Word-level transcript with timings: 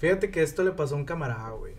Fíjate 0.00 0.30
que 0.32 0.42
esto 0.42 0.64
le 0.64 0.72
pasó 0.72 0.96
a 0.96 0.98
un 0.98 1.04
camarada, 1.04 1.50
güey. 1.50 1.74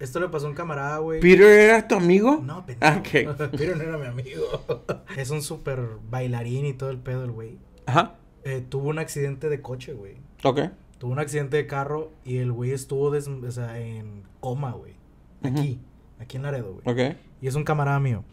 Esto 0.00 0.18
le 0.18 0.28
pasó 0.28 0.46
a 0.46 0.48
un 0.48 0.56
camarada, 0.56 0.98
güey. 0.98 1.20
¿Peter 1.20 1.46
era 1.46 1.86
tu 1.86 1.94
amigo? 1.94 2.40
No, 2.42 2.66
pendejo. 2.66 2.92
Ah, 2.92 2.98
ok. 2.98 3.50
Peter 3.52 3.76
no 3.76 3.84
era 3.84 3.98
mi 3.98 4.06
amigo. 4.06 4.42
es 5.16 5.30
un 5.30 5.42
súper 5.42 5.80
bailarín 6.10 6.66
y 6.66 6.72
todo 6.72 6.90
el 6.90 6.98
pedo, 6.98 7.24
el 7.24 7.30
güey. 7.30 7.56
Ajá. 7.86 8.16
Eh, 8.44 8.64
tuvo 8.68 8.88
un 8.88 8.98
accidente 8.98 9.48
de 9.48 9.60
coche, 9.60 9.92
güey. 9.92 10.16
Ok. 10.42 10.60
Tuvo 10.98 11.12
un 11.12 11.20
accidente 11.20 11.56
de 11.56 11.66
carro 11.68 12.10
y 12.24 12.38
el 12.38 12.50
güey 12.50 12.72
estuvo 12.72 13.10
des- 13.12 13.28
o 13.28 13.50
sea, 13.52 13.78
en 13.78 14.24
coma, 14.40 14.72
güey. 14.72 14.94
Aquí, 15.44 15.78
aquí 16.18 16.36
en 16.36 16.42
Laredo, 16.44 16.80
güey. 16.82 17.10
Ok. 17.12 17.16
Y 17.40 17.46
es 17.46 17.54
un 17.54 17.62
camarada 17.64 18.00
mío. 18.00 18.24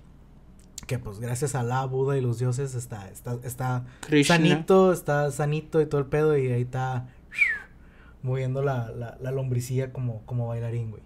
Que 0.87 0.97
pues 0.97 1.19
gracias 1.19 1.53
a 1.53 1.61
la 1.61 1.85
Buda 1.85 2.17
y 2.17 2.21
los 2.21 2.39
dioses 2.39 2.73
está, 2.73 3.09
está, 3.09 3.37
está 3.43 3.85
Krishna. 4.01 4.37
sanito, 4.37 4.91
está 4.93 5.29
sanito 5.31 5.81
y 5.81 5.85
todo 5.85 6.01
el 6.01 6.07
pedo. 6.07 6.35
Y 6.37 6.51
ahí 6.51 6.61
está 6.61 7.07
moviendo 8.21 8.61
la, 8.61 8.89
la, 8.91 9.17
la 9.21 9.31
lombricilla 9.31 9.91
como, 9.93 10.25
como 10.25 10.47
bailarín, 10.47 10.91
güey. 10.91 11.03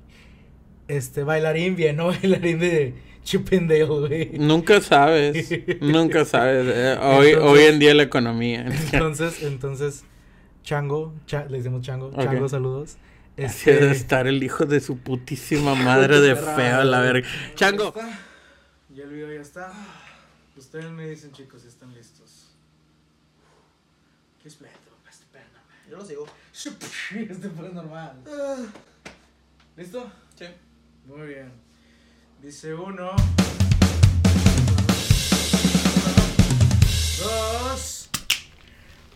Este 0.88 1.24
bailarín 1.24 1.76
bien, 1.76 1.96
¿no? 1.96 2.08
Bailarín 2.12 2.60
de 2.60 2.94
Chippendale, 3.24 3.86
güey. 3.86 4.32
Nunca 4.38 4.82
sabes. 4.82 5.50
Nunca 5.82 6.26
sabes. 6.26 6.66
eh, 6.68 6.98
hoy, 7.02 7.28
Entonces- 7.30 7.38
hoy 7.52 7.60
en 7.64 7.80
día 7.80 7.94
la 7.94 8.04
economía. 8.04 8.66
Entonces, 8.92 9.42
entonces, 9.44 10.04
Chango, 10.64 11.14
Cha- 11.26 11.46
le 11.46 11.58
decimos 11.58 11.82
Chango. 11.84 12.12
Chango, 12.14 12.50
saludos. 12.50 12.98
Así 13.38 13.70
Este, 13.72 13.92
estar 13.92 14.28
el 14.28 14.44
hijo 14.44 14.66
de 14.66 14.80
su 14.80 14.98
putísima 14.98 15.74
madre 15.74 16.20
de 16.20 16.36
feo 16.36 16.84
la 16.84 17.00
verga. 17.00 17.28
Chango. 17.56 17.94
Ya 18.94 19.04
el 19.06 19.10
video 19.10 19.34
ya 19.34 19.42
está. 19.42 19.72
Ustedes 20.56 20.92
me 20.92 21.08
dicen, 21.10 21.32
chicos, 21.32 21.62
si 21.64 21.68
están 21.70 21.94
listos. 21.96 22.52
Qué 24.42 24.50
espléndido, 24.50 24.92
estupendo. 25.10 25.60
Yo 25.90 25.98
lo 25.98 26.06
sigo. 26.06 26.26
Este 27.16 27.50
fue 27.50 27.70
normal. 27.70 28.14
¿Listo? 29.76 30.08
Sí. 30.38 30.46
Muy 31.08 31.28
bien. 31.28 31.52
Dice 32.44 32.76
uno. 32.76 33.10
Dos. 37.20 38.10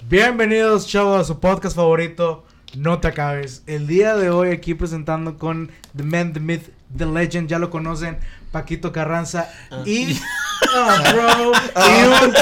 Bienvenidos, 0.09 0.88
chavos, 0.88 1.21
a 1.21 1.23
su 1.25 1.39
podcast 1.39 1.75
favorito. 1.75 2.43
No 2.75 2.99
te 2.99 3.09
acabes. 3.09 3.61
El 3.67 3.85
día 3.85 4.15
de 4.15 4.31
hoy 4.31 4.49
aquí 4.49 4.73
presentando 4.73 5.38
con 5.38 5.69
The 5.95 6.03
Man, 6.03 6.33
The 6.33 6.39
Myth, 6.39 6.69
The 6.95 7.05
Legend. 7.05 7.49
Ya 7.49 7.59
lo 7.59 7.69
conocen. 7.69 8.17
Paquito 8.52 8.91
Carranza. 8.91 9.49
Y. 9.85 10.19
Ah, 10.75 11.13
bro. 11.13 11.52
Y 11.53 12.25
un- 12.25 12.33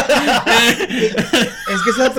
Es 1.67 1.81
que 1.83 1.91
5, 1.91 2.13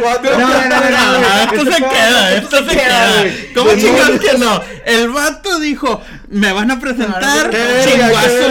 4. 0.00 0.38
No, 0.38 0.48
no, 0.48 0.68
no, 0.68 0.90
no, 0.90 1.20
no. 1.20 1.26
Esto 1.52 1.64
se 1.70 1.76
queda, 1.82 2.34
esto 2.36 2.56
se 2.68 2.76
queda. 2.76 3.24
¿Cómo 3.54 3.70
chingados 3.74 4.20
que 4.20 4.38
no? 4.38 4.60
El 4.86 5.10
vato 5.10 5.58
dijo, 5.60 6.00
me 6.30 6.52
van 6.52 6.70
a 6.70 6.80
presentar, 6.80 7.50
verga, 7.50 8.08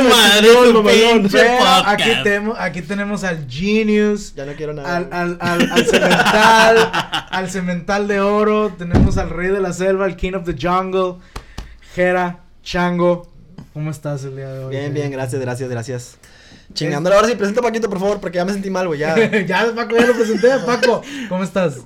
madre 0.08 0.48
su 0.54 0.84
pinche 0.84 1.58
aquí, 1.86 2.12
tenemos, 2.24 2.58
aquí 2.60 2.82
tenemos 2.84 3.24
al 3.24 3.48
Genius. 3.50 4.36
Ya 4.36 4.46
no 4.46 4.54
quiero 4.54 4.74
nada. 4.74 4.98
Al, 4.98 5.08
al, 5.12 5.38
al, 5.42 5.72
al 5.72 5.86
cemental, 5.88 6.92
al 7.32 7.50
cemental 7.50 8.08
de 8.08 8.20
oro, 8.20 8.74
tenemos 8.78 9.18
al 9.18 9.30
rey 9.32 9.50
de 9.50 9.60
la 9.62 9.74
selva, 9.74 10.06
el 10.06 10.16
king 10.16 10.34
of 10.34 10.46
the 10.46 10.56
jungle, 10.60 11.16
Jera, 11.94 12.40
Chango. 12.64 13.28
¿Cómo 13.74 13.92
estás 13.92 14.24
el 14.24 14.36
día 14.36 14.52
de 14.52 14.64
hoy? 14.66 14.76
Bien, 14.76 14.94
bien, 14.94 15.12
gracias, 15.12 15.42
gracias, 15.42 15.70
gracias. 15.70 16.18
Chingándole 16.74 17.16
ahora 17.16 17.28
sí, 17.28 17.36
presenta 17.36 17.60
a 17.60 17.64
Paquito, 17.64 17.90
por 17.90 18.00
favor, 18.00 18.20
porque 18.20 18.38
ya 18.38 18.46
me 18.46 18.54
sentí 18.54 18.70
mal, 18.70 18.88
güey. 18.88 19.00
Ya. 19.00 19.16
ya, 19.46 19.72
Paco, 19.76 19.96
ya 19.98 20.08
lo 20.08 20.14
presenté, 20.14 20.50
Paco. 20.66 21.02
¿Cómo 21.30 21.44
estás? 21.44 21.82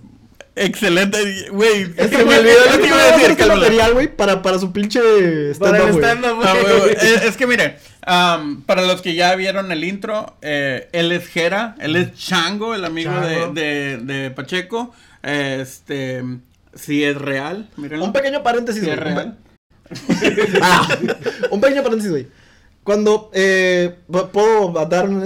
Excelente, 0.55 1.49
güey. 1.51 1.83
Es 1.97 2.07
que 2.07 2.17
me 2.25 2.37
olvidó 2.39 2.55
lo 2.73 2.79
que 2.81 2.87
iba 2.87 3.01
a 3.01 3.11
decir, 3.17 3.31
este 3.31 3.45
material, 3.45 3.93
güey, 3.93 4.07
para, 4.15 4.41
para 4.41 4.59
su 4.59 4.71
pinche 4.71 5.51
stand-up, 5.53 5.91
güey. 5.91 6.03
stand-up, 6.03 6.39
Ah, 6.43 6.55
es, 7.01 7.23
es 7.25 7.37
que 7.37 7.45
mire, 7.47 7.77
am, 8.01 8.63
para 8.63 8.81
los 8.83 9.01
que 9.01 9.13
ya 9.13 9.35
vieron 9.35 9.71
el 9.71 9.83
intro, 9.83 10.35
eh, 10.41 10.89
él 10.93 11.11
es 11.11 11.27
Jera, 11.27 11.75
él 11.79 11.95
es 11.95 12.13
Chango, 12.15 12.73
el 12.73 12.85
amigo 12.85 13.11
Chango. 13.11 13.53
de, 13.53 13.97
de, 13.97 13.97
de 14.21 14.31
Pacheco. 14.31 14.93
Este, 15.21 16.23
si 16.73 17.03
es 17.03 17.17
real, 17.17 17.69
mírenlo. 17.75 18.05
Un 18.05 18.13
pequeño 18.13 18.41
paréntesis, 18.41 18.81
Si 18.81 18.87
güey. 18.87 18.97
es 18.97 19.03
real. 19.03 19.37
Ah, 20.61 20.87
un 21.51 21.61
pequeño 21.61 21.83
paréntesis, 21.83 22.11
güey. 22.11 22.27
Cuando, 22.83 23.29
eh, 23.33 23.95
puedo 24.31 24.71
dar 24.87 25.09
Uh, 25.09 25.21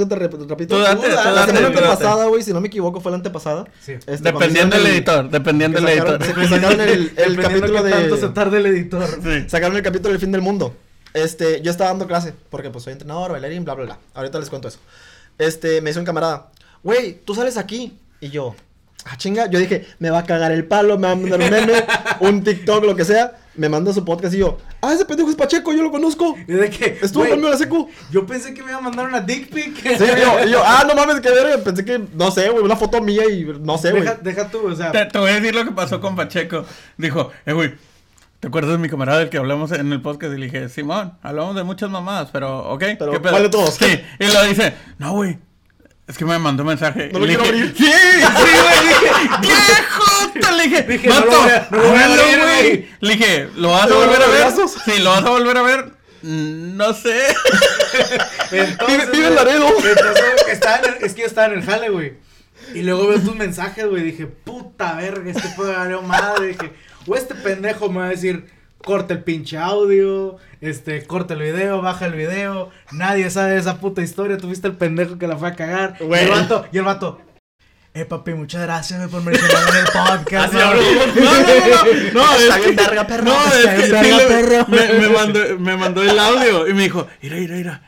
tú 0.71 0.79
la 0.79 0.95
date, 0.95 1.47
semana 1.53 1.67
antepasada, 1.67 2.25
güey, 2.25 2.41
si 2.41 2.53
no 2.53 2.59
me 2.61 2.67
equivoco, 2.69 3.01
fue 3.01 3.11
la 3.11 3.17
antepasada. 3.17 3.65
Sí. 3.81 3.93
Este, 4.07 4.17
Dependiendo 4.31 4.75
del 4.77 4.85
el- 4.87 4.91
editor, 4.93 5.29
dependiendo 5.29 5.79
del 5.79 5.99
sacaron- 5.99 6.21
editor. 6.23 6.49
sacaron 6.49 6.81
el, 6.81 7.13
el 7.15 7.39
capítulo 7.39 7.83
qué 7.83 7.89
tanto 7.91 8.15
se 8.17 8.27
de... 8.27 8.33
tarde 8.33 8.57
el 8.57 8.65
editor. 8.65 9.07
Sí. 9.23 9.47
Sacaron 9.49 9.77
el 9.77 9.83
capítulo 9.83 10.09
del 10.09 10.19
fin 10.19 10.31
del 10.31 10.41
mundo. 10.41 10.75
Este, 11.13 11.61
yo 11.61 11.69
estaba 11.69 11.91
dando 11.91 12.07
clase, 12.07 12.33
porque 12.49 12.71
pues 12.71 12.83
soy 12.83 12.93
entrenador, 12.93 13.31
bailarín, 13.31 13.63
bla, 13.63 13.75
bla, 13.75 13.85
bla. 13.85 13.97
Ahorita 14.15 14.39
les 14.39 14.49
cuento 14.49 14.67
eso. 14.67 14.79
Este, 15.37 15.81
me 15.81 15.91
hizo 15.91 15.99
un 15.99 16.05
camarada, 16.05 16.47
güey, 16.83 17.19
tú 17.25 17.35
sales 17.35 17.57
aquí. 17.57 17.95
Y 18.21 18.29
yo, 18.29 18.55
ah, 19.05 19.17
chinga, 19.17 19.49
yo 19.51 19.59
dije, 19.59 19.85
me 19.99 20.09
va 20.09 20.19
a 20.19 20.23
cagar 20.25 20.51
el 20.51 20.65
palo, 20.65 20.97
me 20.97 21.07
va 21.07 21.13
a 21.13 21.15
mandar 21.15 21.39
un 21.41 21.49
meme, 21.49 21.73
un 22.21 22.43
TikTok, 22.43 22.83
lo 22.85 22.95
que 22.95 23.05
sea. 23.05 23.33
Me 23.53 23.67
manda 23.67 23.91
su 23.91 24.05
podcast 24.05 24.33
y 24.33 24.37
yo, 24.37 24.57
ah, 24.81 24.93
ese 24.93 25.03
pendejo 25.03 25.29
es 25.29 25.35
Pacheco, 25.35 25.73
yo 25.73 25.83
lo 25.83 25.91
conozco. 25.91 26.35
Y 26.47 26.53
de 26.53 26.69
que, 26.69 26.99
Estuvo 27.01 27.27
conmigo 27.27 27.47
en 27.47 27.51
la 27.51 27.57
secu. 27.57 27.89
yo 28.09 28.25
pensé 28.25 28.53
que 28.53 28.63
me 28.63 28.69
iba 28.71 28.79
a 28.79 28.81
mandar 28.81 29.07
una 29.07 29.19
dick 29.19 29.53
pic. 29.53 29.75
Sí, 29.75 30.05
yo, 30.05 30.45
yo, 30.45 30.61
ah, 30.63 30.85
no 30.87 30.95
mames, 30.95 31.19
qué 31.19 31.29
verga. 31.29 31.61
Pensé 31.61 31.83
que, 31.83 31.99
no 32.13 32.31
sé, 32.31 32.49
güey, 32.49 32.63
una 32.63 32.77
foto 32.77 33.01
mía 33.01 33.23
y 33.29 33.43
no 33.43 33.77
sé, 33.77 33.91
güey. 33.91 34.03
deja, 34.03 34.15
deja 34.15 34.49
tú, 34.49 34.67
o 34.67 34.75
sea, 34.75 34.93
Te, 34.93 35.05
te 35.05 35.19
voy 35.19 35.31
a 35.31 35.33
decir 35.33 35.53
lo 35.53 35.65
que 35.65 35.71
pasó 35.71 35.99
con 35.99 36.15
Pacheco. 36.15 36.63
Dijo, 36.97 37.29
eh, 37.45 37.51
güey, 37.51 37.73
¿te 38.39 38.47
acuerdas 38.47 38.71
de 38.71 38.77
mi 38.77 38.87
camarada 38.87 39.19
del 39.19 39.29
que 39.29 39.37
hablamos 39.37 39.73
en 39.73 39.91
el 39.91 40.01
podcast? 40.01 40.33
Y 40.33 40.37
le 40.37 40.45
dije, 40.45 40.69
Simón, 40.69 41.17
hablamos 41.21 41.53
de 41.55 41.63
muchas 41.63 41.89
mamadas, 41.89 42.29
pero, 42.31 42.69
¿ok? 42.71 42.83
Pero, 42.97 43.11
¿qué 43.11 43.19
pedo?" 43.19 43.31
¿cuál 43.31 43.43
de 43.43 43.49
todos? 43.49 43.73
Sí, 43.73 44.01
y 44.17 44.25
lo 44.27 44.43
dice, 44.45 44.73
no, 44.97 45.11
güey. 45.11 45.37
Es 46.07 46.17
que 46.17 46.25
me 46.25 46.37
mandó 46.39 46.63
un 46.63 46.69
mensaje. 46.69 47.09
No 47.13 47.19
lo 47.19 47.25
le 47.25 47.37
quiero 47.37 47.51
dije, 47.51 47.63
abrir. 47.65 47.77
Sí, 47.77 47.85
sí, 47.85 48.57
güey. 48.61 48.87
Dije, 48.87 49.41
¡qué 49.41 49.83
joto! 49.89 50.51
Le 50.57 50.63
dije, 50.63 50.81
Dije, 50.83 51.07
no 51.07 51.15
"Vato, 51.15 51.27
lo 51.31 51.41
voy 51.41 51.49
a- 51.51 51.67
no 51.69 51.77
lo 51.77 51.89
voy 51.89 51.97
a 51.99 52.05
ábrelo, 52.05 52.23
abrir, 52.23 52.39
güey. 52.41 52.89
Le 52.99 53.13
dije, 53.15 53.49
¿lo 53.55 53.69
vas 53.69 53.83
a 53.83 53.87
¿Lo 53.87 53.95
volver 53.95 54.21
a 54.21 54.27
ver? 54.27 54.47
Sí, 54.85 54.99
¿lo 55.01 55.09
vas 55.11 55.23
a 55.23 55.29
volver 55.29 55.57
a 55.57 55.61
ver? 55.61 55.91
No 56.23 56.93
sé. 56.93 57.17
Entonces, 58.51 59.11
vive 59.11 59.27
en 59.27 59.35
Laredo. 59.35 59.67
entonces, 59.67 60.23
güey, 60.43 60.51
estaba 60.53 60.77
en 60.77 60.85
el- 60.85 61.03
es 61.05 61.13
que 61.13 61.21
yo 61.21 61.27
estaba 61.27 61.47
en 61.47 61.59
el 61.59 61.65
jale, 61.65 61.89
güey. 61.89 62.13
Y 62.75 62.83
luego 62.83 63.07
veo 63.07 63.19
tus 63.19 63.35
mensajes, 63.35 63.85
güey. 63.87 64.03
Dije, 64.03 64.27
puta 64.27 64.93
verga, 64.95 65.31
este 65.31 65.49
valer 65.57 66.01
madre. 66.01 66.47
Dije, 66.47 66.73
o 67.07 67.15
este 67.15 67.33
pendejo 67.35 67.89
me 67.89 67.99
va 68.01 68.05
a 68.07 68.09
decir, 68.09 68.45
corta 68.83 69.13
el 69.13 69.23
pinche 69.23 69.57
audio, 69.57 70.37
este, 70.59 71.03
corta 71.05 71.33
el 71.33 71.41
video, 71.41 71.81
baja 71.81 72.05
el 72.05 72.13
video. 72.13 72.69
Nadie 72.91 73.29
sabe 73.29 73.57
esa 73.57 73.79
puta 73.79 74.01
historia. 74.01 74.37
Tuviste 74.37 74.67
el 74.67 74.73
pendejo 74.75 75.17
que 75.17 75.27
la 75.27 75.37
fue 75.37 75.49
a 75.49 75.55
cagar. 75.55 75.97
Y 75.99 76.03
Güey. 76.05 76.23
el 76.25 76.29
vato, 76.29 76.65
y 76.71 76.77
el 76.77 76.83
vato. 76.83 77.21
Eh, 77.93 78.05
papi, 78.05 78.33
muchas 78.33 78.61
gracias 78.61 79.09
por 79.09 79.21
mencionarme 79.21 79.69
en 79.79 79.85
el 79.85 79.91
podcast. 79.91 80.53
¿no?" 80.53 80.59
No, 80.61 80.73
no, 80.73 82.13
no, 82.13 82.35
Está 82.37 82.57
es 82.57 82.63
bien 82.63 82.75
verga, 82.77 83.05
perro. 83.05 83.23
no, 83.25 83.45
es 83.53 83.65
que 83.85 83.91
verga, 83.91 84.65
perro. 84.65 84.65
me, 84.69 85.09
mandó, 85.09 85.39
me 85.59 85.75
mandó 85.75 86.01
el 86.01 86.17
audio 86.17 86.67
y 86.69 86.73
me 86.73 86.83
dijo, 86.83 87.07
mira, 87.21 87.35
mira, 87.35 87.55
mira. 87.55 87.81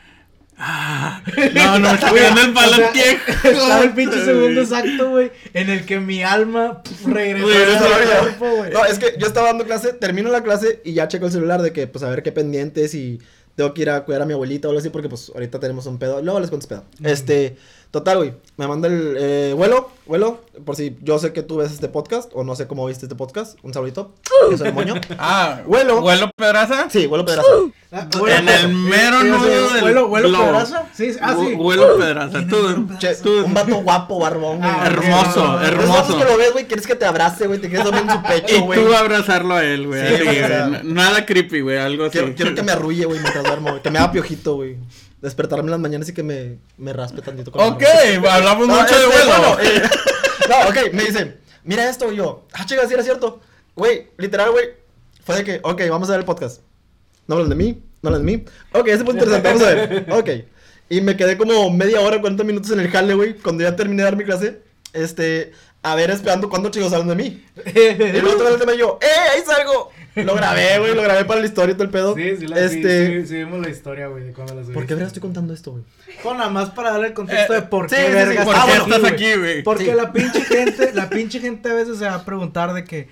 Ah, 0.65 1.21
no, 1.53 1.77
no, 1.77 1.89
me 1.89 1.95
está 1.95 2.13
pegando 2.13 2.41
el 2.41 2.57
O 2.57 2.93
sea. 2.93 3.51
Estaba 3.51 3.83
el 3.83 3.93
pinche 3.93 4.23
segundo 4.23 4.61
exacto, 4.61 5.09
güey, 5.09 5.29
en 5.53 5.69
el 5.69 5.85
que 5.85 5.99
mi 5.99 6.23
alma 6.23 6.81
pf, 6.81 7.11
regresó 7.11 7.47
al 7.47 8.19
cuerpo, 8.21 8.55
güey. 8.55 8.71
No, 8.71 8.85
es 8.85 8.97
que 8.97 9.15
yo 9.19 9.27
estaba 9.27 9.47
dando 9.47 9.65
clase, 9.65 9.91
termino 9.91 10.29
la 10.29 10.41
clase 10.41 10.79
y 10.85 10.93
ya 10.93 11.09
checo 11.09 11.25
el 11.25 11.33
celular 11.33 11.61
de 11.61 11.73
que, 11.73 11.87
pues, 11.87 12.01
a 12.05 12.09
ver 12.09 12.23
qué 12.23 12.31
pendientes 12.31 12.95
y 12.95 13.19
tengo 13.57 13.73
que 13.73 13.81
ir 13.81 13.89
a 13.89 14.05
cuidar 14.05 14.21
a 14.21 14.25
mi 14.25 14.31
abuelita 14.31 14.69
o 14.69 14.71
algo 14.71 14.79
así 14.79 14.89
porque, 14.89 15.09
pues, 15.09 15.31
ahorita 15.33 15.59
tenemos 15.59 15.85
un 15.85 15.99
pedo. 15.99 16.21
Luego 16.21 16.39
les 16.39 16.49
cuento 16.49 16.65
ese 16.65 16.75
pedo. 16.75 17.11
Este, 17.11 17.57
total, 17.93 18.17
güey, 18.17 18.33
me 18.57 18.67
manda 18.67 18.87
el, 18.87 19.15
eh, 19.19 19.53
vuelo, 19.55 19.91
vuelo, 20.07 20.41
por 20.65 20.75
si 20.75 20.97
yo 21.03 21.19
sé 21.19 21.31
que 21.31 21.43
tú 21.43 21.57
ves 21.57 21.71
este 21.71 21.87
podcast 21.89 22.31
o 22.33 22.43
no 22.43 22.55
sé 22.55 22.65
cómo 22.65 22.87
viste 22.87 23.05
este 23.05 23.15
podcast. 23.15 23.55
Un 23.61 23.71
saludito, 23.71 24.13
yo 24.49 24.57
soy 24.57 24.69
el 24.69 24.73
moño. 24.73 24.95
Ah, 25.19 25.61
Vuelo. 25.67 26.01
¿Vuelo 26.01 26.31
pedraza? 26.35 26.89
Sí, 26.89 27.05
vuelo 27.05 27.23
pedazo. 27.23 27.69
Ah, 27.91 28.07
En 28.27 28.49
el 28.49 28.69
mero 28.73 29.21
sí, 29.21 29.27
nudo 29.27 29.43
sí, 29.67 29.73
del 29.75 29.81
¿Vuelo, 29.83 30.07
vuelo 30.07 30.29
globo. 30.29 30.45
pedraza? 30.45 30.83
Sí, 30.91 31.13
sí, 31.13 31.19
ah, 31.21 31.35
sí. 31.37 31.53
Vu- 31.53 31.57
Vuelo 31.57 31.95
pedraza. 31.97 32.39
Tú, 32.47 32.87
Che, 32.97 33.13
tú- 33.17 33.45
un 33.45 33.53
vato 33.53 33.75
guapo, 33.83 34.19
barbón, 34.19 34.57
güey. 34.57 34.69
Ah, 34.71 34.87
hermoso. 34.87 35.29
Esos 35.29 35.45
vatos 35.53 35.67
hermoso. 35.69 36.17
que 36.17 36.25
lo 36.25 36.37
ves, 36.37 36.51
güey, 36.53 36.65
quieres 36.65 36.87
que 36.87 36.95
te 36.95 37.05
abrace, 37.05 37.45
güey, 37.45 37.59
te 37.61 37.67
quieres 37.69 37.85
dormir 37.85 38.03
en 38.03 38.09
su 38.09 38.23
pecho, 38.23 38.55
Y 38.55 38.59
güey. 38.61 38.83
tú 38.83 38.91
abrazarlo 38.95 39.53
a 39.53 39.63
él, 39.63 39.85
güey. 39.85 40.01
Sí. 40.17 40.23
Nada 40.85 41.25
creepy, 41.27 41.61
güey. 41.61 41.77
Algo 41.77 42.05
así. 42.05 42.13
Quiero, 42.17 42.33
quiero 42.35 42.55
que 42.55 42.63
me 42.63 42.71
arrulle, 42.71 43.05
güey, 43.05 43.19
mientras 43.19 43.43
duermo, 43.43 43.69
güey. 43.69 43.81
Que 43.83 43.91
me 43.91 43.99
haga 43.99 44.11
piojito, 44.11 44.55
güey. 44.55 44.77
Despertarme 45.23 45.63
en 45.65 45.71
las 45.71 45.79
mañanas 45.79 46.09
y 46.09 46.13
que 46.13 46.21
me, 46.21 46.57
me 46.77 46.91
raspe 46.91 47.21
tantito 47.21 47.49
con 47.49 47.61
la 47.61 47.67
Ok, 47.67 47.81
mano. 47.81 48.29
hablamos 48.29 48.67
No, 48.67 48.75
mucho 48.81 48.93
de 48.99 49.05
este, 49.05 49.25
vuelo. 49.25 49.39
bueno, 49.39 49.57
eh, 49.61 49.81
no, 50.49 50.69
ok, 50.69 50.93
me 50.93 51.03
dice, 51.05 51.37
mira 51.63 51.89
esto, 51.89 52.11
y 52.11 52.17
yo, 52.17 52.45
ah, 52.53 52.65
chica, 52.65 52.85
sí 52.87 52.93
era 52.93 53.03
cierto. 53.03 53.39
Güey, 53.75 54.09
literal, 54.17 54.51
güey, 54.51 54.65
fue 55.23 55.37
de 55.37 55.43
que, 55.45 55.59
ok, 55.63 55.81
vamos 55.89 56.09
a 56.09 56.11
ver 56.11 56.19
el 56.19 56.25
podcast. 56.25 56.61
No 57.25 57.35
hablan 57.35 57.49
de 57.49 57.55
mí, 57.55 57.81
no 58.01 58.09
hablan 58.09 58.25
de 58.25 58.31
mí. 58.37 58.45
Ok, 58.73 58.87
ese 58.89 59.05
fue 59.05 59.13
interesante, 59.13 59.47
vamos 59.53 59.63
a 59.63 59.73
ver. 59.73 60.07
Ok. 60.11 60.29
Y 60.89 60.99
me 60.99 61.15
quedé 61.15 61.37
como 61.37 61.71
media 61.71 62.01
hora, 62.01 62.19
40 62.19 62.43
minutos 62.43 62.69
en 62.71 62.81
el 62.81 62.91
jale, 62.91 63.13
güey, 63.13 63.35
cuando 63.35 63.63
ya 63.63 63.75
terminé 63.77 64.01
de 64.03 64.03
dar 64.03 64.17
mi 64.17 64.25
clase. 64.25 64.61
Este, 64.91 65.53
a 65.81 65.95
ver 65.95 66.11
esperando 66.11 66.49
cuándo 66.49 66.69
chicos 66.69 66.91
salen 66.91 67.07
de 67.07 67.15
mí. 67.15 67.45
Y 67.65 68.21
luego 68.21 68.43
vez 68.43 68.53
el 68.53 68.59
tema 68.59 68.73
yo, 68.73 68.99
¡eh! 69.01 69.07
Ahí 69.33 69.41
salgo. 69.45 69.89
Lo 70.23 70.35
grabé, 70.35 70.77
güey, 70.79 70.93
lo 70.95 71.01
grabé 71.01 71.25
para 71.25 71.39
la 71.41 71.47
historia 71.47 71.71
y 71.71 71.75
todo 71.75 71.83
el 71.85 71.89
pedo. 71.89 72.15
Sí, 72.15 72.37
sí, 72.37 72.47
la, 72.47 72.59
este, 72.59 73.07
sí, 73.07 73.21
sí, 73.21 73.27
sí 73.27 73.35
vimos 73.35 73.59
la 73.61 73.69
historia, 73.69 74.07
güey, 74.07 74.23
de 74.25 74.33
cuando 74.33 74.53
la 74.53 74.61
subiste. 74.61 74.73
¿Por 74.75 74.85
qué 74.85 74.93
verga 74.93 75.07
estoy 75.07 75.21
contando 75.21 75.53
esto, 75.53 75.71
güey? 75.71 75.83
Con 76.21 76.37
nada 76.37 76.49
más 76.51 76.69
para 76.69 76.91
darle 76.91 77.07
el 77.07 77.13
contexto 77.13 77.53
Eh, 77.53 77.61
de 77.61 77.61
por 77.63 77.89
sí, 77.89 77.95
qué 77.95 78.03
sí, 78.37 78.37
¿Por 78.45 78.55
Ah, 78.55 78.63
qué 78.67 78.79
bueno, 78.79 78.95
estás 78.95 79.11
aquí, 79.11 79.33
güey? 79.37 79.63
Porque 79.63 79.85
Sí. 79.85 79.91
la 79.95 80.11
pinche 80.13 80.41
gente, 80.45 80.93
la 80.93 81.09
pinche 81.09 81.39
gente 81.39 81.69
a 81.69 81.73
veces 81.73 81.97
se 81.97 82.05
va 82.05 82.13
a 82.15 82.25
preguntar 82.25 82.73
de 82.73 82.83
que, 82.83 83.09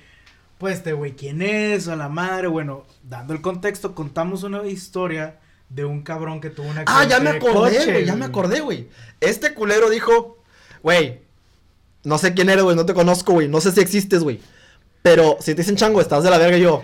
pues, 0.59 0.75
este 0.75 0.94
güey, 0.94 1.13
¿quién 1.15 1.42
es? 1.42 1.88
O 1.88 1.95
la 1.95 2.07
madre, 2.09 2.48
bueno, 2.48 2.86
dando 3.04 3.33
el 3.33 3.42
contexto, 3.42 3.95
contamos 3.95 4.44
una 4.44 4.63
historia 4.68 5.39
de 5.69 5.86
un 5.86 6.04
cabrón 6.04 6.39
que 6.39 6.50
tuvo 6.51 6.68
una 6.68 6.83
Ah, 6.86 7.06
ya 7.09 7.19
me 7.19 7.31
acordé, 7.31 7.83
güey, 7.86 8.06
ya 8.06 8.15
me 8.15 8.25
acordé, 8.25 8.59
güey. 8.59 8.89
Este 9.21 9.54
culero 9.56 9.89
dijo, 9.89 10.38
güey, 10.83 11.21
no 12.04 12.18
sé 12.18 12.33
quién 12.33 12.50
eres, 12.50 12.63
güey, 12.63 12.75
no 12.75 12.86
te 12.86 12.94
conozco, 12.94 13.33
güey, 13.33 13.47
no 13.47 13.59
sé 13.62 13.71
si 13.71 13.80
existes, 13.81 14.21
güey. 14.24 14.39
Pero 15.01 15.38
si 15.39 15.53
te 15.56 15.62
dicen 15.62 15.75
chango, 15.75 16.00
estás 16.01 16.24
de 16.24 16.30
la 16.30 16.38
verga 16.38 16.57
y 16.57 16.62
yo. 16.62 16.83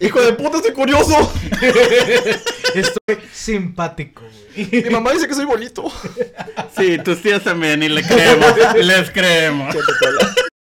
Hijo 0.00 0.20
de 0.20 0.32
puta, 0.32 0.56
estoy 0.58 0.72
curioso. 0.72 1.14
Estoy 2.74 3.18
simpático, 3.32 4.22
güey. 4.56 4.82
Mi 4.84 4.90
mamá 4.90 5.12
dice 5.12 5.28
que 5.28 5.34
soy 5.34 5.44
bonito. 5.44 5.84
Sí, 6.76 6.98
tus 6.98 7.20
tías 7.20 7.42
también, 7.42 7.82
y 7.82 7.88
le 7.90 8.02
creemos, 8.02 8.46
les 8.76 9.10
creemos. 9.10 9.74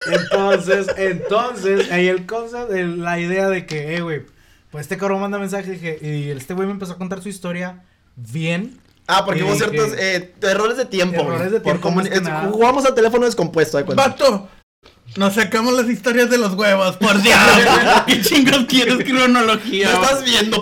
Entonces, 0.08 0.88
entonces, 0.98 1.92
ahí 1.92 2.08
el 2.08 2.26
concept, 2.26 2.72
el- 2.72 3.02
la 3.02 3.20
idea 3.20 3.48
de 3.50 3.66
que, 3.66 3.96
eh, 3.96 4.02
güey, 4.02 4.24
pues 4.72 4.84
este 4.84 4.98
cabrón 4.98 5.22
manda 5.22 5.38
mensaje 5.40 5.72
dije, 5.72 5.98
y 6.02 6.30
este 6.32 6.54
güey 6.54 6.68
me 6.68 6.74
empezó 6.74 6.94
a 6.94 6.98
contar 6.98 7.22
su 7.22 7.30
historia 7.30 7.84
bien. 8.16 8.80
Ah, 9.08 9.24
porque 9.26 9.44
hubo 9.44 9.56
ciertos 9.56 9.94
eh, 9.98 10.34
errores 10.42 10.78
de 10.78 10.86
tiempo, 10.86 11.24
güey. 11.24 11.36
Errores 11.36 11.52
de 11.54 11.60
Por 11.62 11.74
tiempo, 11.74 11.92
más 11.92 12.10
que 12.10 12.22
nada. 12.22 12.50
Jugamos 12.50 12.86
al 12.86 12.94
teléfono 12.96 13.26
descompuesto. 13.26 13.84
Vato, 13.96 14.50
nos 15.18 15.34
sacamos 15.36 15.74
las 15.74 15.90
historias 15.90 16.30
de 16.30 16.38
los 16.38 16.54
huevos, 16.54 16.98
por 16.98 17.22
Dios. 17.22 17.36
¿Qué 18.08 18.22
chingos 18.22 18.66
quieres 18.68 19.04
cronología? 19.04 19.88
¿Me 19.90 19.94
estás 20.06 20.24
viendo? 20.24 20.62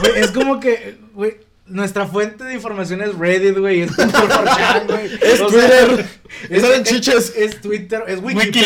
Güey, 0.00 0.12
es 0.16 0.30
como 0.30 0.58
que, 0.60 0.98
güey, 1.14 1.36
nuestra 1.66 2.06
fuente 2.06 2.44
de 2.44 2.54
información 2.54 3.00
es 3.02 3.14
Reddit, 3.14 3.56
güey, 3.58 3.82
es 3.82 3.94
Twitter, 3.94 4.12
4chan, 4.14 4.86
güey. 4.86 5.10
Es 5.22 5.40
O 5.40 5.48
sea, 5.50 5.86
Twitter. 5.86 6.06
es, 6.50 6.64
es- 6.64 6.82
chiches. 6.82 7.32
Es, 7.36 7.60
Twitter, 7.60 8.02
es 8.06 8.20
Wikileaks. 8.22 8.58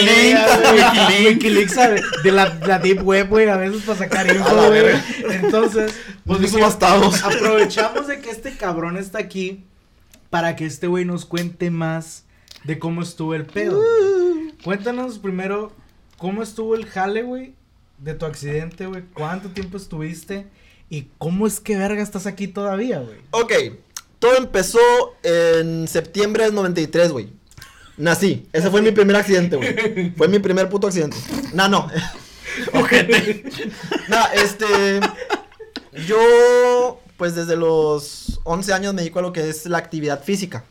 Wikileaks. 0.72 1.24
Wikileaks, 1.26 1.72
¿sabe? 1.74 2.02
De 2.24 2.32
la, 2.32 2.54
la 2.66 2.78
Deep 2.78 3.02
Web, 3.02 3.28
güey, 3.28 3.48
a 3.48 3.56
veces 3.56 3.82
para 3.82 3.98
sacar 3.98 4.26
info, 4.28 4.54
güey. 4.68 4.96
Entonces, 5.30 5.94
Pues 6.26 6.40
dije, 6.40 6.52
subastados. 6.54 7.22
aprovechamos 7.22 8.06
de 8.08 8.20
que 8.20 8.30
este 8.30 8.56
cabrón 8.56 8.96
está 8.96 9.18
aquí 9.18 9.64
para 10.30 10.56
que 10.56 10.66
este 10.66 10.86
güey 10.88 11.04
nos 11.04 11.24
cuente 11.24 11.70
más 11.70 12.24
de 12.64 12.78
cómo 12.78 13.02
estuvo 13.02 13.34
el 13.34 13.46
pedo. 13.46 13.76
güey. 13.76 14.37
Cuéntanos 14.64 15.18
primero 15.18 15.72
cómo 16.16 16.42
estuvo 16.42 16.74
el 16.74 16.86
jale, 16.86 17.22
güey, 17.22 17.54
de 17.98 18.14
tu 18.14 18.26
accidente, 18.26 18.86
güey. 18.86 19.02
¿Cuánto 19.14 19.50
tiempo 19.50 19.76
estuviste? 19.76 20.46
¿Y 20.90 21.08
cómo 21.18 21.46
es 21.46 21.60
que 21.60 21.76
verga 21.76 22.02
estás 22.02 22.26
aquí 22.26 22.48
todavía, 22.48 23.00
güey? 23.00 23.18
Ok, 23.30 23.52
todo 24.18 24.36
empezó 24.36 24.78
en 25.22 25.86
septiembre 25.86 26.44
del 26.44 26.54
93, 26.54 27.12
güey. 27.12 27.30
Nací. 27.96 28.46
Ese 28.52 28.70
fue 28.70 28.80
mi 28.80 28.92
primer 28.92 29.16
accidente, 29.16 29.56
güey. 29.56 30.10
Fue 30.16 30.28
mi 30.28 30.38
primer 30.38 30.68
puto 30.68 30.86
accidente. 30.86 31.16
No, 31.52 31.68
no. 31.68 31.88
Ojete. 32.72 33.44
No, 34.08 34.24
este. 34.32 35.00
Yo, 36.06 36.98
pues 37.18 37.34
desde 37.34 37.56
los 37.56 38.40
11 38.44 38.72
años 38.72 38.94
me 38.94 39.02
dedico 39.02 39.18
a 39.18 39.22
lo 39.22 39.34
que 39.34 39.48
es 39.48 39.66
la 39.66 39.76
actividad 39.76 40.22
física. 40.24 40.64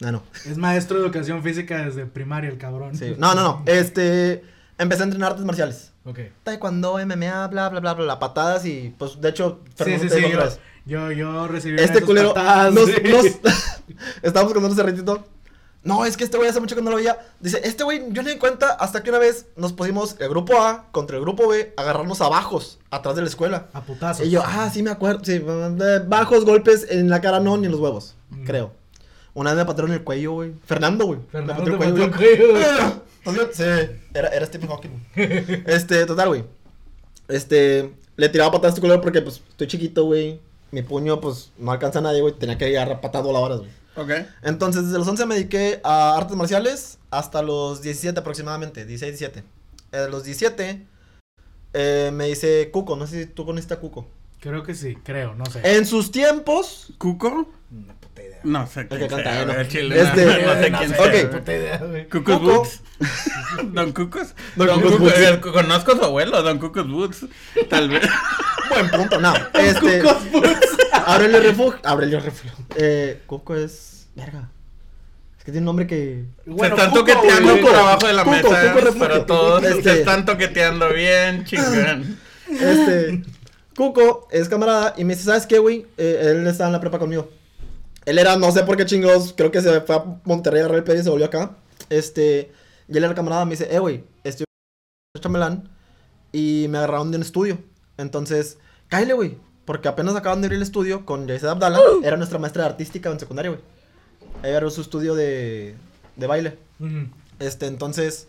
No, 0.00 0.12
no. 0.12 0.22
Es 0.46 0.56
maestro 0.56 0.98
de 0.98 1.04
educación 1.04 1.42
física 1.42 1.84
desde 1.84 2.06
primaria, 2.06 2.50
el 2.50 2.58
cabrón. 2.58 2.96
Sí. 2.96 3.14
No, 3.18 3.34
no, 3.34 3.42
no. 3.42 3.62
Este. 3.66 4.44
Empecé 4.78 5.02
a 5.02 5.04
entrenar 5.06 5.32
artes 5.32 5.44
marciales. 5.44 5.92
Ok. 6.04 6.20
Taekwondo, 6.44 6.98
MMA, 7.04 7.48
bla, 7.48 7.68
bla, 7.68 7.80
bla, 7.80 7.94
bla, 7.94 8.18
patadas 8.18 8.64
y 8.64 8.94
pues 8.96 9.20
de 9.20 9.28
hecho. 9.30 9.60
Sí, 9.82 9.98
sí, 9.98 10.08
sí. 10.08 10.22
Yo, 10.86 11.10
yo, 11.10 11.12
yo 11.12 11.48
recibí 11.48 11.80
Este 11.80 12.00
culero 12.02 12.32
patadas, 12.32 12.72
nos, 12.72 12.86
sí. 12.86 12.94
nos 13.10 13.24
estábamos 14.22 14.52
contando 14.54 14.74
hace 14.74 14.82
ratito. 14.82 15.24
No, 15.82 16.04
es 16.04 16.16
que 16.16 16.24
este 16.24 16.36
güey 16.36 16.48
hace 16.48 16.60
mucho 16.60 16.74
que 16.76 16.82
no 16.82 16.90
lo 16.90 16.96
veía. 16.96 17.18
Dice, 17.40 17.60
este 17.64 17.82
güey, 17.84 18.04
yo 18.10 18.22
le 18.22 18.32
di 18.32 18.38
cuenta 18.38 18.70
hasta 18.74 19.02
que 19.02 19.10
una 19.10 19.18
vez 19.18 19.46
nos 19.56 19.72
pusimos 19.72 20.16
el 20.18 20.28
grupo 20.28 20.60
A 20.60 20.86
contra 20.90 21.16
el 21.16 21.22
grupo 21.22 21.48
B 21.48 21.72
agarrarnos 21.76 22.20
a 22.20 22.28
bajos 22.28 22.78
atrás 22.90 23.14
de 23.16 23.22
la 23.22 23.28
escuela. 23.28 23.68
A 23.72 23.82
putazos. 23.82 24.26
Y 24.26 24.30
yo, 24.30 24.42
ah, 24.44 24.70
sí 24.72 24.82
me 24.82 24.90
acuerdo. 24.90 25.24
Sí, 25.24 25.42
bajos 26.06 26.44
golpes 26.44 26.86
en 26.90 27.08
la 27.10 27.20
cara 27.20 27.40
no, 27.40 27.56
ni 27.56 27.66
en 27.66 27.72
los 27.72 27.80
huevos, 27.80 28.16
Mm. 28.30 28.44
creo. 28.44 28.72
Una 29.34 29.50
vez 29.50 29.58
me 29.58 29.66
patearon 29.66 29.92
el 29.92 30.04
cuello, 30.04 30.32
güey. 30.32 30.52
Fernando, 30.64 31.06
güey. 31.06 31.20
Fernando 31.30 31.64
Me 31.64 31.70
te 31.70 31.76
pateó 31.76 31.90
pateó 31.90 32.04
el 32.04 32.16
cuello, 32.16 32.50
güey. 32.52 32.64
Entonces, 33.24 33.56
sí, 33.90 34.00
era, 34.14 34.28
era 34.28 34.46
Stephen 34.46 34.68
Hawking. 34.68 34.90
Este, 35.66 36.06
total, 36.06 36.28
güey. 36.28 36.44
Este, 37.28 37.92
le 38.16 38.28
tiraba 38.28 38.50
patadas 38.50 38.72
a 38.72 38.74
este 38.74 38.80
culero 38.80 39.00
porque, 39.00 39.22
pues, 39.22 39.42
estoy 39.48 39.66
chiquito, 39.66 40.04
güey. 40.04 40.40
Mi 40.70 40.82
puño, 40.82 41.20
pues, 41.20 41.50
no 41.58 41.72
alcanza 41.72 42.00
a 42.00 42.02
nadie, 42.02 42.20
güey. 42.20 42.34
Tenía 42.34 42.58
que 42.58 42.66
agarrar 42.66 43.00
patado 43.00 43.30
a 43.30 43.32
la 43.32 43.38
hora, 43.40 43.56
güey. 43.56 43.70
Ok. 43.96 44.10
Entonces, 44.42 44.84
desde 44.84 44.98
los 44.98 45.08
11 45.08 45.26
me 45.26 45.34
dediqué 45.34 45.80
a 45.82 46.16
artes 46.16 46.36
marciales 46.36 46.98
hasta 47.10 47.42
los 47.42 47.82
17 47.82 48.20
aproximadamente, 48.20 48.84
16, 48.84 49.18
17. 49.18 49.44
A 49.92 50.08
los 50.08 50.24
17 50.24 50.86
eh, 51.72 52.10
me 52.12 52.26
dice 52.26 52.70
Cuco, 52.72 52.96
no 52.96 53.06
sé 53.06 53.24
si 53.24 53.26
tú 53.26 53.44
conociste 53.44 53.74
a 53.74 53.80
Cuco. 53.80 54.06
Creo 54.40 54.62
que 54.62 54.74
sí, 54.74 54.96
creo, 55.02 55.34
no 55.34 55.46
sé. 55.46 55.60
En 55.76 55.84
sus 55.86 56.10
tiempos, 56.12 56.92
¿Cuco? 56.98 57.50
Una 57.70 57.94
puta 57.94 58.22
idea. 58.22 58.38
No 58.44 58.66
sé 58.66 58.86
quién 58.86 59.00
que 59.00 59.06
canta, 59.08 59.30
sea, 59.32 59.42
eh, 59.42 59.46
no. 59.46 59.54
güey, 59.54 59.68
chile, 59.68 60.00
Este- 60.00 60.24
no, 60.26 60.32
no 60.54 60.62
sé 60.62 60.70
No 60.70 60.78
quién 60.78 60.90
sea. 60.90 61.00
Ok. 61.02 61.10
güey. 61.10 61.30
puta 61.30 61.52
idea, 61.56 61.76
güey. 61.78 62.08
Cucos 62.08 62.38
Cuco. 62.38 62.54
Boots. 62.54 62.80
Don 63.72 63.92
Cucos. 63.92 64.34
Don 64.56 64.66
Don 64.68 64.80
Cucos 64.80 64.96
Cucos. 64.98 65.12
Boots. 65.12 65.18
eh, 65.18 65.40
Conozco 65.40 65.92
a 65.92 65.96
su 65.96 66.04
abuelo, 66.04 66.42
Don 66.42 66.58
Cucos 66.58 66.88
Boots. 66.88 67.26
Tal 67.68 67.88
vez. 67.88 68.02
buen 68.70 68.90
punto, 68.90 69.20
no. 69.20 69.34
Este, 69.54 70.02
Aurelio 71.06 71.40
Refugio, 71.40 71.80
Aurelio 71.84 72.20
Refugio. 72.20 72.52
Eh, 72.76 73.20
Cuco 73.26 73.56
es, 73.56 74.06
verga. 74.14 74.48
Es 75.38 75.44
que 75.44 75.50
tiene 75.52 75.58
un 75.60 75.66
nombre 75.66 75.86
que... 75.86 76.24
Bueno, 76.46 76.76
se 76.76 76.82
están 76.82 76.90
Cuco, 76.90 77.04
toqueteando 77.12 77.50
güey. 77.52 77.62
por 77.62 77.74
abajo 77.74 78.06
de 78.06 78.12
la 78.12 78.24
Cuco, 78.24 78.36
mesa. 78.36 78.62
Cuco 78.72 78.84
Refugio. 78.84 78.98
Para 79.00 79.26
todos. 79.26 79.64
Este- 79.64 79.82
Se 79.82 79.98
están 79.98 80.24
toqueteando 80.24 80.92
bien, 80.92 81.44
chingón. 81.44 82.18
Este, 82.50 83.22
Cuco 83.78 84.26
es 84.32 84.48
camarada 84.48 84.94
y 84.96 85.04
me 85.04 85.14
dice, 85.14 85.26
¿sabes 85.26 85.46
qué, 85.46 85.60
güey? 85.60 85.86
Eh, 85.96 86.32
él 86.32 86.44
estaba 86.48 86.66
en 86.66 86.72
la 86.72 86.80
prepa 86.80 86.98
conmigo. 86.98 87.28
Él 88.06 88.18
era, 88.18 88.36
no 88.36 88.50
sé 88.50 88.64
por 88.64 88.76
qué 88.76 88.84
chingos, 88.84 89.32
creo 89.36 89.52
que 89.52 89.60
se 89.60 89.80
fue 89.82 89.94
a 89.94 90.04
Monterrey 90.24 90.58
a 90.58 90.64
agarrar 90.64 90.78
el 90.78 90.84
pedo 90.84 90.98
y 90.98 91.04
se 91.04 91.10
volvió 91.10 91.26
acá. 91.26 91.54
Este, 91.88 92.50
y 92.88 92.96
él 92.96 93.04
era 93.04 93.14
camarada, 93.14 93.44
me 93.44 93.52
dice, 93.52 93.72
eh, 93.72 93.78
güey, 93.78 94.02
estoy 94.24 94.46
en 95.14 95.22
chamelán 95.22 95.70
y 96.32 96.66
me 96.70 96.78
agarraron 96.78 97.12
de 97.12 97.18
un 97.18 97.22
estudio. 97.22 97.58
Entonces, 97.98 98.58
cállale, 98.88 99.12
güey, 99.12 99.38
porque 99.64 99.86
apenas 99.86 100.16
acaban 100.16 100.40
de 100.40 100.46
abrir 100.46 100.56
el 100.56 100.64
estudio 100.64 101.06
con 101.06 101.28
Yaiset 101.28 101.48
Abdala, 101.48 101.78
era 102.02 102.16
nuestra 102.16 102.40
maestra 102.40 102.64
de 102.64 102.70
artística 102.70 103.12
en 103.12 103.20
secundaria, 103.20 103.52
güey. 103.52 103.62
Ella 104.42 104.56
era 104.56 104.70
su 104.70 104.80
estudio 104.80 105.14
de, 105.14 105.76
de 106.16 106.26
baile. 106.26 106.58
Este, 107.38 107.66
entonces, 107.66 108.26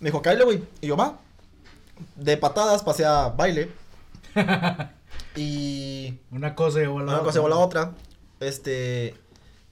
me 0.00 0.08
dijo, 0.08 0.22
cállale, 0.22 0.44
güey. 0.44 0.64
Y 0.80 0.88
yo, 0.88 0.96
va. 0.96 1.20
De 2.16 2.36
patadas 2.36 2.82
pasé 2.82 3.04
a 3.04 3.28
baile. 3.28 3.70
y 5.36 6.14
Una 6.30 6.54
cosa 6.54 6.80
llevó 6.80 6.98
a 6.98 7.02
la 7.02 7.04
una 7.04 7.12
otra. 7.14 7.24
cosa 7.24 7.38
llevó 7.38 7.46
a 7.46 7.50
la 7.50 7.56
otra. 7.56 7.92
Este, 8.40 9.14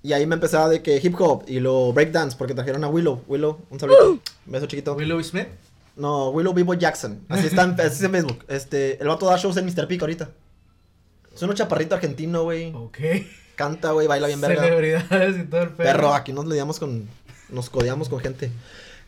y 0.03 0.13
ahí 0.13 0.27
me 0.27 0.35
empezaba 0.35 0.69
de 0.69 0.83
que 0.83 1.01
hip 1.03 1.15
hop 1.21 1.45
y 1.47 1.61
lo 1.61 1.93
breakdance, 1.93 2.37
porque 2.37 2.55
trajeron 2.55 2.85
a 2.85 2.89
Willow. 2.89 3.23
Willow, 3.27 3.59
un 3.71 3.81
saludito. 3.81 4.21
Beso 4.47 4.67
chiquito. 4.67 4.95
Willow 4.95 5.23
Smith. 5.23 5.49
No, 5.97 6.29
Willow 6.31 6.53
Vivo 6.53 6.75
Jackson. 6.75 7.25
Así 7.29 7.47
está, 7.47 7.63
en, 7.63 7.81
así 7.81 8.05
en 8.05 8.13
Facebook. 8.13 8.45
Este, 8.49 9.01
el 9.01 9.09
vato 9.09 9.27
da 9.27 9.37
shows 9.37 9.57
en 9.57 9.65
Mr. 9.65 9.89
Peak 9.89 10.03
ahorita. 10.03 10.31
Es 11.35 11.43
un 11.43 11.55
chaparrito 11.55 11.95
argentino, 11.95 12.45
güey. 12.45 12.73
Ok. 12.75 12.99
Canta, 13.57 13.93
güey, 13.93 14.07
baila 14.07 14.27
bien 14.27 14.41
verga. 14.41 14.63
Celebridades 14.63 15.39
y 15.39 15.45
todo 15.45 15.63
el 15.63 15.71
pedo. 15.71 15.87
Perro, 15.87 16.15
aquí 16.15 16.33
nos 16.33 16.47
lidiamos 16.47 16.79
con. 16.79 17.09
Nos 17.49 17.71
codeamos 17.71 18.09
con 18.09 18.21
gente. 18.21 18.51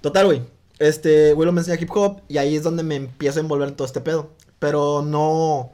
Total, 0.00 0.26
güey. 0.26 0.42
Este, 0.78 1.34
Willow 1.34 1.52
me 1.52 1.60
enseña 1.60 1.78
hip 1.80 1.90
hop 1.94 2.22
y 2.28 2.38
ahí 2.38 2.56
es 2.56 2.62
donde 2.62 2.82
me 2.82 2.96
empiezo 2.96 3.38
a 3.38 3.42
envolver 3.42 3.68
en 3.68 3.76
todo 3.76 3.86
este 3.86 4.00
pedo. 4.00 4.30
Pero 4.58 5.02
no. 5.02 5.72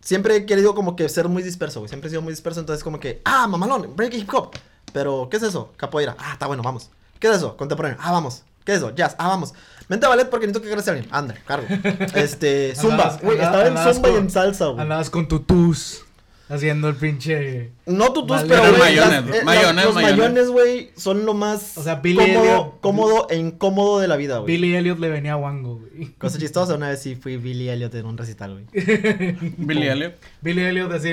Siempre 0.00 0.36
he 0.36 0.46
querido 0.46 0.74
como 0.74 0.96
que 0.96 1.08
ser 1.08 1.28
muy 1.28 1.42
disperso, 1.42 1.80
güey. 1.80 1.88
Siempre 1.88 2.08
he 2.08 2.10
sido 2.10 2.22
muy 2.22 2.32
disperso. 2.32 2.60
Entonces, 2.60 2.82
como 2.82 2.98
que, 2.98 3.20
ah, 3.24 3.46
mamalón, 3.46 3.94
break 3.94 4.14
hip 4.14 4.32
hop. 4.32 4.50
Pero, 4.92 5.28
¿qué 5.30 5.36
es 5.36 5.42
eso? 5.42 5.72
Capoeira. 5.76 6.16
Ah, 6.18 6.32
está 6.32 6.46
bueno, 6.46 6.62
vamos. 6.62 6.90
¿Qué 7.18 7.28
es 7.28 7.36
eso? 7.36 7.56
Contemporáneo. 7.56 7.98
Ah, 8.00 8.12
vamos. 8.12 8.42
¿Qué 8.64 8.72
es 8.72 8.78
eso? 8.78 8.94
Jazz. 8.94 9.14
Ah, 9.18 9.28
vamos. 9.28 9.54
Vente 9.88 10.06
a 10.06 10.08
ballet 10.08 10.28
porque 10.28 10.46
necesito 10.46 10.62
que 10.62 10.68
agarres 10.68 10.88
a 10.88 10.92
alguien. 10.92 11.08
Anda, 11.12 11.34
cargo. 11.46 11.66
Este, 12.14 12.74
zumba. 12.74 13.18
Güey, 13.22 13.38
estaba 13.38 13.66
en 13.66 13.94
zumba 13.94 14.10
y 14.10 14.14
en 14.14 14.30
salsa, 14.30 14.66
güey. 14.66 14.80
Andabas 14.80 15.10
con 15.10 15.28
tutús. 15.28 16.04
Haciendo 16.50 16.88
el 16.88 16.96
pinche. 16.96 17.72
No 17.84 18.12
tutus, 18.14 18.42
pero 18.48 18.62
güey, 18.62 18.78
mayones, 18.96 19.34
eh, 19.36 19.44
mayones, 19.44 19.84
los 19.84 19.94
mayones. 19.94 20.48
güey, 20.48 20.90
son 20.96 21.26
lo 21.26 21.34
más 21.34 21.76
O 21.76 21.82
sea, 21.82 21.96
Billy 21.96 22.16
cómodo, 22.16 22.42
Elliot- 22.44 22.80
cómodo 22.80 23.26
e 23.28 23.36
incómodo 23.36 23.98
de 24.00 24.08
la 24.08 24.16
vida, 24.16 24.38
güey. 24.38 24.46
Billy 24.56 24.74
Elliot 24.74 24.98
le 24.98 25.10
venía 25.10 25.34
a 25.34 25.36
Wango, 25.36 25.76
güey. 25.80 26.14
Cosa 26.14 26.38
chistosa, 26.38 26.74
una 26.74 26.88
vez 26.88 27.02
sí 27.02 27.16
fui 27.16 27.36
Billy 27.36 27.68
Elliot 27.68 27.94
en 27.94 28.06
un 28.06 28.16
recital, 28.16 28.52
güey. 28.54 28.64
Billy 29.58 29.88
Elliot. 29.88 30.14
Billy 30.40 30.62
Elliot, 30.62 30.90
así, 30.92 31.10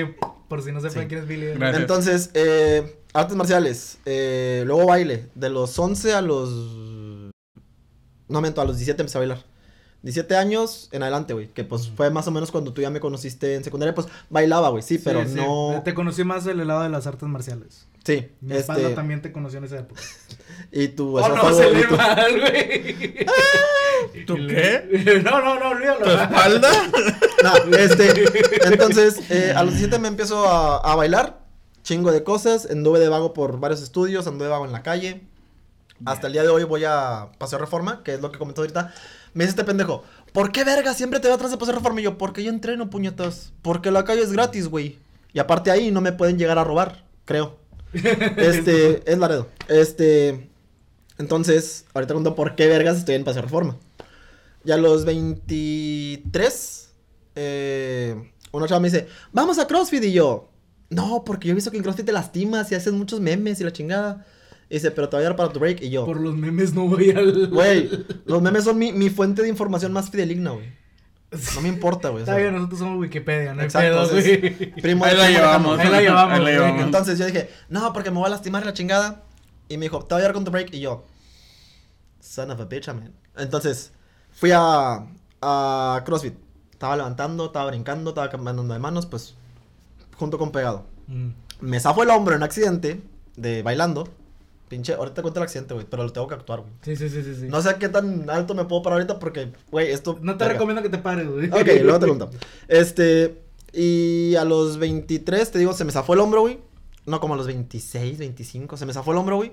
por 0.48 0.62
si 0.62 0.72
no 0.72 0.80
sepan 0.80 1.02
Sí. 1.02 1.08
quién 1.08 1.20
es 1.20 1.28
Billy 1.28 1.42
Elliot. 1.42 1.58
Gracias. 1.58 1.80
Entonces, 1.82 2.30
eh, 2.32 2.96
artes 3.12 3.36
marciales, 3.36 3.98
eh, 4.06 4.62
luego 4.66 4.86
baile, 4.86 5.26
de 5.34 5.50
los 5.50 5.78
11 5.78 6.14
a 6.14 6.22
los 6.22 6.50
No, 8.28 8.40
miento, 8.40 8.60
a 8.60 8.64
los 8.64 8.76
17 8.76 9.02
empecé 9.02 9.18
a 9.18 9.20
bailar. 9.20 9.44
17 10.02 10.36
años 10.36 10.88
en 10.92 11.02
adelante, 11.02 11.32
güey. 11.34 11.48
Que 11.48 11.64
pues 11.64 11.88
fue 11.88 12.10
más 12.10 12.26
o 12.28 12.30
menos 12.30 12.50
cuando 12.52 12.72
tú 12.72 12.80
ya 12.82 12.90
me 12.90 13.00
conociste 13.00 13.54
en 13.56 13.64
secundaria. 13.64 13.94
Pues 13.94 14.06
bailaba, 14.30 14.68
güey, 14.68 14.82
sí, 14.82 14.98
pero 14.98 15.26
Sí, 15.26 15.34
no. 15.34 15.82
Te 15.84 15.94
conocí 15.94 16.22
más 16.24 16.44
del 16.44 16.66
lado 16.66 16.82
de 16.82 16.88
las 16.88 17.06
artes 17.06 17.28
marciales. 17.28 17.86
Sí, 18.04 18.28
Mi 18.40 18.54
espalda 18.54 18.82
este. 18.84 18.94
también 18.94 19.20
te 19.20 19.32
conoció 19.32 19.58
en 19.58 19.64
esa 19.64 19.78
época. 19.80 20.00
Y 20.72 20.88
tu 20.88 21.18
Oh, 21.18 21.28
no, 21.28 21.52
se 21.54 21.70
tu- 21.84 21.96
mal, 21.96 22.40
güey. 22.40 23.26
¿Tú 24.26 24.36
qué? 24.48 25.20
No, 25.24 25.40
no, 25.40 25.54
no, 25.56 25.60
¿Tu 25.60 25.66
olvídalo. 25.76 26.22
espalda? 26.22 26.70
No, 27.42 27.76
este, 27.76 28.24
entonces, 28.68 29.18
eh, 29.30 29.52
a 29.54 29.62
los 29.62 29.74
17 29.74 29.98
me 30.00 30.08
empiezo 30.08 30.46
a, 30.48 30.78
a 30.78 30.94
bailar, 30.96 31.40
chingo 31.82 32.10
de 32.12 32.22
cosas, 32.24 32.68
anduve 32.70 32.98
de 33.00 33.08
vago 33.08 33.32
por 33.32 33.58
varios 33.60 33.82
estudios, 33.82 34.26
anduve 34.26 34.44
de 34.44 34.50
vago 34.50 34.64
en 34.66 34.72
la 34.72 34.82
calle. 34.82 35.22
Hasta 36.04 36.26
el 36.26 36.32
día 36.34 36.42
de 36.42 36.48
hoy 36.48 36.64
voy 36.64 36.84
a 36.84 37.28
Paseo 37.38 37.58
Reforma, 37.58 38.02
que 38.04 38.14
es 38.14 38.20
lo 38.20 38.30
que 38.30 38.38
comentó 38.38 38.60
ahorita. 38.62 38.92
Me 39.36 39.44
dice 39.44 39.50
este 39.50 39.64
pendejo, 39.64 40.02
¿por 40.32 40.50
qué 40.50 40.64
verga 40.64 40.94
siempre 40.94 41.20
te 41.20 41.28
va 41.28 41.34
atrás 41.34 41.50
de 41.50 41.58
Paseo 41.58 41.74
Reforma? 41.74 42.00
Y 42.00 42.04
yo, 42.04 42.16
porque 42.16 42.42
yo 42.42 42.48
entreno, 42.48 42.88
puñetas. 42.88 43.52
Porque 43.60 43.90
la 43.90 44.02
calle 44.02 44.22
es 44.22 44.32
gratis, 44.32 44.66
güey. 44.66 44.98
Y 45.34 45.38
aparte 45.38 45.70
ahí 45.70 45.90
no 45.90 46.00
me 46.00 46.12
pueden 46.12 46.38
llegar 46.38 46.58
a 46.58 46.64
robar, 46.64 47.04
creo. 47.26 47.58
Este, 47.92 49.02
es 49.04 49.18
Laredo. 49.18 49.48
Este, 49.68 50.48
entonces, 51.18 51.84
ahorita 51.92 52.14
cuento 52.14 52.34
por 52.34 52.54
qué 52.54 52.66
vergas 52.66 52.96
estoy 52.96 53.16
en 53.16 53.24
Paseo 53.24 53.42
Reforma. 53.42 53.76
Y 54.64 54.70
a 54.70 54.78
los 54.78 55.04
23, 55.04 56.88
eh, 57.34 58.32
una 58.52 58.66
chava 58.66 58.80
me 58.80 58.88
dice, 58.88 59.06
vamos 59.32 59.58
a 59.58 59.66
CrossFit. 59.66 60.04
Y 60.04 60.12
yo, 60.12 60.48
no, 60.88 61.24
porque 61.26 61.48
yo 61.48 61.52
he 61.52 61.54
visto 61.54 61.70
que 61.70 61.76
en 61.76 61.82
CrossFit 61.82 62.06
te 62.06 62.12
lastimas 62.12 62.72
y 62.72 62.74
haces 62.74 62.94
muchos 62.94 63.20
memes 63.20 63.60
y 63.60 63.64
la 63.64 63.72
chingada. 63.74 64.24
Dice, 64.68 64.90
pero 64.90 65.08
te 65.08 65.16
voy 65.16 65.24
a 65.24 65.28
dar 65.28 65.36
para 65.36 65.52
tu 65.52 65.60
break. 65.60 65.82
Y 65.82 65.90
yo, 65.90 66.04
Por 66.04 66.20
los 66.20 66.34
memes 66.34 66.74
no 66.74 66.88
voy 66.88 67.10
al. 67.10 67.48
güey, 67.48 67.88
los 68.24 68.42
memes 68.42 68.64
son 68.64 68.78
mi, 68.78 68.92
mi 68.92 69.10
fuente 69.10 69.42
de 69.42 69.48
información 69.48 69.92
más 69.92 70.10
fideligna, 70.10 70.50
güey. 70.50 70.72
No 71.54 71.60
me 71.60 71.68
importa, 71.68 72.08
güey. 72.08 72.22
o 72.22 72.24
Está 72.24 72.34
sea, 72.34 72.42
bien, 72.42 72.54
nosotros 72.54 72.80
somos 72.80 72.98
Wikipedia, 73.00 73.54
no 73.54 73.60
hay 73.60 73.66
Exacto, 73.66 73.88
pedos, 73.88 74.10
entonces, 74.10 74.58
güey. 74.58 74.72
primo 74.82 75.04
Ahí 75.04 75.16
la 75.16 75.30
llevamos. 75.30 75.78
Ahí 75.78 75.88
la 75.90 76.00
llevamos, 76.00 76.38
Ahí 76.38 76.44
llevamos. 76.46 76.82
Entonces 76.82 77.18
yo 77.18 77.26
dije, 77.26 77.50
no, 77.68 77.92
porque 77.92 78.10
me 78.10 78.16
voy 78.18 78.26
a 78.26 78.30
lastimar 78.30 78.64
la 78.64 78.72
chingada. 78.72 79.22
Y 79.68 79.78
me 79.78 79.86
dijo, 79.86 80.04
te 80.04 80.14
voy 80.14 80.22
a 80.22 80.24
dar 80.24 80.32
con 80.32 80.44
tu 80.44 80.50
break. 80.50 80.72
Y 80.74 80.80
yo, 80.80 81.04
son 82.20 82.50
of 82.50 82.60
a 82.60 82.64
bitch, 82.64 82.86
man. 82.88 83.12
Entonces, 83.36 83.92
fui 84.32 84.50
a, 84.52 85.04
a 85.42 86.02
CrossFit. 86.04 86.34
Estaba 86.72 86.96
levantando, 86.96 87.46
estaba 87.46 87.70
brincando, 87.70 88.10
estaba 88.10 88.28
cambiando 88.30 88.62
de 88.64 88.78
manos, 88.78 89.06
pues, 89.06 89.34
junto 90.16 90.38
con 90.38 90.52
pegado. 90.52 90.86
Mm. 91.06 91.28
Me 91.60 91.80
zafó 91.80 92.02
el 92.02 92.10
hombro 92.10 92.34
en 92.34 92.38
un 92.40 92.42
accidente 92.44 93.00
de 93.36 93.62
bailando. 93.62 94.08
Pinche, 94.68 94.94
ahorita 94.94 95.22
cuento 95.22 95.40
el 95.40 95.44
accidente, 95.44 95.74
güey, 95.74 95.86
pero 95.88 96.02
lo 96.02 96.12
tengo 96.12 96.26
que 96.26 96.34
actuar, 96.34 96.60
güey. 96.60 96.72
Sí, 96.82 96.96
sí, 96.96 97.08
sí, 97.08 97.22
sí. 97.22 97.34
sí. 97.36 97.48
No 97.48 97.62
sé 97.62 97.76
qué 97.76 97.88
tan 97.88 98.28
alto 98.28 98.54
me 98.54 98.64
puedo 98.64 98.82
parar 98.82 98.98
ahorita 98.98 99.18
porque, 99.18 99.52
güey, 99.70 99.92
esto... 99.92 100.18
No 100.20 100.36
te 100.36 100.44
verga. 100.44 100.54
recomiendo 100.54 100.82
que 100.82 100.88
te 100.88 100.98
pares, 100.98 101.28
güey. 101.28 101.48
Ok, 101.50 101.66
luego 101.82 101.98
te 102.00 102.06
cuento. 102.06 102.30
Este, 102.66 103.42
y 103.72 104.34
a 104.34 104.44
los 104.44 104.78
23, 104.78 105.50
te 105.50 105.58
digo, 105.58 105.72
se 105.72 105.84
me 105.84 105.92
zafó 105.92 106.14
el 106.14 106.20
hombro, 106.20 106.40
güey. 106.40 106.58
No, 107.04 107.20
como 107.20 107.34
a 107.34 107.36
los 107.36 107.46
26, 107.46 108.18
25, 108.18 108.76
se 108.76 108.86
me 108.86 108.92
zafó 108.92 109.12
el 109.12 109.18
hombro, 109.18 109.36
güey. 109.36 109.52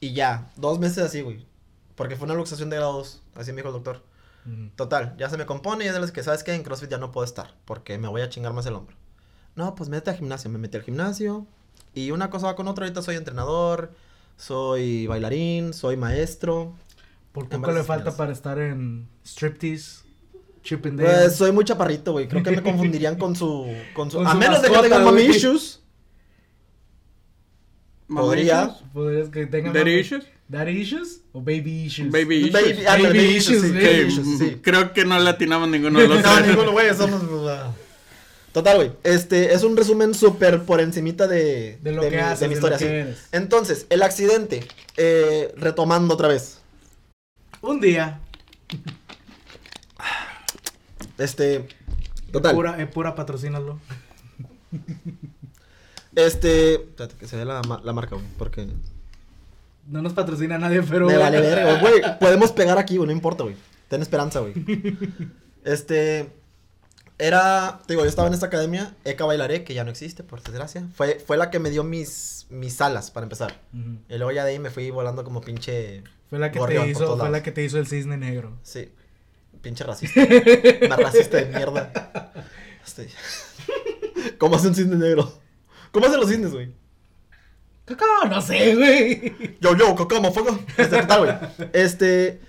Y 0.00 0.12
ya, 0.12 0.50
dos 0.56 0.78
meses 0.78 0.98
así, 0.98 1.22
güey. 1.22 1.46
Porque 1.94 2.16
fue 2.16 2.26
una 2.26 2.34
luxación 2.34 2.68
de 2.68 2.76
grado 2.76 2.92
2, 2.94 3.22
así 3.36 3.52
me 3.52 3.56
dijo 3.56 3.68
el 3.68 3.74
doctor. 3.74 4.02
Mm. 4.44 4.68
Total, 4.76 5.14
ya 5.16 5.30
se 5.30 5.36
me 5.36 5.46
compone 5.46 5.84
y 5.84 5.88
es 5.88 5.94
de 5.94 6.00
las 6.00 6.12
que, 6.12 6.22
¿sabes 6.22 6.42
qué? 6.42 6.54
En 6.54 6.62
CrossFit 6.62 6.90
ya 6.90 6.98
no 6.98 7.12
puedo 7.12 7.24
estar 7.24 7.54
porque 7.64 7.96
me 7.98 8.08
voy 8.08 8.22
a 8.22 8.28
chingar 8.28 8.52
más 8.52 8.66
el 8.66 8.74
hombro. 8.74 8.96
No, 9.54 9.74
pues 9.74 9.88
métete 9.88 10.10
al 10.10 10.16
gimnasio. 10.16 10.50
Me 10.50 10.58
metí 10.58 10.76
al 10.76 10.82
gimnasio 10.82 11.46
y 11.94 12.10
una 12.10 12.30
cosa 12.30 12.46
va 12.46 12.56
con 12.56 12.68
otra. 12.68 12.84
Ahorita 12.84 13.02
soy 13.02 13.16
entrenador, 13.16 13.92
soy 14.36 15.06
bailarín, 15.06 15.72
soy 15.72 15.96
maestro. 15.96 16.74
Por 17.32 17.48
poco 17.48 17.72
le 17.72 17.82
falta 17.82 18.16
para 18.16 18.32
estar 18.32 18.58
en 18.58 19.08
striptease, 19.24 20.02
chip 20.62 20.84
and 20.86 21.00
dale. 21.00 21.18
Pues 21.24 21.36
soy 21.36 21.52
muy 21.52 21.64
chaparrito, 21.64 22.12
güey. 22.12 22.28
Creo 22.28 22.42
que 22.42 22.50
me 22.50 22.62
confundirían 22.70 23.16
con 23.16 23.34
su. 23.36 23.66
Con 23.94 24.10
su... 24.10 24.18
Con 24.18 24.26
a 24.26 24.32
su 24.32 24.38
menos 24.38 24.62
de 24.62 24.70
que 24.70 24.78
tengan 24.78 25.04
mami 25.04 25.22
issues. 25.22 25.80
Podría. 28.08 28.76
Podrías 28.92 29.28
que 29.30 29.46
¿Daddy 29.46 29.68
mami- 29.70 30.00
issues? 30.00 30.26
Daddy 30.48 30.72
issues 30.72 31.22
o 31.32 31.40
baby 31.40 31.84
issues. 31.86 32.10
Baby 32.12 32.36
issues. 32.36 32.52
Baby, 32.52 32.82
Baby 32.82 33.06
baby 33.08 33.36
issues, 33.36 33.62
sí, 33.62 33.68
baby 33.72 34.06
issues, 34.08 34.38
sí. 34.38 34.58
Creo 34.60 34.92
que 34.92 35.06
no 35.06 35.18
le 35.18 35.30
atinamos 35.30 35.68
ninguno 35.70 35.98
de 35.98 36.08
los 36.08 36.22
No, 36.22 36.40
ninguno, 36.40 36.72
güey, 36.72 36.94
somos... 36.94 37.22
Total, 38.52 38.76
güey. 38.76 38.92
Este 39.02 39.54
es 39.54 39.62
un 39.62 39.76
resumen 39.76 40.14
súper 40.14 40.62
por 40.64 40.80
encimita 40.80 41.26
de, 41.26 41.78
De 41.82 41.92
lo 41.92 42.02
de 42.02 42.10
que 42.10 42.16
mi, 42.16 42.22
haces, 42.22 42.40
de 42.40 42.48
mi 42.48 42.54
historia, 42.54 42.78
sí. 42.78 42.86
Entonces, 43.32 43.86
el 43.88 44.02
accidente, 44.02 44.66
eh, 44.96 45.54
retomando 45.56 46.12
otra 46.14 46.28
vez. 46.28 46.58
Un 47.62 47.80
día, 47.80 48.20
Este, 51.18 51.66
total. 52.32 52.54
pura, 52.54 52.80
eh, 52.82 52.86
pura 52.86 53.14
patrocínalo. 53.14 53.78
Este, 56.14 56.74
espérate, 56.74 57.14
que 57.16 57.26
se 57.26 57.36
ve 57.36 57.44
la, 57.44 57.62
ma- 57.62 57.80
la 57.82 57.92
marca, 57.92 58.16
güey, 58.16 58.26
porque 58.38 58.66
No 59.86 60.02
nos 60.02 60.12
patrocina 60.12 60.58
nadie, 60.58 60.82
pero. 60.82 61.06
me 61.06 61.16
vale 61.16 61.40
verga, 61.40 61.80
güey. 61.80 62.02
Podemos 62.20 62.52
pegar 62.52 62.76
aquí, 62.78 62.96
güey, 62.96 63.06
no 63.06 63.12
importa, 63.12 63.44
güey. 63.44 63.56
Ten 63.88 64.02
esperanza, 64.02 64.40
güey. 64.40 64.52
Este, 65.64 66.28
era, 67.18 67.80
te 67.86 67.92
digo, 67.92 68.02
yo 68.02 68.08
estaba 68.08 68.28
en 68.28 68.34
esta 68.34 68.46
academia, 68.46 68.94
ECA 69.04 69.24
Bailaré, 69.24 69.64
que 69.64 69.74
ya 69.74 69.84
no 69.84 69.90
existe, 69.90 70.22
por 70.22 70.42
desgracia. 70.42 70.86
Fue, 70.94 71.22
fue 71.24 71.36
la 71.36 71.50
que 71.50 71.58
me 71.58 71.70
dio 71.70 71.84
mis, 71.84 72.46
mis 72.50 72.80
alas, 72.80 73.10
para 73.10 73.24
empezar. 73.24 73.60
Ujú. 73.72 73.98
Y 74.08 74.16
luego 74.16 74.32
ya 74.32 74.44
de 74.44 74.52
ahí 74.52 74.58
me 74.58 74.70
fui 74.70 74.90
volando 74.90 75.24
como 75.24 75.40
pinche, 75.40 76.02
Fue 76.28 76.38
la 76.38 76.50
que 76.50 76.58
te 76.60 76.88
hizo, 76.88 77.16
fue 77.16 77.30
la 77.30 77.42
que 77.42 77.52
te 77.52 77.62
hizo 77.62 77.78
el 77.78 77.86
cisne 77.86 78.16
negro. 78.16 78.58
sí, 78.62 78.90
pinche 79.60 79.84
racista. 79.84 80.20
Más 80.88 80.98
racista 80.98 81.36
de 81.36 81.46
mierda. 81.46 82.32
Este, 82.84 83.08
¿Cómo 84.38 84.56
hace 84.56 84.68
un 84.68 84.74
cisne 84.74 84.96
negro? 84.96 85.32
¿Cómo 85.92 86.06
hacen 86.06 86.18
los 86.20 86.28
cisnes, 86.28 86.52
güey? 86.52 86.72
Cacao, 87.84 88.24
no 88.28 88.40
sé, 88.40 88.74
güey. 88.74 89.56
Yo, 89.60 89.76
yo, 89.76 89.94
cacao, 89.94 90.20
mofogo. 90.20 90.58
Este, 90.76 91.02
güey. 91.02 91.30
Este, 91.72 92.40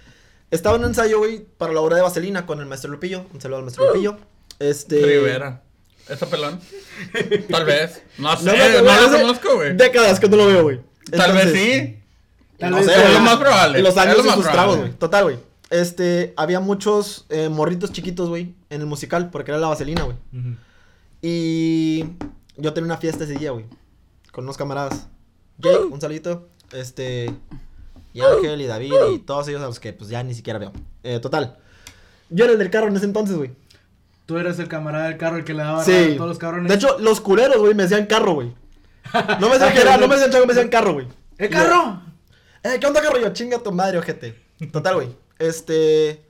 estaba 0.49 0.75
en 0.77 0.83
un 0.83 0.89
ensayo, 0.89 1.19
güey, 1.19 1.39
para 1.57 1.73
la 1.73 1.81
obra 1.81 1.95
de 1.95 2.01
Vaselina 2.01 2.45
con 2.45 2.59
el 2.59 2.65
maestro 2.65 2.91
Lupillo. 2.91 3.25
Un 3.33 3.41
saludo 3.41 3.57
al 3.57 3.63
maestro 3.63 3.87
Lupillo. 3.87 4.17
Este. 4.59 5.03
Rivera. 5.05 5.61
¿Está 6.09 6.25
pelón? 6.25 6.59
Tal 7.49 7.65
vez. 7.65 8.01
No 8.17 8.35
sé, 8.37 8.45
No, 8.45 8.51
me- 8.53 8.79
lo 9.11 9.11
conozco, 9.21 9.55
güey. 9.55 9.75
Décadas 9.77 10.19
que 10.19 10.27
no 10.29 10.35
lo 10.37 10.47
veo, 10.47 10.63
güey. 10.63 10.81
Tal 11.11 11.33
vez 11.33 11.51
sí. 11.53 11.99
Tal 12.59 12.71
no 12.71 12.77
vez 12.77 12.85
sé, 12.87 12.99
güey. 13.01 13.13
lo 13.13 13.19
más 13.21 13.37
probable. 13.37 13.81
Los 13.81 13.91
Es 13.93 13.97
años 13.97 14.17
y 14.19 14.27
más 14.27 14.35
sus 14.35 14.45
tragos, 14.51 14.77
güey. 14.77 14.91
Total, 14.93 15.23
güey. 15.23 15.37
Este, 15.69 16.33
había 16.37 16.59
muchos 16.59 17.25
eh, 17.29 17.49
morritos 17.49 17.91
chiquitos, 17.91 18.29
güey, 18.29 18.53
en 18.69 18.81
el 18.81 18.85
musical, 18.87 19.29
porque 19.31 19.51
era 19.51 19.59
la 19.59 19.67
vaselina, 19.67 20.03
güey. 20.03 20.17
Y 21.21 22.05
yo 22.57 22.73
tenía 22.73 22.85
una 22.85 22.97
fiesta 22.97 23.23
ese 23.23 23.33
día, 23.35 23.51
güey. 23.51 23.65
Con 24.31 24.43
unos 24.43 24.57
camaradas. 24.57 25.07
Jake, 25.57 25.77
un 25.89 26.01
saludito. 26.01 26.47
Este. 26.71 27.33
Y 28.13 28.21
Ángel 28.21 28.61
y 28.61 28.65
David 28.67 28.93
y 29.15 29.19
todos 29.19 29.47
ellos 29.47 29.61
a 29.61 29.65
los 29.65 29.79
que 29.79 29.93
pues 29.93 30.09
ya 30.09 30.21
ni 30.23 30.33
siquiera 30.35 30.59
veo. 30.59 30.71
Eh, 31.03 31.19
total. 31.19 31.57
Yo 32.29 32.43
era 32.45 32.53
el 32.53 32.59
del 32.59 32.69
carro 32.69 32.87
en 32.87 32.95
ese 32.95 33.05
entonces, 33.05 33.35
güey. 33.35 33.51
Tú 34.25 34.37
eres 34.37 34.57
el 34.59 34.67
camarada 34.67 35.05
del 35.09 35.17
carro 35.17 35.37
el 35.37 35.43
que 35.43 35.53
le 35.53 35.63
daba 35.63 35.83
Sí. 35.83 36.13
a 36.13 36.15
todos 36.15 36.29
los 36.29 36.37
cabrones. 36.37 36.69
De 36.69 36.75
hecho, 36.75 36.97
los 36.99 37.19
culeros, 37.21 37.57
güey, 37.57 37.73
me 37.73 37.83
decían 37.83 38.05
carro, 38.05 38.33
güey. 38.35 38.53
No 39.39 39.47
me 39.49 39.53
decían 39.57 39.73
que 39.73 39.81
era, 39.81 39.97
no 39.97 40.07
me 40.07 40.15
decían 40.15 40.31
chago, 40.31 40.45
me 40.45 40.53
decían 40.53 40.69
carro, 40.69 40.93
güey. 40.93 41.07
¡El 41.37 41.49
yo, 41.49 41.57
carro! 41.57 42.01
Eh, 42.63 42.77
¿qué 42.79 42.87
onda, 42.87 43.01
carro? 43.01 43.19
Yo, 43.19 43.33
chinga 43.33 43.59
tu 43.59 43.71
madre, 43.71 43.97
ojete. 43.97 44.41
Total, 44.71 44.95
güey. 44.95 45.09
Este. 45.39 46.25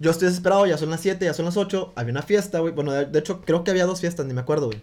Yo 0.00 0.10
estoy 0.10 0.26
desesperado, 0.26 0.66
ya 0.66 0.76
son 0.76 0.90
las 0.90 1.00
7, 1.00 1.24
ya 1.24 1.32
son 1.34 1.44
las 1.44 1.56
8. 1.56 1.92
Había 1.94 2.10
una 2.10 2.22
fiesta, 2.22 2.58
güey. 2.58 2.72
Bueno, 2.74 2.90
de, 2.92 3.06
de 3.06 3.18
hecho, 3.20 3.40
creo 3.42 3.62
que 3.62 3.70
había 3.70 3.86
dos 3.86 4.00
fiestas, 4.00 4.26
ni 4.26 4.34
me 4.34 4.40
acuerdo, 4.40 4.66
güey. 4.66 4.82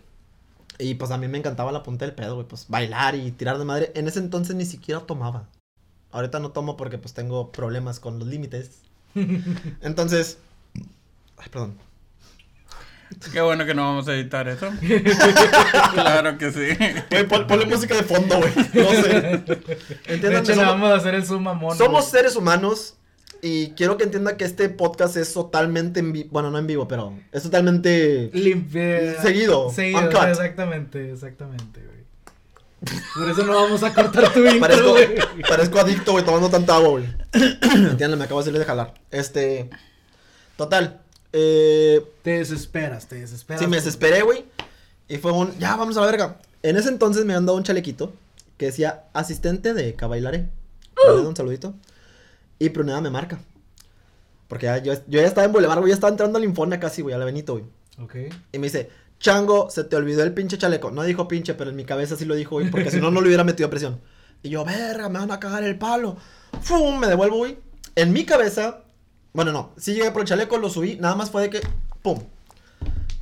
Y 0.78 0.96
pues 0.96 1.12
a 1.12 1.18
mí 1.18 1.28
me 1.28 1.38
encantaba 1.38 1.74
la 1.74 1.84
punta 1.84 2.06
del 2.06 2.16
pedo, 2.16 2.36
güey. 2.36 2.48
Pues 2.48 2.68
bailar 2.70 3.16
y 3.16 3.32
tirar 3.32 3.58
de 3.58 3.66
madre. 3.66 3.92
En 3.96 4.08
ese 4.08 4.20
entonces 4.20 4.56
ni 4.56 4.66
siquiera 4.66 5.02
tomaba. 5.02 5.50
Ahorita 6.12 6.40
no 6.40 6.52
tomo 6.52 6.78
porque 6.78 6.98
pues 6.98 7.14
tengo 7.14 7.52
problemas 7.52 8.00
con 8.00 8.18
los 8.18 8.28
límites. 8.30 8.80
Entonces. 9.82 10.38
Ay, 11.38 11.50
perdón. 11.52 11.78
Qué 13.34 13.42
bueno 13.42 13.66
que 13.66 13.74
no 13.74 13.84
vamos 13.84 14.08
a 14.08 14.14
editar 14.14 14.48
eso. 14.48 14.70
claro 15.94 16.38
que 16.38 16.52
sí. 16.52 16.78
Güey, 17.10 17.28
pon- 17.28 17.48
ponle 17.48 17.66
música 17.66 17.96
de 17.96 18.04
fondo, 18.04 18.38
güey. 18.38 18.52
No 18.56 18.90
sé. 19.04 19.44
Entiendan 20.08 20.46
le 20.46 20.56
vamos 20.56 20.92
a 20.92 20.96
hacer 20.96 21.16
el 21.16 21.26
zoom 21.26 21.44
mamón. 21.44 21.78
Somos 21.78 22.06
seres 22.10 22.36
humanos 22.36 22.96
y 23.42 23.72
quiero 23.72 23.98
que 23.98 24.04
entienda 24.04 24.38
que 24.38 24.46
este 24.46 24.70
podcast 24.70 25.18
es 25.18 25.34
totalmente 25.34 26.00
en 26.02 26.12
vivo. 26.14 26.30
Bueno, 26.32 26.52
no 26.52 26.58
en 26.60 26.68
vivo, 26.68 26.88
pero 26.88 27.14
es 27.32 27.44
totalmente. 27.44 28.30
Limpia. 28.34 29.22
Seguido, 29.22 29.70
Seguido, 29.72 30.00
uncut. 30.00 30.24
exactamente, 30.30 31.12
exactamente, 31.12 31.82
güey. 31.82 32.00
Por 33.16 33.30
eso 33.30 33.44
no 33.46 33.54
vamos 33.56 33.84
a 33.84 33.94
cortar 33.94 34.32
tu 34.32 34.40
intro, 34.40 34.60
Parezco, 34.62 34.96
parezco 35.50 35.80
adicto, 35.80 36.12
güey, 36.14 36.24
tomando 36.24 36.50
tanta 36.50 36.76
agua, 36.76 36.90
güey. 36.92 37.06
Entiéndanme, 37.34 38.18
me 38.18 38.24
acabo 38.26 38.40
de 38.40 38.46
salir 38.46 38.60
de 38.60 38.66
jalar. 38.66 38.94
Este. 39.12 39.70
Total. 40.56 41.02
Eh, 41.34 42.04
Te 42.24 42.40
desesperas, 42.40 43.08
te 43.08 43.16
desesperas. 43.16 43.62
sí, 43.62 43.68
me 43.68 43.78
desesperé, 43.78 44.22
güey. 44.22 44.46
Y 45.08 45.18
fue 45.18 45.32
un. 45.32 45.58
Ya, 45.60 45.76
vamos 45.76 45.98
a 45.98 46.02
la 46.02 46.08
verga. 46.08 46.38
En 46.64 46.78
ese 46.78 46.90
entonces 46.90 47.26
me 47.26 47.34
han 47.34 47.46
dado 47.46 47.58
un 47.58 47.64
chalequito 47.64 48.14
que 48.58 48.66
decía 48.68 49.04
asistente 49.14 49.74
de 49.74 49.96
Cabailaré. 49.96 50.50
Le 51.06 51.14
doy 51.14 51.26
un 51.26 51.36
saludito. 51.36 51.74
Y 52.58 52.70
Pruneda 52.70 53.00
me 53.02 53.10
marca. 53.10 53.40
Porque 54.48 54.66
ya, 54.66 54.78
yo, 54.80 54.94
yo 55.08 55.22
ya 55.22 55.28
estaba 55.28 55.46
en 55.46 55.54
Boulevard, 55.54 55.80
güey. 55.80 55.92
Ya 55.92 55.96
estaba 55.96 56.12
entrando 56.12 56.38
al 56.38 56.44
Infona 56.44 56.80
casi, 56.80 57.02
güey, 57.02 57.16
a 57.16 57.18
la 57.18 57.26
Benito, 57.26 57.54
güey. 57.54 57.66
Ok. 58.02 58.16
Y 58.52 58.60
me 58.60 58.68
dice, 58.68 58.90
Chango, 59.20 59.70
se 59.70 59.84
te 59.84 59.96
olvidó 59.96 60.24
el 60.24 60.34
pinche 60.34 60.58
chaleco. 60.58 60.92
No 60.92 61.04
dijo 61.04 61.28
pinche, 61.28 61.54
pero 61.54 61.70
en 61.70 61.76
mi 61.76 61.86
cabeza 61.86 62.16
sí 62.16 62.26
lo 62.26 62.36
dijo, 62.36 62.56
güey. 62.56 62.70
Porque 62.70 62.92
si 62.92 63.00
no, 63.00 63.12
no 63.12 63.22
le 63.22 63.28
hubiera 63.28 63.44
metido 63.44 63.70
presión. 63.70 64.02
Y 64.44 64.50
yo, 64.50 64.66
verga, 64.66 65.08
me 65.10 65.20
van 65.20 65.32
a 65.32 65.40
cagar 65.40 65.64
el 65.64 65.78
palo. 65.78 66.18
¡Fum! 66.62 67.00
Me 67.00 67.08
devuelvo, 67.08 67.38
güey. 67.38 67.58
En 67.96 68.12
mi 68.12 68.26
cabeza, 68.26 68.82
bueno, 69.40 69.54
no. 69.54 69.72
Sí 69.78 69.94
llegué 69.94 70.12
por 70.12 70.24
el 70.24 70.28
chaleco, 70.28 70.58
lo 70.58 70.70
subí. 70.70 70.98
Nada 70.98 71.16
más 71.16 71.32
fue 71.32 71.44
de 71.44 71.50
que, 71.50 71.62
¡pum! 72.02 72.20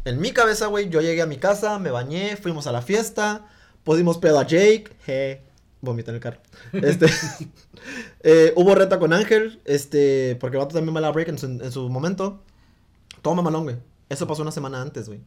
En 0.04 0.20
mi 0.20 0.32
cabeza, 0.32 0.66
güey, 0.66 0.90
yo 0.90 1.00
llegué 1.00 1.22
a 1.22 1.28
mi 1.28 1.38
casa, 1.38 1.78
me 1.78 1.92
bañé, 1.92 2.38
fuimos 2.38 2.66
a 2.66 2.72
la 2.72 2.82
fiesta, 2.82 3.46
pusimos 3.84 4.18
pedo 4.18 4.40
a 4.40 4.48
Jake, 4.48 4.86
je, 5.06 5.44
vomité 5.80 6.10
en 6.10 6.16
el 6.16 6.22
carro. 6.22 6.40
Este, 6.74 7.06
eh, 8.24 8.52
hubo 8.56 8.74
reta 8.74 8.98
con 8.98 9.14
Ángel, 9.14 9.62
este, 9.66 10.36
porque 10.40 10.58
el 10.58 10.64
vato 10.64 10.74
también 10.74 10.92
me 10.92 11.02
la 11.02 11.12
break 11.12 11.28
en 11.28 11.38
su, 11.38 11.46
en 11.46 11.72
su 11.72 11.88
momento. 11.88 12.42
Todo 13.22 13.36
mamalón, 13.36 13.66
güey. 13.66 13.76
Eso 14.10 14.26
pasó 14.26 14.42
una 14.42 14.52
semana 14.52 14.82
antes, 14.82 15.08
güey. 15.08 15.20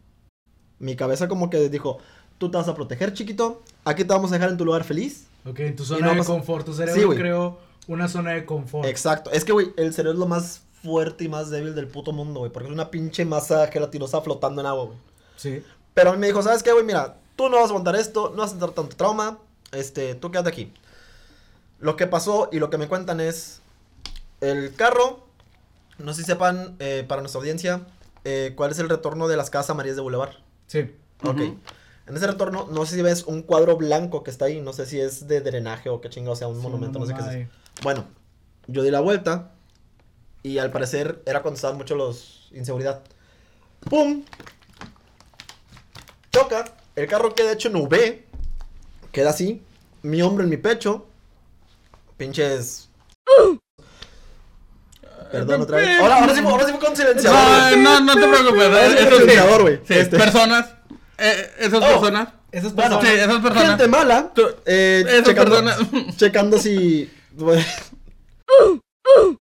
Mi 0.81 0.97
cabeza 0.97 1.29
como 1.29 1.51
que 1.51 1.69
dijo, 1.69 1.99
tú 2.39 2.51
te 2.51 2.57
vas 2.57 2.67
a 2.67 2.75
proteger, 2.75 3.13
chiquito, 3.13 3.63
aquí 3.85 4.03
te 4.03 4.13
vamos 4.13 4.33
a 4.33 4.35
dejar 4.35 4.51
en 4.51 4.57
tu 4.57 4.65
lugar 4.65 4.83
feliz. 4.83 5.29
Ok, 5.45 5.61
en 5.61 5.77
tu 5.77 5.85
zona 5.85 6.09
no 6.09 6.15
de 6.17 6.25
confort. 6.25 6.67
Tu 6.67 6.73
Sí, 6.73 6.79
cerebro 6.79 7.15
creó 7.15 7.59
una 7.87 8.09
zona 8.09 8.33
de 8.33 8.45
confort. 8.45 8.89
Exacto. 8.89 9.31
Es 9.31 9.45
que, 9.45 9.53
güey, 9.53 9.69
el 9.77 9.95
cerebro 9.95 10.15
es 10.15 10.19
lo 10.19 10.27
más 10.27 10.63
fuerte 10.83 11.25
y 11.25 11.29
más 11.29 11.51
débil 11.51 11.75
del 11.75 11.87
puto 11.89 12.13
mundo, 12.13 12.41
güey, 12.41 12.53
porque 12.53 12.69
es 12.69 12.73
una 12.75 12.91
pinche 12.91 13.25
masa 13.25 13.67
gelatinosa 13.69 14.21
flotando 14.21 14.61
en 14.61 14.67
agua, 14.67 14.85
güey. 14.87 14.99
Sí. 15.37 15.63
Pero 15.95 16.11
a 16.11 16.13
mí 16.13 16.19
me 16.19 16.27
dijo, 16.29 16.43
¿sabes 16.43 16.63
qué, 16.63 16.73
güey? 16.73 16.85
Mira, 16.85 17.17
tú 17.37 17.49
no 17.49 17.57
vas 17.57 17.67
a 17.67 17.69
aguantar 17.69 17.97
esto, 17.97 18.31
no 18.31 18.43
vas 18.43 18.53
a 18.53 18.55
tener 18.55 18.71
tanto 18.71 18.97
trauma. 18.97 19.39
Este, 19.73 20.15
tú 20.15 20.31
quédate 20.31 20.49
aquí. 20.51 20.73
Lo 21.79 21.97
que 21.97 22.07
pasó 22.07 22.49
y 22.53 22.59
lo 22.59 22.71
que 22.71 22.79
me 22.79 22.89
cuentan 22.89 23.21
es. 23.21 23.61
El 24.41 24.75
carro. 24.75 25.27
No 25.99 26.15
sé 26.15 26.23
si 26.23 26.27
sepan, 26.27 26.77
eh, 26.79 27.05
para 27.07 27.21
nuestra 27.21 27.41
audiencia, 27.41 27.83
eh, 28.25 28.55
cuál 28.57 28.71
es 28.71 28.79
el 28.79 28.89
retorno 28.89 29.29
de 29.29 29.37
las 29.37 29.51
casas 29.51 29.77
Marías 29.77 29.97
de 29.97 30.03
Boulevard. 30.03 30.33
Sí. 30.67 30.95
Ok. 31.25 31.41
En 32.07 32.17
ese 32.17 32.27
retorno, 32.27 32.67
no 32.71 32.87
sé 32.87 32.97
si 32.97 33.03
ves 33.03 33.25
un 33.25 33.43
cuadro 33.43 33.77
blanco 33.77 34.23
que 34.25 34.31
está 34.31 34.47
ahí. 34.47 34.61
No 34.61 34.73
sé 34.73 34.87
si 34.87 34.99
es 34.99 35.29
de 35.29 35.41
drenaje 35.43 35.91
o 35.91 36.01
qué 36.01 36.09
chingo, 36.09 36.33
o 36.33 36.37
sea, 36.37 36.49
un 36.49 36.57
Sí, 36.57 36.63
monumento, 36.63 36.99
no 36.99 37.07
sé 37.07 37.15
qué 37.15 37.21
es. 37.21 37.27
eso. 37.27 37.51
Bueno, 37.83 38.05
yo 38.67 38.83
di 38.83 38.91
la 38.91 39.01
vuelta. 39.01 39.53
Y 40.43 40.59
al 40.59 40.71
parecer 40.71 41.23
era 41.27 41.43
cuando 41.43 41.57
estaban 41.57 41.77
mucho 41.77 41.95
los 41.95 42.49
inseguridad. 42.53 43.03
¡Pum! 43.89 44.25
Choca. 46.33 46.65
El 46.97 47.07
carro 47.07 47.35
queda 47.35 47.53
hecho 47.53 47.69
en 47.69 47.77
V. 47.77 48.27
Queda 49.13 49.31
así. 49.31 49.63
Mi 50.03 50.23
hombro 50.23 50.45
en 50.45 50.51
mi 50.51 50.57
pecho. 50.57 51.07
Pinches. 52.17 52.89
Perdón 55.31 55.63
otra 55.63 55.77
vez. 55.79 56.01
Ahora, 56.01 56.21
ahora 56.21 56.35
sí, 56.35 56.41
ahora 56.45 56.67
sí 56.67 56.73
fue 56.73 56.81
con 56.81 56.97
silenciador. 56.97 57.79
No, 57.79 58.01
no, 58.01 58.15
no 58.15 58.21
te 58.21 58.29
preocupes. 58.29 58.99
Eso 58.99 59.17
silenciador, 59.19 59.63
güey. 59.63 59.77
Sí, 59.87 59.95
Este. 59.95 60.19
personas. 60.19 60.75
eh, 61.19 61.53
esas 61.59 61.83
Oh. 61.83 62.01
personas. 62.01 62.29
Esas 62.51 62.75
Bueno, 62.75 62.99
personas. 62.99 63.15
Sí, 63.17 63.21
esas 63.31 63.43
personas. 63.43 63.69
Gente 63.69 63.89
mala. 63.89 64.33
Eh, 64.67 65.05
Esas 65.07 65.25
checando, 65.25 65.63
personas. 65.63 66.17
checando 66.17 66.59
si. 66.59 67.11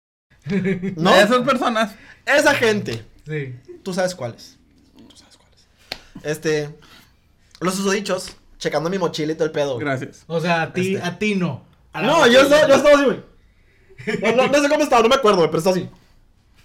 ¿No? 0.96 1.14
Esas 1.14 1.38
personas. 1.46 1.94
Esa 2.26 2.54
gente. 2.54 3.04
Sí. 3.26 3.54
Tú 3.82 3.94
sabes 3.94 4.14
cuáles. 4.14 4.58
Tú 5.08 5.16
sabes 5.16 5.36
cuáles. 5.36 5.66
Este. 6.24 6.70
Los 7.60 7.74
susodichos. 7.74 8.36
Checando 8.58 8.88
mi 8.90 8.98
mochila 8.98 9.32
y 9.32 9.34
todo 9.34 9.44
el 9.46 9.52
pedo. 9.52 9.74
güey. 9.74 9.84
Gracias. 9.84 10.24
O 10.26 10.40
sea, 10.40 10.62
a 10.62 10.72
ti, 10.72 10.94
Este. 10.94 11.06
a 11.06 11.18
ti 11.18 11.34
no. 11.34 11.64
A 11.92 12.00
la 12.02 12.06
No, 12.08 12.26
yo 12.26 12.40
estaba, 12.40 12.66
yo 12.68 12.74
estaba 12.76 12.94
así, 12.96 13.04
güey. 13.04 13.22
No, 14.22 14.36
no, 14.36 14.48
no 14.48 14.62
sé 14.62 14.68
cómo 14.68 14.82
estaba, 14.82 15.02
no 15.02 15.08
me 15.08 15.14
acuerdo, 15.14 15.38
güey, 15.38 15.48
pero 15.50 15.58
estaba 15.58 15.76
así. 15.76 15.88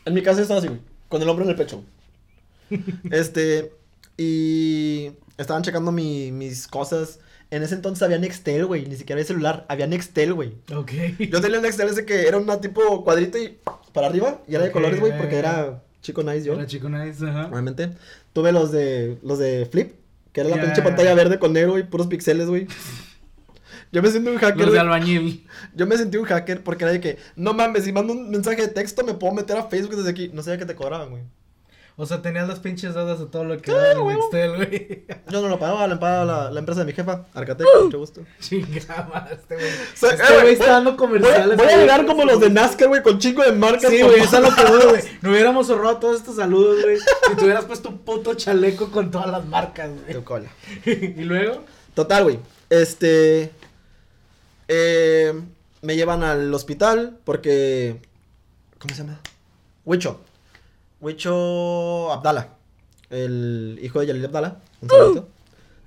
En 0.05 0.13
mi 0.13 0.21
casa 0.23 0.37
yo 0.37 0.43
estaba 0.43 0.59
así, 0.59 0.67
güey. 0.69 0.79
Con 1.09 1.21
el 1.21 1.29
hombro 1.29 1.43
en 1.45 1.51
el 1.51 1.55
pecho. 1.57 1.83
Este. 3.11 3.73
Y. 4.17 5.11
Estaban 5.37 5.63
checando 5.63 5.91
mi- 5.91 6.31
mis 6.31 6.67
cosas. 6.67 7.19
En 7.51 7.63
ese 7.63 7.75
entonces 7.75 8.03
había 8.03 8.19
Nextel, 8.19 8.65
güey. 8.65 8.85
Ni 8.85 8.95
siquiera 8.95 9.17
había 9.17 9.27
celular. 9.27 9.65
Había 9.69 9.87
Nextel, 9.87 10.33
güey. 10.33 10.53
Ok. 10.75 10.91
Yo 11.17 11.41
tenía 11.41 11.57
el 11.57 11.63
Nextel 11.63 11.89
ese 11.89 12.05
que 12.05 12.27
era 12.27 12.37
una 12.37 12.61
tipo 12.61 13.03
cuadrito 13.03 13.37
y 13.37 13.57
para 13.91 14.07
arriba. 14.07 14.41
Y 14.47 14.55
era 14.55 14.63
de 14.63 14.71
colores, 14.71 14.99
güey, 14.99 15.17
porque 15.17 15.37
era 15.37 15.81
chico 16.01 16.23
nice 16.23 16.43
yo. 16.45 16.53
Era 16.53 16.67
chico 16.67 16.89
nice, 16.89 17.25
ajá. 17.25 17.47
Obviamente. 17.47 17.91
Tuve 18.33 18.51
los 18.51 18.71
de 18.71 19.17
los 19.23 19.39
de 19.39 19.67
Flip, 19.71 19.93
que 20.31 20.41
era 20.41 20.49
la 20.49 20.61
pinche 20.61 20.81
pantalla 20.81 21.13
verde 21.15 21.39
con 21.39 21.53
negro 21.53 21.77
y 21.79 21.83
puros 21.83 22.07
píxeles, 22.07 22.47
güey. 22.47 22.67
Yo 23.91 24.03
me 24.03 24.11
siento 24.11 24.31
un 24.31 24.37
hacker. 24.37 24.65
Los 24.65 24.73
de 24.73 24.79
albañil. 24.79 25.47
Yo 25.73 25.87
me 25.87 25.97
sentí 25.97 26.17
un 26.17 26.25
hacker 26.25 26.63
porque 26.63 26.83
era 26.83 26.93
de 26.93 27.01
que, 27.01 27.17
no 27.35 27.55
mames, 27.55 27.85
si 27.85 27.91
mando 27.91 28.13
un 28.13 28.29
mensaje 28.29 28.61
de 28.61 28.67
texto 28.67 29.03
me 29.03 29.15
puedo 29.15 29.33
meter 29.33 29.57
a 29.57 29.63
Facebook 29.63 29.95
desde 29.95 30.11
aquí. 30.11 30.29
No 30.31 30.43
sabía 30.43 30.59
que 30.59 30.65
te 30.67 30.75
cobraban, 30.75 31.09
güey. 31.09 31.23
O 32.01 32.05
sea, 32.05 32.21
tenías 32.21 32.47
las 32.47 32.59
pinches 32.59 32.95
deudas 32.95 33.19
de 33.19 33.25
todo 33.25 33.43
lo 33.43 33.57
que 33.61 33.71
era 33.71 33.91
el 33.91 34.07
Nextel, 34.07 34.55
güey. 34.55 35.03
Yo 35.29 35.41
no 35.41 35.49
lo 35.49 35.59
pagaba, 35.59 35.85
lo 35.85 35.99
pagaba 35.99 36.23
la, 36.23 36.49
la 36.49 36.59
empresa 36.61 36.79
de 36.79 36.85
mi 36.85 36.93
jefa, 36.93 37.25
Arcatec, 37.33 37.67
mucho 37.83 37.99
gusto. 37.99 38.21
Chingada, 38.39 39.27
este 39.33 39.55
güey. 39.55 39.67
O 39.67 39.97
sea, 39.97 40.09
Este 40.11 40.23
güey 40.27 40.41
voy- 40.43 40.51
está 40.53 40.67
dando 40.67 40.95
comerciales. 40.95 41.57
voy 41.57 41.65
a 41.67 41.69
güey. 41.71 41.81
llegar 41.81 42.05
como 42.05 42.23
los 42.23 42.39
de 42.39 42.49
NASCAR, 42.51 42.87
güey, 42.87 43.03
con 43.03 43.19
chingo 43.19 43.43
de 43.43 43.51
marcas. 43.51 43.91
Sí, 43.91 44.01
güey, 44.01 44.21
eso 44.21 44.37
es 44.37 44.43
lo 44.43 44.55
que 44.55 44.61
güey. 44.63 44.79
lados. 44.85 45.03
No 45.21 45.29
hubiéramos 45.31 45.69
ahorrado 45.69 45.97
todos 45.97 46.15
estos 46.21 46.37
saludos, 46.37 46.81
güey. 46.83 46.97
Si 46.97 47.35
te 47.35 47.43
hubieras 47.43 47.65
puesto 47.65 47.89
un 47.89 47.97
puto 47.97 48.33
chaleco 48.33 48.89
con 48.91 49.11
todas 49.11 49.29
las 49.29 49.45
marcas, 49.45 49.89
Tu 50.07 50.13
güey. 50.13 50.23
cola. 50.23 50.49
Y 50.85 51.23
luego, 51.25 51.65
Total, 51.95 52.23
güey. 52.23 52.39
Este. 52.69 53.51
eh, 54.69 55.33
me 55.81 55.95
llevan 55.95 56.23
al 56.23 56.53
hospital 56.53 57.17
porque. 57.25 57.99
¿Cómo 58.77 58.95
se 58.95 59.01
llama? 59.03 59.19
Huicho. 59.83 60.21
Huicho 61.01 62.11
Abdala. 62.11 62.49
El 63.09 63.79
hijo 63.81 63.99
de 63.99 64.07
Yalil 64.07 64.25
Abdala. 64.25 64.59
Un 64.81 64.89
saludito. 64.89 65.27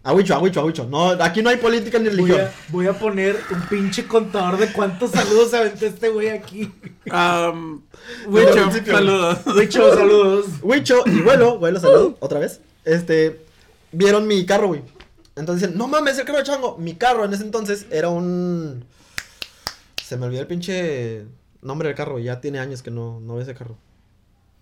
A 0.05 0.13
Huicho, 0.13 0.35
a 0.35 0.41
Huicho, 0.41 0.61
a 0.61 0.65
Huicho. 0.65 0.87
No, 0.87 1.11
aquí 1.11 1.43
no 1.43 1.51
hay 1.51 1.59
política 1.59 1.99
ni 1.99 2.09
voy 2.09 2.17
religión. 2.17 2.41
a, 2.41 2.51
voy 2.71 2.87
a 2.89 2.93
poner 2.99 3.39
un 3.53 3.63
pinche 3.69 4.07
contador 4.09 4.59
de 4.59 4.73
cuántos 4.73 5.13
saludos 5.13 5.51
se 5.51 5.59
aventó 5.59 5.87
este 5.87 6.09
güey 6.09 6.31
aquí. 6.31 6.73
Um, 7.07 7.83
principio. 8.33 8.95
saludos. 8.95 9.39
Muchos 9.47 9.95
saludos. 9.95 10.47
Huicho 10.61 11.05
y 11.07 11.21
Vuelo, 11.21 11.59
Vuelo, 11.59 11.79
salud, 11.79 12.17
otra 12.19 12.41
vez. 12.41 12.61
Este, 12.85 13.45
vieron 13.93 14.27
mi 14.27 14.45
carro, 14.45 14.69
güey. 14.69 14.83
Entonces 15.37 15.63
dicen, 15.69 15.79
no 15.79 15.87
mames, 15.87 16.19
el 16.19 16.25
carro 16.25 16.39
de 16.39 16.45
chango. 16.45 16.77
Mi 16.79 16.95
carro 16.95 17.25
en 17.25 17.33
ese 17.33 17.45
entonces 17.45 17.87
era 17.91 18.09
un. 18.09 18.85
Se 20.03 20.17
me 20.17 20.27
olvidó 20.27 20.41
el 20.41 20.49
pinche 20.49 21.27
nombre 21.61 21.89
del 21.89 21.97
carro. 21.97 22.19
Ya 22.19 22.41
tiene 22.41 22.59
años 22.59 22.83
que 22.83 22.91
no, 22.91 23.21
no 23.21 23.35
veo 23.35 23.43
ese 23.43 23.55
carro. 23.55 23.77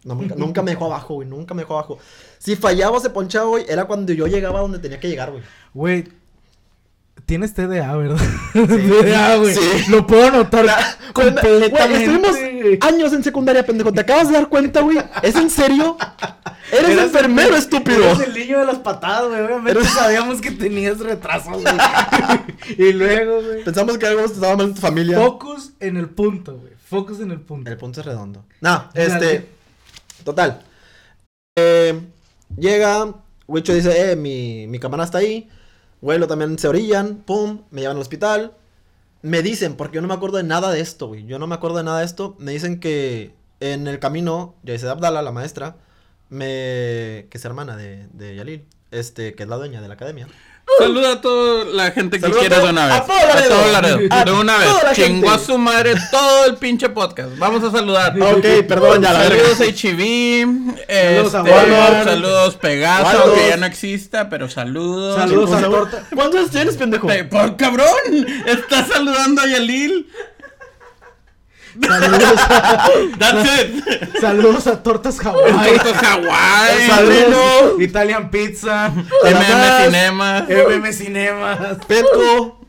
No, 0.04 0.14
nunca, 0.14 0.34
nunca 0.38 0.62
me 0.62 0.70
dejó 0.72 0.86
abajo, 0.86 1.14
güey. 1.14 1.28
Nunca 1.28 1.54
me 1.54 1.62
dejó 1.62 1.74
abajo. 1.74 1.98
Si 2.38 2.56
fallaba 2.56 2.96
o 2.96 3.00
se 3.00 3.10
ponchaba, 3.10 3.46
güey, 3.46 3.64
era 3.68 3.84
cuando 3.86 4.12
yo 4.12 4.26
llegaba 4.26 4.60
donde 4.60 4.78
tenía 4.78 4.98
que 5.00 5.08
llegar, 5.08 5.30
güey. 5.30 5.42
Güey, 5.74 6.08
tienes 7.26 7.54
TDA, 7.54 7.94
¿verdad? 7.96 8.18
TDA, 8.54 9.36
güey. 9.36 9.54
Sí. 9.54 9.90
Lo 9.90 10.06
puedo 10.06 10.30
notar 10.30 10.64
Güey, 10.64 11.34
completamente. 11.34 11.96
estuvimos 12.04 12.30
güey. 12.30 12.78
años 12.80 13.12
en 13.12 13.22
secundaria, 13.24 13.64
pendejo. 13.64 13.92
¿Te 13.92 14.00
acabas 14.00 14.28
de 14.28 14.34
dar 14.34 14.48
cuenta, 14.48 14.80
güey? 14.80 14.98
¿Es 15.22 15.34
en 15.36 15.50
serio? 15.50 15.96
Eres 16.72 16.90
Eras 16.90 17.04
enfermero, 17.06 17.50
el- 17.50 17.54
estúpido. 17.56 18.04
Eres 18.04 18.20
el 18.20 18.32
niño 18.34 18.60
de 18.60 18.66
las 18.66 18.78
patadas, 18.78 19.28
güey. 19.28 19.40
Obviamente 19.42 19.72
Eres- 19.80 19.90
sabíamos 19.92 20.40
que 20.40 20.50
tenías 20.52 20.98
retrasos, 21.00 21.62
güey. 21.62 21.74
y 22.78 22.92
luego, 22.92 23.42
güey. 23.42 23.64
Pensamos 23.64 23.98
que 23.98 24.06
algo 24.06 24.20
estaba 24.24 24.56
mal 24.56 24.66
en 24.68 24.74
tu 24.74 24.80
familia. 24.80 25.18
Focus 25.18 25.72
en 25.80 25.96
el 25.96 26.08
punto, 26.08 26.56
güey. 26.58 26.72
Focus 26.88 27.20
en 27.20 27.32
el 27.32 27.40
punto. 27.40 27.70
El 27.70 27.76
punto 27.76 28.00
es 28.00 28.06
redondo. 28.06 28.44
No, 28.60 28.88
Dale. 28.94 29.14
este. 29.14 29.59
Total. 30.24 30.62
Eh, 31.56 32.00
llega. 32.56 33.14
Wicho 33.46 33.74
dice, 33.74 34.12
eh, 34.12 34.16
mi, 34.16 34.66
mi 34.68 34.78
cámara 34.78 35.04
está 35.04 35.18
ahí. 35.18 35.48
Vuelo 36.00 36.26
también 36.28 36.58
se 36.58 36.68
orillan. 36.68 37.16
Pum. 37.18 37.62
Me 37.70 37.80
llevan 37.82 37.96
al 37.96 38.02
hospital. 38.02 38.56
Me 39.22 39.42
dicen, 39.42 39.76
porque 39.76 39.96
yo 39.96 40.02
no 40.02 40.08
me 40.08 40.14
acuerdo 40.14 40.38
de 40.38 40.44
nada 40.44 40.70
de 40.70 40.80
esto, 40.80 41.08
güey. 41.08 41.26
Yo 41.26 41.38
no 41.38 41.46
me 41.46 41.54
acuerdo 41.54 41.78
de 41.78 41.84
nada 41.84 42.00
de 42.00 42.06
esto. 42.06 42.36
Me 42.38 42.52
dicen 42.52 42.80
que 42.80 43.34
en 43.60 43.86
el 43.86 43.98
camino, 43.98 44.54
Yaised 44.64 44.88
Abdala, 44.88 45.22
la 45.22 45.32
maestra, 45.32 45.76
me. 46.30 47.26
que 47.30 47.38
es 47.38 47.44
hermana 47.44 47.76
de, 47.76 48.08
de 48.12 48.36
Yalil. 48.36 48.66
Este, 48.90 49.34
que 49.34 49.44
es 49.44 49.48
la 49.48 49.56
dueña 49.56 49.80
de 49.80 49.88
la 49.88 49.94
academia. 49.94 50.28
Saluda 50.78 51.12
a 51.12 51.20
toda 51.20 51.64
la 51.66 51.90
gente 51.90 52.16
que 52.18 52.22
Saluda 52.22 52.38
a 52.38 52.40
quiera 52.40 52.58
de 52.60 52.70
una 52.70 52.86
vez. 52.86 52.94
a 52.96 53.04
todo 53.06 53.16
Laredo. 53.18 53.48
todo 53.48 53.72
Laredo. 53.72 53.98
A 54.10 54.24
De 54.24 54.32
una 54.32 54.58
vez. 54.58 54.68
Chingó 54.94 55.30
a 55.30 55.38
su 55.38 55.58
madre 55.58 55.94
todo 56.10 56.46
el 56.46 56.56
pinche 56.56 56.88
podcast. 56.88 57.30
Vamos 57.38 57.62
a 57.64 57.70
saludar. 57.70 58.14
Ok, 58.20 58.44
perdón, 58.66 59.02
ya 59.02 59.12
la 59.12 59.18
Saludos 60.88 61.34
a 61.34 61.38
este, 61.38 61.50
Walmart. 61.50 62.04
Saludos 62.04 62.56
Pegaso, 62.56 63.04
Walmart. 63.04 63.26
aunque 63.26 63.48
ya 63.48 63.56
no 63.56 63.66
exista, 63.66 64.28
pero 64.28 64.48
saludos. 64.48 65.16
Saludos 65.18 65.52
a. 65.52 65.60
Torta. 65.60 66.06
¿Cuántos 66.14 66.40
años 66.40 66.50
tienes, 66.50 66.76
pendejo? 66.76 67.08
Por 67.30 67.56
cabrón, 67.56 67.86
estás 68.46 68.88
saludando 68.88 69.42
a 69.42 69.46
Yalil. 69.46 70.08
Saludos 71.80 72.40
a, 72.48 72.88
That's 73.18 73.62
it. 73.62 74.18
saludos 74.20 74.66
a 74.66 74.82
Tortas 74.82 75.18
Hawaii. 75.24 75.52
Tortas 75.78 76.02
Hawaii. 76.02 76.86
Saludos. 76.86 77.80
Italian 77.80 78.30
Pizza. 78.30 78.88
MM 79.24 79.84
Cinemas. 79.84 80.48
MM 80.48 80.92
Cinemas. 80.92 81.84
Petco. 81.86 82.60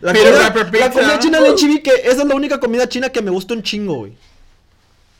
La 0.00 0.12
Peter 0.12 0.32
comida, 0.32 0.52
Pepper 0.52 0.80
la 0.80 0.86
Pizza. 0.88 1.00
comida 1.00 1.18
china 1.18 1.40
de 1.40 1.54
chibi, 1.54 1.82
que 1.82 1.90
esa 2.04 2.22
es 2.22 2.28
la 2.28 2.34
única 2.34 2.60
comida 2.60 2.88
china 2.88 3.08
que 3.10 3.22
me 3.22 3.30
gusta 3.30 3.54
un 3.54 3.62
chingo, 3.62 3.94
güey. 3.94 4.16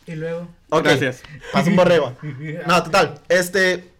Y 0.07 0.15
luego. 0.15 0.49
Ok. 0.71 0.85
Gracias. 0.85 1.23
Pasa 1.53 1.69
un 1.71 1.77
borrego. 1.77 2.13
No, 2.67 2.83
total. 2.83 3.21
Este. 3.29 3.91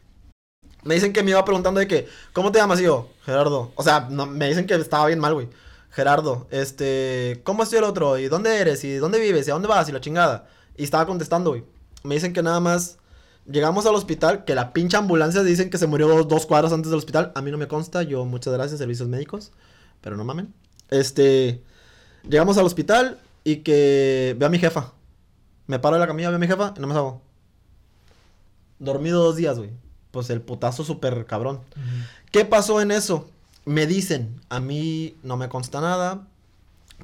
Me 0.85 0.95
dicen 0.95 1.13
que 1.13 1.23
me 1.23 1.31
iba 1.31 1.45
preguntando 1.45 1.81
de 1.81 1.89
que, 1.89 2.07
¿cómo 2.33 2.53
te 2.53 2.59
llamas? 2.61 2.79
Y 2.79 2.85
yo, 2.85 3.09
Gerardo. 3.25 3.73
O 3.75 3.83
sea, 3.83 4.07
no, 4.09 4.25
me 4.25 4.47
dicen 4.49 4.67
que 4.67 4.75
estaba 4.75 5.07
bien 5.07 5.19
mal, 5.19 5.35
güey. 5.35 5.49
Gerardo, 5.97 6.47
este, 6.51 7.41
¿cómo 7.43 7.63
estoy 7.63 7.79
el 7.79 7.85
otro? 7.85 8.19
¿Y 8.19 8.29
dónde 8.29 8.59
eres? 8.59 8.85
¿Y 8.85 8.97
dónde 8.97 9.19
vives? 9.19 9.49
¿Y 9.49 9.51
a 9.51 9.55
dónde 9.55 9.67
vas? 9.67 9.89
Y 9.89 9.93
la 9.93 10.01
chingada. 10.03 10.47
Y 10.77 10.85
estaba 10.85 11.07
contestando, 11.07 11.49
güey. 11.49 11.65
Me 12.03 12.17
dicen 12.17 12.35
que 12.35 12.43
nada 12.43 12.61
más 12.61 12.99
llegamos 13.47 13.87
al 13.87 13.95
hospital, 13.95 14.45
que 14.45 14.55
la 14.55 14.75
pinche 14.75 14.99
ambulancia 14.99 15.43
dicen 15.43 15.71
que 15.71 15.79
se 15.79 15.87
murió 15.87 16.07
dos, 16.07 16.29
dos 16.29 16.45
cuadras 16.45 16.75
antes 16.75 16.91
del 16.91 16.99
hospital. 16.99 17.33
A 17.35 17.41
mí 17.41 17.51
no 17.51 17.57
me 17.57 17.67
consta, 17.67 18.03
yo 18.03 18.27
muchas 18.27 18.53
gracias, 18.53 18.79
servicios 18.79 19.09
médicos. 19.09 19.53
Pero 20.03 20.19
no 20.19 20.25
mamen. 20.25 20.53
Este, 20.91 21.63
llegamos 22.29 22.59
al 22.59 22.67
hospital 22.67 23.19
y 23.43 23.63
que 23.63 24.37
veo 24.39 24.49
a 24.49 24.51
mi 24.51 24.59
jefa. 24.59 24.93
Me 25.67 25.79
paro 25.79 25.97
de 25.97 26.01
la 26.01 26.07
camilla, 26.07 26.29
veo 26.29 26.37
a 26.37 26.41
mi 26.41 26.47
jefa 26.47 26.75
y 26.77 26.81
no 26.81 26.89
me 26.89 26.93
salgo. 26.93 27.23
Dormido 28.79 29.25
dos 29.25 29.37
días, 29.37 29.57
güey. 29.57 29.71
Pues 30.11 30.29
el 30.29 30.43
putazo 30.43 30.85
súper 30.85 31.25
cabrón. 31.25 31.63
¿Qué 32.31 32.45
pasó 32.45 32.83
en 32.83 32.91
eso? 32.91 33.31
Me 33.67 33.87
dicen, 33.87 34.41
a 34.49 34.61
mí 34.61 35.19
no 35.23 35.37
me 35.37 35.51
consta 35.51 35.81
nada. 35.83 36.27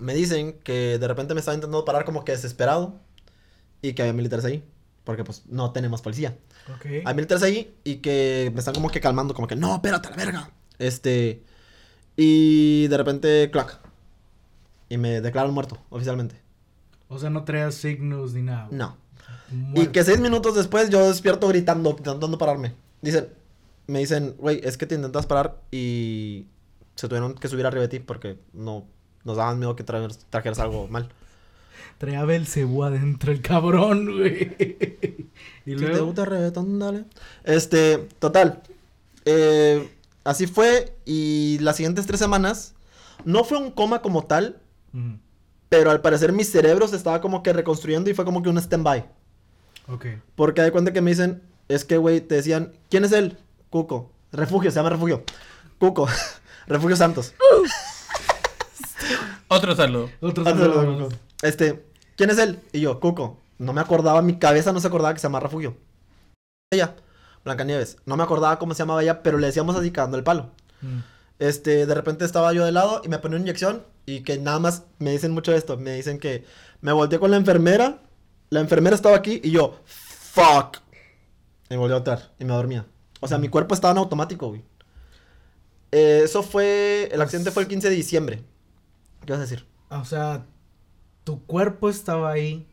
Me 0.00 0.14
dicen 0.14 0.54
que 0.64 0.98
de 0.98 1.08
repente 1.08 1.34
me 1.34 1.40
estaba 1.40 1.54
intentando 1.54 1.84
parar 1.84 2.06
como 2.06 2.24
que 2.24 2.32
desesperado. 2.32 2.94
Y 3.82 3.92
que 3.92 4.02
había 4.02 4.14
militares 4.14 4.44
ahí. 4.44 4.64
Porque 5.04 5.24
pues 5.24 5.42
no 5.46 5.72
tenemos 5.72 6.00
policía. 6.00 6.38
Hay 7.04 7.14
militares 7.14 7.42
ahí 7.42 7.74
y 7.82 7.96
que 7.96 8.50
me 8.54 8.60
están 8.60 8.74
como 8.74 8.88
que 8.88 9.00
calmando, 9.00 9.34
como 9.34 9.48
que 9.48 9.56
no, 9.56 9.74
espérate 9.74 10.08
la 10.10 10.16
verga. 10.16 10.50
Este. 10.78 11.42
Y 12.16 12.86
de 12.86 12.96
repente, 12.96 13.50
clac. 13.50 13.80
Y 14.88 14.98
me 14.98 15.20
declaran 15.20 15.52
muerto, 15.52 15.78
oficialmente. 15.90 16.40
O 17.08 17.18
sea, 17.18 17.30
no 17.30 17.44
traías 17.44 17.74
signos 17.74 18.32
ni 18.34 18.42
nada. 18.42 18.68
No. 18.70 18.96
Y 19.74 19.88
que 19.88 20.04
seis 20.04 20.20
minutos 20.20 20.54
después 20.54 20.88
yo 20.88 21.08
despierto 21.08 21.48
gritando, 21.48 21.90
intentando 21.90 22.38
pararme. 22.38 22.74
Dicen, 23.00 23.28
me 23.86 23.98
dicen, 23.98 24.34
güey, 24.38 24.60
es 24.62 24.78
que 24.78 24.86
te 24.86 24.94
intentas 24.94 25.26
parar 25.26 25.60
y 25.70 26.46
se 26.94 27.08
tuvieron 27.08 27.34
que 27.34 27.48
subir 27.48 27.66
arriba 27.66 27.82
de 27.82 27.88
ti 27.88 27.98
porque 28.00 28.38
no 28.52 28.84
nos 29.24 29.36
daban 29.36 29.58
miedo 29.58 29.76
que 29.76 29.84
tra- 29.84 30.16
trajeras 30.30 30.58
algo 30.58 30.88
mal. 30.88 31.08
Traía 31.98 32.24
Belcebú 32.24 32.82
adentro 32.84 33.30
el 33.32 33.40
cabrón, 33.42 34.06
güey. 34.18 34.56
y 35.66 35.70
Si 35.78 35.84
te 35.84 36.00
gusta 36.00 36.24
reggaetón, 36.24 36.78
dale. 36.78 37.04
Este, 37.44 37.98
total. 38.18 38.62
eh, 39.24 39.88
así 40.24 40.46
fue 40.46 40.96
y 41.04 41.58
las 41.60 41.76
siguientes 41.76 42.06
tres 42.06 42.18
semanas 42.20 42.74
no 43.24 43.44
fue 43.44 43.58
un 43.58 43.70
coma 43.70 44.02
como 44.02 44.24
tal, 44.24 44.58
pero 45.68 45.90
al 45.90 46.00
parecer 46.00 46.32
mi 46.32 46.44
cerebro 46.44 46.88
se 46.88 46.96
estaba 46.96 47.20
como 47.20 47.42
que 47.42 47.52
reconstruyendo 47.52 48.10
y 48.10 48.14
fue 48.14 48.24
como 48.24 48.42
que 48.42 48.48
un 48.48 48.58
stand-by. 48.58 49.04
Ok. 49.88 50.06
Porque 50.34 50.60
hay 50.60 50.70
cuenta 50.72 50.92
que 50.92 51.00
me 51.00 51.10
dicen, 51.12 51.42
es 51.68 51.84
que, 51.84 51.96
güey, 51.98 52.20
te 52.20 52.34
decían, 52.36 52.72
¿quién 52.90 53.04
es 53.04 53.12
él? 53.12 53.38
Cuco. 53.70 54.10
Refugio, 54.32 54.70
se 54.70 54.76
llama 54.76 54.90
Refugio. 54.90 55.22
Cuco. 55.78 56.08
Refugio 56.66 56.96
Santos. 56.96 57.34
Otro 59.48 59.74
saludo. 59.74 60.10
De 60.20 60.44
saludos. 60.44 61.08
Cuco. 61.08 61.16
Este, 61.42 61.84
¿quién 62.16 62.30
es 62.30 62.38
él? 62.38 62.60
Y 62.72 62.80
yo, 62.80 63.00
Cuco. 63.00 63.38
No 63.58 63.72
me 63.72 63.80
acordaba, 63.80 64.22
mi 64.22 64.38
cabeza 64.38 64.72
no 64.72 64.80
se 64.80 64.88
acordaba 64.88 65.14
que 65.14 65.20
se 65.20 65.26
llama 65.26 65.40
Refugio. 65.40 65.76
Ella, 66.70 66.94
Blancanieves. 67.44 67.98
No 68.06 68.16
me 68.16 68.22
acordaba 68.22 68.58
cómo 68.58 68.74
se 68.74 68.80
llamaba 68.80 69.02
ella, 69.02 69.22
pero 69.22 69.38
le 69.38 69.48
decíamos 69.48 69.76
así 69.76 69.90
cagando 69.90 70.16
el 70.16 70.24
palo. 70.24 70.50
Mm. 70.80 70.98
Este, 71.38 71.86
de 71.86 71.94
repente 71.94 72.24
estaba 72.24 72.52
yo 72.52 72.64
de 72.64 72.72
lado 72.72 73.02
y 73.04 73.08
me 73.08 73.18
ponía 73.18 73.36
una 73.36 73.44
inyección 73.44 73.82
y 74.06 74.22
que 74.22 74.38
nada 74.38 74.58
más 74.58 74.84
me 74.98 75.10
dicen 75.10 75.32
mucho 75.32 75.52
esto. 75.52 75.76
Me 75.76 75.94
dicen 75.94 76.18
que 76.18 76.44
me 76.80 76.92
volteé 76.92 77.18
con 77.18 77.30
la 77.30 77.36
enfermera, 77.36 77.98
la 78.50 78.60
enfermera 78.60 78.94
estaba 78.94 79.16
aquí 79.16 79.40
y 79.42 79.50
yo, 79.50 79.80
fuck. 79.84 80.78
Y 81.68 81.74
me 81.74 81.78
volví 81.78 81.92
a 81.92 81.96
voltear 81.96 82.30
y 82.38 82.44
me 82.44 82.54
dormía. 82.54 82.86
O 83.20 83.28
sea, 83.28 83.38
mi 83.38 83.48
cuerpo 83.48 83.74
estaba 83.74 83.92
en 83.92 83.98
automático, 83.98 84.48
güey. 84.48 84.62
Eh, 85.92 86.22
eso 86.24 86.42
fue, 86.42 87.08
el 87.12 87.20
accidente 87.20 87.50
fue 87.50 87.62
el 87.62 87.68
15 87.68 87.90
de 87.90 87.94
diciembre. 87.94 88.42
¿Qué 89.24 89.32
vas 89.32 89.38
a 89.38 89.42
decir? 89.42 89.66
Ah, 89.90 90.00
O 90.00 90.04
sea, 90.04 90.46
tu 91.22 91.44
cuerpo 91.44 91.88
estaba 91.88 92.32
ahí, 92.32 92.66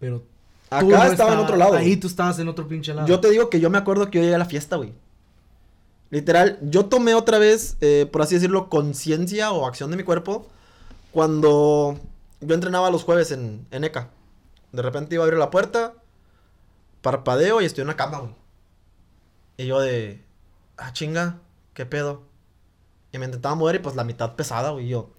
pero 0.00 0.20
tú 0.20 0.26
Acá 0.70 0.84
no 0.86 1.04
estaba 1.04 1.34
en 1.34 1.38
otro 1.38 1.56
lado. 1.56 1.74
Ahí 1.74 1.96
tú 1.96 2.06
estabas 2.06 2.38
en 2.38 2.48
otro 2.48 2.66
pinche 2.66 2.94
lado. 2.94 3.06
Yo 3.06 3.20
te 3.20 3.30
digo 3.30 3.50
que 3.50 3.60
yo 3.60 3.70
me 3.70 3.78
acuerdo 3.78 4.10
que 4.10 4.18
yo 4.18 4.22
llegué 4.24 4.34
a 4.34 4.38
la 4.38 4.46
fiesta, 4.46 4.76
güey. 4.76 4.92
Literal, 6.10 6.58
yo 6.62 6.86
tomé 6.86 7.14
otra 7.14 7.38
vez, 7.38 7.76
eh, 7.80 8.08
por 8.10 8.22
así 8.22 8.34
decirlo, 8.34 8.68
conciencia 8.68 9.52
o 9.52 9.66
acción 9.66 9.90
de 9.90 9.96
mi 9.96 10.04
cuerpo 10.04 10.48
cuando 11.12 11.98
yo 12.40 12.54
entrenaba 12.54 12.90
los 12.90 13.04
jueves 13.04 13.30
en, 13.30 13.66
en 13.70 13.84
ECA. 13.84 14.10
De 14.72 14.82
repente 14.82 15.14
iba 15.14 15.24
a 15.24 15.26
abrir 15.26 15.38
la 15.38 15.50
puerta, 15.50 15.94
parpadeo 17.02 17.60
y 17.60 17.64
estoy 17.64 17.82
en 17.82 17.88
una 17.88 17.96
cama, 17.96 18.18
güey. 18.20 18.34
Y 19.56 19.66
yo 19.66 19.80
de, 19.80 20.24
ah, 20.76 20.92
chinga, 20.92 21.38
¿qué 21.74 21.86
pedo? 21.86 22.22
Y 23.14 23.18
me 23.18 23.26
intentaba 23.26 23.54
mover 23.54 23.76
y 23.76 23.78
pues 23.78 23.94
la 23.94 24.02
mitad 24.02 24.34
pesada, 24.34 24.70
güey. 24.70 24.86
Y 24.86 24.88
yo, 24.88 25.12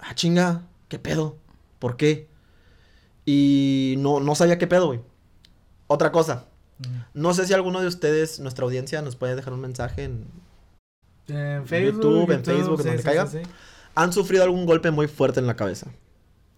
ah, 0.00 0.12
chinga, 0.16 0.62
¿qué 0.88 0.98
pedo? 0.98 1.36
¿Por 1.78 1.96
qué? 1.96 2.26
Y 3.24 3.94
no, 3.98 4.18
no 4.18 4.34
sabía 4.34 4.58
qué 4.58 4.66
pedo, 4.66 4.88
güey. 4.88 5.00
Otra 5.86 6.10
cosa, 6.10 6.46
no 7.14 7.32
sé 7.32 7.46
si 7.46 7.54
alguno 7.54 7.80
de 7.80 7.86
ustedes, 7.86 8.40
nuestra 8.40 8.64
audiencia, 8.64 9.02
nos 9.02 9.14
puede 9.14 9.36
dejar 9.36 9.52
un 9.52 9.60
mensaje 9.60 10.02
en... 10.02 10.24
En 11.28 11.64
Facebook, 11.66 12.02
YouTube, 12.02 12.30
en 12.32 12.44
Facebook, 12.44 12.80
en 12.80 12.86
donde 12.86 13.02
caiga. 13.04 13.26
sí. 13.28 13.38
Han 13.94 14.12
sufrido 14.12 14.42
algún 14.42 14.66
golpe 14.66 14.90
muy 14.90 15.06
fuerte 15.06 15.38
en 15.38 15.46
la 15.46 15.54
cabeza. 15.54 15.86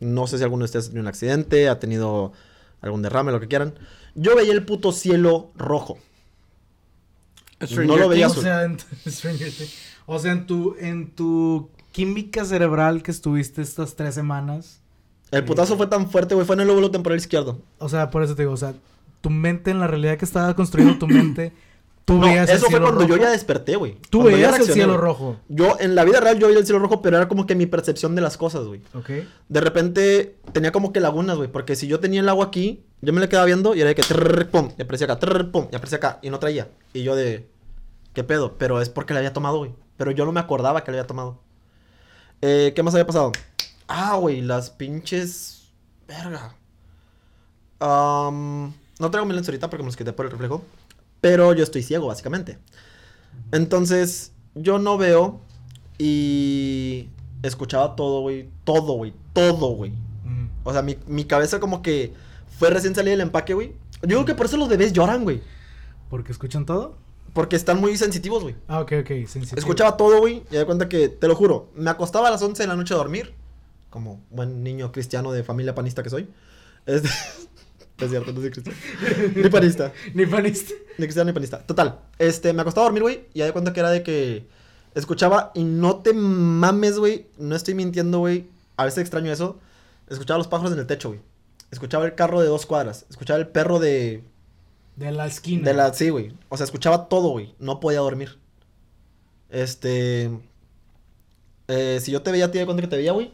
No 0.00 0.26
sé 0.26 0.38
si 0.38 0.44
alguno 0.44 0.61
de 0.61 0.64
ustedes 0.64 0.87
ha 0.87 0.88
tenido 0.88 1.02
un 1.02 1.08
accidente, 1.08 1.68
ha 1.68 1.78
tenido 1.78 2.32
algún 2.80 3.02
derrame, 3.02 3.32
lo 3.32 3.40
que 3.40 3.48
quieran. 3.48 3.78
Yo 4.14 4.34
veía 4.34 4.52
el 4.54 4.64
puto 4.64 4.92
cielo 4.92 5.52
rojo. 5.56 5.98
No 7.70 7.98
lo 7.98 8.08
veía 8.08 8.26
azul. 8.26 8.44
o 10.10 10.18
sea, 10.18 10.32
en 10.32 10.46
tu, 10.46 10.74
en 10.80 11.10
tu 11.10 11.68
química 11.92 12.44
cerebral 12.46 13.02
que 13.02 13.10
estuviste 13.10 13.60
estas 13.60 13.94
tres 13.94 14.14
semanas. 14.14 14.80
El 15.30 15.44
putazo 15.44 15.76
fue 15.76 15.86
tan 15.86 16.10
fuerte, 16.10 16.34
güey, 16.34 16.46
fue 16.46 16.54
en 16.54 16.62
el 16.62 16.68
lóbulo 16.68 16.90
temporal 16.90 17.18
izquierdo. 17.18 17.60
O 17.76 17.90
sea, 17.90 18.10
por 18.10 18.22
eso 18.22 18.34
te 18.34 18.42
digo, 18.42 18.52
o 18.52 18.56
sea, 18.56 18.72
tu 19.20 19.28
mente 19.28 19.70
en 19.70 19.80
la 19.80 19.86
realidad 19.86 20.16
que 20.16 20.24
estaba 20.24 20.56
construyendo 20.56 20.98
tu 20.98 21.06
mente, 21.06 21.52
tú 22.06 22.14
No, 22.14 22.20
veías 22.20 22.48
el 22.48 22.56
eso 22.56 22.66
fue 22.70 22.78
cielo 22.78 22.86
cuando 22.86 23.06
yo 23.06 23.20
ya 23.20 23.30
desperté, 23.30 23.76
güey. 23.76 23.98
Tú 24.08 24.20
Cuando 24.20 24.38
veías 24.38 24.58
el 24.58 24.72
cielo 24.72 24.96
rojo. 24.96 25.36
Yo, 25.50 25.76
en 25.78 25.94
la 25.94 26.04
vida 26.04 26.20
real, 26.20 26.38
yo 26.38 26.46
veía 26.46 26.58
el 26.58 26.64
cielo 26.64 26.78
rojo, 26.78 27.02
pero 27.02 27.18
era 27.18 27.28
como 27.28 27.46
que 27.46 27.54
mi 27.54 27.66
percepción 27.66 28.14
de 28.14 28.22
las 28.22 28.38
cosas, 28.38 28.64
güey. 28.64 28.80
Ok. 28.94 29.10
De 29.50 29.60
repente 29.60 30.38
tenía 30.52 30.72
como 30.72 30.90
que 30.90 31.00
lagunas, 31.00 31.36
güey. 31.36 31.52
Porque 31.52 31.76
si 31.76 31.86
yo 31.86 32.00
tenía 32.00 32.20
el 32.20 32.28
agua 32.30 32.46
aquí, 32.46 32.82
yo 33.02 33.12
me 33.12 33.20
le 33.20 33.28
quedaba 33.28 33.44
viendo 33.44 33.74
y 33.74 33.80
era 33.80 33.88
de 33.88 33.94
que 33.94 34.02
trrr, 34.02 34.48
pum, 34.48 34.70
y 34.78 34.82
aparecía 34.82 35.04
acá, 35.04 35.18
trrr, 35.18 35.50
pum, 35.50 35.66
y 35.70 35.76
aparecía 35.76 35.98
acá, 35.98 36.18
y 36.22 36.30
no 36.30 36.38
traía. 36.38 36.70
Y 36.94 37.02
yo 37.02 37.14
de, 37.14 37.46
¿qué 38.14 38.24
pedo? 38.24 38.56
Pero 38.56 38.80
es 38.80 38.88
porque 38.88 39.12
le 39.12 39.18
había 39.18 39.34
tomado, 39.34 39.58
güey. 39.58 39.72
Pero 39.98 40.12
yo 40.12 40.24
no 40.24 40.32
me 40.32 40.40
acordaba 40.40 40.82
que 40.82 40.90
le 40.90 40.98
había 40.98 41.06
tomado. 41.06 41.38
Eh, 42.40 42.72
¿Qué 42.74 42.82
más 42.82 42.94
había 42.94 43.06
pasado? 43.06 43.32
Ah, 43.87 44.16
güey, 44.16 44.40
las 44.40 44.70
pinches. 44.70 45.68
Verga. 46.06 46.54
No 47.80 49.11
traigo 49.11 49.26
mi 49.26 49.34
lentes 49.34 49.48
ahorita 49.48 49.68
porque 49.68 49.82
me 49.82 49.88
los 49.88 49.96
quité 49.96 50.12
por 50.12 50.24
el 50.24 50.32
reflejo. 50.32 50.64
Pero 51.20 51.52
yo 51.52 51.64
estoy 51.64 51.82
ciego, 51.82 52.06
básicamente. 52.06 52.58
Entonces, 53.52 54.32
yo 54.54 54.78
no 54.78 54.98
veo 54.98 55.40
y 55.98 57.08
escuchaba 57.42 57.96
todo, 57.96 58.20
güey. 58.20 58.48
Todo, 58.64 58.94
güey. 58.94 59.12
Todo, 59.32 59.68
güey. 59.70 59.92
O 60.64 60.72
sea, 60.72 60.82
mi, 60.82 60.96
mi 61.06 61.24
cabeza 61.24 61.61
como 61.61 61.82
que 61.82 62.14
fue 62.58 62.70
recién 62.70 62.94
salida 62.94 63.12
del 63.12 63.22
empaque, 63.22 63.54
güey. 63.54 63.74
Yo 64.02 64.08
digo 64.08 64.24
que 64.24 64.34
por 64.34 64.46
eso 64.46 64.56
los 64.56 64.68
bebés 64.68 64.92
lloran, 64.92 65.24
güey. 65.24 65.42
¿Porque 66.08 66.30
escuchan 66.30 66.66
todo? 66.66 66.96
Porque 67.32 67.56
están 67.56 67.80
muy 67.80 67.96
sensitivos, 67.96 68.42
güey. 68.42 68.56
Ah, 68.66 68.80
ok, 68.80 68.92
ok. 69.00 69.10
Escuchaba 69.56 69.96
todo, 69.96 70.18
güey. 70.20 70.42
Y 70.50 70.56
de 70.56 70.64
cuenta 70.64 70.88
que, 70.88 71.08
te 71.08 71.28
lo 71.28 71.34
juro, 71.34 71.70
me 71.74 71.90
acostaba 71.90 72.28
a 72.28 72.30
las 72.30 72.42
11 72.42 72.62
de 72.62 72.66
la 72.66 72.76
noche 72.76 72.94
a 72.94 72.96
dormir. 72.96 73.34
Como 73.90 74.22
buen 74.30 74.62
niño 74.62 74.92
cristiano 74.92 75.32
de 75.32 75.42
familia 75.44 75.74
panista 75.74 76.02
que 76.02 76.10
soy. 76.10 76.28
Este- 76.86 77.08
es 77.98 78.10
cierto, 78.10 78.32
no 78.32 78.40
soy 78.40 78.50
cristiano. 78.50 78.78
Ni 79.34 79.48
panista. 79.48 79.92
Ni 80.14 80.26
panista. 80.26 80.74
Ni 80.98 81.04
cristiano 81.06 81.28
ni 81.30 81.32
panista. 81.34 81.58
Total. 81.66 82.00
Este, 82.18 82.52
me 82.52 82.62
acostaba 82.62 82.86
a 82.86 82.88
dormir, 82.88 83.02
güey. 83.02 83.26
Y 83.34 83.40
de 83.40 83.52
cuenta 83.52 83.72
que 83.72 83.80
era 83.80 83.90
de 83.90 84.02
que 84.02 84.46
escuchaba 84.94 85.52
y 85.54 85.64
no 85.64 85.96
te 86.02 86.12
mames, 86.12 86.98
güey. 86.98 87.26
No 87.38 87.54
estoy 87.54 87.74
mintiendo, 87.74 88.18
güey. 88.18 88.48
A 88.76 88.84
veces 88.84 88.98
extraño 88.98 89.32
eso. 89.32 89.58
Escuchaba 90.08 90.38
los 90.38 90.48
pájaros 90.48 90.72
en 90.72 90.78
el 90.78 90.86
techo, 90.86 91.08
güey. 91.08 91.20
Escuchaba 91.70 92.04
el 92.06 92.14
carro 92.14 92.40
de 92.40 92.48
dos 92.48 92.66
cuadras. 92.66 93.04
Escuchaba 93.10 93.38
el 93.38 93.48
perro 93.48 93.78
de. 93.78 94.24
De 94.98 95.12
la 95.12 95.26
esquina. 95.26 95.64
De 95.64 95.74
la. 95.74 95.92
Sí, 95.94 96.08
güey. 96.11 96.32
O 96.48 96.56
sea, 96.56 96.64
escuchaba 96.64 97.08
todo, 97.08 97.28
güey. 97.28 97.54
No 97.58 97.78
podía 97.78 98.00
dormir. 98.00 98.38
Este. 99.50 100.30
eh, 101.68 101.98
si 102.02 102.11
yo 102.12 102.22
te 102.22 102.30
veía 102.32 102.46
a 102.46 102.50
ti, 102.50 102.58
de 102.58 102.64
cuenta 102.66 102.80
que 102.82 102.88
te 102.88 102.96
veía, 102.96 103.12
güey. 103.12 103.30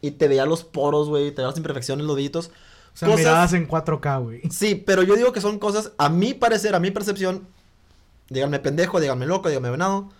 Y 0.00 0.12
te 0.12 0.28
veía 0.28 0.44
los 0.44 0.64
poros, 0.64 1.08
güey. 1.08 1.30
Te 1.30 1.36
veía 1.36 1.48
las 1.48 1.56
imperfecciones, 1.56 2.04
los 2.06 2.16
deditos. 2.16 2.50
O 2.92 2.96
sea, 2.96 3.08
mirabas 3.16 3.52
en 3.52 3.66
4K, 3.68 4.22
güey. 4.22 4.42
Sí, 4.50 4.74
pero 4.74 5.02
yo 5.02 5.16
digo 5.16 5.32
que 5.32 5.40
son 5.40 5.58
cosas, 5.58 5.92
a 5.98 6.08
mi 6.08 6.32
parecer, 6.32 6.76
a 6.76 6.80
mi 6.80 6.92
percepción, 6.92 7.44
díganme 8.30 8.60
pendejo, 8.60 9.00
díganme 9.00 9.26
loco, 9.26 9.48
díganme 9.48 9.68
venado, 9.70 10.10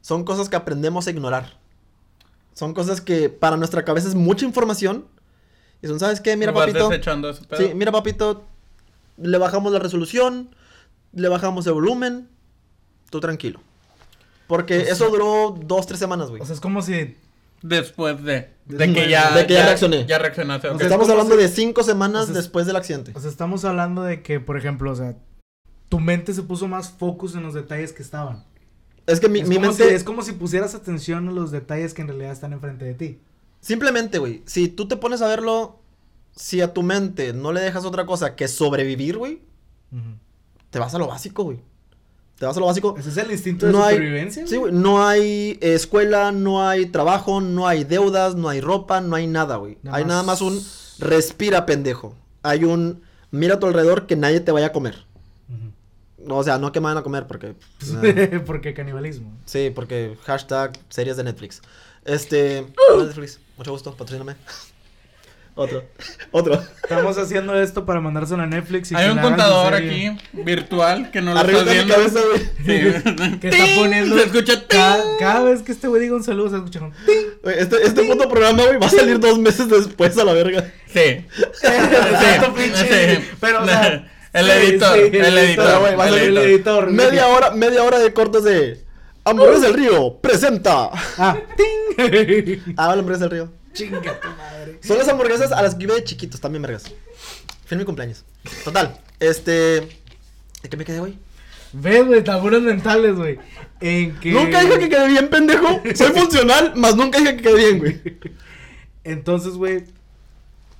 son 0.00 0.22
cosas 0.22 0.48
que 0.48 0.54
aprendemos 0.54 1.08
a 1.08 1.10
ignorar. 1.10 1.58
Son 2.52 2.72
cosas 2.72 3.00
que 3.00 3.30
para 3.30 3.56
nuestra 3.56 3.84
cabeza 3.84 4.06
es 4.06 4.14
mucha 4.14 4.44
información. 4.44 5.06
Y 5.82 5.88
son, 5.88 5.98
¿sabes 5.98 6.20
qué? 6.20 6.36
Mira, 6.36 6.52
Vas 6.52 6.66
papito. 6.66 6.88
desechando 6.88 7.30
ese 7.30 7.42
pedo. 7.44 7.60
Sí, 7.60 7.72
mira, 7.74 7.90
papito. 7.90 8.44
Le 9.16 9.38
bajamos 9.38 9.72
la 9.72 9.78
resolución. 9.78 10.54
Le 11.12 11.28
bajamos 11.28 11.66
el 11.66 11.72
volumen. 11.74 12.28
Tú 13.10 13.20
tranquilo. 13.20 13.60
Porque 14.46 14.78
O 14.78 14.84
sea- 14.84 14.92
eso 14.92 15.08
duró 15.10 15.58
dos, 15.64 15.86
tres 15.86 15.98
semanas, 15.98 16.30
güey. 16.30 16.42
O 16.42 16.46
sea, 16.46 16.54
es 16.54 16.60
como 16.60 16.82
si. 16.82 17.16
Después 17.62 18.22
de, 18.22 18.50
de 18.66 18.92
que 18.92 19.08
ya, 19.08 19.34
de 19.34 19.46
que 19.46 19.54
ya 19.54 19.64
reaccioné. 19.64 20.04
Ya 20.06 20.18
reaccionaste. 20.18 20.68
O 20.68 20.76
sea, 20.76 20.86
Estamos 20.86 21.08
hablando 21.08 21.34
si- 21.36 21.40
de 21.42 21.48
cinco 21.48 21.82
semanas 21.82 22.24
o 22.24 22.26
sea, 22.26 22.34
después 22.34 22.66
del 22.66 22.76
accidente. 22.76 23.12
O 23.14 23.20
sea, 23.20 23.30
estamos 23.30 23.64
hablando 23.64 24.02
de 24.02 24.22
que, 24.22 24.38
por 24.38 24.58
ejemplo, 24.58 24.90
o 24.90 24.94
sea, 24.94 25.16
tu 25.88 25.98
mente 25.98 26.34
se 26.34 26.42
puso 26.42 26.68
más 26.68 26.90
focus 26.90 27.34
en 27.36 27.42
los 27.42 27.54
detalles 27.54 27.92
que 27.94 28.02
estaban. 28.02 28.44
Es 29.06 29.18
que 29.20 29.30
mi, 29.30 29.40
es, 29.40 29.48
mi 29.48 29.58
mente. 29.58 29.88
si, 29.88 29.94
es 29.94 30.04
como 30.04 30.22
si 30.22 30.32
pusieras 30.32 30.74
atención 30.74 31.28
a 31.28 31.32
los 31.32 31.50
detalles 31.52 31.94
que 31.94 32.02
en 32.02 32.08
realidad 32.08 32.32
están 32.32 32.52
enfrente 32.52 32.84
de 32.84 32.94
ti. 32.94 33.18
Simplemente, 33.60 34.18
güey. 34.18 34.42
Si 34.44 34.68
tú 34.68 34.86
te 34.86 34.96
pones 34.98 35.22
a 35.22 35.26
verlo. 35.28 35.80
Si 36.34 36.60
a 36.60 36.72
tu 36.72 36.82
mente 36.82 37.32
no 37.32 37.52
le 37.52 37.60
dejas 37.60 37.84
otra 37.84 38.06
cosa 38.06 38.34
que 38.36 38.48
sobrevivir, 38.48 39.16
güey. 39.18 39.40
Te 40.70 40.78
vas 40.78 40.94
a 40.94 40.98
lo 40.98 41.06
básico, 41.06 41.44
güey. 41.44 41.60
Te 42.38 42.46
vas 42.46 42.56
a 42.56 42.60
lo 42.60 42.66
básico. 42.66 42.96
Ese 42.98 43.10
es 43.10 43.16
el 43.16 43.30
instinto 43.30 43.66
de 43.66 43.72
No 43.72 43.84
hay, 43.84 43.94
supervivencia. 43.94 44.46
sí, 44.46 44.56
güey, 44.56 44.72
no 44.72 45.06
hay 45.06 45.56
eh, 45.60 45.74
escuela, 45.74 46.32
no 46.32 46.66
hay 46.68 46.86
trabajo, 46.86 47.40
no 47.40 47.68
hay 47.68 47.84
deudas, 47.84 48.34
no 48.34 48.48
hay 48.48 48.60
ropa, 48.60 49.00
no 49.00 49.14
hay 49.14 49.28
nada, 49.28 49.56
güey. 49.56 49.78
Nada 49.84 49.96
Hay 49.98 50.02
más- 50.04 50.08
nada 50.08 50.22
más 50.24 50.40
un 50.40 50.60
respira, 50.98 51.64
pendejo. 51.64 52.16
Hay 52.42 52.64
un 52.64 53.02
mira 53.30 53.54
a 53.54 53.58
tu 53.60 53.66
alrededor 53.66 54.06
que 54.06 54.16
nadie 54.16 54.40
te 54.40 54.50
vaya 54.50 54.66
a 54.66 54.72
comer. 54.72 55.04
No, 56.18 56.38
o 56.38 56.42
sea, 56.42 56.58
no 56.58 56.72
que 56.72 56.80
me 56.80 56.86
van 56.86 56.96
a 56.96 57.02
comer 57.02 57.26
porque... 57.26 57.54
nah. 57.92 58.00
Porque 58.46 58.72
canibalismo. 58.72 59.30
sí, 59.44 59.70
porque 59.74 60.16
hashtag 60.24 60.72
series 60.88 61.18
de 61.18 61.24
Netflix. 61.24 61.60
Este... 62.06 62.66
Netflix, 62.98 63.40
mucho 63.58 63.72
gusto, 63.72 63.94
patrocíname. 63.94 64.34
Otro. 65.56 65.84
Otro. 66.32 66.60
Estamos 66.82 67.16
haciendo 67.16 67.54
esto 67.60 67.86
para 67.86 68.00
mandárselo 68.00 68.42
a 68.42 68.46
Netflix. 68.46 68.90
Y 68.90 68.96
Hay 68.96 69.04
que 69.06 69.10
un 69.12 69.16
le 69.16 69.20
hagan 69.22 69.24
su 69.38 69.42
contador 69.44 69.74
serie. 69.74 70.08
aquí, 70.08 70.20
virtual, 70.32 71.10
que 71.12 71.22
no 71.22 71.32
lo 71.32 71.38
Arriba 71.40 71.60
de 71.62 71.70
mi 71.70 71.74
viendo. 71.76 71.94
cabeza, 71.94 72.20
güey. 72.28 72.40
Sí. 72.66 73.38
Que 73.40 73.48
está 73.48 73.64
poniendo. 73.76 74.16
Se 74.18 74.24
escucha 74.24 74.66
cada, 74.66 74.96
¡ting! 75.02 75.16
cada 75.20 75.42
vez 75.44 75.62
que 75.62 75.72
este 75.72 75.86
güey 75.88 76.02
diga 76.02 76.16
un 76.16 76.24
saludo, 76.24 76.50
se 76.50 76.56
escucha 76.56 76.80
un 76.82 76.92
ting. 77.06 77.14
Güey, 77.42 77.58
Este, 77.58 77.86
este 77.86 78.02
puto 78.02 78.28
programa, 78.28 78.64
güey, 78.64 78.78
va 78.78 78.86
a 78.86 78.90
salir 78.90 79.20
dos 79.20 79.38
meses 79.38 79.68
después 79.68 80.18
a 80.18 80.24
la 80.24 80.32
verga. 80.32 80.72
Sí. 80.92 80.98
Exacto, 81.62 82.54
pinche. 82.54 83.16
sí. 83.16 83.24
Pero, 83.40 83.62
o 83.62 83.66
sea. 83.66 84.10
El 84.32 84.46
sí, 84.46 84.50
editor, 84.50 84.94
sí, 84.96 85.16
el 85.16 85.38
editor, 85.38 85.64
Pero, 85.66 85.80
güey, 85.80 85.94
va 85.94 86.04
a 86.04 86.08
el 86.08 86.14
salir 86.14 86.28
el 86.30 86.36
editor. 86.38 86.84
editor. 86.84 86.90
Media 86.90 87.26
hora, 87.28 87.50
media 87.52 87.82
hora 87.84 88.00
de 88.00 88.12
cortes 88.12 88.42
de... 88.42 88.82
Hamburguesas 89.26 89.62
del 89.62 89.74
Río, 89.74 90.18
presenta. 90.20 90.90
Ah, 91.16 91.36
ting. 91.56 92.58
Ah, 92.76 92.88
la 92.88 92.92
hamburguesa 92.94 93.28
del 93.28 93.30
Río. 93.30 93.52
Chinga 93.74 94.20
tu 94.20 94.28
madre. 94.28 94.78
Son 94.82 94.96
las 94.96 95.08
hamburguesas 95.08 95.52
a 95.52 95.62
las 95.62 95.74
que 95.74 95.84
iba 95.84 95.94
de 95.94 96.04
chiquitos, 96.04 96.40
también 96.40 96.62
vergas. 96.62 96.84
Fue 97.66 97.74
en 97.74 97.78
mi 97.78 97.84
cumpleaños. 97.84 98.24
Total, 98.64 98.98
este... 99.20 99.80
¿De 100.62 100.68
qué 100.70 100.76
me 100.78 100.84
quedé, 100.86 101.00
güey? 101.00 101.18
Ves, 101.74 102.06
güey, 102.06 102.24
taburas 102.24 102.62
mentales, 102.62 103.16
güey. 103.16 103.38
En 103.80 104.18
que. 104.20 104.30
Nunca 104.30 104.60
dije 104.60 104.78
que 104.78 104.88
quedé 104.88 105.08
bien, 105.08 105.28
pendejo. 105.28 105.82
Soy 105.94 106.12
funcional, 106.14 106.72
más 106.76 106.94
nunca 106.96 107.18
dije 107.18 107.36
que 107.36 107.42
quedé 107.42 107.56
bien, 107.56 107.78
güey. 107.80 108.00
Entonces, 109.02 109.54
güey. 109.54 109.84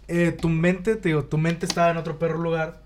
eh, 0.09 0.33
tu 0.41 0.49
mente, 0.49 0.97
te 0.97 1.09
digo, 1.09 1.25
tu 1.25 1.37
mente 1.37 1.67
estaba 1.67 1.91
en 1.91 1.97
otro 1.97 2.19
perro 2.19 2.39
lugar. 2.39 2.81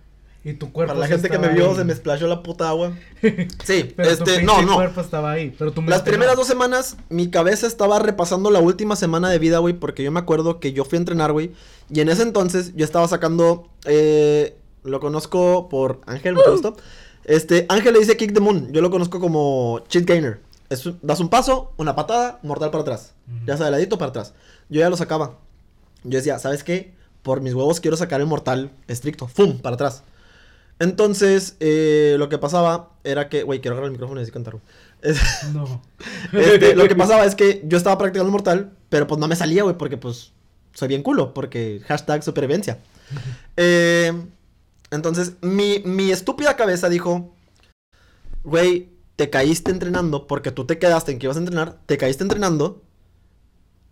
Y 0.44 0.54
tu 0.54 0.72
cuerpo. 0.72 0.94
Para 0.94 1.00
la 1.00 1.08
gente 1.08 1.28
que 1.28 1.38
me 1.38 1.48
vio, 1.48 1.70
ahí. 1.70 1.76
se 1.76 1.84
me 1.84 1.94
splashó 1.94 2.26
la 2.26 2.42
puta 2.42 2.68
agua. 2.68 2.92
Sí, 3.64 3.92
Pero 3.96 4.16
tu 4.16 4.24
este, 4.24 4.38
pinche 4.38 4.44
no, 4.44 4.62
no. 4.62 4.74
cuerpo 4.76 5.00
estaba 5.00 5.32
ahí. 5.32 5.54
Pero 5.58 5.72
tu 5.72 5.82
Las 5.82 6.02
primeras 6.02 6.34
no. 6.34 6.40
dos 6.40 6.46
semanas, 6.46 6.96
mi 7.08 7.28
cabeza 7.30 7.66
estaba 7.66 7.98
repasando 7.98 8.50
la 8.50 8.60
última 8.60 8.96
semana 8.96 9.28
de 9.28 9.38
vida, 9.38 9.58
güey, 9.58 9.74
porque 9.74 10.02
yo 10.04 10.12
me 10.12 10.20
acuerdo 10.20 10.60
que 10.60 10.72
yo 10.72 10.84
fui 10.84 10.96
a 10.96 11.00
entrenar, 11.00 11.32
güey, 11.32 11.52
y 11.90 12.00
en 12.00 12.08
ese 12.08 12.22
entonces 12.22 12.72
yo 12.76 12.84
estaba 12.84 13.08
sacando, 13.08 13.68
eh, 13.84 14.56
lo 14.84 15.00
conozco 15.00 15.68
por 15.68 16.00
Ángel, 16.06 16.34
mucho 16.34 16.52
gusto. 16.52 16.76
Este, 17.24 17.66
Ángel 17.68 17.92
le 17.92 18.00
dice 18.00 18.16
Kick 18.16 18.32
the 18.32 18.40
Moon, 18.40 18.72
yo 18.72 18.80
lo 18.80 18.90
conozco 18.90 19.20
como 19.20 19.80
Cheat 19.88 20.06
Gainer. 20.06 20.40
Es 20.70 20.88
das 21.02 21.20
un 21.20 21.28
paso, 21.28 21.72
una 21.76 21.94
patada, 21.96 22.38
mortal 22.42 22.70
para 22.70 22.82
atrás. 22.82 23.14
Ya 23.46 23.56
sea 23.56 23.66
de 23.66 23.72
ladito 23.72 23.98
para 23.98 24.10
atrás. 24.10 24.34
Yo 24.68 24.80
ya 24.80 24.88
lo 24.90 24.96
sacaba. 24.96 25.36
Yo 26.04 26.18
decía, 26.18 26.38
¿sabes 26.38 26.62
qué? 26.62 26.92
Por 27.22 27.40
mis 27.40 27.54
huevos 27.54 27.80
quiero 27.80 27.96
sacar 27.96 28.20
el 28.20 28.26
mortal 28.26 28.70
estricto. 28.86 29.26
¡Fum! 29.28 29.58
Para 29.58 29.74
atrás. 29.74 30.04
Entonces, 30.78 31.56
eh, 31.60 32.16
lo 32.18 32.28
que 32.28 32.38
pasaba 32.38 32.90
era 33.04 33.28
que... 33.28 33.42
Güey, 33.42 33.60
quiero 33.60 33.74
agarrar 33.74 33.88
el 33.88 33.92
micrófono 33.92 34.20
y 34.20 34.22
así 34.22 34.32
cantar. 34.32 34.56
No. 35.52 35.82
este, 36.32 36.74
lo 36.74 36.88
que 36.88 36.96
pasaba 36.96 37.24
es 37.24 37.34
que 37.34 37.62
yo 37.64 37.78
estaba 37.78 37.98
practicando 37.98 38.32
mortal, 38.32 38.72
pero 38.88 39.06
pues 39.06 39.20
no 39.20 39.28
me 39.28 39.36
salía, 39.36 39.62
güey, 39.62 39.76
porque 39.76 39.96
pues 39.96 40.32
soy 40.74 40.88
bien 40.88 41.02
culo, 41.02 41.34
porque 41.34 41.80
hashtag 41.86 42.22
supervivencia. 42.22 42.78
Eh, 43.56 44.12
entonces, 44.90 45.34
mi, 45.40 45.80
mi 45.84 46.10
estúpida 46.10 46.56
cabeza 46.56 46.88
dijo, 46.88 47.34
güey, 48.44 48.90
te 49.16 49.30
caíste 49.30 49.70
entrenando 49.70 50.26
porque 50.26 50.52
tú 50.52 50.64
te 50.64 50.78
quedaste 50.78 51.12
en 51.12 51.18
que 51.18 51.26
ibas 51.26 51.36
a 51.36 51.40
entrenar, 51.40 51.78
te 51.86 51.98
caíste 51.98 52.22
entrenando 52.22 52.82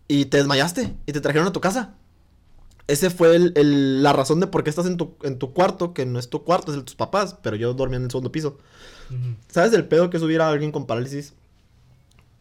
y 0.08 0.26
te 0.26 0.38
desmayaste 0.38 0.94
y 1.04 1.12
te 1.12 1.20
trajeron 1.20 1.48
a 1.48 1.52
tu 1.52 1.60
casa. 1.60 1.94
Ese 2.88 3.10
fue 3.10 3.34
el- 3.34 3.52
el- 3.56 4.02
la 4.02 4.12
razón 4.12 4.38
de 4.40 4.46
por 4.46 4.62
qué 4.62 4.70
estás 4.70 4.86
en 4.86 4.96
tu, 4.96 5.14
en 5.22 5.38
tu 5.38 5.52
cuarto, 5.52 5.92
que 5.92 6.06
no 6.06 6.18
es 6.18 6.28
tu 6.30 6.44
cuarto, 6.44 6.70
es 6.70 6.74
el 6.76 6.82
de 6.82 6.86
tus 6.86 6.94
papás, 6.94 7.36
pero 7.42 7.56
yo 7.56 7.74
dormía 7.74 7.96
en 7.98 8.04
el 8.04 8.10
segundo 8.10 8.30
piso. 8.32 8.58
¿Sabes 9.48 9.72
el 9.72 9.84
pedo 9.86 10.10
que 10.10 10.18
subir 10.18 10.40
a 10.40 10.48
alguien 10.48 10.72
con 10.72 10.86
parálisis? 10.86 11.34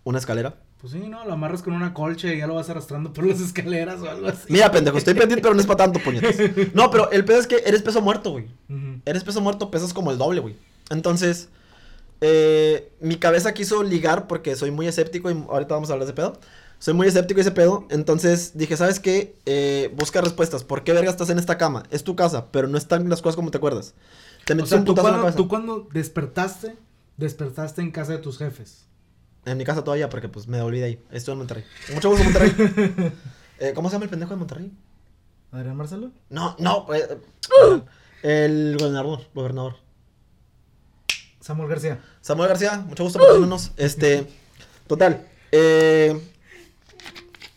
Una 0.03 0.19
escalera. 0.19 0.55
Pues 0.81 0.93
sí, 0.93 0.99
¿no? 0.99 1.25
Lo 1.25 1.33
amarras 1.33 1.63
con 1.63 1.73
una 1.73 1.93
colcha 1.95 2.31
y 2.31 2.37
ya 2.37 2.45
lo 2.47 2.55
vas 2.55 2.69
arrastrando 2.69 3.11
por 3.11 3.25
las 3.25 3.39
escaleras 3.41 4.01
o 4.01 4.09
algo 4.09 4.27
así. 4.27 4.51
Mira, 4.53 4.71
pendejo, 4.71 4.97
estoy 4.99 5.13
pendiente, 5.15 5.41
pero 5.41 5.55
no 5.55 5.61
es 5.61 5.65
para 5.67 5.77
tanto, 5.77 5.99
puñetas. 5.99 6.35
No, 6.73 6.91
pero 6.91 7.09
el 7.11 7.25
pedo 7.25 7.39
es 7.39 7.47
que 7.47 7.63
eres 7.65 7.81
peso 7.81 8.01
muerto, 8.01 8.31
güey. 8.31 8.47
Eres 9.05 9.23
peso 9.23 9.41
muerto, 9.41 9.71
pesas 9.71 9.93
como 9.93 10.11
el 10.11 10.17
doble, 10.19 10.41
güey. 10.41 10.55
Entonces, 10.91 11.49
eh, 12.21 12.91
mi 12.99 13.15
cabeza 13.17 13.53
quiso 13.53 13.81
ligar 13.83 14.27
porque 14.27 14.55
soy 14.55 14.69
muy 14.71 14.87
escéptico 14.87 15.31
y 15.31 15.33
ahorita 15.49 15.73
vamos 15.73 15.89
a 15.89 15.93
hablar 15.93 16.07
de 16.07 16.13
pedo. 16.13 16.39
Soy 16.79 16.93
muy 16.93 17.07
escéptico 17.07 17.37
de 17.37 17.41
ese 17.41 17.51
pedo. 17.51 17.87
Entonces 17.89 18.51
dije, 18.55 18.77
¿sabes 18.77 18.99
qué? 18.99 19.35
Eh, 19.45 19.91
busca 19.95 20.21
respuestas. 20.21 20.63
¿Por 20.63 20.83
qué 20.83 20.93
verga 20.93 21.09
estás 21.09 21.29
en 21.29 21.39
esta 21.39 21.57
cama? 21.57 21.83
Es 21.89 22.03
tu 22.03 22.15
casa, 22.15 22.51
pero 22.51 22.67
no 22.67 22.77
están 22.77 23.09
las 23.09 23.21
cosas 23.21 23.35
como 23.35 23.51
te 23.51 23.57
acuerdas. 23.57 23.93
Te 24.45 24.53
O 24.53 24.65
sea, 24.65 24.77
un 24.79 24.85
tú 24.85 24.91
en 24.91 24.97
la 24.97 25.03
cabeza. 25.03 25.37
tú 25.37 25.47
cuando 25.47 25.87
despertaste, 25.91 26.75
despertaste 27.17 27.81
en 27.81 27.91
casa 27.91 28.11
de 28.11 28.19
tus 28.19 28.37
jefes. 28.37 28.85
En 29.45 29.57
mi 29.57 29.63
casa 29.63 29.83
todavía, 29.83 30.09
porque 30.09 30.27
pues 30.29 30.47
me 30.47 30.61
olvidé 30.61 30.85
ahí. 30.85 31.03
Estoy 31.11 31.33
en 31.33 31.37
Monterrey. 31.39 31.63
Mucho 31.93 32.09
gusto, 32.09 32.23
Monterrey. 32.23 33.13
Eh, 33.57 33.71
¿Cómo 33.73 33.87
se 33.87 33.93
llama 33.93 34.03
el 34.03 34.09
pendejo 34.09 34.31
de 34.31 34.37
Monterrey? 34.37 34.69
Adrián 35.53 35.77
Marcelo. 35.77 36.11
No, 36.29 36.57
no. 36.59 36.85
eh, 36.93 37.07
el 38.21 38.75
gobernador. 38.77 39.21
Gobernador. 39.33 39.75
Samuel 41.39 41.69
García. 41.69 42.01
Samuel 42.21 42.49
García, 42.49 42.79
mucho 42.87 43.03
gusto 43.03 43.17
por 43.19 43.29
tenernos. 43.31 43.71
Este, 43.77 44.27
total. 44.87 45.25
eh, 45.53 46.19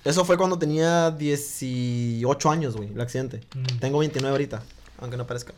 eso 0.05 0.25
fue 0.25 0.37
cuando 0.37 0.59
tenía 0.59 1.11
18 1.11 2.51
años, 2.51 2.77
güey, 2.77 2.91
el 2.93 3.01
accidente. 3.01 3.41
Mm. 3.55 3.79
Tengo 3.79 3.99
29 3.99 4.31
ahorita, 4.33 4.63
aunque 5.01 5.17
no 5.17 5.27
parezca. 5.27 5.53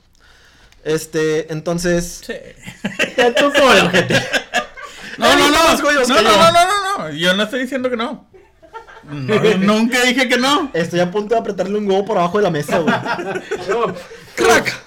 Este, 0.84 1.52
entonces. 1.52 2.22
Sí. 2.26 2.34
Tú 3.38 3.52
como 3.52 3.72
el 3.72 3.86
ojete. 3.86 4.22
No, 5.18 5.26
no, 5.36 5.50
no. 5.50 5.76
No, 5.76 6.06
no, 6.06 6.22
no, 6.22 6.52
no, 6.52 6.52
no, 6.52 6.98
no. 6.98 7.10
Yo 7.10 7.34
no 7.36 7.42
estoy 7.42 7.60
diciendo 7.60 7.90
que 7.90 7.96
no. 7.96 8.26
No, 9.04 9.40
nunca 9.58 10.02
dije 10.02 10.28
que 10.28 10.38
no. 10.38 10.70
Estoy 10.72 11.00
a 11.00 11.10
punto 11.10 11.34
de 11.34 11.40
apretarle 11.40 11.76
un 11.76 11.86
huevo 11.86 12.06
por 12.06 12.16
abajo 12.16 12.38
de 12.38 12.44
la 12.44 12.50
mesa, 12.50 12.78
güey. 12.78 12.94
¡Crack! 14.34 14.82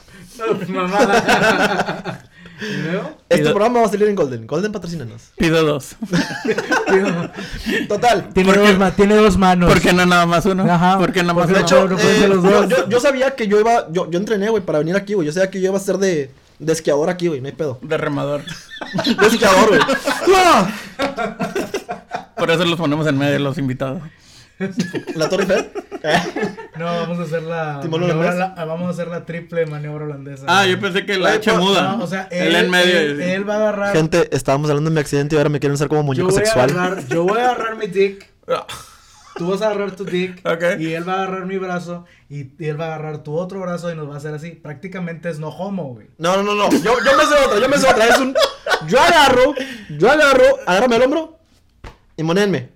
Mamada. 0.69 2.23
¿Y 2.23 2.32
luego? 2.83 3.17
Este 3.29 3.43
Pido- 3.43 3.53
programa 3.53 3.79
va 3.81 3.85
a 3.87 3.89
salir 3.89 4.07
en 4.07 4.15
Golden. 4.15 4.47
Golden 4.47 4.71
patrocínanos. 4.71 5.21
Pido 5.37 5.63
dos. 5.63 5.95
Total. 7.87 8.29
Tiene, 8.33 8.53
¿Por 8.53 8.61
dos, 8.67 8.77
ma- 8.77 8.91
tiene 8.91 9.15
dos 9.15 9.37
manos. 9.37 9.71
¿Por 9.71 9.81
qué 9.81 9.93
no 9.93 10.05
nada 10.05 10.25
más 10.25 10.45
uno? 10.45 10.63
Ajá. 10.71 10.97
¿Por 10.97 11.11
qué 11.11 11.21
nada 11.21 11.33
más 11.33 11.47
Porque 11.47 11.59
uno? 11.59 11.67
De 11.67 11.75
hecho, 11.75 11.87
no 11.87 11.97
eh, 11.99 12.27
los 12.27 12.43
yo, 12.43 12.51
dos. 12.51 12.69
yo- 12.69 12.89
yo 12.89 12.99
sabía 12.99 13.35
que 13.35 13.47
yo 13.47 13.59
iba. 13.59 13.87
Yo, 13.91 14.09
yo 14.09 14.19
entrené, 14.19 14.49
güey, 14.49 14.63
para 14.63 14.79
venir 14.79 14.95
aquí, 14.95 15.13
güey. 15.13 15.25
Yo 15.25 15.31
sabía 15.33 15.49
que 15.49 15.59
yo 15.61 15.69
iba 15.69 15.77
a 15.77 15.81
ser 15.81 15.97
de, 15.97 16.31
de 16.59 16.73
esquiador 16.73 17.09
aquí, 17.09 17.27
güey. 17.27 17.41
No 17.41 17.47
hay 17.47 17.53
pedo. 17.53 17.79
De 17.81 17.97
remador. 17.97 18.41
De 18.43 19.27
esquiador, 19.27 19.69
güey. 19.69 19.81
Por 22.37 22.51
eso 22.51 22.65
los 22.65 22.77
ponemos 22.77 23.07
en 23.07 23.17
medio 23.17 23.39
los 23.39 23.57
invitados. 23.57 24.01
¿La 25.15 25.29
Torre 25.29 25.43
Eiffel? 25.43 25.71
No, 26.75 26.85
vamos 26.85 27.19
a 27.19 27.21
hacer 27.23 27.43
la, 27.43 27.81
maniobra- 27.83 28.55
vamos 28.65 28.87
a 28.87 28.89
hacer 28.89 29.07
la 29.07 29.23
triple 29.25 29.65
maniobra 29.67 30.05
holandesa. 30.05 30.45
Ah, 30.49 30.65
yo 30.65 30.77
pensé 30.79 31.05
que 31.05 31.17
la 31.17 31.29
Oye, 31.29 31.37
H 31.37 31.53
muda. 31.53 31.95
No, 31.95 32.03
o 32.03 32.07
sea, 32.07 32.27
él, 32.31 32.47
él, 32.47 32.65
en 32.65 32.71
medio. 32.71 32.99
él, 32.99 33.17
sí. 33.17 33.23
él 33.31 33.47
va 33.49 33.53
a 33.53 33.57
agarrar. 33.57 33.95
Gente, 33.95 34.35
estábamos 34.35 34.69
hablando 34.69 34.89
de 34.89 34.93
mi 34.95 34.99
accidente 34.99 35.35
y 35.35 35.37
ahora 35.37 35.49
me 35.49 35.59
quieren 35.59 35.75
usar 35.75 35.87
como 35.87 36.01
yo 36.01 36.23
muñeco 36.25 36.27
voy 36.29 36.41
a 36.41 36.45
sexual. 36.45 36.71
agarrar, 36.71 37.07
yo 37.07 37.23
voy 37.23 37.39
a 37.39 37.51
agarrar 37.51 37.77
mi 37.77 37.87
dick. 37.87 38.27
Tú 39.35 39.49
vas 39.49 39.61
a 39.61 39.67
agarrar 39.67 39.95
tu 39.95 40.03
dick. 40.03 40.41
Y 40.79 40.93
él 40.93 41.07
va 41.07 41.13
a 41.13 41.23
agarrar 41.23 41.45
mi 41.45 41.57
brazo. 41.57 42.05
Y, 42.29 42.51
y 42.61 42.67
él 42.67 42.79
va 42.79 42.85
a 42.85 42.87
agarrar 42.95 43.19
tu 43.23 43.35
otro 43.35 43.61
brazo 43.61 43.91
y 43.91 43.95
nos 43.95 44.09
va 44.09 44.15
a 44.15 44.17
hacer 44.17 44.33
así. 44.33 44.51
Prácticamente 44.51 45.29
es 45.29 45.39
no 45.39 45.49
homo, 45.49 45.93
güey. 45.93 46.07
No, 46.17 46.35
no, 46.37 46.43
no, 46.43 46.53
no. 46.55 46.69
Yo, 46.71 46.95
yo 47.03 47.17
me 47.17 47.23
sé 47.25 47.35
otra, 47.45 47.59
yo 47.59 47.69
me 47.69 47.77
sé 47.77 47.87
otra. 47.87 48.07
Es 48.07 48.17
un. 48.19 48.35
Yo 48.87 48.99
agarro, 48.99 49.53
yo 49.97 50.11
agarro, 50.11 50.43
agárrame 50.67 50.97
el 50.97 51.01
hombro 51.03 51.39
y 52.17 52.23
monénme. 52.23 52.69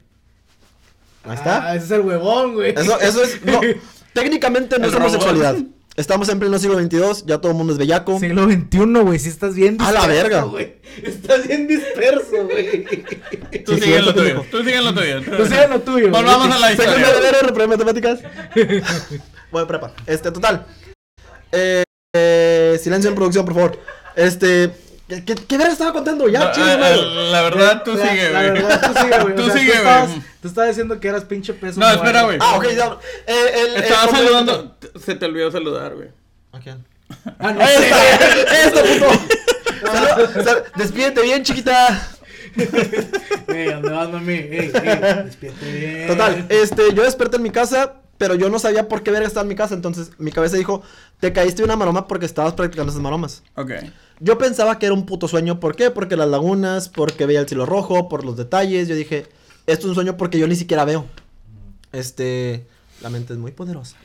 Ahí 1.27 1.35
está. 1.35 1.67
Ah, 1.69 1.75
ese 1.75 1.85
es 1.85 1.91
el 1.91 2.01
huevón, 2.01 2.53
güey. 2.55 2.73
Eso, 2.77 2.99
eso 2.99 3.23
es. 3.23 3.43
No, 3.45 3.59
técnicamente 4.13 4.77
no 4.79 4.85
El 4.85 4.89
es 4.89 4.93
robot. 4.95 5.07
homosexualidad. 5.09 5.55
Estamos 5.95 6.29
en 6.29 6.37
pleno 6.37 6.59
siglo 6.59 6.77
XXII, 6.79 7.25
ya 7.25 7.39
todo 7.39 7.53
el 7.53 7.57
mundo 7.57 7.73
es 7.73 7.79
bellaco. 7.79 8.19
Siglo 8.19 8.43
XXI, 8.43 8.77
güey. 9.01 9.17
Si 9.17 9.29
estás 9.29 9.55
bien 9.55 9.77
A 9.81 9.91
la 9.91 10.01
disperso, 10.01 10.23
verga. 10.23 10.41
güey. 10.43 10.75
Estás 11.01 11.47
bien 11.47 11.67
disperso, 11.67 12.45
güey. 12.45 12.83
Tú 13.65 13.73
Sí, 13.73 13.81
sigue 13.81 14.01
lo 14.03 14.13
tuyo. 14.13 14.45
Tú 14.51 14.59
sigue 14.63 14.79
lo 14.81 14.93
tuyo. 14.93 15.21
Tú 15.23 15.45
sigue 15.47 15.67
lo 15.67 15.79
tuyo. 15.81 16.11
Volvamos 16.11 16.55
a 16.55 16.59
la 16.59 16.67
Segundo 16.75 16.97
historia. 16.99 17.07
de 17.19 17.27
enero, 17.29 17.37
reprobé 17.47 17.67
matemáticas. 17.67 18.19
Voy 19.51 19.63
a 19.63 19.67
prepa. 19.67 19.91
Este, 20.05 20.29
total. 20.31 20.67
Eh, 21.51 21.83
eh, 22.15 22.79
silencio 22.81 23.09
en 23.09 23.15
producción, 23.15 23.43
por 23.45 23.55
favor. 23.55 23.79
Este. 24.15 24.69
¿Qué, 25.07 25.23
qué, 25.23 25.55
estaba 25.55 25.93
contando? 25.93 26.27
Ya, 26.27 26.39
No, 26.39 26.51
chingue 26.51 26.73
su 26.73 26.79
eh, 26.79 26.95
eh, 26.95 27.29
La 27.31 27.41
verdad, 27.43 27.81
tú 27.83 27.93
La- 27.95 28.09
sigue, 28.09 28.29
La 28.29 28.39
güey. 28.49 28.51
verdad, 28.61 28.81
tú 28.93 28.99
sigue, 28.99 29.19
güey. 29.21 29.35
Tú 29.37 29.41
O 29.41 29.45
sea, 29.45 29.57
sigue, 29.57 29.71
güey. 29.81 30.21
tú 30.41 30.47
estabas 30.49 30.69
diciendo 30.69 30.99
que 30.99 31.07
eras 31.07 31.23
pinche 31.23 31.53
peso. 31.53 31.79
No, 31.79 31.89
espera, 31.89 32.23
güey. 32.23 32.37
Ah, 32.41 32.57
ok, 32.57 32.65
ya. 32.75 32.97
Eh, 33.25 33.51
el, 33.75 33.83
Estaba 33.83 34.11
saludando. 34.11 34.75
Se 35.03 35.15
te 35.15 35.25
olvidó 35.25 35.49
saludar, 35.51 35.95
güey. 35.95 36.09
¿A 36.51 36.59
quién? 36.59 36.85
Ah, 37.39 37.53
no. 37.53 37.61
¡Esta, 37.61 38.83
puto! 38.83 40.43
Sal- 40.43 40.63
Despídete 40.75 41.21
bien, 41.21 41.43
chiquita. 41.43 42.09
Ey, 43.47 43.65
¿dónde 43.71 43.89
vas, 43.89 44.09
mami? 44.09 44.33
Ey, 44.33 44.71
ey, 44.73 45.23
despierte 45.25 45.71
bien. 45.71 46.07
Total, 46.07 46.45
este, 46.49 46.93
yo 46.93 47.03
desperté 47.03 47.37
en 47.37 47.43
mi 47.43 47.51
casa, 47.51 47.93
pero 48.17 48.35
yo 48.35 48.49
no 48.49 48.57
sabía 48.59 48.87
por 48.87 49.03
qué 49.03 49.11
verga 49.11 49.27
estaba 49.27 49.43
en 49.43 49.49
mi 49.49 49.55
casa. 49.55 49.75
Entonces, 49.75 50.11
mi 50.17 50.31
cabeza 50.31 50.57
dijo, 50.57 50.81
te 51.19 51.33
caíste 51.33 51.57
de 51.57 51.65
una 51.65 51.75
maroma 51.75 52.07
porque 52.07 52.25
estabas 52.25 52.53
practicando 52.53 52.91
esas 52.91 53.01
maromas. 53.01 53.43
Ok. 53.55 53.71
Yo 54.19 54.37
pensaba 54.37 54.77
que 54.79 54.85
era 54.85 54.93
un 54.93 55.05
puto 55.05 55.27
sueño. 55.27 55.59
¿Por 55.59 55.75
qué? 55.75 55.91
Porque 55.91 56.15
las 56.15 56.27
lagunas, 56.27 56.89
porque 56.89 57.25
veía 57.25 57.39
el 57.39 57.47
cielo 57.47 57.65
rojo, 57.65 58.09
por 58.09 58.23
los 58.23 58.37
detalles. 58.37 58.87
Yo 58.87 58.95
dije, 58.95 59.27
esto 59.65 59.85
es 59.85 59.89
un 59.89 59.95
sueño 59.95 60.17
porque 60.17 60.39
yo 60.39 60.47
ni 60.47 60.55
siquiera 60.55 60.85
veo. 60.85 61.05
Este, 61.91 62.65
la 63.01 63.09
mente 63.09 63.33
es 63.33 63.39
muy 63.39 63.51
poderosa. 63.51 63.95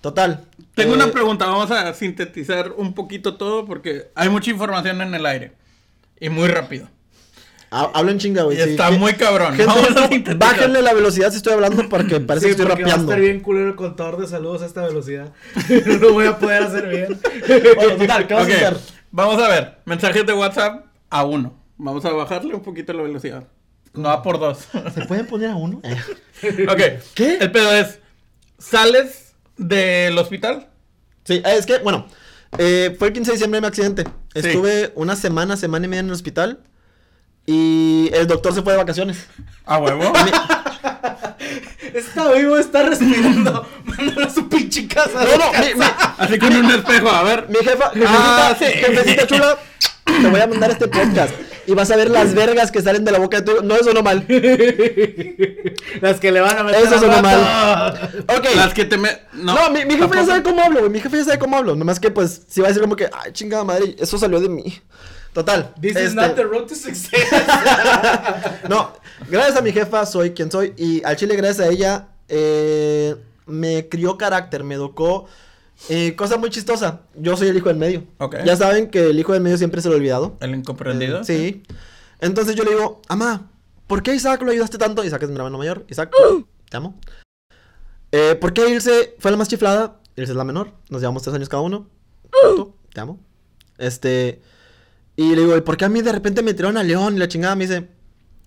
Total. 0.00 0.46
Tengo 0.74 0.92
eh, 0.94 0.96
una 0.96 1.12
pregunta. 1.12 1.46
Vamos 1.46 1.70
a 1.70 1.92
sintetizar 1.94 2.72
un 2.76 2.94
poquito 2.94 3.36
todo 3.36 3.66
porque 3.66 4.10
hay 4.14 4.28
mucha 4.28 4.50
información 4.50 5.00
en 5.02 5.14
el 5.14 5.26
aire. 5.26 5.52
Y 6.18 6.28
muy 6.28 6.48
rápido. 6.48 6.88
Ha- 7.70 7.90
Hablo 7.94 8.10
en 8.12 8.18
chinga, 8.18 8.42
güey. 8.42 8.58
Y 8.58 8.60
está 8.60 8.90
muy 8.90 9.14
cabrón. 9.14 9.54
Gente, 9.54 9.72
no, 9.94 10.34
bájenle 10.38 10.82
la 10.82 10.92
velocidad 10.92 11.30
si 11.30 11.36
estoy 11.38 11.52
hablando 11.54 11.88
porque 11.88 12.20
parece 12.20 12.46
Sí, 12.50 12.54
que 12.56 12.62
estoy 12.62 12.66
porque 12.66 12.82
Va 12.82 12.88
a 12.88 12.92
rapeando. 12.92 13.12
estar 13.12 13.20
bien 13.24 13.40
culero 13.40 13.68
el 13.68 13.76
contador 13.76 14.20
de 14.20 14.26
saludos 14.26 14.62
a 14.62 14.66
esta 14.66 14.82
velocidad. 14.86 15.32
no 15.86 15.96
lo 15.96 16.12
voy 16.12 16.26
a 16.26 16.38
poder 16.38 16.62
hacer 16.64 16.88
bien. 16.88 17.20
Total, 17.98 18.26
¿qué 18.26 18.34
vas 18.34 18.48
a 18.48 18.54
hacer? 18.54 18.76
Vamos 19.10 19.42
a 19.42 19.48
ver. 19.48 19.78
Mensajes 19.84 20.26
de 20.26 20.32
WhatsApp 20.32 20.86
a 21.10 21.24
uno. 21.24 21.58
Vamos 21.76 22.04
a 22.04 22.10
bajarle 22.12 22.54
un 22.54 22.62
poquito 22.62 22.92
la 22.92 23.02
velocidad. 23.02 23.44
No 23.94 24.08
a 24.10 24.22
por 24.22 24.38
dos. 24.38 24.68
¿Se 24.94 25.04
pueden 25.06 25.26
poner 25.26 25.50
a 25.50 25.56
uno? 25.56 25.78
ok. 25.78 26.80
¿Qué? 27.14 27.38
El 27.40 27.50
pedo 27.50 27.72
es. 27.74 27.98
¿Sales 28.58 29.34
del 29.56 30.16
hospital? 30.18 30.68
Sí, 31.24 31.34
eh, 31.44 31.56
es 31.58 31.66
que, 31.66 31.78
bueno, 31.78 32.06
eh, 32.58 32.94
fue 32.98 33.08
el 33.08 33.14
15 33.14 33.30
de 33.30 33.34
diciembre 33.34 33.56
de 33.56 33.60
mi 33.62 33.66
accidente. 33.68 34.04
Sí. 34.04 34.10
Estuve 34.48 34.92
una 34.94 35.16
semana, 35.16 35.56
semana 35.56 35.86
y 35.86 35.88
media 35.88 36.00
en 36.00 36.06
el 36.06 36.12
hospital. 36.12 36.60
Y 37.46 38.10
el 38.12 38.26
doctor 38.26 38.54
se 38.54 38.62
fue 38.62 38.72
de 38.74 38.78
vacaciones. 38.78 39.26
A 39.64 39.78
huevo. 39.78 40.12
Está 41.94 42.30
vivo, 42.32 42.56
está 42.56 42.84
respirando. 42.84 43.66
Mándalo 43.84 44.26
a 44.26 44.30
su 44.30 44.48
pinche 44.48 44.86
casa. 44.86 45.24
No, 45.24 45.36
no, 45.36 45.52
mi, 45.58 45.74
mi- 45.74 45.84
Así 46.18 46.38
con 46.38 46.54
un 46.54 46.70
espejo. 46.70 47.08
A 47.10 47.22
ver. 47.24 47.46
mi 47.48 47.56
jefa, 47.56 47.90
jefecita, 47.90 48.48
Ah, 48.48 48.56
sí. 48.56 48.64
jefecita 48.66 49.26
chula, 49.26 49.58
te 50.04 50.28
voy 50.28 50.40
a 50.40 50.46
mandar 50.46 50.70
este 50.70 50.86
podcast. 50.86 51.34
Y 51.66 51.72
vas 51.74 51.90
a 51.90 51.96
ver 51.96 52.08
las 52.10 52.32
vergas 52.34 52.70
que 52.70 52.80
salen 52.80 53.04
de 53.04 53.10
la 53.12 53.18
boca 53.18 53.40
de 53.40 53.42
tu... 53.54 53.62
No, 53.64 53.74
eso 53.76 53.92
no 53.92 54.02
mal. 54.02 54.24
Las 56.00 56.18
que 56.20 56.32
le 56.32 56.40
van 56.40 56.58
a 56.58 56.62
meter 56.64 56.84
Eso 56.84 56.98
sonó 56.98 57.20
rato. 57.22 58.08
Ok. 58.36 58.46
Las 58.56 58.72
que 58.74 58.84
te 58.86 58.96
me. 58.96 59.10
No, 59.34 59.54
No, 59.54 59.70
mi, 59.70 59.84
mi 59.84 59.94
jefe 59.96 60.14
ya 60.16 60.26
sabe 60.26 60.42
cómo 60.42 60.62
hablo, 60.62 60.80
güey. 60.80 60.90
Mi 60.90 61.00
jefe 61.00 61.18
ya 61.18 61.24
sabe 61.24 61.38
cómo 61.38 61.56
hablo. 61.56 61.76
Nomás 61.76 62.00
que, 62.00 62.10
pues, 62.10 62.42
si 62.48 62.60
va 62.60 62.66
a 62.66 62.70
decir 62.70 62.82
como 62.82 62.96
que, 62.96 63.08
ay, 63.12 63.32
chingada 63.32 63.62
madre, 63.64 63.94
eso 63.98 64.18
salió 64.18 64.40
de 64.40 64.48
mí. 64.48 64.80
Total. 65.32 65.72
This 65.80 65.92
is 65.92 65.96
este, 65.96 66.16
not 66.16 66.34
the 66.34 66.44
road 66.44 66.66
to 66.66 66.74
success. 66.74 67.30
No, 68.68 68.92
gracias 69.28 69.56
a 69.56 69.62
mi 69.62 69.72
jefa 69.72 70.04
soy 70.06 70.30
quien 70.32 70.50
soy. 70.50 70.74
Y 70.76 71.02
al 71.04 71.16
chile, 71.16 71.36
gracias 71.36 71.66
a 71.66 71.70
ella, 71.70 72.08
eh, 72.28 73.16
me 73.46 73.88
crió 73.88 74.18
carácter, 74.18 74.64
me 74.64 74.74
educó. 74.74 75.26
Eh, 75.88 76.14
cosa 76.14 76.36
muy 76.36 76.50
chistosa. 76.50 77.02
Yo 77.14 77.36
soy 77.36 77.48
el 77.48 77.56
hijo 77.56 77.68
del 77.68 77.78
medio. 77.78 78.04
Ok. 78.18 78.36
Ya 78.44 78.56
saben 78.56 78.90
que 78.90 79.10
el 79.10 79.18
hijo 79.18 79.32
del 79.32 79.42
medio 79.42 79.56
siempre 79.56 79.80
se 79.80 79.88
lo 79.88 79.94
he 79.94 79.98
olvidado. 79.98 80.36
El 80.40 80.54
incomprendido. 80.54 81.20
Eh, 81.20 81.24
sí. 81.24 81.62
Entonces 82.20 82.54
yo 82.54 82.64
le 82.64 82.70
digo, 82.72 83.00
Amá, 83.08 83.50
¿por 83.86 84.02
qué 84.02 84.14
Isaac 84.14 84.42
lo 84.42 84.50
ayudaste 84.50 84.78
tanto? 84.78 85.04
Isaac 85.04 85.22
es 85.22 85.30
mi 85.30 85.36
hermano 85.36 85.58
mayor. 85.58 85.86
Isaac, 85.88 86.12
te 86.68 86.76
amo. 86.76 86.98
Eh, 88.12 88.34
¿Por 88.34 88.52
qué 88.52 88.68
Ilse 88.68 89.14
fue 89.18 89.30
la 89.30 89.36
más 89.36 89.48
chiflada? 89.48 90.00
Ilse 90.16 90.32
es 90.32 90.36
la 90.36 90.44
menor. 90.44 90.72
Nos 90.90 91.00
llevamos 91.00 91.22
tres 91.22 91.34
años 91.34 91.48
cada 91.48 91.62
uno. 91.62 91.88
Punto. 92.30 92.76
Te 92.92 93.00
amo. 93.00 93.18
Este. 93.78 94.42
Y 95.22 95.34
le 95.34 95.42
digo, 95.42 95.54
¿y 95.54 95.60
por 95.60 95.76
qué 95.76 95.84
a 95.84 95.88
mí 95.90 96.00
de 96.00 96.12
repente 96.12 96.40
me 96.42 96.54
tiraron 96.54 96.78
a 96.78 96.82
León? 96.82 97.14
Y 97.16 97.18
la 97.18 97.28
chingada 97.28 97.54
me 97.54 97.66
dice, 97.66 97.88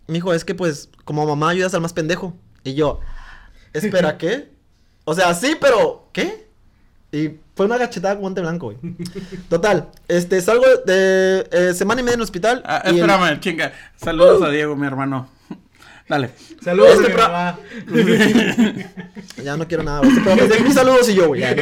mijo, 0.08 0.34
es 0.34 0.44
que 0.44 0.56
pues, 0.56 0.90
como 1.06 1.24
mamá 1.26 1.50
ayudas 1.50 1.74
al 1.76 1.82
más 1.82 1.94
pendejo. 1.94 2.34
Y 2.64 2.74
yo, 2.74 3.00
espera, 3.74 4.18
¿qué? 4.18 4.50
O 5.06 5.14
sea, 5.14 5.36
sí, 5.36 5.56
pero, 5.62 6.10
¿qué? 6.14 6.48
Y 7.12 7.38
fue 7.56 7.68
una 7.68 7.78
gachetada 7.78 8.16
con 8.16 8.22
guante 8.22 8.42
blanco, 8.42 8.72
güey. 8.72 8.78
Total, 9.50 9.92
este, 10.08 10.42
salgo 10.42 10.66
de 10.88 11.48
eh, 11.52 11.74
semana 11.76 12.02
y 12.02 12.04
media 12.06 12.16
en 12.16 12.22
el 12.22 12.24
hospital. 12.24 12.64
Ah, 12.66 12.82
y 12.86 12.90
el- 12.90 12.96
espérame, 12.96 13.40
chinga. 13.40 13.72
Saludos 13.96 14.42
a 14.42 14.50
Diego, 14.50 14.76
mi 14.76 14.88
hermano. 14.88 15.30
Dale. 16.10 16.32
Saludos 16.64 16.96
Este 16.96 17.06
a 17.06 17.10
mi 17.10 17.14
pro- 17.14 17.28
mamá. 17.28 17.60
Ya 19.44 19.58
no 19.58 19.68
quiero 19.68 19.84
nada, 19.84 20.00
güey. 20.00 20.12
Aquí 20.60 20.72
saludos 20.74 21.08
y 21.10 21.14
yo, 21.14 21.28
güey. 21.28 21.42
ya, 21.42 21.54
¿no? 21.54 21.62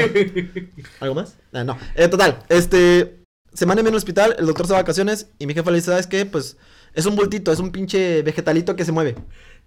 ¿Algo 1.02 1.16
más? 1.16 1.36
Ah, 1.52 1.66
no. 1.66 1.78
Eh, 1.96 2.08
total, 2.08 2.40
este. 2.48 3.21
Semana 3.54 3.82
en 3.82 3.88
el 3.88 3.96
hospital, 3.96 4.36
el 4.40 4.46
doctor 4.46 4.66
se 4.66 4.74
va 4.74 4.78
de 4.80 4.84
vacaciones 4.84 5.28
y 5.40 5.46
mi 5.46 5.54
jefa 5.54 5.72
le 5.72 5.78
dice, 5.78 5.92
¿sabes 5.92 6.08
qué? 6.08 6.26
Pues 6.26 6.58
es 6.94 7.06
un 7.06 7.16
bultito, 7.16 7.52
es 7.52 7.60
un 7.60 7.72
pinche 7.72 8.22
vegetalito 8.22 8.76
que 8.76 8.86
se 8.86 8.92
mueve. 8.92 9.16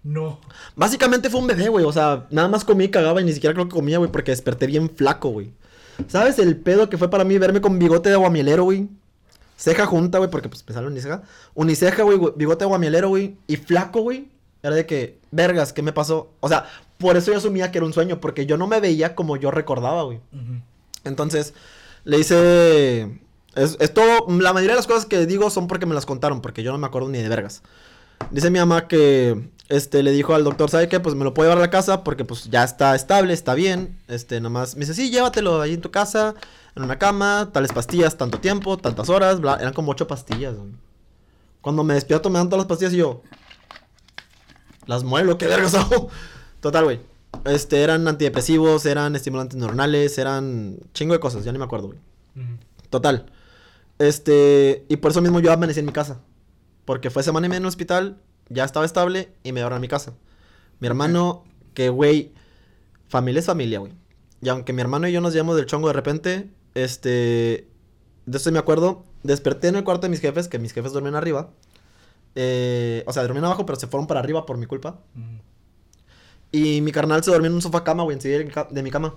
No. 0.03 0.39
Básicamente 0.75 1.29
fue 1.29 1.39
un 1.39 1.47
bebé, 1.47 1.69
güey. 1.69 1.85
O 1.85 1.91
sea, 1.91 2.27
nada 2.29 2.47
más 2.47 2.63
comí 2.63 2.85
y 2.85 2.89
cagaba 2.89 3.21
y 3.21 3.25
ni 3.25 3.33
siquiera 3.33 3.53
creo 3.53 3.67
que 3.67 3.75
comía, 3.75 3.97
güey, 3.97 4.11
porque 4.11 4.31
desperté 4.31 4.67
bien 4.67 4.89
flaco, 4.89 5.29
güey. 5.29 5.51
¿Sabes 6.07 6.39
el 6.39 6.57
pedo 6.57 6.89
que 6.89 6.97
fue 6.97 7.09
para 7.09 7.23
mí 7.23 7.37
verme 7.37 7.61
con 7.61 7.79
bigote 7.79 8.09
de 8.09 8.15
aguamielero, 8.15 8.63
güey? 8.63 8.87
Ceja 9.57 9.85
junta, 9.85 10.17
güey, 10.17 10.29
porque 10.29 10.49
pues 10.49 10.63
me 10.67 10.73
sale 10.73 10.87
uniceja. 10.87 11.23
Uniceja, 11.53 12.03
güey, 12.03 12.19
bigote 12.35 12.59
de 12.59 12.65
aguamielero, 12.65 13.09
güey. 13.09 13.37
Y 13.47 13.55
flaco, 13.57 14.01
güey. 14.01 14.29
Era 14.61 14.75
de 14.75 14.85
que, 14.85 15.19
vergas, 15.31 15.73
¿qué 15.73 15.81
me 15.81 15.93
pasó? 15.93 16.33
O 16.39 16.49
sea, 16.49 16.65
por 16.97 17.15
eso 17.17 17.31
yo 17.31 17.37
asumía 17.37 17.71
que 17.71 17.77
era 17.77 17.85
un 17.85 17.93
sueño, 17.93 18.19
porque 18.19 18.45
yo 18.45 18.57
no 18.57 18.67
me 18.67 18.79
veía 18.79 19.15
como 19.15 19.37
yo 19.37 19.51
recordaba, 19.51 20.03
güey. 20.03 20.19
Entonces, 21.03 21.53
le 22.03 22.19
hice. 22.19 23.19
Es, 23.55 23.77
es 23.79 23.93
todo. 23.93 24.27
La 24.39 24.53
mayoría 24.53 24.73
de 24.73 24.79
las 24.79 24.87
cosas 24.87 25.05
que 25.05 25.25
digo 25.25 25.49
son 25.49 25.67
porque 25.67 25.85
me 25.85 25.95
las 25.95 26.05
contaron, 26.05 26.41
porque 26.41 26.63
yo 26.63 26.71
no 26.71 26.77
me 26.77 26.87
acuerdo 26.87 27.09
ni 27.09 27.19
de 27.19 27.29
vergas. 27.29 27.63
Dice 28.31 28.49
mi 28.49 28.59
mamá 28.59 28.87
que 28.87 29.49
este 29.69 30.03
le 30.03 30.11
dijo 30.11 30.35
al 30.35 30.43
doctor, 30.43 30.69
¿sabe 30.69 30.87
qué? 30.87 30.99
Pues 30.99 31.15
me 31.15 31.23
lo 31.23 31.33
puedo 31.33 31.49
llevar 31.49 31.57
a 31.57 31.65
la 31.65 31.69
casa 31.69 32.03
porque 32.03 32.25
pues 32.25 32.49
ya 32.49 32.63
está 32.63 32.95
estable, 32.95 33.33
está 33.33 33.53
bien. 33.53 33.99
Este, 34.07 34.39
nomás 34.39 34.75
me 34.75 34.81
dice, 34.81 34.93
sí, 34.93 35.09
llévatelo 35.09 35.61
ahí 35.61 35.73
en 35.73 35.81
tu 35.81 35.91
casa, 35.91 36.35
en 36.75 36.83
una 36.83 36.97
cama, 36.97 37.49
tales 37.51 37.71
pastillas, 37.71 38.17
tanto 38.17 38.39
tiempo, 38.39 38.77
tantas 38.77 39.09
horas, 39.09 39.41
bla. 39.41 39.55
Eran 39.55 39.73
como 39.73 39.91
ocho 39.91 40.07
pastillas, 40.07 40.55
güey. 40.55 40.71
Cuando 41.61 41.83
me 41.83 41.95
despierto 41.95 42.29
me 42.29 42.37
dan 42.37 42.47
todas 42.49 42.59
las 42.59 42.67
pastillas 42.67 42.93
y 42.93 42.97
yo. 42.97 43.21
Las 44.85 45.03
muelo, 45.03 45.37
qué 45.37 45.47
vergas 45.47 45.73
hago. 45.73 46.09
Total, 46.59 46.83
güey. 46.83 46.99
Este, 47.45 47.81
eran 47.81 48.07
antidepresivos, 48.07 48.85
eran 48.85 49.15
estimulantes 49.15 49.57
neuronales, 49.57 50.17
eran 50.17 50.77
chingo 50.93 51.13
de 51.13 51.19
cosas, 51.19 51.43
ya 51.43 51.51
ni 51.51 51.57
me 51.57 51.65
acuerdo, 51.65 51.87
güey. 51.87 51.99
Total. 52.89 53.25
Este, 53.99 54.85
y 54.89 54.97
por 54.97 55.11
eso 55.11 55.21
mismo 55.21 55.39
yo 55.39 55.51
amanecí 55.51 55.79
en 55.79 55.85
mi 55.85 55.91
casa. 55.93 56.19
Porque 56.85 57.09
fue 57.09 57.23
semana 57.23 57.47
y 57.47 57.49
media 57.49 57.57
en 57.57 57.63
el 57.63 57.67
hospital, 57.69 58.21
ya 58.49 58.63
estaba 58.63 58.85
estable 58.85 59.29
y 59.43 59.51
me 59.51 59.59
llevaron 59.59 59.77
a 59.77 59.81
mi 59.81 59.87
casa. 59.87 60.13
Mi 60.79 60.87
hermano, 60.87 61.43
que 61.73 61.89
güey, 61.89 62.33
familia 63.07 63.39
es 63.39 63.45
familia, 63.45 63.79
güey. 63.79 63.93
Y 64.41 64.49
aunque 64.49 64.73
mi 64.73 64.81
hermano 64.81 65.07
y 65.07 65.11
yo 65.13 65.21
nos 65.21 65.33
llevamos 65.33 65.55
del 65.55 65.65
chongo 65.65 65.87
de 65.87 65.93
repente, 65.93 66.49
este, 66.75 67.67
de 68.25 68.37
eso 68.37 68.51
me 68.51 68.59
acuerdo, 68.59 69.03
desperté 69.23 69.69
en 69.69 69.77
el 69.77 69.83
cuarto 69.83 70.03
de 70.03 70.09
mis 70.09 70.19
jefes, 70.19 70.47
que 70.47 70.59
mis 70.59 70.73
jefes 70.73 70.91
duermen 70.91 71.15
arriba. 71.15 71.49
Eh, 72.35 73.03
o 73.07 73.13
sea, 73.13 73.23
dormían 73.23 73.45
abajo, 73.45 73.65
pero 73.65 73.79
se 73.79 73.87
fueron 73.87 74.05
para 74.07 74.19
arriba 74.19 74.45
por 74.45 74.57
mi 74.57 74.65
culpa. 74.65 74.99
Y 76.51 76.81
mi 76.81 76.91
carnal 76.91 77.23
se 77.23 77.31
dormía 77.31 77.47
en 77.49 77.55
un 77.55 77.61
sofá 77.61 77.83
cama, 77.83 78.03
güey, 78.03 78.15
enseguida 78.15 78.39
de 78.39 78.45
mi 78.45 78.51
ca- 78.51 78.67
de 78.69 78.83
mi 78.83 78.91
cama. 78.91 79.15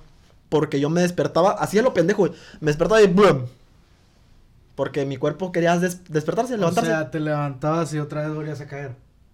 Porque 0.49 0.81
yo 0.81 0.89
me 0.89 1.03
despertaba, 1.03 1.51
hacía 1.53 1.83
lo 1.83 1.93
pendejo, 1.93 2.21
güey. 2.23 2.33
Me 2.61 2.69
despertaba 2.69 3.03
y 3.03 3.07
¡blum! 3.09 3.45
Porque 4.79 5.05
mi 5.05 5.17
cuerpo 5.17 5.51
quería 5.51 5.77
des- 5.77 6.05
despertarse, 6.05 6.55
O 6.55 6.57
levantarse. 6.57 6.89
sea, 6.89 7.11
te 7.11 7.19
levantabas 7.19 7.93
y 7.95 7.99
otra 7.99 8.23
vez 8.25 8.33
volvías 8.33 8.61
a 8.61 8.69
caer. 8.69 8.93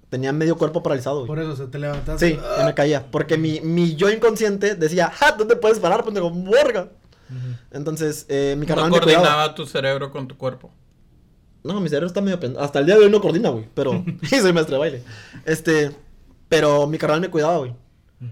Tenía 0.09 0.33
medio 0.33 0.57
cuerpo 0.57 0.83
paralizado, 0.83 1.17
güey. 1.17 1.27
Por 1.27 1.39
eso, 1.39 1.51
o 1.53 1.57
sea, 1.57 1.67
te 1.67 1.79
levantabas. 1.79 2.19
Sí, 2.19 2.39
me 2.65 2.73
caía. 2.73 3.05
Porque 3.11 3.37
mi, 3.37 3.61
mi 3.61 3.95
yo 3.95 4.09
inconsciente 4.09 4.75
decía, 4.75 5.11
¡ja! 5.15 5.33
¿Dónde 5.33 5.57
puedes 5.57 5.81
parar, 5.81 6.03
pendejo? 6.03 6.31
¡Borga! 6.31 6.85
Ujú. 7.29 7.57
Entonces, 7.73 8.25
eh, 8.31 8.55
mi 8.59 8.65
No 8.65 8.69
carnal 8.75 8.91
me 8.91 9.01
cuidaba. 9.03 9.23
coordinaba 9.23 9.55
tu 9.55 9.67
cerebro 9.67 10.11
con 10.11 10.27
tu 10.29 10.39
cuerpo. 10.39 10.71
No, 11.63 11.79
mi 11.79 11.91
cerebro 11.91 12.07
está 12.07 12.23
medio 12.23 12.41
pendejo. 12.41 12.65
Hasta 12.65 12.79
el 12.79 12.87
día 12.87 12.95
de 12.97 13.05
hoy 13.05 13.11
no 13.11 13.21
coordina, 13.21 13.51
güey. 13.51 13.69
Pero. 13.75 14.03
y 14.23 14.27
soy 14.27 14.55
maestro 14.55 14.77
de 14.77 14.81
baile. 14.81 15.03
Este. 15.45 15.91
Pero 16.49 16.87
mi 16.87 16.97
carnal 16.97 17.21
me 17.21 17.29
cuidaba, 17.29 17.59
güey. 17.59 17.75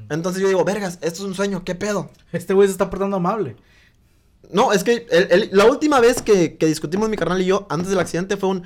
Entonces 0.09 0.41
yo 0.41 0.49
digo, 0.49 0.65
vergas, 0.65 0.95
esto 1.03 1.19
es 1.21 1.27
un 1.29 1.35
sueño, 1.35 1.63
¿qué 1.63 1.75
pedo? 1.75 2.09
Este 2.33 2.55
güey 2.55 2.69
se 2.69 2.73
está 2.73 2.89
portando 2.89 3.17
amable. 3.19 3.57
No, 4.53 4.72
es 4.72 4.84
que 4.84 5.07
el- 5.11 5.28
el- 5.30 5.48
la 5.53 5.64
última 5.66 5.98
vez 6.00 6.22
que, 6.22 6.57
que 6.57 6.66
discutimos 6.66 7.09
mi 7.09 7.16
carnal 7.16 7.40
y 7.42 7.46
yo, 7.46 7.66
antes 7.70 7.88
del 7.88 7.98
accidente, 7.98 8.36
fue 8.36 8.50
un... 8.50 8.62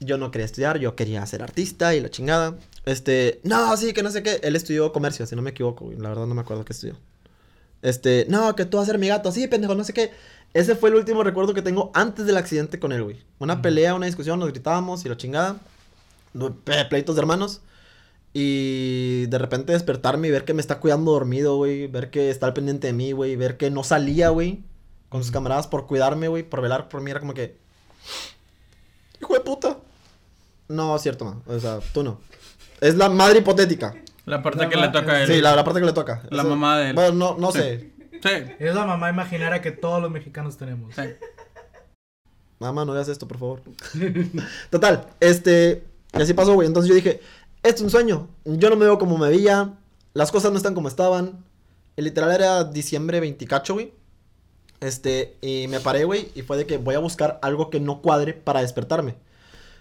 Yo 0.00 0.16
no 0.16 0.30
quería 0.30 0.44
estudiar, 0.44 0.78
yo 0.78 0.94
quería 0.94 1.26
ser 1.26 1.42
artista 1.42 1.94
y 1.94 2.00
la 2.00 2.08
chingada. 2.08 2.56
Este, 2.84 3.40
no, 3.42 3.76
sí, 3.76 3.92
que 3.92 4.02
no 4.04 4.10
sé 4.12 4.22
qué. 4.22 4.38
Él 4.44 4.54
estudió 4.54 4.92
comercio, 4.92 5.26
si 5.26 5.34
no 5.34 5.42
me 5.42 5.50
equivoco, 5.50 5.86
güey. 5.86 5.98
La 5.98 6.08
verdad 6.10 6.26
no 6.26 6.34
me 6.36 6.40
acuerdo 6.42 6.64
qué 6.64 6.72
estudió. 6.72 6.94
Este, 7.82 8.24
no, 8.28 8.54
que 8.54 8.64
tú 8.64 8.76
vas 8.76 8.84
a 8.88 8.92
ser 8.92 8.98
mi 9.00 9.08
gato. 9.08 9.32
Sí, 9.32 9.48
pendejo, 9.48 9.74
no 9.74 9.82
sé 9.82 9.92
qué. 9.92 10.12
Ese 10.54 10.76
fue 10.76 10.90
el 10.90 10.94
último 10.96 11.24
recuerdo 11.24 11.52
que 11.52 11.62
tengo 11.62 11.90
antes 11.94 12.26
del 12.26 12.36
accidente 12.36 12.78
con 12.78 12.92
él, 12.92 13.02
güey. 13.02 13.16
Una 13.40 13.60
pelea, 13.60 13.94
una 13.94 14.06
discusión, 14.06 14.38
nos 14.38 14.50
gritábamos 14.50 15.04
y 15.04 15.08
la 15.08 15.16
chingada. 15.16 15.56
Pleitos 16.90 17.16
de 17.16 17.20
hermanos. 17.20 17.60
Y 18.32 19.26
de 19.26 19.38
repente 19.38 19.72
despertarme 19.72 20.28
y 20.28 20.30
ver 20.30 20.44
que 20.44 20.54
me 20.54 20.60
está 20.60 20.78
cuidando 20.78 21.10
dormido, 21.12 21.56
güey. 21.56 21.86
Ver 21.88 22.10
que 22.10 22.30
está 22.30 22.46
al 22.46 22.52
pendiente 22.54 22.86
de 22.86 22.92
mí, 22.92 23.12
güey. 23.12 23.34
Ver 23.36 23.56
que 23.56 23.70
no 23.70 23.82
salía, 23.82 24.28
güey. 24.28 24.60
Con 25.08 25.22
sus 25.22 25.30
camaradas 25.32 25.66
por 25.66 25.86
cuidarme, 25.86 26.28
güey. 26.28 26.42
Por 26.42 26.60
velar 26.60 26.88
por 26.88 27.00
mí. 27.00 27.10
Era 27.10 27.20
como 27.20 27.34
que... 27.34 27.56
Hijo 29.20 29.34
de 29.34 29.40
puta. 29.40 29.78
No, 30.68 30.94
es 30.96 31.02
cierto, 31.02 31.24
man. 31.24 31.42
O 31.46 31.58
sea, 31.58 31.78
tú 31.92 32.02
no. 32.02 32.20
Es 32.80 32.94
la 32.96 33.08
madre 33.08 33.38
hipotética. 33.38 33.94
La 34.26 34.42
parte 34.42 34.58
La 34.58 34.68
que 34.68 34.76
le 34.76 34.88
toca 34.88 35.12
a 35.12 35.22
él. 35.22 35.26
Sí, 35.28 35.40
la, 35.40 35.56
la 35.56 35.64
parte 35.64 35.80
que 35.80 35.86
le 35.86 35.92
toca. 35.92 36.22
La 36.30 36.42
Eso- 36.42 36.50
mamá 36.50 36.78
de 36.78 36.90
él. 36.90 36.94
Bueno, 36.94 37.12
no, 37.12 37.36
no 37.38 37.52
Sí. 37.52 37.58
sé. 37.58 37.92
Sí. 38.22 38.54
Es 38.58 38.74
la 38.74 38.84
mamá 38.84 39.08
imaginaria 39.10 39.62
que 39.62 39.70
todos 39.70 40.02
los 40.02 40.10
mexicanos 40.10 40.56
tenemos. 40.56 40.94
sí. 40.94 41.02
Mamá, 42.60 42.84
no 42.84 42.90
hagas 42.92 43.08
esto, 43.08 43.28
por 43.28 43.38
favor. 43.38 43.62
Total, 44.70 45.06
este. 45.20 45.84
Y 46.12 46.20
así 46.22 46.34
pasó, 46.34 46.54
güey. 46.54 46.66
Entonces 46.66 46.88
yo 46.88 46.94
dije, 46.96 47.20
esto 47.62 47.76
es 47.76 47.82
un 47.82 47.90
sueño. 47.90 48.28
Yo 48.44 48.68
no 48.68 48.74
me 48.76 48.84
veo 48.84 48.98
como 48.98 49.16
me 49.16 49.28
veía. 49.28 49.74
Las 50.12 50.32
cosas 50.32 50.50
no 50.50 50.56
están 50.56 50.74
como 50.74 50.88
estaban. 50.88 51.44
Y 51.96 52.02
literal 52.02 52.32
era 52.32 52.64
diciembre 52.64 53.20
28, 53.20 53.74
güey. 53.74 53.92
Este, 54.80 55.36
y 55.40 55.66
me 55.68 55.80
paré, 55.80 56.04
güey. 56.04 56.28
Y 56.34 56.42
fue 56.42 56.56
de 56.56 56.66
que 56.66 56.78
voy 56.78 56.94
a 56.94 57.00
buscar 57.00 57.38
algo 57.42 57.70
que 57.70 57.80
no 57.80 58.00
cuadre 58.02 58.34
para 58.34 58.60
despertarme. 58.60 59.16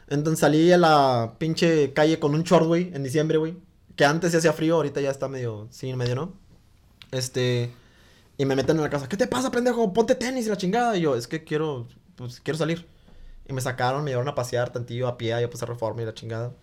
Entonces 0.09 0.39
salí 0.39 0.71
a 0.71 0.77
la 0.77 1.35
pinche 1.37 1.93
calle 1.93 2.19
con 2.19 2.33
un 2.33 2.43
short, 2.43 2.65
güey, 2.65 2.91
en 2.93 3.03
diciembre, 3.03 3.37
güey. 3.37 3.55
Que 3.95 4.05
antes 4.05 4.31
se 4.31 4.37
hacía 4.37 4.53
frío, 4.53 4.75
ahorita 4.75 5.01
ya 5.01 5.11
está 5.11 5.27
medio, 5.27 5.67
sí, 5.71 5.93
medio, 5.95 6.15
¿no? 6.15 6.33
Este, 7.11 7.71
y 8.37 8.45
me 8.45 8.55
meten 8.55 8.77
en 8.77 8.83
la 8.83 8.89
casa. 8.89 9.09
¿Qué 9.09 9.17
te 9.17 9.27
pasa, 9.27 9.51
pendejo? 9.51 9.91
Ponte 9.93 10.15
tenis 10.15 10.45
y 10.45 10.49
la 10.49 10.57
chingada. 10.57 10.95
Y 10.97 11.01
yo, 11.01 11.15
es 11.15 11.27
que 11.27 11.43
quiero, 11.43 11.87
pues, 12.15 12.39
quiero 12.39 12.57
salir. 12.57 12.87
Y 13.47 13.53
me 13.53 13.61
sacaron, 13.61 14.03
me 14.03 14.11
llevaron 14.11 14.29
a 14.29 14.35
pasear 14.35 14.71
tantillo 14.71 15.07
a 15.07 15.17
pie, 15.17 15.39
yo 15.41 15.49
puse 15.49 15.65
reforma 15.65 16.01
y 16.01 16.05
la 16.05 16.13
chingada. 16.13 16.53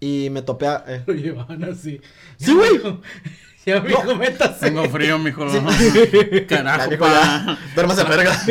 Y 0.00 0.28
me 0.30 0.42
topé 0.42 0.66
a... 0.68 0.84
eh, 0.86 1.04
Lo 1.06 1.14
llevaban 1.14 1.64
así. 1.64 2.00
Sí, 2.36 2.54
güey. 2.54 2.80
Ya 3.68 3.80
me 3.82 3.90
No. 3.90 4.02
comentas. 4.02 4.58
Tengo 4.60 4.88
frío, 4.88 5.18
mijo. 5.18 5.44
Carajo, 6.48 6.90
pa. 6.98 7.06
ya. 7.08 7.58
Duermas 7.74 7.98
a 7.98 8.04
la 8.04 8.08
verga. 8.16 8.42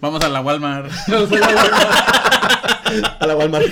Vamos 0.00 0.24
a 0.24 0.28
la 0.28 0.40
Walmart. 0.40 0.90
a 3.20 3.26
la 3.26 3.36
Walmart. 3.36 3.66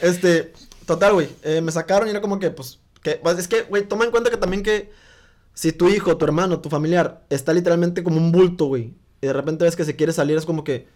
Este, 0.00 0.52
total, 0.86 1.12
güey. 1.14 1.28
eh, 1.42 1.60
me 1.60 1.70
sacaron 1.72 2.08
y 2.08 2.10
era 2.10 2.20
como 2.20 2.38
que, 2.38 2.50
pues, 2.50 2.80
que, 3.02 3.12
pues, 3.22 3.38
es 3.38 3.48
que, 3.48 3.62
güey, 3.62 3.84
toma 3.84 4.04
en 4.04 4.10
cuenta 4.10 4.30
que 4.30 4.36
también 4.36 4.62
que 4.62 4.90
si 5.54 5.72
tu 5.72 5.88
hijo, 5.88 6.16
tu 6.16 6.24
hermano, 6.24 6.58
tu 6.60 6.68
familiar 6.68 7.22
está 7.30 7.52
literalmente 7.52 8.02
como 8.02 8.16
un 8.16 8.32
bulto, 8.32 8.66
güey, 8.66 8.94
y 9.20 9.26
de 9.26 9.32
repente 9.32 9.64
ves 9.64 9.76
que 9.76 9.84
se 9.84 9.94
quiere 9.96 10.12
salir, 10.12 10.36
es 10.36 10.44
como 10.46 10.64
que, 10.64 10.88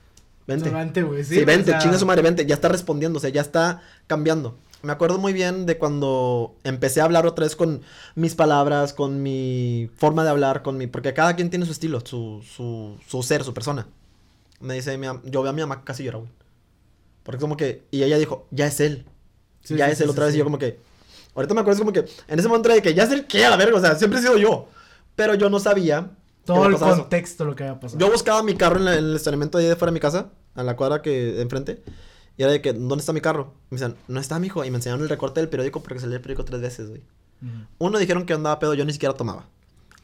vente. 0.46 0.68
Vente, 0.70 1.02
güey. 1.02 1.24
Sí, 1.24 1.36
Sí, 1.36 1.44
vente, 1.44 1.70
o 1.70 1.74
sea, 1.74 1.78
chinga 1.80 1.98
su 1.98 2.06
madre, 2.06 2.22
vente. 2.22 2.44
Ya 2.44 2.54
está 2.56 2.68
respondiendo, 2.68 3.18
o 3.18 3.20
sea, 3.20 3.30
ya 3.30 3.40
está 3.40 3.82
cambiando. 4.06 4.58
Me 4.82 4.92
acuerdo 4.92 5.18
muy 5.18 5.32
bien 5.32 5.66
de 5.66 5.76
cuando 5.76 6.54
empecé 6.62 7.00
a 7.00 7.04
hablar 7.04 7.26
otra 7.26 7.44
vez 7.44 7.56
con 7.56 7.82
mis 8.14 8.34
palabras, 8.36 8.92
con 8.94 9.22
mi 9.22 9.90
forma 9.96 10.22
de 10.22 10.30
hablar, 10.30 10.62
con 10.62 10.76
mi... 10.78 10.86
Porque 10.86 11.14
cada 11.14 11.34
quien 11.34 11.50
tiene 11.50 11.66
su 11.66 11.72
estilo, 11.72 12.00
su, 12.00 12.44
su, 12.48 12.96
su 13.06 13.22
ser, 13.24 13.42
su 13.42 13.52
persona. 13.52 13.88
Me 14.60 14.74
dice 14.74 14.96
mi 14.96 15.06
yo 15.24 15.42
veo 15.42 15.50
a 15.50 15.52
mi 15.52 15.62
mamá 15.62 15.82
casi 15.84 16.04
llora, 16.04 16.18
güey. 16.18 16.30
Porque 17.24 17.40
como 17.40 17.56
que... 17.56 17.82
Y 17.90 18.04
ella 18.04 18.18
dijo, 18.18 18.46
ya 18.52 18.66
es 18.66 18.78
él. 18.80 19.04
Sí, 19.64 19.76
ya 19.76 19.86
sí, 19.86 19.92
es 19.92 20.00
él 20.00 20.06
sí, 20.06 20.10
otra 20.12 20.26
vez. 20.26 20.34
Y 20.34 20.38
yo 20.38 20.44
como 20.44 20.58
que... 20.58 20.78
Ahorita 21.34 21.54
me 21.54 21.60
acuerdo 21.60 21.80
como 21.80 21.92
que... 21.92 22.04
En 22.28 22.38
ese 22.38 22.46
momento 22.48 22.68
de 22.68 22.80
que 22.80 22.94
ya 22.94 23.02
es 23.02 23.10
él, 23.10 23.26
¿qué? 23.26 23.44
A 23.44 23.50
la 23.50 23.56
verga, 23.56 23.78
o 23.78 23.80
sea, 23.80 23.96
siempre 23.96 24.20
he 24.20 24.22
sido 24.22 24.36
yo. 24.38 24.68
Pero 25.16 25.34
yo 25.34 25.50
no 25.50 25.58
sabía... 25.58 26.10
Todo 26.44 26.66
el 26.66 26.74
eso. 26.76 26.88
contexto 26.88 27.44
lo 27.44 27.54
que 27.54 27.64
había 27.64 27.78
pasado. 27.78 27.98
Yo 28.00 28.10
buscaba 28.10 28.42
mi 28.42 28.54
carro 28.54 28.78
en, 28.78 28.84
la- 28.86 28.92
en 28.96 29.04
el 29.04 29.16
estacionamiento 29.16 29.58
de 29.58 29.64
ahí 29.64 29.68
de 29.70 29.76
fuera 29.76 29.90
de 29.90 29.94
mi 29.94 30.00
casa, 30.00 30.30
a 30.54 30.62
la 30.62 30.76
cuadra 30.76 31.02
que 31.02 31.10
de 31.10 31.42
enfrente. 31.42 31.82
Y 32.38 32.44
era 32.44 32.52
de 32.52 32.62
que, 32.62 32.72
¿dónde 32.72 32.98
está 32.98 33.12
mi 33.12 33.20
carro? 33.20 33.52
Y 33.70 33.74
me 33.74 33.80
decían, 33.80 33.96
no 34.06 34.20
está, 34.20 34.38
mijo. 34.38 34.64
Y 34.64 34.70
me 34.70 34.76
enseñaron 34.76 35.02
el 35.02 35.08
recorte 35.08 35.40
del 35.40 35.48
periódico 35.48 35.82
porque 35.82 35.98
salía 35.98 36.16
el 36.16 36.22
periódico 36.22 36.44
tres 36.44 36.60
veces, 36.62 36.88
güey. 36.88 37.02
Uno, 37.78 37.98
dijeron 37.98 38.26
que 38.26 38.32
andaba 38.32 38.58
pedo, 38.58 38.74
yo 38.74 38.84
ni 38.84 38.92
siquiera 38.92 39.14
tomaba. 39.14 39.46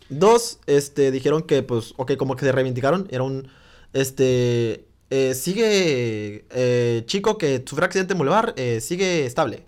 Dos, 0.09 0.59
este, 0.67 1.11
dijeron 1.11 1.43
que, 1.43 1.63
pues, 1.63 1.95
ok, 1.97 2.17
como 2.17 2.35
que 2.37 2.45
se 2.45 2.53
reivindicaron. 2.53 3.07
Era 3.11 3.23
un, 3.23 3.49
este, 3.93 4.89
eh, 5.11 5.35
sigue, 5.35 6.45
eh, 6.51 7.05
chico 7.07 7.39
que 7.39 7.63
sufrió 7.65 7.87
accidente 7.87 8.15
en 8.15 8.19
Boulevard, 8.19 8.53
eh, 8.57 8.81
sigue 8.81 9.27
estable. 9.27 9.63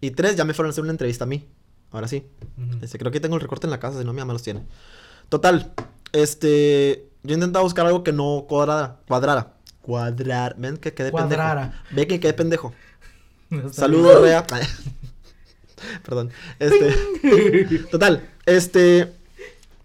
Y 0.00 0.10
tres, 0.10 0.34
ya 0.34 0.44
me 0.44 0.54
fueron 0.54 0.70
a 0.70 0.72
hacer 0.72 0.82
una 0.82 0.90
entrevista 0.90 1.22
a 1.22 1.28
mí. 1.28 1.46
Ahora 1.92 2.08
sí. 2.08 2.26
Este, 2.82 2.98
creo 2.98 3.12
que 3.12 3.20
tengo 3.20 3.36
el 3.36 3.40
recorte 3.40 3.68
en 3.68 3.70
la 3.70 3.78
casa, 3.78 4.00
si 4.00 4.04
no 4.04 4.12
mi 4.12 4.18
mamá 4.18 4.32
los 4.32 4.42
tiene. 4.42 4.66
Total, 5.28 5.72
este, 6.12 7.08
yo 7.22 7.34
intentaba 7.34 7.62
buscar 7.62 7.86
algo 7.86 8.02
que 8.02 8.12
no 8.12 8.46
cuadrara, 8.48 9.00
cuadrara. 9.06 9.51
Cuadrar, 9.82 10.54
ven 10.56 10.76
que 10.76 10.94
quedé 10.94 11.10
Cuadrara. 11.10 11.70
pendejo. 11.70 11.84
Ve 11.90 12.06
que 12.06 12.20
quedé 12.20 12.32
pendejo. 12.32 12.72
Saludos, 13.72 14.22
Rea. 14.22 14.46
Perdón. 16.04 16.30
Este, 16.58 16.94
total, 17.90 18.28
este, 18.46 19.12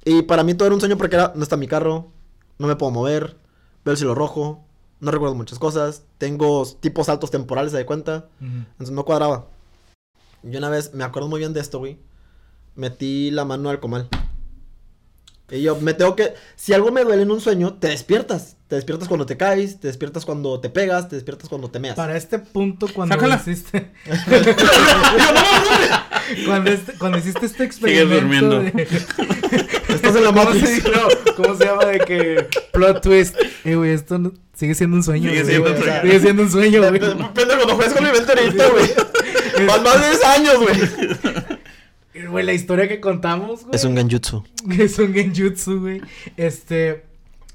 y 0.06 0.22
para 0.22 0.44
mí 0.44 0.54
todo 0.54 0.68
era 0.68 0.76
un 0.76 0.80
sueño 0.80 0.98
porque 0.98 1.16
era, 1.16 1.34
no 1.36 1.44
está 1.44 1.58
mi 1.58 1.68
carro, 1.68 2.12
no 2.60 2.68
me 2.68 2.76
puedo 2.76 2.92
mover, 2.92 3.36
veo 3.84 3.92
el 3.92 3.98
cielo 3.98 4.14
rojo, 4.14 4.64
no 5.00 5.12
recuerdo 5.12 5.36
muchas 5.36 5.60
cosas, 5.60 6.04
tengo 6.18 6.66
tipos 6.80 7.08
saltos 7.08 7.32
temporales, 7.32 7.72
¿se 7.72 7.78
da 7.78 7.86
cuenta? 7.86 8.30
Entonces 8.40 8.92
no 8.92 9.06
cuadraba. 9.06 9.48
Yo 10.44 10.60
una 10.60 10.70
vez, 10.70 10.94
me 10.94 11.04
acuerdo 11.04 11.28
muy 11.28 11.40
bien 11.40 11.54
de 11.54 11.60
esto, 11.60 11.80
güey. 11.80 11.98
Metí 12.76 13.32
la 13.32 13.44
mano 13.44 13.70
al 13.70 13.80
comal. 13.80 14.08
Y 15.50 15.62
yo 15.62 15.78
me 15.80 15.94
tengo 15.94 16.16
que. 16.16 16.34
Si 16.56 16.74
algo 16.74 16.92
me 16.92 17.04
duele 17.04 17.24
en 17.24 17.32
un 17.32 17.40
sueño, 17.42 17.74
te 17.76 17.88
despiertas. 17.88 18.56
Te 18.68 18.76
despiertas 18.76 19.08
cuando 19.08 19.26
te 19.26 19.38
caes, 19.38 19.80
te 19.80 19.88
despiertas 19.88 20.26
cuando 20.26 20.60
te 20.60 20.70
pegas, 20.70 21.08
te 21.08 21.16
despiertas 21.16 21.48
cuando 21.48 21.72
te 21.72 21.80
meas. 21.80 21.96
Para 21.96 22.18
este 22.18 22.38
punto, 22.40 22.88
cuando 22.94 23.16
Sácala. 23.16 23.38
hiciste. 23.38 23.92
cuando, 26.46 26.72
este- 26.72 26.94
cuando 26.94 27.18
hiciste 27.18 27.46
este 27.46 27.58
Sigues 27.72 27.78
experimento. 27.78 28.16
durmiendo. 28.20 28.60
de- 28.60 28.88
Estás 29.88 30.16
en 30.18 30.24
la 30.26 30.34
¿Cómo 30.34 30.54
se? 30.54 30.82
No, 30.82 31.34
¿Cómo 31.38 31.56
se 31.56 31.64
llama? 31.66 31.86
De 31.86 32.00
que. 32.00 32.48
Plot 32.74 33.02
twist. 33.02 33.36
Eh, 33.64 33.76
güey, 33.76 33.92
esto 33.92 34.18
no- 34.20 34.34
sigue 34.54 34.76
siendo 34.76 34.98
un 34.98 35.04
sueño. 35.04 35.30
Sigue 35.30 35.44
güey. 35.44 35.54
siendo 35.56 35.72
un 35.72 35.78
sueño. 35.78 36.02
Sigue 36.02 36.20
siendo 36.20 36.44
un 36.44 36.52
sueño, 36.52 36.80
güey. 36.90 37.00
Pendejo, 37.34 37.66
no 37.68 37.76
juegues 37.76 37.94
con 37.94 38.04
mi 38.04 38.12
mente 38.12 38.34
ahorita, 38.34 38.68
güey. 38.70 38.86
Más 39.66 39.82
más 39.82 40.00
de 40.02 40.08
10 40.10 40.24
años, 40.26 40.56
güey. 40.60 40.78
Güey, 42.30 42.46
la 42.46 42.54
historia 42.54 42.88
que 42.88 43.00
contamos, 43.00 43.66
güey. 43.66 43.80
genjutsu. 43.80 44.44
Es 44.80 45.00
un 45.00 45.14
genjutsu, 45.14 45.80
güey. 45.80 46.02
Este. 46.36 47.06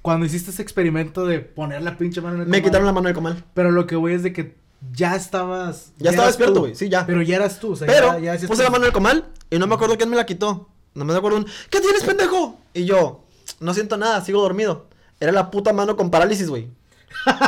Cuando 0.02 0.26
hiciste 0.26 0.50
ese 0.50 0.62
experimento 0.62 1.26
de 1.26 1.38
poner 1.38 1.82
la 1.82 1.96
pinche 1.96 2.20
mano 2.20 2.36
en 2.36 2.42
el 2.42 2.48
Me 2.48 2.58
comal, 2.58 2.70
quitaron 2.70 2.86
la 2.86 2.92
mano 2.92 3.06
del 3.06 3.14
comal. 3.14 3.44
Pero 3.54 3.70
lo 3.70 3.86
que 3.86 3.94
voy 3.94 4.14
es 4.14 4.22
de 4.22 4.32
que 4.32 4.54
ya 4.92 5.14
estabas. 5.14 5.92
Ya 5.98 6.10
estaba 6.10 6.28
eras 6.28 6.38
despierto, 6.38 6.60
güey. 6.60 6.74
Sí, 6.74 6.88
ya. 6.88 7.06
Pero 7.06 7.22
ya 7.22 7.36
eras 7.36 7.60
tú, 7.60 7.72
o 7.72 7.76
sea, 7.76 7.86
Pero 7.86 8.18
ya, 8.18 8.34
ya 8.36 8.48
puse 8.48 8.64
la 8.64 8.70
mano 8.70 8.84
en 8.84 8.88
el 8.88 8.92
comal 8.92 9.28
y 9.50 9.58
no 9.58 9.66
me 9.66 9.74
acuerdo 9.74 9.96
quién 9.96 10.10
me 10.10 10.16
la 10.16 10.26
quitó. 10.26 10.68
No 10.94 11.04
me 11.04 11.14
acuerdo 11.14 11.38
un. 11.38 11.46
¿Qué 11.70 11.80
tienes, 11.80 12.02
pendejo? 12.04 12.58
Y 12.74 12.84
yo, 12.84 13.24
no 13.60 13.74
siento 13.74 13.96
nada, 13.96 14.20
sigo 14.24 14.42
dormido. 14.42 14.86
Era 15.20 15.32
la 15.32 15.50
puta 15.50 15.72
mano 15.72 15.96
con 15.96 16.10
parálisis, 16.10 16.48
güey. 16.48 16.68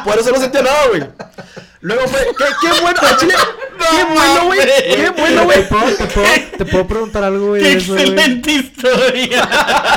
Por 0.05 0.19
eso 0.19 0.31
no 0.31 0.39
sentía 0.39 0.63
nada, 0.63 0.89
güey. 0.89 1.03
Luego 1.81 2.07
fue, 2.07 2.21
qué, 2.39 2.45
qué 2.61 2.81
bueno, 2.83 3.01
al 3.03 3.17
chile, 3.19 3.35
qué 3.79 4.05
bueno, 4.15 4.45
güey. 4.47 4.59
Qué 4.61 5.11
bueno, 5.17 5.45
güey. 5.45 5.59
¿Te 5.59 5.65
puedo, 5.67 5.87
te, 5.97 6.07
puedo, 6.07 6.27
te 6.59 6.65
puedo 6.65 6.87
preguntar 6.87 7.25
algo, 7.25 7.47
güey, 7.49 7.63
¡Qué 7.63 7.73
eso, 7.75 7.97
excelente 7.97 8.53
historia! 8.53 9.49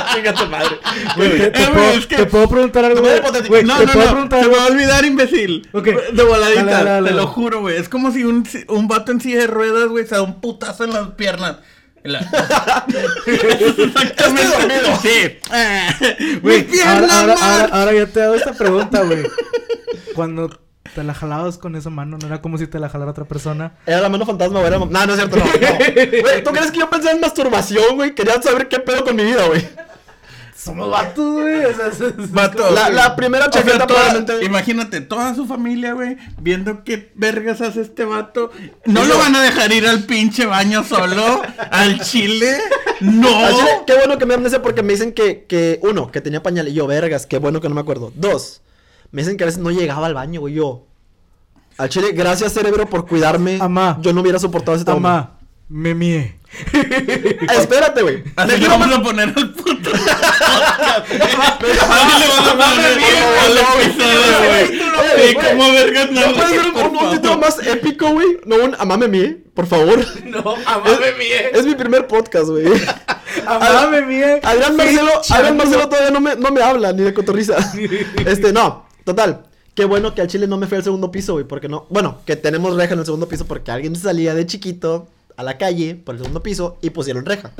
Chinga 0.14 0.32
tu 0.34 0.46
madre. 0.46 0.78
Güey, 1.16 1.38
te, 1.38 1.50
te 1.50 1.62
Eh, 1.62 1.68
puedo, 1.72 1.90
es 1.92 2.06
que- 2.06 2.16
te 2.16 2.26
puedo 2.26 2.48
preguntar 2.48 2.84
algo, 2.84 3.00
No 3.00 3.08
güey. 3.48 3.64
No, 3.64 3.78
no, 3.78 3.84
no, 3.84 3.92
preguntar 3.92 4.40
te 4.42 4.46
va 4.48 4.62
a 4.64 4.66
olvidar, 4.66 5.04
imbécil. 5.04 5.68
Ok. 5.72 5.86
De 6.12 6.22
voladita, 6.22 6.62
Dale, 6.64 6.72
dale, 6.74 6.90
dale. 6.90 7.08
te 7.10 7.14
lo 7.16 7.26
juro, 7.26 7.60
güey. 7.60 7.76
Es 7.76 7.88
como 7.88 8.10
si 8.12 8.24
un, 8.24 8.46
un 8.68 8.88
vato 8.88 9.12
en 9.12 9.20
silla 9.20 9.38
de 9.40 9.46
ruedas, 9.46 9.88
güey, 9.88 10.06
se 10.06 10.14
da 10.16 10.22
un 10.22 10.40
putazo 10.40 10.84
en 10.84 10.92
las 10.92 11.08
piernas. 11.12 11.56
La- 12.04 12.20
Exactamente. 13.26 14.96
Sí. 15.02 15.38
Ah, 15.50 15.94
Güey, 16.42 16.58
¡Mi 16.58 16.62
pierna, 16.64 16.92
ahora, 16.94 17.12
ahora, 17.20 17.34
ahora, 17.34 17.68
ahora 17.72 17.92
yo 17.92 18.08
te 18.08 18.22
hago 18.22 18.34
esta 18.34 18.52
pregunta, 18.52 19.02
güey. 19.02 19.24
Cuando 20.14 20.48
te 20.94 21.02
la 21.04 21.14
jalabas 21.14 21.58
con 21.58 21.76
esa 21.76 21.90
mano, 21.90 22.18
no 22.20 22.26
era 22.26 22.40
como 22.40 22.58
si 22.58 22.66
te 22.66 22.78
la 22.78 22.88
jalara 22.88 23.10
otra 23.12 23.24
persona. 23.24 23.72
Era 23.86 24.00
la 24.00 24.08
mano 24.08 24.24
fantasma, 24.26 24.60
güey. 24.60 24.68
Era... 24.72 24.78
No, 24.78 24.86
no 24.86 25.12
es 25.14 25.18
cierto, 25.18 25.36
no. 25.36 25.44
no. 25.46 26.20
Güey, 26.22 26.44
¿tú 26.44 26.50
crees 26.50 26.70
que 26.70 26.78
yo 26.78 26.90
pensé 26.90 27.10
en 27.10 27.20
masturbación, 27.20 27.96
güey? 27.96 28.14
Quería 28.14 28.40
saber 28.42 28.68
qué 28.68 28.78
pedo 28.80 29.04
con 29.04 29.16
mi 29.16 29.24
vida, 29.24 29.46
güey. 29.46 29.66
Somos 30.56 30.90
vatos, 30.90 31.34
güey. 31.34 31.64
O 31.66 31.74
sea, 31.74 31.86
es- 31.86 32.00
es- 32.00 32.32
Vato. 32.32 32.68
La, 32.72 32.90
la 32.90 33.14
primera 33.14 33.46
O 33.46 33.52
sea, 33.52 33.62
chaqueta 33.62 33.86
toda- 33.86 34.00
probablemente. 34.00 34.44
imagínate, 34.44 35.00
toda 35.00 35.32
su 35.34 35.46
familia, 35.46 35.92
güey, 35.92 36.16
viendo 36.40 36.82
qué 36.82 37.12
vergas 37.14 37.60
hace 37.60 37.80
este 37.80 38.04
vato. 38.04 38.50
¿No 38.84 39.04
lo 39.04 39.14
yo- 39.14 39.18
van 39.18 39.36
a 39.36 39.42
dejar 39.42 39.72
ir 39.72 39.86
al 39.86 40.02
pinche 40.04 40.46
baño 40.46 40.82
solo? 40.82 41.42
¿Al 41.70 42.00
chile? 42.00 42.58
¡No! 43.00 43.28
Chile, 43.28 43.70
qué 43.86 43.94
bueno 43.94 44.18
que 44.18 44.26
me 44.26 44.34
amnesia 44.34 44.60
porque 44.60 44.82
me 44.82 44.94
dicen 44.94 45.12
que, 45.12 45.44
que, 45.44 45.78
uno, 45.82 46.10
que 46.10 46.20
tenía 46.20 46.42
pañal 46.42 46.66
y 46.66 46.74
yo, 46.74 46.88
vergas, 46.88 47.26
qué 47.26 47.38
bueno 47.38 47.60
que 47.60 47.68
no 47.68 47.76
me 47.76 47.80
acuerdo. 47.80 48.12
Dos, 48.16 48.60
me 49.10 49.22
dicen 49.22 49.36
que 49.36 49.44
a 49.44 49.46
veces 49.46 49.60
no 49.60 49.70
llegaba 49.70 50.06
al 50.06 50.14
baño, 50.14 50.40
güey, 50.40 50.54
yo. 50.54 50.86
Al 51.78 51.88
chile, 51.88 52.10
gracias 52.12 52.52
cerebro 52.52 52.88
por 52.88 53.06
cuidarme. 53.06 53.58
Amá. 53.60 53.98
Yo 54.00 54.12
no 54.12 54.20
hubiera 54.20 54.38
soportado 54.38 54.74
ese 54.76 54.84
trauma. 54.84 55.08
Mamá, 55.08 55.38
me 55.68 55.94
mié. 55.94 56.38
Ah, 57.48 57.54
espérate, 57.58 58.02
güey. 58.02 58.24
Así 58.36 58.56
le 58.56 58.68
vamos 58.68 58.92
a 58.92 59.02
poner 59.02 59.32
al 59.36 59.52
puto. 59.52 59.90
Así 59.92 61.14
le 61.14 61.18
vamos 62.28 62.48
a 62.48 62.52
poner 62.52 62.86
al 62.86 62.98
vergas 65.72 66.10
no, 66.10 66.20
¿No 66.20 66.34
puede 66.34 66.48
ser 66.48 66.66
un, 66.66 67.10
título 67.10 67.38
más 67.38 67.66
épico, 67.66 68.10
güey? 68.10 68.40
No, 68.44 68.56
un 68.56 68.76
amá 68.78 68.96
me 68.96 69.08
mie, 69.08 69.36
por 69.54 69.66
favor. 69.66 70.04
No, 70.24 70.42
mamá 70.42 70.82
Es, 70.86 71.00
me 71.00 71.12
mié. 71.12 71.50
es 71.52 71.64
mi 71.64 71.74
primer 71.74 72.06
podcast, 72.06 72.48
güey. 72.48 72.66
Mamá 73.44 73.86
me 73.90 74.02
mié. 74.02 74.40
Adrián 74.42 74.76
Marcelo, 74.76 75.22
Adrián. 75.30 75.56
Marcelo 75.56 75.88
todavía 75.88 76.10
no 76.10 76.20
me, 76.20 76.36
no 76.36 76.50
me 76.50 76.62
habla 76.62 76.92
ni 76.92 77.02
de 77.02 77.14
cotorriza. 77.14 77.56
este, 78.26 78.52
no, 78.52 78.87
total. 79.08 79.44
Qué 79.74 79.84
bueno 79.86 80.14
que 80.14 80.20
al 80.20 80.28
chile 80.28 80.46
no 80.46 80.58
me 80.58 80.66
fui 80.66 80.76
al 80.76 80.84
segundo 80.84 81.10
piso, 81.10 81.32
güey, 81.32 81.44
porque 81.46 81.68
no. 81.68 81.86
Bueno, 81.88 82.18
que 82.26 82.36
tenemos 82.36 82.76
reja 82.76 82.92
en 82.92 83.00
el 83.00 83.04
segundo 83.06 83.26
piso 83.28 83.46
porque 83.46 83.70
alguien 83.70 83.96
salía 83.96 84.34
de 84.34 84.44
chiquito 84.46 85.08
a 85.36 85.42
la 85.42 85.56
calle 85.56 85.94
por 85.94 86.14
el 86.14 86.20
segundo 86.20 86.42
piso 86.42 86.78
y 86.82 86.90
pusieron 86.90 87.24
reja. 87.24 87.52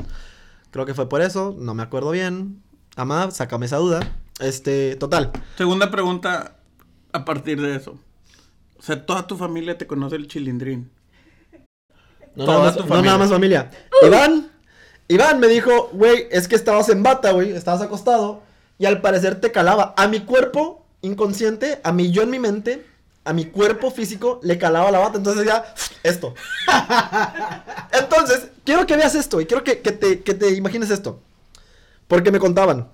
Creo 0.71 0.85
que 0.85 0.93
fue 0.93 1.09
por 1.09 1.21
eso, 1.21 1.55
no 1.57 1.73
me 1.73 1.81
acuerdo 1.81 2.11
bien. 2.11 2.61
Amá, 2.95 3.31
sácame 3.31 3.65
esa 3.65 3.77
duda. 3.77 3.99
Este, 4.39 4.95
total. 4.97 5.31
Segunda 5.57 5.89
pregunta 5.89 6.55
a 7.13 7.25
partir 7.25 7.59
de 7.61 7.75
eso. 7.75 7.97
O 8.77 8.83
sea, 8.83 9.05
toda 9.05 9.25
tu 9.25 9.35
familia 9.35 9.77
te 9.77 9.87
conoce 9.87 10.15
el 10.17 10.27
chilindrín. 10.27 10.91
No, 12.35 12.45
Toda 12.45 12.57
nada 12.57 12.65
más, 12.65 12.75
tu 12.75 12.81
no 12.83 12.87
familia. 12.87 13.05
nada 13.11 13.17
más 13.17 13.29
familia. 13.29 13.71
Iván, 14.05 14.51
Iván 15.07 15.39
me 15.39 15.47
dijo, 15.47 15.89
güey, 15.93 16.27
es 16.31 16.47
que 16.47 16.55
estabas 16.55 16.89
en 16.89 17.01
bata, 17.01 17.31
güey, 17.31 17.51
estabas 17.51 17.81
acostado 17.81 18.43
y 18.77 18.85
al 18.85 19.01
parecer 19.01 19.41
te 19.41 19.51
calaba. 19.51 19.93
A 19.97 20.07
mi 20.07 20.19
cuerpo 20.19 20.85
inconsciente, 21.01 21.79
a 21.83 21.91
mi 21.91 22.11
yo 22.11 22.23
en 22.23 22.29
mi 22.29 22.39
mente, 22.39 22.85
a 23.25 23.33
mi 23.33 23.45
cuerpo 23.45 23.91
físico 23.91 24.39
le 24.43 24.57
calaba 24.57 24.91
la 24.91 24.99
bata. 24.99 25.17
Entonces 25.17 25.45
ya, 25.45 25.73
esto. 26.03 26.33
Entonces, 27.91 28.47
quiero 28.65 28.85
que 28.85 28.97
veas 28.97 29.15
esto 29.15 29.41
y 29.41 29.45
quiero 29.45 29.63
que, 29.63 29.79
que 29.79 29.91
te, 29.91 30.21
que 30.21 30.33
te 30.33 30.51
imagines 30.51 30.89
esto. 30.89 31.21
Porque 32.07 32.31
me 32.31 32.39
contaban 32.39 32.87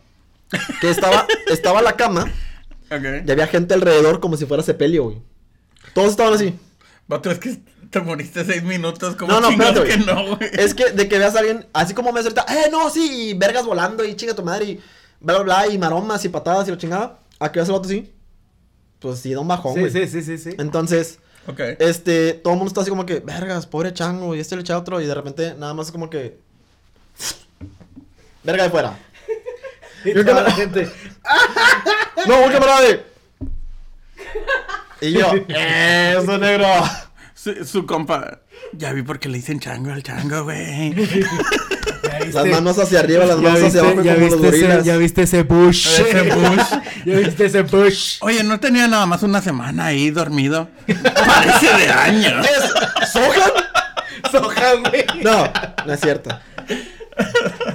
que 0.81 0.89
estaba, 0.89 1.25
estaba 1.47 1.81
la 1.81 1.93
cama 1.93 2.31
y 3.25 3.31
había 3.31 3.47
gente 3.47 3.73
alrededor 3.73 4.19
como 4.19 4.37
si 4.37 4.45
fuera 4.45 4.63
sepelio, 4.63 5.05
güey. 5.05 5.21
Todos 5.93 6.11
estaban 6.11 6.33
así. 6.33 6.57
Vato, 7.07 7.31
es 7.31 7.39
que 7.39 7.59
te 7.89 8.01
moriste 8.01 8.43
seis 8.43 8.63
minutos. 8.63 9.15
como 9.15 9.31
No, 9.31 9.41
no, 9.41 9.49
espérate, 9.49 9.83
que 9.83 9.97
no, 9.97 10.35
güey? 10.35 10.49
Es 10.53 10.73
que 10.73 10.91
de 10.91 11.07
que 11.07 11.17
veas 11.17 11.35
a 11.35 11.39
alguien, 11.39 11.65
así 11.73 11.93
como 11.93 12.11
me 12.11 12.19
ahorita, 12.19 12.45
eh, 12.49 12.69
no, 12.71 12.89
sí, 12.89 13.29
y 13.29 13.33
vergas 13.33 13.65
volando 13.65 14.03
y 14.03 14.15
chinga 14.15 14.35
tu 14.35 14.43
madre 14.43 14.65
y 14.65 14.83
bla, 15.19 15.35
bla, 15.35 15.43
bla, 15.43 15.67
y 15.67 15.77
maromas 15.77 16.23
y 16.25 16.29
patadas 16.29 16.67
y 16.67 16.71
lo 16.71 16.77
chingada. 16.77 17.19
¿A 17.39 17.51
qué 17.51 17.59
veas 17.59 17.69
el 17.69 17.73
vato 17.75 17.87
así? 17.87 18.13
Pues 18.99 19.19
sí, 19.19 19.33
da 19.33 19.39
un 19.41 19.47
bajón, 19.47 19.73
Sí, 19.73 19.79
güey. 19.81 19.91
sí, 19.91 20.07
sí, 20.07 20.21
sí, 20.23 20.37
sí. 20.37 20.55
Entonces, 20.57 21.19
Ok. 21.47 21.59
este, 21.79 22.33
todo 22.33 22.53
el 22.53 22.57
mundo 22.59 22.69
está 22.69 22.81
así 22.81 22.89
como 22.89 23.05
que, 23.05 23.19
vergas, 23.19 23.65
pobre 23.67 23.93
chango, 23.93 24.35
y 24.35 24.39
este 24.39 24.55
le 24.55 24.61
echa 24.61 24.77
otro, 24.77 25.01
y 25.01 25.05
de 25.05 25.13
repente 25.13 25.53
nada 25.57 25.73
más 25.73 25.87
es 25.87 25.91
como 25.91 26.09
que. 26.09 26.39
Verga 28.43 28.63
de 28.63 28.69
fuera. 28.69 28.97
Y 30.05 30.13
toda 30.13 30.25
que- 30.25 30.33
la 30.49 30.51
gente. 30.51 30.91
No, 32.27 32.43
un 32.45 32.51
camarada 32.51 32.81
de. 32.81 33.03
Y 35.01 35.11
yo, 35.11 35.27
eso 35.49 36.37
negro. 36.37 36.65
Su, 37.35 37.63
su 37.65 37.85
compa. 37.85 38.39
Ya 38.71 38.93
vi 38.93 39.03
por 39.03 39.19
qué 39.19 39.29
le 39.29 39.37
dicen 39.37 39.59
chango 39.59 39.91
al 39.91 40.01
chango, 40.01 40.43
güey. 40.45 40.93
Las 42.33 42.45
manos 42.47 42.79
hacia 42.79 42.99
arriba, 42.99 43.25
las 43.25 43.37
¿Ya 43.37 43.41
manos 43.43 43.63
hacia 43.63 43.79
abajo, 43.81 44.01
ya 44.01 44.15
como 44.15 44.25
los 44.27 44.33
viste 44.41 44.47
ese, 44.57 44.61
gorilas. 44.67 44.85
ya 44.85 44.97
viste 44.97 45.21
ese 45.23 45.43
bush? 45.43 45.87
Ese 45.99 46.23
bush. 46.31 46.61
¿Ya 47.05 47.17
viste 47.19 47.45
ese 47.45 47.61
bush? 47.63 48.17
Oye, 48.21 48.43
no 48.43 48.59
tenía 48.59 48.87
nada 48.87 49.05
más 49.05 49.23
una 49.23 49.41
semana 49.41 49.85
ahí 49.87 50.09
dormido. 50.11 50.69
Parece 50.87 51.77
de 51.77 51.89
años. 51.89 52.45
¿Es 53.01 53.09
Sohan? 53.11 53.51
Soja, 54.31 54.73
güey. 54.75 55.05
No, 55.23 55.51
no 55.85 55.93
es 55.93 55.99
cierto. 55.99 56.37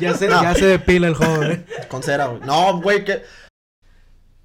Ya 0.01 0.15
se, 0.15 0.29
No. 0.29 0.43
ya 0.43 0.55
se 0.55 0.67
depila 0.67 1.07
el 1.09 1.15
joven, 1.15 1.53
eh. 1.53 1.87
Con 1.89 2.03
cera, 2.03 2.27
güey. 2.27 2.43
No, 2.45 2.81
güey, 2.81 3.05
que. 3.05 3.23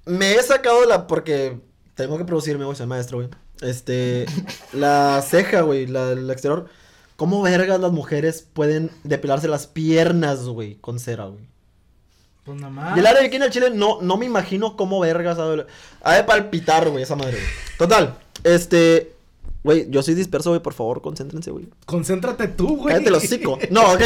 Me 0.06 0.34
he 0.34 0.42
sacado 0.42 0.84
la. 0.86 1.06
Porque 1.06 1.58
tengo 1.94 2.16
que 2.16 2.24
producirme, 2.24 2.64
güey, 2.64 2.76
soy 2.76 2.86
maestro, 2.86 3.18
güey. 3.18 3.28
Este. 3.60 4.26
La 4.72 5.22
ceja, 5.26 5.62
güey, 5.62 5.86
la, 5.86 6.14
la 6.14 6.32
exterior. 6.32 6.68
¿Cómo 7.16 7.42
vergas 7.42 7.80
las 7.80 7.92
mujeres 7.92 8.46
pueden 8.52 8.90
depilarse 9.04 9.48
las 9.48 9.66
piernas, 9.66 10.44
güey, 10.44 10.74
con 10.76 10.98
cera, 10.98 11.24
güey? 11.26 11.44
Pues 12.44 12.60
nada 12.60 12.70
más. 12.70 12.96
Y 12.96 13.00
el 13.00 13.06
área 13.06 13.20
de 13.22 13.26
aquí 13.26 13.36
en 13.36 13.42
el 13.42 13.50
Chile 13.50 13.70
no, 13.74 14.00
no 14.02 14.16
me 14.16 14.26
imagino 14.26 14.76
cómo 14.76 15.00
vergas 15.00 15.38
ha 15.38 15.46
de, 15.48 15.66
ha 16.02 16.14
de 16.14 16.24
palpitar, 16.24 16.88
güey, 16.90 17.02
esa 17.02 17.16
madre, 17.16 17.32
güey. 17.32 17.44
Total, 17.78 18.18
este. 18.44 19.12
Güey, 19.64 19.90
yo 19.90 20.00
soy 20.02 20.14
disperso, 20.14 20.50
güey, 20.50 20.62
por 20.62 20.74
favor, 20.74 21.02
concéntrense, 21.02 21.50
güey. 21.50 21.66
Concéntrate 21.86 22.46
tú, 22.46 22.76
güey. 22.76 22.94
Cállate 22.94 23.10
los 23.10 23.24
hocico. 23.24 23.58
No, 23.70 23.92
ok. 23.94 24.00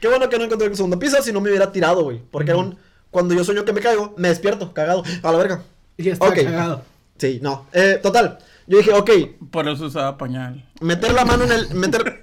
Qué 0.00 0.06
bueno 0.08 0.28
que 0.28 0.38
no 0.38 0.44
encontré 0.44 0.68
el 0.68 0.76
segundo 0.76 0.98
piso, 1.00 1.20
si 1.20 1.32
no 1.32 1.40
me 1.40 1.48
hubiera 1.48 1.72
tirado, 1.72 2.04
güey. 2.04 2.20
Porque 2.30 2.52
aún 2.52 2.78
cuando 3.10 3.34
yo 3.34 3.42
sueño 3.42 3.64
que 3.64 3.72
me 3.72 3.80
caigo, 3.80 4.14
me 4.16 4.28
despierto, 4.28 4.72
cagado. 4.72 5.02
A 5.22 5.32
la 5.32 5.38
verga. 5.38 5.62
Y 5.96 6.10
está 6.10 6.28
Ok. 6.28 6.34
cagado. 6.44 6.82
Sí, 7.18 7.40
no. 7.42 7.66
Eh, 7.72 7.98
total. 8.02 8.38
Yo 8.68 8.78
dije, 8.78 8.92
ok, 8.92 9.10
Por 9.50 9.68
eso 9.68 9.86
usaba 9.86 10.16
pañal. 10.16 10.64
meter 10.80 11.12
la 11.12 11.24
mano 11.24 11.42
en 11.44 11.52
el. 11.52 11.74
Meter, 11.74 12.22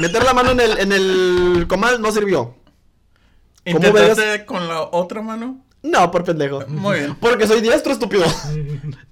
meter 0.00 0.22
la 0.24 0.34
mano 0.34 0.50
en 0.52 0.60
el, 0.60 0.78
en 0.78 0.92
el 0.92 1.66
comal 1.68 2.00
no 2.00 2.12
sirvió. 2.12 2.56
¿Cómo 3.64 3.86
¿Intentaste 3.86 4.44
con 4.46 4.66
la 4.68 4.82
otra 4.82 5.22
mano? 5.22 5.64
No, 5.82 6.10
por 6.10 6.24
pendejo. 6.24 6.66
Muy 6.68 6.98
bien. 7.00 7.16
Porque 7.16 7.46
soy 7.46 7.60
diestro, 7.60 7.92
estúpido. 7.92 8.24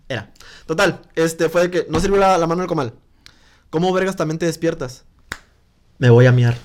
Era. 0.08 0.32
Total, 0.66 1.00
este 1.14 1.48
fue 1.48 1.62
de 1.62 1.70
que 1.70 1.86
no 1.88 2.00
sirvió 2.00 2.18
la, 2.18 2.38
la 2.38 2.46
mano 2.46 2.60
en 2.60 2.64
el 2.64 2.68
comal. 2.68 2.92
¿Cómo 3.70 3.92
vergas 3.92 4.16
también 4.16 4.38
te 4.38 4.46
despiertas? 4.46 5.04
Me 5.98 6.10
voy 6.10 6.26
a 6.26 6.32
miar. 6.32 6.56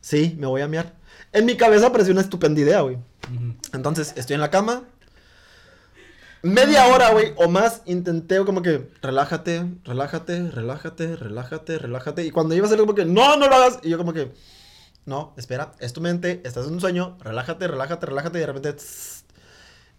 Sí, 0.00 0.36
me 0.38 0.46
voy 0.46 0.62
a 0.62 0.68
miar. 0.68 0.94
En 1.32 1.46
mi 1.46 1.56
cabeza 1.56 1.92
pareció 1.92 2.12
una 2.12 2.22
estupenda 2.22 2.60
idea, 2.60 2.80
güey. 2.80 2.98
Entonces, 3.72 4.12
estoy 4.16 4.34
en 4.34 4.40
la 4.40 4.50
cama. 4.50 4.82
Media 6.42 6.86
hora, 6.86 7.10
güey, 7.10 7.32
o 7.36 7.48
más, 7.48 7.82
intenté 7.86 8.44
como 8.44 8.62
que, 8.62 8.90
relájate, 9.00 9.64
relájate, 9.84 10.50
relájate, 10.50 11.16
relájate, 11.16 11.78
relájate. 11.78 12.24
Y 12.24 12.30
cuando 12.30 12.54
iba 12.54 12.64
a 12.64 12.66
hacer 12.66 12.80
como 12.80 12.94
que, 12.94 13.04
no, 13.04 13.36
no 13.36 13.48
lo 13.48 13.54
hagas. 13.54 13.78
Y 13.82 13.90
yo 13.90 13.98
como 13.98 14.12
que, 14.12 14.32
no, 15.04 15.34
espera, 15.36 15.72
es 15.78 15.92
tu 15.92 16.00
mente, 16.00 16.40
estás 16.44 16.66
en 16.66 16.74
un 16.74 16.80
sueño, 16.80 17.16
relájate, 17.20 17.68
relájate, 17.68 18.06
relájate. 18.06 18.38
Y 18.38 18.40
de 18.40 18.46
repente, 18.46 18.72
tss, 18.72 19.22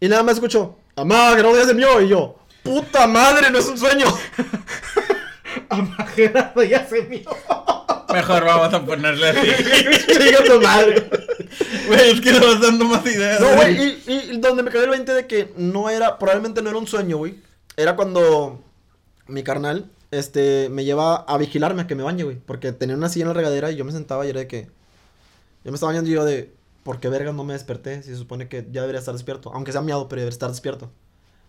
y 0.03 0.09
nada 0.09 0.21
más 0.21 0.33
escucho, 0.33 0.79
mamá, 0.97 1.33
que 1.33 1.43
no 1.43 1.53
digas 1.53 1.67
de 1.67 1.73
mío. 1.73 2.01
Y 2.01 2.09
yo, 2.09 2.35
puta 2.61 3.07
madre, 3.07 3.49
no 3.49 3.59
es 3.59 3.67
un 3.67 3.77
sueño. 3.77 4.07
Gerardo 6.13 6.61
ya 6.63 6.85
se 6.85 7.03
mío. 7.03 7.29
Mejor 8.13 8.45
vamos 8.45 8.73
a 8.73 8.85
ponerle 8.85 9.29
así. 9.29 9.47
Chica 10.07 10.43
tu 10.43 10.61
madre. 10.61 11.09
Güey, 11.87 12.11
es 12.11 12.21
que 12.21 12.31
le 12.31 12.39
vas 12.39 12.61
dando 12.61 12.85
más 12.85 13.05
ideas. 13.05 13.39
No, 13.39 13.55
güey, 13.55 14.01
y, 14.07 14.31
y 14.31 14.37
donde 14.37 14.63
me 14.63 14.71
cayó 14.71 14.85
el 14.85 14.91
20 14.91 15.13
de 15.13 15.27
que 15.27 15.53
no 15.57 15.89
era, 15.89 16.17
probablemente 16.17 16.61
no 16.61 16.69
era 16.69 16.79
un 16.79 16.87
sueño, 16.87 17.17
güey. 17.17 17.35
Era 17.75 17.95
cuando 17.95 18.63
mi 19.27 19.43
carnal, 19.43 19.89
este, 20.11 20.69
me 20.69 20.85
lleva 20.85 21.15
a 21.15 21.37
vigilarme 21.37 21.81
a 21.81 21.87
que 21.87 21.95
me 21.95 22.03
bañe, 22.03 22.23
güey. 22.23 22.37
Porque 22.37 22.71
tenía 22.71 22.95
una 22.95 23.09
silla 23.09 23.23
en 23.23 23.29
la 23.29 23.33
regadera 23.33 23.71
y 23.71 23.75
yo 23.75 23.85
me 23.85 23.91
sentaba 23.91 24.25
y 24.25 24.29
era 24.29 24.41
de 24.41 24.47
que... 24.47 24.67
Yo 25.63 25.71
me 25.71 25.75
estaba 25.75 25.91
bañando 25.91 26.09
y 26.09 26.13
yo 26.13 26.25
de... 26.25 26.51
¿Por 26.83 26.99
qué 26.99 27.07
vergas 27.07 27.33
no 27.33 27.45
me 27.45 27.53
desperté? 27.53 28.03
Si 28.03 28.09
se 28.09 28.17
supone 28.17 28.49
que 28.49 28.67
ya 28.71 28.81
debería 28.81 28.99
estar 28.99 29.13
despierto. 29.13 29.51
Aunque 29.53 29.71
sea 29.71 29.81
miado, 29.81 30.09
pero 30.09 30.19
debería 30.19 30.33
estar 30.33 30.49
despierto. 30.49 30.91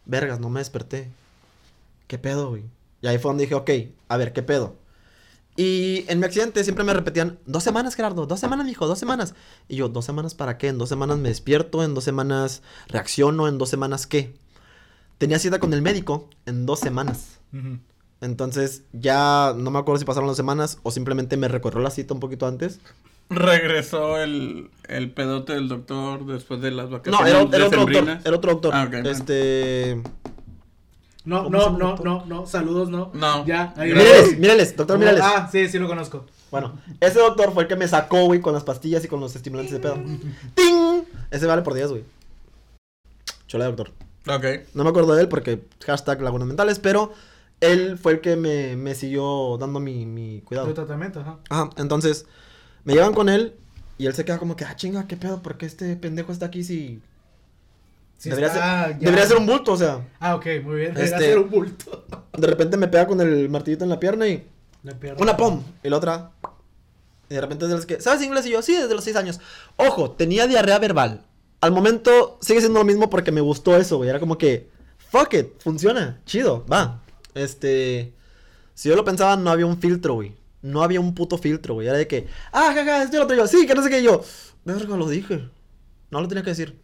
Vergas, 0.07 0.39
no 0.39 0.49
me 0.49 0.61
desperté. 0.61 1.11
¿Qué 2.07 2.19
pedo, 2.19 2.51
güey? 2.51 2.63
Y 3.03 3.09
ahí 3.09 3.19
fue 3.19 3.31
donde 3.31 3.43
dije, 3.45 3.55
ok, 3.55 3.71
a 4.09 4.17
ver, 4.17 4.33
¿qué 4.33 4.43
pedo? 4.43 4.77
Y 5.57 6.05
en 6.09 6.19
mi 6.19 6.25
accidente 6.25 6.65
siempre 6.65 6.85
me 6.85 6.93
repetían, 6.93 7.39
dos 7.47 7.63
semanas, 7.63 7.95
Gerardo, 7.95 8.27
dos 8.27 8.41
semanas, 8.41 8.67
mijo, 8.67 8.87
dos 8.87 8.99
semanas. 8.99 9.35
Y 9.69 9.77
yo, 9.77 9.89
¿dos 9.89 10.05
semanas 10.05 10.35
para 10.35 10.59
qué? 10.59 10.69
En 10.69 10.79
dos 10.79 10.89
semanas 10.89 11.19
me 11.19 11.29
despierto, 11.29 11.85
en 11.85 11.95
dos 11.95 12.03
semanas 12.03 12.63
reacciono, 12.89 13.47
en 13.47 13.59
dos 13.59 13.69
semanas 13.69 14.07
qué. 14.07 14.35
Tenía 15.19 15.39
cita 15.39 15.61
con 15.61 15.73
el 15.73 15.81
médico 15.81 16.29
en 16.45 16.67
dos 16.67 16.81
semanas. 16.81 17.39
Entonces 18.21 18.83
ya 18.93 19.55
no 19.57 19.71
me 19.71 19.79
acuerdo 19.79 20.01
si 20.01 20.05
pasaron 20.05 20.27
las 20.27 20.37
semanas 20.37 20.79
o 20.83 20.91
simplemente 20.91 21.37
me 21.37 21.47
recorrió 21.47 21.81
la 21.81 21.91
cita 21.91 22.15
un 22.15 22.21
poquito 22.21 22.47
antes. 22.49 22.81
Regresó 23.31 24.19
el, 24.19 24.71
el 24.89 25.13
pedote 25.13 25.55
del 25.55 25.69
doctor 25.69 26.27
después 26.27 26.61
de 26.61 26.73
las 26.73 26.91
No, 26.91 26.99
vacaciones 26.99 27.31
era, 27.31 27.57
era 27.57 27.67
otro 27.67 27.81
doctor, 27.81 28.19
era 28.25 28.37
otro 28.37 28.53
doctor. 28.53 28.75
Ah, 28.75 28.91
este... 29.05 30.03
No, 31.25 31.45
¿Cómo 31.45 31.61
se 31.61 31.71
no, 31.71 31.79
no, 31.79 31.97
no, 31.97 32.25
no. 32.27 32.47
Saludos, 32.47 32.91
no. 32.91 33.11
No. 33.15 33.47
Ya. 33.47 33.73
Mireles, 33.77 34.39
Mireles, 34.39 34.77
doctor 34.77 34.99
Mireles. 34.99 35.23
Ah, 35.25 35.49
sí, 35.51 35.69
sí 35.69 35.79
lo 35.79 35.89
conozco. 35.89 36.27
Bueno, 36.51 36.79
ese 37.01 37.19
doctor 37.19 37.53
fue 37.53 37.65
el 37.65 37.69
que 37.69 37.77
me 37.77 37.89
sacó, 37.89 38.27
güey, 38.27 38.41
con 38.41 38.53
las 38.53 38.63
pastillas 38.63 39.05
y 39.05 39.09
con 39.09 39.21
los 39.21 39.35
estimulantes 39.35 39.73
de 39.73 39.81
pedo. 39.81 39.95
¡Ting! 40.55 41.03
Ese 41.31 41.47
vale 41.47 41.63
por 41.63 41.75
10, 41.75 41.91
güey. 41.91 42.05
De 43.59 43.65
doctor. 43.65 43.93
Ok. 44.27 44.45
No 44.75 44.83
me 44.83 44.91
acuerdo 44.91 45.15
de 45.15 45.23
él 45.23 45.29
porque 45.29 45.65
hashtag 45.87 46.21
lagunas 46.23 46.49
mentales, 46.49 46.79
pero 46.79 47.13
él 47.61 47.99
fue 47.99 48.15
el 48.15 48.21
que 48.21 48.37
me, 48.37 48.77
me 48.77 48.95
siguió 48.95 49.57
dando 49.59 49.81
mi, 49.81 50.07
mi 50.07 50.41
cuidado. 50.41 50.67
Tu 50.67 50.75
tratamiento, 50.75 51.21
ajá. 51.21 51.39
Ajá, 51.49 51.71
entonces 51.77 52.27
me 52.85 52.95
llevan 52.95 53.15
con 53.15 53.29
él 53.29 53.55
y 53.97 54.07
él 54.07 54.15
se 54.15 54.25
queda 54.25 54.39
como 54.39 54.57
que, 54.57 54.65
ah, 54.65 54.75
chinga, 54.75 55.07
qué 55.07 55.17
pedo, 55.17 55.41
¿por 55.41 55.57
qué 55.57 55.67
este 55.67 55.97
pendejo 55.97 56.33
está 56.33 56.47
aquí 56.47 56.65
si... 56.65 57.01
Sí 58.25 58.31
debería, 58.31 58.49
está 58.49 58.87
ser, 58.89 58.99
debería 58.99 59.27
ser 59.27 59.37
un 59.37 59.47
bulto, 59.47 59.73
o 59.73 59.77
sea, 59.77 60.09
Ah, 60.19 60.35
ok, 60.37 60.47
muy 60.65 60.77
bien. 60.77 60.95
Debería 60.95 61.05
Este- 61.17 61.25
ser 61.27 61.39
un 61.39 61.51
bulto. 61.51 62.07
de 62.37 62.47
repente 62.47 62.77
me 62.77 62.89
pega 62.89 63.07
con 63.07 63.21
el 63.21 63.49
martillito 63.49 63.85
en 63.85 63.91
la 63.91 64.01
pierna 64.01 64.27
y 64.27 64.47
La 64.83 64.93
pierna. 64.95 65.21
una 65.23 65.37
pom 65.37 65.63
y 65.83 65.89
la 65.89 65.97
otra... 65.97 66.31
Y 67.29 67.35
de 67.35 67.41
repente 67.41 67.65
es 67.65 67.71
de 67.71 67.77
los 67.77 67.87
que, 67.87 68.01
¿sabes 68.01 68.23
inglés? 68.23 68.45
Y 68.47 68.51
yo, 68.51 68.61
sí, 68.63 68.75
desde 68.77 68.95
los 68.95 69.03
6 69.05 69.17
años. 69.17 69.41
Ojo, 69.77 70.11
tenía 70.13 70.47
diarrea 70.47 70.79
verbal. 70.79 71.25
Al 71.61 71.73
momento 71.73 72.39
sigue 72.43 72.61
siendo 72.61 72.79
lo 72.79 72.85
mismo 72.85 73.09
porque 73.11 73.33
me 73.33 73.41
gustó 73.41 73.77
eso, 73.77 73.97
güey. 73.97 74.11
Era 74.11 74.21
como 74.21 74.37
que, 74.39 74.69
fuck 75.11 75.33
it, 75.35 75.47
funciona, 75.59 76.21
chido, 76.27 76.65
va. 76.71 77.01
Este, 77.35 78.13
si 78.75 78.89
yo 78.91 78.97
lo 78.97 79.05
pensaba, 79.05 79.37
no 79.37 79.51
había 79.51 79.67
un 79.67 79.79
filtro, 79.79 80.15
güey. 80.15 80.35
No 80.63 80.83
había 80.83 81.01
un 81.01 81.15
puto 81.15 81.37
filtro, 81.39 81.75
güey. 81.75 81.89
Era 81.89 81.97
de 81.99 82.07
que, 82.07 82.27
ah, 82.53 82.73
jaja, 82.75 83.03
esto 83.03 83.17
y 83.17 83.19
lo 83.19 83.25
otro. 83.25 83.37
Yo, 83.37 83.47
sí, 83.47 83.67
que 83.67 83.75
no 83.75 83.83
sé 83.83 83.91
qué. 83.91 84.01
Y 84.01 84.05
yo, 84.05 84.23
verga, 84.65 84.97
lo 84.97 85.09
dije. 85.09 85.49
No 86.11 86.21
lo 86.21 86.29
tenía 86.29 86.43
que 86.45 86.51
decir. 86.51 86.79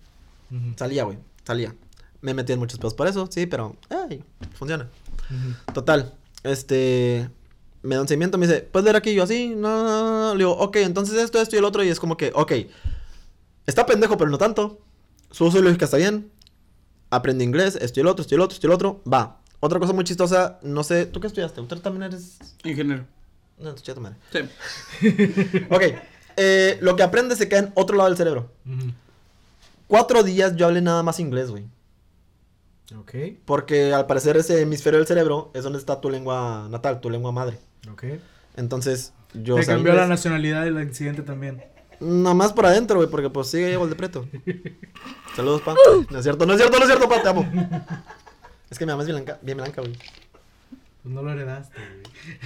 Salía, 0.76 1.04
güey, 1.04 1.18
salía. 1.44 1.74
Me 2.20 2.34
metí 2.34 2.52
en 2.52 2.58
muchos 2.58 2.78
pedos 2.78 2.94
por 2.94 3.06
eso, 3.06 3.28
sí, 3.30 3.46
pero, 3.46 3.76
ay, 3.88 4.22
funciona. 4.54 4.88
Total, 5.72 6.12
este, 6.42 7.30
me 7.82 7.94
da 7.94 8.02
un 8.02 8.08
seguimiento, 8.08 8.36
me 8.36 8.46
dice, 8.46 8.60
¿puedes 8.60 8.84
leer 8.84 8.96
aquí? 8.96 9.14
Yo, 9.14 9.22
así, 9.22 9.48
no, 9.48 9.84
no, 9.84 10.02
no, 10.02 10.20
no. 10.28 10.34
Le 10.34 10.38
digo, 10.38 10.52
ok, 10.52 10.76
entonces 10.76 11.16
esto, 11.16 11.40
esto 11.40 11.56
y 11.56 11.58
el 11.58 11.64
otro, 11.64 11.82
y 11.82 11.88
es 11.88 12.00
como 12.00 12.16
que, 12.16 12.32
ok, 12.34 12.52
está 13.66 13.86
pendejo, 13.86 14.16
pero 14.16 14.30
no 14.30 14.38
tanto. 14.38 14.80
Su 15.30 15.46
uso 15.46 15.58
y 15.58 15.62
lógica 15.62 15.84
está 15.84 15.96
bien. 15.96 16.30
Aprende 17.10 17.44
inglés, 17.44 17.78
esto 17.80 18.00
y 18.00 18.02
el 18.02 18.06
otro, 18.08 18.22
esto 18.22 18.34
y 18.34 18.36
el 18.36 18.40
otro, 18.42 18.54
esto 18.54 18.66
y 18.66 18.68
el 18.68 18.74
otro, 18.74 19.02
va. 19.10 19.40
Otra 19.60 19.78
cosa 19.78 19.92
muy 19.92 20.04
chistosa, 20.04 20.58
no 20.62 20.82
sé, 20.84 21.06
¿tú 21.06 21.20
qué 21.20 21.26
estudiaste? 21.26 21.62
¿Tú 21.62 21.76
también 21.80 22.04
eres...? 22.04 22.38
Ingeniero. 22.64 23.06
No, 23.58 23.74
tu 23.74 23.82
chata 23.82 24.00
madre. 24.00 24.16
Sí. 24.32 24.40
Ok, 25.70 25.82
eh, 26.36 26.78
lo 26.80 26.96
que 26.96 27.02
aprendes 27.02 27.38
se 27.38 27.48
queda 27.48 27.60
en 27.60 27.72
otro 27.74 27.96
lado 27.96 28.08
del 28.08 28.16
cerebro. 28.16 28.52
Ujú. 28.66 28.92
Cuatro 29.90 30.22
días 30.22 30.54
yo 30.54 30.66
hablé 30.66 30.80
nada 30.80 31.02
más 31.02 31.18
inglés, 31.18 31.50
güey. 31.50 31.66
Ok, 32.96 33.12
Porque 33.44 33.92
al 33.92 34.06
parecer 34.06 34.36
ese 34.36 34.60
hemisferio 34.62 35.00
del 35.00 35.06
cerebro 35.08 35.50
es 35.52 35.64
donde 35.64 35.80
está 35.80 36.00
tu 36.00 36.08
lengua 36.08 36.68
natal, 36.70 37.00
tu 37.00 37.10
lengua 37.10 37.32
madre. 37.32 37.58
ok. 37.90 38.04
Entonces, 38.56 39.12
yo... 39.34 39.56
Te 39.56 39.66
cambió 39.66 39.92
la 39.92 40.06
nacionalidad 40.06 40.62
del 40.62 40.80
incidente 40.80 41.22
también. 41.22 41.64
Nada 41.98 42.34
más 42.34 42.52
por 42.52 42.66
adentro, 42.66 42.98
güey, 42.98 43.10
porque 43.10 43.30
pues 43.30 43.48
sigue 43.48 43.68
llevo 43.68 43.82
el 43.82 43.90
de 43.90 43.96
preto. 43.96 44.28
Saludos, 45.36 45.60
pa. 45.62 45.74
No 46.08 46.18
es 46.18 46.22
cierto, 46.22 46.46
no 46.46 46.52
es 46.52 46.60
cierto, 46.60 46.78
no 46.78 46.84
es 46.84 46.88
cierto, 46.88 47.08
pa, 47.08 47.20
te 47.20 47.28
amo. 47.28 47.50
Es 48.70 48.78
que 48.78 48.86
mi 48.86 48.92
mamá 48.92 49.02
es 49.02 49.08
bien 49.08 49.24
blanca, 49.24 49.40
bien 49.42 49.58
blanca, 49.58 49.80
güey. 49.80 49.94
Pues 51.02 51.12
no 51.12 51.20
lo 51.20 51.32
heredaste, 51.32 51.76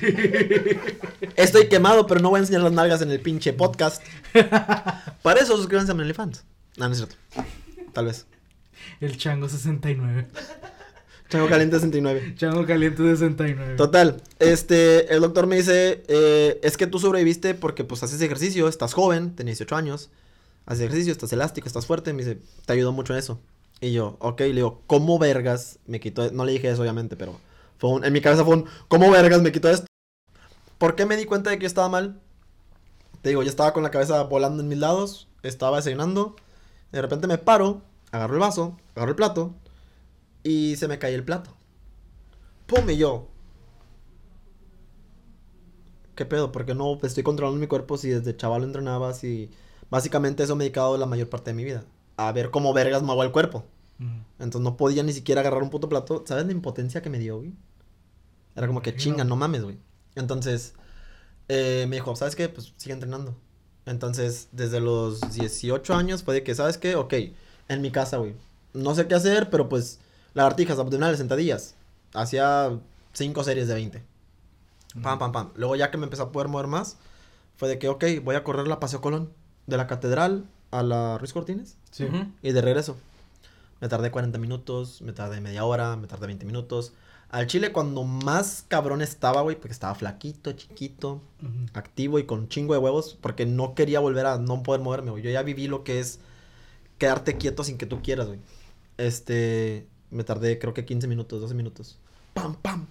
güey. 0.00 0.78
Estoy 1.36 1.68
quemado, 1.68 2.06
pero 2.06 2.20
no 2.20 2.30
voy 2.30 2.38
a 2.38 2.40
enseñar 2.40 2.62
las 2.62 2.72
nalgas 2.72 3.02
en 3.02 3.10
el 3.10 3.20
pinche 3.20 3.52
podcast. 3.52 4.02
Para 5.22 5.40
eso 5.40 5.58
suscríbanse 5.58 5.92
a 5.92 5.94
mi 5.94 6.00
OnlyFans. 6.00 6.42
No, 6.76 6.86
no 6.88 6.92
es 6.92 6.98
cierto. 6.98 7.16
Tal 7.92 8.06
vez. 8.06 8.26
El 9.00 9.16
chango 9.16 9.48
69. 9.48 10.26
Chango 11.28 11.48
Caliente 11.48 11.76
69. 11.76 12.34
Chango 12.36 12.66
caliente 12.66 13.02
69. 13.02 13.76
Total, 13.76 14.22
este, 14.38 15.12
el 15.14 15.20
doctor 15.20 15.46
me 15.46 15.56
dice, 15.56 16.02
eh, 16.06 16.60
es 16.62 16.76
que 16.76 16.86
tú 16.86 16.98
sobreviviste 16.98 17.54
porque 17.54 17.82
pues 17.82 18.02
haces 18.02 18.20
ejercicio, 18.20 18.68
estás 18.68 18.92
joven, 18.92 19.34
tenés 19.34 19.58
18 19.58 19.74
años, 19.76 20.10
haces 20.66 20.82
ejercicio, 20.82 21.12
estás 21.12 21.32
elástico, 21.32 21.66
estás 21.66 21.86
fuerte, 21.86 22.12
me 22.12 22.22
dice, 22.24 22.38
te 22.66 22.72
ayudó 22.74 22.92
mucho 22.92 23.14
en 23.14 23.18
eso. 23.20 23.40
Y 23.80 23.92
yo, 23.92 24.16
ok, 24.20 24.40
le 24.40 24.52
digo, 24.54 24.82
¿cómo 24.86 25.18
vergas 25.18 25.78
me 25.86 25.98
quitó? 25.98 26.30
No 26.30 26.44
le 26.44 26.52
dije 26.52 26.68
eso 26.70 26.82
obviamente, 26.82 27.16
pero 27.16 27.40
fue 27.78 27.90
un- 27.90 28.04
en 28.04 28.12
mi 28.12 28.20
cabeza 28.20 28.44
fue 28.44 28.56
un, 28.56 28.66
¿cómo 28.88 29.10
vergas 29.10 29.40
me 29.42 29.50
quitó 29.50 29.70
esto? 29.70 29.86
¿Por 30.78 30.94
qué 30.94 31.06
me 31.06 31.16
di 31.16 31.24
cuenta 31.24 31.50
de 31.50 31.56
que 31.58 31.62
yo 31.62 31.68
estaba 31.68 31.88
mal? 31.88 32.20
Te 33.22 33.30
digo, 33.30 33.42
yo 33.42 33.48
estaba 33.48 33.72
con 33.72 33.82
la 33.82 33.90
cabeza 33.90 34.22
volando 34.24 34.62
en 34.62 34.68
mis 34.68 34.78
lados, 34.78 35.26
estaba 35.42 35.78
desayunando, 35.78 36.36
de 36.94 37.02
repente 37.02 37.26
me 37.26 37.38
paro, 37.38 37.82
agarro 38.12 38.34
el 38.34 38.40
vaso, 38.40 38.76
agarro 38.94 39.10
el 39.10 39.16
plato, 39.16 39.54
y 40.42 40.76
se 40.76 40.88
me 40.88 40.98
cae 40.98 41.14
el 41.14 41.24
plato. 41.24 41.56
¡Pum! 42.66 42.88
Y 42.88 42.96
yo, 42.96 43.28
¿Qué 46.14 46.24
pedo? 46.24 46.52
Porque 46.52 46.74
no 46.74 46.98
estoy 47.02 47.22
controlando 47.22 47.60
mi 47.60 47.66
cuerpo 47.66 47.96
si 47.98 48.08
desde 48.08 48.36
chaval 48.36 48.60
lo 48.60 48.66
entrenaba, 48.66 49.14
si 49.14 49.50
básicamente 49.90 50.44
eso 50.44 50.54
me 50.54 50.64
he 50.64 50.66
dedicado 50.66 50.96
la 50.96 51.06
mayor 51.06 51.28
parte 51.28 51.50
de 51.50 51.54
mi 51.54 51.64
vida. 51.64 51.84
A 52.16 52.30
ver 52.32 52.50
cómo 52.50 52.72
vergas 52.72 53.02
me 53.02 53.10
hago 53.10 53.24
el 53.24 53.32
cuerpo. 53.32 53.64
Entonces 54.38 54.60
no 54.60 54.76
podía 54.76 55.02
ni 55.02 55.12
siquiera 55.12 55.40
agarrar 55.40 55.62
un 55.62 55.70
puto 55.70 55.88
plato. 55.88 56.24
¿Sabes 56.26 56.46
la 56.46 56.52
impotencia 56.52 57.02
que 57.02 57.10
me 57.10 57.18
dio, 57.18 57.38
güey? 57.38 57.52
Era 58.54 58.66
como 58.66 58.82
que 58.82 58.94
chinga, 58.96 59.24
no 59.24 59.34
mames, 59.34 59.62
güey. 59.62 59.78
Entonces 60.14 60.74
eh, 61.48 61.86
me 61.88 61.96
dijo, 61.96 62.14
¿sabes 62.14 62.36
qué? 62.36 62.48
Pues 62.48 62.72
sigue 62.76 62.92
entrenando. 62.92 63.36
Entonces, 63.86 64.48
desde 64.52 64.80
los 64.80 65.20
18 65.34 65.94
años 65.94 66.22
fue 66.22 66.34
de 66.34 66.42
que, 66.42 66.54
¿sabes 66.54 66.78
qué? 66.78 66.96
Ok, 66.96 67.14
en 67.68 67.82
mi 67.82 67.90
casa, 67.90 68.16
güey. 68.16 68.34
No 68.72 68.94
sé 68.94 69.06
qué 69.06 69.14
hacer, 69.14 69.50
pero 69.50 69.68
pues 69.68 70.00
lagartijas, 70.32 70.78
abdominales, 70.78 71.18
sentadillas. 71.18 71.74
Hacía 72.12 72.78
5 73.12 73.44
series 73.44 73.68
de 73.68 73.74
20. 73.74 74.02
Pam, 75.02 75.18
pam, 75.18 75.32
pam. 75.32 75.50
Luego 75.56 75.76
ya 75.76 75.90
que 75.90 75.98
me 75.98 76.04
empecé 76.04 76.22
a 76.22 76.30
poder 76.30 76.48
mover 76.48 76.66
más, 76.66 76.96
fue 77.56 77.68
de 77.68 77.78
que, 77.78 77.88
ok, 77.88 78.04
voy 78.22 78.36
a 78.36 78.44
correr 78.44 78.66
la 78.68 78.80
Paseo 78.80 79.00
Colón. 79.00 79.32
De 79.66 79.78
la 79.78 79.86
catedral 79.86 80.44
a 80.70 80.82
la 80.82 81.16
Ruiz 81.18 81.32
Cortines. 81.32 81.76
Sí. 81.90 82.06
Y 82.42 82.52
de 82.52 82.60
regreso. 82.60 82.96
Me 83.80 83.88
tardé 83.88 84.10
40 84.10 84.38
minutos, 84.38 85.02
me 85.02 85.12
tardé 85.12 85.40
media 85.40 85.64
hora, 85.64 85.96
me 85.96 86.06
tardé 86.06 86.26
20 86.26 86.44
minutos. 86.46 86.92
Al 87.30 87.46
chile 87.48 87.72
cuando 87.72 88.04
más 88.04 88.64
cabrón 88.68 89.02
estaba, 89.02 89.42
güey, 89.42 89.56
porque 89.56 89.72
estaba 89.72 89.94
flaquito, 89.96 90.52
chiquito, 90.52 91.20
activo 91.72 92.18
y 92.20 92.24
con 92.26 92.48
chingo 92.48 92.74
de 92.74 92.80
huevos, 92.80 93.18
porque 93.20 93.44
no 93.44 93.74
quería 93.74 93.98
volver 93.98 94.26
a 94.26 94.38
no 94.38 94.62
poder 94.62 94.80
moverme, 94.80 95.10
güey. 95.10 95.22
Yo 95.22 95.30
ya 95.30 95.42
viví 95.42 95.66
lo 95.66 95.82
que 95.82 95.98
es 95.98 96.20
quedarte 96.98 97.36
quieto 97.36 97.64
sin 97.64 97.76
que 97.76 97.86
tú 97.86 98.02
quieras, 98.02 98.28
güey. 98.28 98.38
Este, 98.98 99.86
me 100.10 100.22
tardé 100.22 100.58
creo 100.60 100.74
que 100.74 100.84
15 100.84 101.08
minutos, 101.08 101.40
12 101.40 101.54
minutos. 101.54 101.98
Pam, 102.34 102.54
pam. 102.54 102.86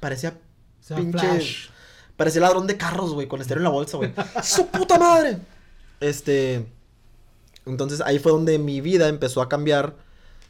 Parecía 0.00 0.30
O 0.80 0.82
sea, 0.82 0.96
Pinche- 0.98 1.12
Flash. 1.20 1.68
Parecía 2.16 2.40
ladrón 2.42 2.66
de 2.66 2.76
carros, 2.76 3.12
güey, 3.12 3.28
con 3.28 3.40
estéreo 3.40 3.60
en 3.60 3.64
la 3.64 3.70
bolsa, 3.70 3.96
güey. 3.96 4.12
¡Su 4.42 4.66
puta 4.66 4.98
madre! 4.98 5.38
Este. 6.00 6.66
Entonces 7.66 8.00
ahí 8.00 8.18
fue 8.18 8.32
donde 8.32 8.58
mi 8.58 8.80
vida 8.80 9.08
empezó 9.08 9.40
a 9.40 9.48
cambiar. 9.48 9.94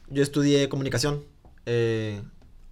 Yo 0.09 0.23
estudié 0.23 0.69
comunicación. 0.69 1.25
Eh, 1.67 2.23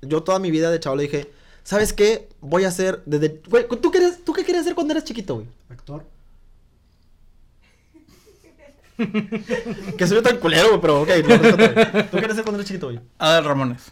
yo 0.03 0.23
toda 0.23 0.39
mi 0.39 0.51
vida 0.51 0.71
de 0.71 0.81
chaval 0.81 0.99
le 0.99 1.05
dije, 1.05 1.31
¿sabes 1.65 1.93
qué? 1.93 2.29
Voy 2.41 2.65
a 2.65 2.69
hacer 2.69 3.03
desde. 3.07 3.41
Güey, 3.49 3.67
¿tú, 3.81 3.91
querías, 3.91 4.19
¿tú 4.25 4.33
qué 4.33 4.45
querías 4.45 4.63
hacer 4.63 4.75
cuando 4.75 4.93
eras 4.93 5.05
chiquito, 5.05 5.37
güey? 5.37 5.47
Actor. 5.71 6.05
Que 9.97 10.07
soy 10.07 10.23
tan 10.23 10.37
culero, 10.37 10.69
güey, 10.69 10.81
pero 10.81 11.01
ok, 11.03 11.09
güey. 11.25 11.39
¿Tú 11.41 11.57
qué 11.57 12.09
querías 12.11 12.33
hacer 12.33 12.45
cuando 12.45 12.59
eras 12.59 12.67
chiquito, 12.67 12.87
güey? 12.87 13.01
Adal 13.19 13.45
Ramones. 13.45 13.83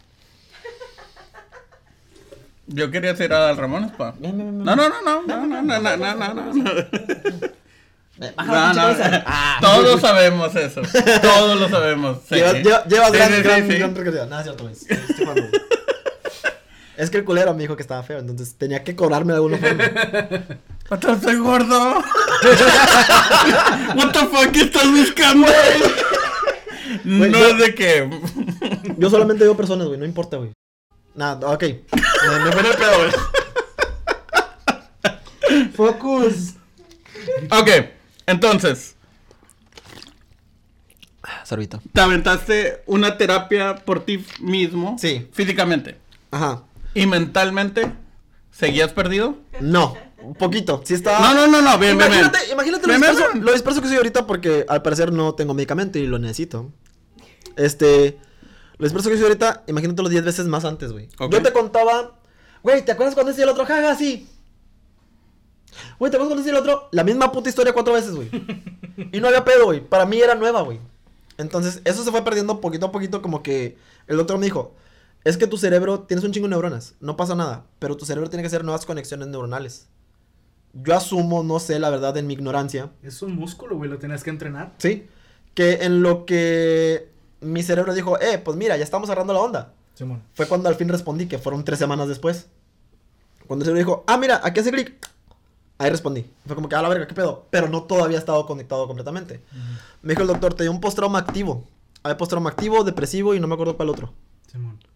Yo 2.67 2.89
quería 2.91 3.15
ser 3.15 3.33
Adal 3.33 3.57
Ramones, 3.57 3.91
pa. 3.91 4.13
No, 4.19 4.31
no, 4.31 4.43
no, 4.51 4.75
no, 4.75 5.01
no, 5.01 5.21
no, 5.25 5.47
no, 5.47 5.61
no, 5.61 5.79
no, 5.79 5.97
no, 5.97 6.23
no, 6.23 6.33
no. 6.33 6.53
No, 6.53 6.73
no. 8.73 8.81
Ah. 9.25 9.57
Todos 9.61 9.99
sabemos 9.99 10.55
eso. 10.55 10.81
Todos 11.21 11.59
lo 11.59 11.67
sabemos. 11.69 12.19
sí. 12.29 12.35
Lleva- 12.35 12.53
lleva- 12.53 12.85
Llevas 12.85 13.11
Sí, 13.11 13.17
gran, 13.17 13.29
sí, 13.29 13.35
sí, 13.35 13.41
gran, 13.43 13.67
gran 13.67 13.95
recorrido. 13.95 14.25
Nada, 14.27 14.41
es 14.41 14.45
cierto, 14.45 14.63
güey. 14.63 14.75
Estoy 14.75 15.25
jugando, 15.25 15.41
güey. 15.49 15.61
Es 17.01 17.09
que 17.09 17.17
el 17.17 17.23
culero 17.25 17.53
me 17.55 17.61
dijo 17.63 17.75
que 17.75 17.81
estaba 17.81 18.03
feo, 18.03 18.19
entonces 18.19 18.53
tenía 18.55 18.83
que 18.83 18.95
cobrarme 18.95 19.33
de 19.33 19.37
alguna 19.37 19.57
forma. 19.57 19.83
Soy 21.23 21.37
gordo. 21.37 21.95
What 23.95 24.11
the 24.11 24.19
fuck 24.27 24.55
estás 24.55 24.85
buscando? 24.91 25.47
Güey, 27.05 27.31
No 27.31 27.39
yo- 27.39 27.47
es 27.47 27.57
de 27.57 27.73
que. 27.75 28.07
Yo 28.97 29.09
solamente 29.09 29.43
veo 29.43 29.57
personas, 29.57 29.87
güey, 29.87 29.97
no 29.99 30.05
importa, 30.05 30.37
güey. 30.37 30.51
Nada, 31.15 31.47
ok. 31.49 31.63
Me, 31.63 32.39
me 32.45 32.51
fue 32.51 32.59
en 32.61 32.65
el 32.67 32.73
pedo, 32.75 32.97
güey. 32.97 33.11
Focus. 35.73 36.53
Ok, 37.49 37.69
entonces, 38.27 38.95
Sorbito. 41.45 41.81
te 41.93 42.01
aventaste 42.01 42.83
una 42.85 43.17
terapia 43.17 43.75
por 43.75 44.05
ti 44.05 44.23
mismo. 44.39 44.97
Sí. 44.99 45.27
Físicamente. 45.33 45.97
Ajá. 46.29 46.63
¿Y 46.93 47.05
mentalmente? 47.05 47.91
¿Seguías 48.51 48.91
perdido? 48.91 49.37
No, 49.59 49.95
un 50.21 50.35
poquito. 50.35 50.81
Sí 50.83 50.93
estaba. 50.93 51.19
No, 51.19 51.33
no, 51.33 51.47
no, 51.47 51.61
no, 51.61 51.77
bien, 51.77 51.97
bien, 51.97 52.09
bien. 52.09 52.25
Imagínate, 52.25 52.51
imagínate 52.51 52.87
lo, 52.87 52.93
disperso, 52.93 53.23
lo 53.35 53.53
disperso 53.53 53.81
que 53.81 53.87
soy 53.87 53.97
ahorita 53.97 54.27
porque 54.27 54.65
al 54.67 54.81
parecer 54.81 55.11
no 55.13 55.35
tengo 55.35 55.53
medicamento 55.53 55.99
y 55.99 56.07
lo 56.07 56.19
necesito. 56.19 56.71
Este. 57.55 58.17
Lo 58.77 58.85
disperso 58.85 59.09
que 59.09 59.15
soy 59.15 59.25
ahorita, 59.25 59.63
imagínate 59.67 60.01
los 60.01 60.11
10 60.11 60.25
veces 60.25 60.47
más 60.47 60.65
antes, 60.65 60.91
güey. 60.91 61.07
Yo 61.29 61.41
te 61.41 61.53
contaba. 61.53 62.19
Güey, 62.63 62.83
¿te 62.83 62.91
acuerdas 62.91 63.13
cuando 63.13 63.31
decía 63.31 63.43
el 63.43 63.49
otro? 63.51 63.65
Jaja, 63.65 63.95
sí. 63.95 64.27
Güey, 65.99 66.11
¿te 66.11 66.17
acuerdas 66.17 66.27
cuando 66.27 66.43
decía 66.43 66.51
el 66.51 66.57
otro? 66.57 66.89
La 66.91 67.03
misma 67.03 67.31
puta 67.31 67.49
historia 67.49 67.73
cuatro 67.73 67.93
veces, 67.93 68.11
güey. 68.11 68.29
Y 69.11 69.21
no 69.21 69.27
había 69.27 69.45
pedo, 69.45 69.65
güey. 69.65 69.81
Para 69.81 70.05
mí 70.05 70.19
era 70.19 70.35
nueva, 70.35 70.61
güey. 70.61 70.79
Entonces, 71.37 71.81
eso 71.85 72.03
se 72.03 72.11
fue 72.11 72.23
perdiendo 72.23 72.59
poquito 72.59 72.87
a 72.87 72.91
poquito, 72.91 73.21
como 73.21 73.41
que 73.41 73.77
el 74.07 74.17
doctor 74.17 74.37
me 74.37 74.45
dijo, 74.45 74.75
es 75.23 75.37
que 75.37 75.47
tu 75.47 75.57
cerebro, 75.57 76.01
tienes 76.01 76.25
un 76.25 76.31
chingo 76.31 76.47
de 76.47 76.51
neuronas, 76.51 76.95
no 76.99 77.15
pasa 77.15 77.35
nada, 77.35 77.65
pero 77.79 77.95
tu 77.95 78.05
cerebro 78.05 78.29
tiene 78.29 78.43
que 78.43 78.47
hacer 78.47 78.63
nuevas 78.63 78.85
conexiones 78.85 79.27
neuronales. 79.27 79.87
Yo 80.73 80.95
asumo, 80.95 81.43
no 81.43 81.59
sé, 81.59 81.79
la 81.79 81.89
verdad, 81.89 82.15
en 82.17 82.27
mi 82.27 82.33
ignorancia, 82.33 82.91
Es 83.03 83.21
un 83.21 83.35
músculo, 83.35 83.75
güey, 83.75 83.89
lo 83.89 83.99
tienes 83.99 84.23
que 84.23 84.29
entrenar. 84.29 84.73
¿sí? 84.77 85.07
Que 85.53 85.83
en 85.83 86.01
lo 86.01 86.25
que 86.25 87.09
mi 87.41 87.61
cerebro 87.61 87.93
dijo, 87.93 88.19
eh, 88.19 88.37
pues 88.37 88.55
mira, 88.57 88.77
ya 88.77 88.83
estamos 88.83 89.09
agarrando 89.09 89.33
la 89.33 89.41
onda. 89.41 89.73
Simón. 89.95 90.23
Fue 90.33 90.47
cuando 90.47 90.69
al 90.69 90.75
fin 90.75 90.87
respondí, 90.87 91.27
que 91.27 91.37
fueron 91.37 91.65
tres 91.65 91.77
semanas 91.77 92.07
después. 92.07 92.47
Cuando 93.47 93.63
el 93.63 93.67
cerebro 93.67 93.79
dijo, 93.79 94.03
ah, 94.07 94.17
mira, 94.17 94.39
aquí 94.43 94.61
hace 94.61 94.71
clic. 94.71 94.95
Ahí 95.77 95.89
respondí. 95.89 96.25
Fue 96.45 96.55
como 96.55 96.69
que, 96.69 96.75
a 96.75 96.81
la 96.81 96.89
verga, 96.89 97.07
¿qué 97.07 97.13
pedo? 97.13 97.47
Pero 97.49 97.67
no 97.67 97.83
todo 97.83 98.03
había 98.03 98.17
estado 98.17 98.45
conectado 98.45 98.87
completamente. 98.87 99.41
Me 100.01 100.13
dijo 100.13 100.21
el 100.21 100.27
doctor, 100.27 100.53
te 100.53 100.63
dio 100.63 100.71
un 100.71 100.79
postrauma 100.79 101.19
activo. 101.19 101.65
Hay 102.03 102.15
postrauma 102.15 102.51
activo, 102.51 102.83
depresivo 102.83 103.35
y 103.35 103.39
no 103.39 103.47
me 103.47 103.55
acuerdo 103.55 103.75
cuál 103.75 103.89
otro. 103.89 104.13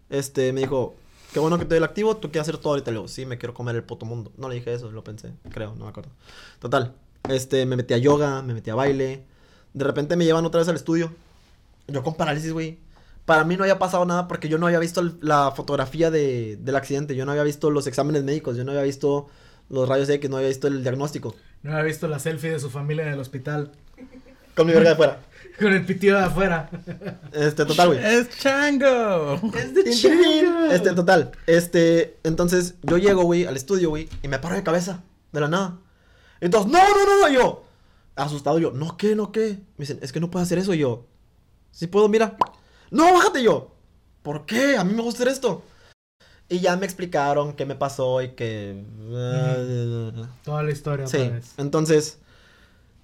Este, 0.09 0.53
me 0.53 0.61
dijo, 0.61 0.95
qué 1.33 1.39
bueno 1.39 1.57
que 1.57 1.65
te 1.65 1.75
dio 1.75 1.77
el 1.79 1.83
activo, 1.83 2.17
tú 2.17 2.31
quieres 2.31 2.47
hacer 2.47 2.59
todo 2.59 2.73
ahorita. 2.73 2.91
Le 2.91 2.97
digo, 2.97 3.07
sí, 3.07 3.25
me 3.25 3.37
quiero 3.37 3.53
comer 3.53 3.75
el 3.75 3.83
puto 3.83 4.05
mundo. 4.05 4.31
No 4.37 4.49
le 4.49 4.55
dije 4.55 4.73
eso, 4.73 4.91
lo 4.91 5.03
pensé, 5.03 5.31
creo, 5.51 5.75
no 5.75 5.85
me 5.85 5.89
acuerdo. 5.89 6.11
Total, 6.59 6.93
este, 7.29 7.65
me 7.65 7.75
metí 7.75 7.93
a 7.93 7.97
yoga, 7.97 8.41
me 8.41 8.53
metí 8.53 8.69
a 8.69 8.75
baile. 8.75 9.23
De 9.73 9.83
repente 9.83 10.15
me 10.15 10.25
llevan 10.25 10.45
otra 10.45 10.59
vez 10.59 10.67
al 10.69 10.75
estudio. 10.75 11.11
Yo 11.87 12.03
con 12.03 12.15
parálisis, 12.15 12.51
güey. 12.53 12.79
Para 13.25 13.43
mí 13.43 13.57
no 13.57 13.63
había 13.63 13.79
pasado 13.79 14.05
nada 14.05 14.27
porque 14.27 14.49
yo 14.49 14.57
no 14.57 14.67
había 14.67 14.79
visto 14.79 15.01
la 15.21 15.51
fotografía 15.51 16.11
de, 16.11 16.57
del 16.57 16.75
accidente. 16.75 17.15
Yo 17.15 17.25
no 17.25 17.31
había 17.31 17.43
visto 17.43 17.71
los 17.71 17.87
exámenes 17.87 18.23
médicos. 18.23 18.55
Yo 18.55 18.63
no 18.63 18.71
había 18.71 18.83
visto 18.83 19.27
los 19.69 19.89
rayos 19.89 20.07
X. 20.09 20.29
No 20.29 20.37
había 20.37 20.49
visto 20.49 20.67
el 20.67 20.83
diagnóstico. 20.83 21.35
No 21.63 21.71
había 21.71 21.85
visto 21.85 22.07
la 22.07 22.19
selfie 22.19 22.51
de 22.51 22.59
su 22.59 22.69
familia 22.69 23.05
en 23.07 23.13
el 23.13 23.19
hospital. 23.19 23.71
Con 24.55 24.67
mi 24.67 24.73
verga 24.73 24.91
de 24.91 24.95
fuera. 24.95 25.21
Con 25.59 25.71
el 25.71 25.85
pitido 25.85 26.17
de 26.17 26.23
afuera. 26.25 26.69
Este, 27.31 27.65
total, 27.65 27.87
güey. 27.87 27.99
¡Es 28.03 28.29
chango! 28.39 29.39
Es 29.55 29.73
de 29.73 30.73
Este, 30.75 30.93
total. 30.93 31.31
Este, 31.47 32.17
entonces 32.23 32.75
yo 32.83 32.97
llego, 32.97 33.23
güey, 33.23 33.45
al 33.45 33.55
estudio, 33.55 33.89
güey, 33.89 34.09
y 34.21 34.27
me 34.27 34.37
paro 34.39 34.55
de 34.55 34.63
cabeza, 34.63 35.03
de 35.31 35.39
la 35.39 35.47
nada. 35.47 35.77
Entonces, 36.41 36.69
no, 36.71 36.79
no, 36.79 37.05
no, 37.05 37.21
no, 37.21 37.29
yo. 37.29 37.63
Asustado 38.17 38.59
yo, 38.59 38.71
no, 38.71 38.97
¿qué, 38.97 39.15
no, 39.15 39.31
qué? 39.31 39.59
Me 39.77 39.83
dicen, 39.83 39.99
es 40.01 40.11
que 40.11 40.19
no 40.19 40.29
puedo 40.29 40.43
hacer 40.43 40.57
eso, 40.57 40.73
y 40.73 40.79
yo. 40.79 41.05
Sí 41.71 41.87
puedo, 41.87 42.09
mira. 42.09 42.35
No, 42.91 43.13
bájate 43.13 43.41
yo. 43.41 43.75
¿Por 44.23 44.45
qué? 44.45 44.77
A 44.77 44.83
mí 44.83 44.93
me 44.93 45.01
gusta 45.03 45.23
hacer 45.23 45.33
esto. 45.33 45.63
Y 46.49 46.59
ya 46.59 46.75
me 46.75 46.85
explicaron 46.85 47.53
qué 47.53 47.65
me 47.65 47.75
pasó 47.75 48.21
y 48.21 48.29
que... 48.35 48.83
Toda 50.43 50.63
la 50.63 50.71
historia 50.71 51.07
Sí, 51.07 51.17
otra 51.17 51.35
vez. 51.35 51.53
entonces, 51.57 52.19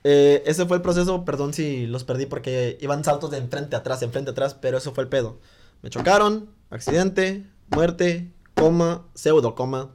eh, 0.04 0.44
ese 0.46 0.66
fue 0.66 0.78
el 0.78 0.82
proceso, 0.84 1.24
perdón 1.26 1.54
si 1.54 1.86
los 1.88 2.04
perdí 2.04 2.26
porque 2.26 2.78
iban 2.82 3.04
saltos 3.04 3.32
de 3.32 3.38
enfrente 3.38 3.76
atrás, 3.76 4.02
enfrente 4.02 4.32
atrás, 4.32 4.54
pero 4.56 4.78
eso 4.78 4.94
fue 4.94 5.04
el 5.04 5.10
pedo. 5.10 5.40
Me 5.82 5.90
chocaron, 5.90 6.50
accidente, 6.70 7.46
muerte, 7.70 8.32
coma, 8.56 9.06
pseudo 9.14 9.56
coma, 9.56 9.90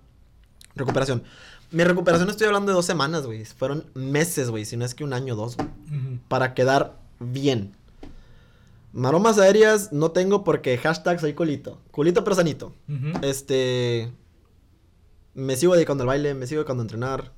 recuperación. 0.74 1.22
Mi 1.72 1.82
recuperación 1.84 2.30
estoy 2.30 2.46
hablando 2.46 2.70
de 2.70 2.76
dos 2.76 2.86
semanas, 2.86 3.26
güey. 3.26 3.44
Fueron 3.44 3.84
meses, 3.94 4.50
güey, 4.50 4.64
si 4.64 4.76
no 4.76 4.84
es 4.84 4.94
que 4.94 5.04
un 5.04 5.12
año 5.12 5.34
o 5.34 5.36
dos, 5.36 5.56
güey, 5.56 5.68
Ujú. 5.68 6.18
para 6.28 6.54
quedar 6.54 6.96
bien. 7.18 7.74
Maromas 8.92 9.38
aéreas 9.38 9.92
no 9.92 10.12
tengo 10.12 10.42
porque 10.42 10.78
hashtag 10.78 11.20
soy 11.20 11.34
culito. 11.34 11.78
Culito 11.90 12.24
pero 12.24 12.34
sanito. 12.36 12.72
Este. 13.22 14.10
Me 15.34 15.54
sigo 15.56 15.74
dedicando 15.74 16.02
al 16.04 16.06
baile, 16.08 16.32
me 16.32 16.46
sigo 16.46 16.60
dedicando 16.60 16.80
a 16.82 16.84
entrenar. 16.84 17.32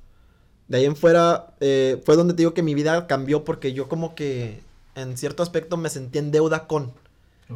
De 0.69 0.77
ahí 0.77 0.85
en 0.85 0.95
fuera, 0.95 1.55
eh, 1.59 2.01
fue 2.05 2.15
donde 2.15 2.33
te 2.33 2.37
digo 2.37 2.53
que 2.53 2.63
mi 2.63 2.75
vida 2.75 3.07
cambió 3.07 3.43
porque 3.43 3.73
yo, 3.73 3.89
como 3.89 4.15
que 4.15 4.61
en 4.95 5.17
cierto 5.17 5.43
aspecto, 5.43 5.77
me 5.77 5.89
sentí 5.89 6.19
en 6.19 6.31
deuda 6.31 6.67
con. 6.67 6.93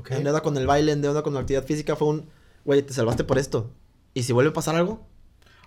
En 0.10 0.24
deuda 0.24 0.42
con 0.42 0.58
el 0.58 0.66
baile, 0.66 0.92
en 0.92 1.02
deuda 1.02 1.22
con 1.22 1.36
la 1.36 1.42
actividad 1.42 1.64
física. 1.64 1.96
Fue 1.96 2.08
un, 2.08 2.26
güey, 2.66 2.82
te 2.82 2.92
salvaste 2.92 3.24
por 3.24 3.38
esto. 3.38 3.70
¿Y 4.16 4.24
si 4.24 4.34
vuelve 4.34 4.50
a 4.50 4.54
pasar 4.54 4.76
algo? 4.76 5.06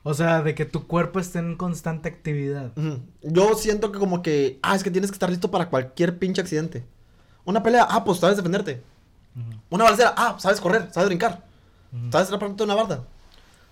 O 0.02 0.14
sea, 0.14 0.42
de 0.42 0.54
que 0.54 0.64
tu 0.64 0.86
cuerpo 0.86 1.20
esté 1.20 1.38
en 1.38 1.56
constante 1.56 2.08
actividad. 2.08 2.72
Yo 3.22 3.54
siento 3.54 3.92
que, 3.92 3.98
como 3.98 4.22
que, 4.22 4.58
ah, 4.62 4.74
es 4.74 4.82
que 4.82 4.90
tienes 4.90 5.10
que 5.10 5.14
estar 5.14 5.30
listo 5.30 5.50
para 5.50 5.68
cualquier 5.68 6.18
pinche 6.18 6.40
accidente. 6.40 6.84
Una 7.44 7.62
pelea, 7.62 7.86
ah, 7.88 8.04
pues 8.04 8.18
sabes 8.18 8.36
defenderte. 8.36 8.82
Una 9.70 9.84
balacera, 9.84 10.14
ah, 10.16 10.36
sabes 10.38 10.60
correr, 10.60 10.88
sabes 10.92 11.08
brincar. 11.08 11.44
Ujú. 11.92 12.10
Sabes 12.10 12.28
atraparte 12.28 12.62
una 12.64 12.74
barda. 12.74 13.04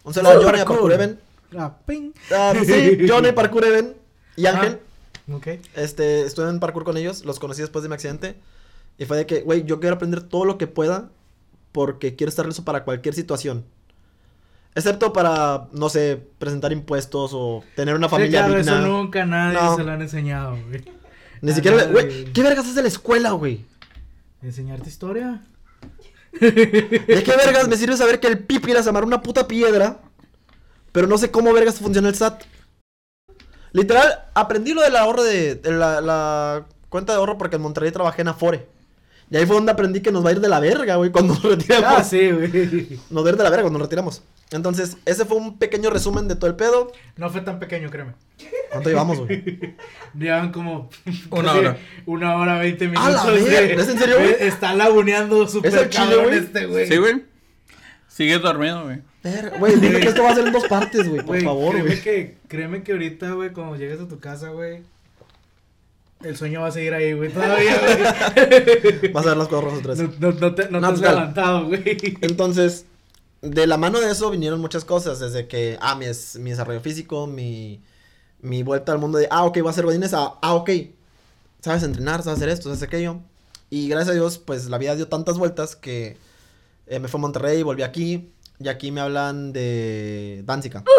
Un 0.04 0.14
saludo 0.14 0.32
a 0.32 0.34
Johnny, 0.34 0.60
a 0.60 0.64
Parkour. 0.64 0.76
Parkour 0.76 0.92
Even. 0.92 1.20
Ah, 1.56 1.76
ping. 1.86 2.12
Ah, 2.34 2.52
sí, 2.64 2.98
Johnny, 3.08 3.32
Parkour 3.32 3.64
Even 3.64 3.94
y 4.36 4.46
Ángel. 4.46 4.80
Ah, 5.30 5.34
ok. 5.36 5.46
Este, 5.76 6.22
estuve 6.22 6.48
en 6.50 6.60
parkour 6.60 6.84
con 6.84 6.96
ellos, 6.96 7.24
los 7.24 7.38
conocí 7.38 7.60
después 7.62 7.82
de 7.82 7.88
mi 7.88 7.94
accidente. 7.94 8.36
Y 8.98 9.06
fue 9.06 9.16
de 9.16 9.26
que, 9.26 9.40
güey, 9.42 9.64
yo 9.64 9.80
quiero 9.80 9.96
aprender 9.96 10.22
todo 10.22 10.44
lo 10.44 10.58
que 10.58 10.66
pueda 10.66 11.10
porque 11.72 12.14
quiero 12.14 12.28
estar 12.28 12.46
listo 12.46 12.64
para 12.64 12.84
cualquier 12.84 13.14
situación. 13.14 13.64
Excepto 14.76 15.12
para, 15.12 15.68
no 15.72 15.88
sé, 15.88 16.20
presentar 16.38 16.72
impuestos 16.72 17.30
o 17.34 17.62
tener 17.76 17.94
una 17.94 18.08
Sí, 18.08 18.10
familia 18.12 18.40
claro, 18.44 18.56
digna. 18.58 18.72
eso 18.78 18.86
nunca 18.86 19.24
nadie 19.24 19.54
No. 19.58 19.76
se 19.76 19.84
lo 19.84 19.92
han 19.92 20.02
enseñado, 20.02 20.56
güey. 20.68 20.84
Ni 21.40 21.52
a 21.52 21.54
siquiera, 21.54 21.84
güey, 21.86 22.24
¿qué 22.32 22.42
vergas 22.42 22.60
haces 22.64 22.74
de 22.74 22.82
la 22.82 22.88
escuela, 22.88 23.30
güey? 23.32 23.64
¿Enseñarte 24.42 24.88
historia? 24.88 25.42
¿De 26.40 26.50
qué 27.24 27.34
vergas 27.36 27.68
me 27.68 27.76
sirve 27.76 27.96
saber 27.96 28.18
que 28.20 28.26
el 28.26 28.38
pipi 28.40 28.70
era 28.72 28.80
amar 28.80 29.04
una 29.04 29.22
puta 29.22 29.46
piedra? 29.46 30.00
Pero 30.94 31.08
no 31.08 31.18
sé 31.18 31.32
cómo 31.32 31.52
vergas 31.52 31.80
funciona 31.80 32.08
el 32.08 32.14
SAT. 32.14 32.44
Literal, 33.72 34.26
aprendí 34.34 34.72
lo 34.74 34.82
del 34.82 34.94
ahorro 34.94 35.24
de, 35.24 35.56
de 35.56 35.72
la, 35.72 36.00
la 36.00 36.66
cuenta 36.88 37.12
de 37.12 37.18
ahorro 37.18 37.36
porque 37.36 37.56
en 37.56 37.62
Monterrey 37.62 37.90
trabajé 37.90 38.22
en 38.22 38.28
Afore. 38.28 38.66
Y 39.28 39.36
ahí 39.36 39.44
fue 39.46 39.56
donde 39.56 39.72
aprendí 39.72 40.00
que 40.00 40.12
nos 40.12 40.24
va 40.24 40.28
a 40.28 40.32
ir 40.34 40.40
de 40.40 40.48
la 40.48 40.60
verga, 40.60 40.94
güey, 40.94 41.10
cuando 41.10 41.34
nos 41.42 41.42
retiramos. 41.42 41.88
Ah, 41.98 42.04
sí, 42.04 42.30
güey. 42.30 43.00
Nos 43.10 43.24
va 43.24 43.28
a 43.28 43.32
ir 43.32 43.36
de 43.36 43.42
la 43.42 43.50
verga 43.50 43.62
cuando 43.62 43.80
nos 43.80 43.88
retiramos. 43.88 44.22
Entonces, 44.52 44.96
ese 45.04 45.24
fue 45.24 45.36
un 45.38 45.58
pequeño 45.58 45.90
resumen 45.90 46.28
de 46.28 46.36
todo 46.36 46.46
el 46.48 46.54
pedo. 46.54 46.92
No 47.16 47.28
fue 47.28 47.40
tan 47.40 47.58
pequeño, 47.58 47.90
créeme. 47.90 48.12
¿Cuánto 48.70 48.88
llevamos, 48.90 49.18
güey? 49.18 49.74
Llevan 50.16 50.52
como... 50.52 50.90
Una 51.30 51.42
casi 51.48 51.58
hora. 51.58 51.78
Una 52.06 52.36
hora, 52.36 52.58
veinte 52.60 52.84
¡A 52.84 52.88
minutos. 52.88 53.24
la 53.26 53.32
de- 53.32 53.42
verga! 53.42 53.82
¿Es 53.82 53.88
en 53.88 53.98
serio, 53.98 54.16
güey? 54.18 54.36
Está 54.38 54.72
laguneando 54.74 55.48
súper 55.48 55.74
el 55.74 55.90
chile, 55.90 56.04
cabrón 56.06 56.24
güey? 56.26 56.38
este, 56.38 56.66
güey. 56.66 56.86
Sí, 56.86 56.96
güey. 56.98 57.33
Sigues 58.14 58.40
dormido, 58.42 58.84
güey. 58.84 59.00
Güey, 59.58 59.80
dime 59.80 60.00
que 60.00 60.08
esto 60.08 60.22
va 60.22 60.30
a 60.30 60.34
ser 60.36 60.46
en 60.46 60.52
dos 60.52 60.66
partes, 60.68 61.08
güey, 61.08 61.20
por 61.22 61.26
Güey, 61.36 61.42
favor, 61.44 61.72
créeme 61.72 61.88
güey. 61.90 62.02
que, 62.02 62.38
créeme 62.46 62.82
que 62.84 62.92
ahorita, 62.92 63.32
güey, 63.32 63.50
cuando 63.52 63.74
llegues 63.76 64.00
a 64.00 64.06
tu 64.06 64.20
casa, 64.20 64.50
güey, 64.50 64.82
el 66.22 66.36
sueño 66.36 66.60
va 66.62 66.68
a 66.68 66.72
seguir 66.72 66.94
ahí, 66.94 67.12
güey, 67.12 67.30
todavía, 67.32 67.76
güey. 67.80 69.12
Vas 69.12 69.26
a 69.26 69.30
ver 69.30 69.36
las 69.38 69.48
cosas 69.48 69.64
rojas 69.64 69.78
otra 69.80 69.94
vez. 69.94 70.20
No, 70.20 70.30
no, 70.32 70.38
no 70.38 70.54
te, 70.54 70.68
no 70.70 70.80
No, 70.80 70.88
te 70.88 70.94
has 70.94 71.00
total. 71.00 71.14
levantado, 71.16 71.66
güey. 71.66 71.82
Entonces, 72.20 72.86
de 73.42 73.66
la 73.66 73.76
mano 73.76 74.00
de 74.00 74.10
eso 74.10 74.30
vinieron 74.30 74.60
muchas 74.60 74.84
cosas, 74.84 75.18
desde 75.20 75.48
que, 75.48 75.76
ah, 75.80 75.94
mi, 75.96 76.06
es- 76.06 76.36
mi 76.36 76.50
desarrollo 76.50 76.80
físico, 76.80 77.26
mi, 77.26 77.82
mi 78.40 78.62
vuelta 78.62 78.92
al 78.92 78.98
mundo 78.98 79.18
de, 79.18 79.26
ah, 79.30 79.44
ok, 79.44 79.58
voy 79.60 79.70
a 79.70 79.74
ser 79.74 79.84
godines, 79.86 80.14
a, 80.14 80.34
ah, 80.40 80.54
ok, 80.54 80.70
sabes 81.60 81.82
entrenar, 81.82 82.22
sabes 82.22 82.38
hacer 82.38 82.48
esto, 82.48 82.64
sabes 82.68 82.82
aquello. 82.82 83.18
Y 83.70 83.88
gracias 83.88 84.10
a 84.10 84.14
Dios, 84.14 84.38
pues 84.38 84.66
la 84.66 84.78
vida 84.78 84.94
dio 84.96 85.08
tantas 85.08 85.36
vueltas 85.36 85.74
que 85.76 86.16
eh, 86.86 86.98
me 86.98 87.08
fui 87.08 87.18
a 87.18 87.22
Monterrey, 87.22 87.62
volví 87.62 87.82
aquí, 87.82 88.32
y 88.58 88.68
aquí 88.68 88.90
me 88.90 89.00
hablan 89.00 89.52
de 89.52 90.42
Danzica. 90.44 90.84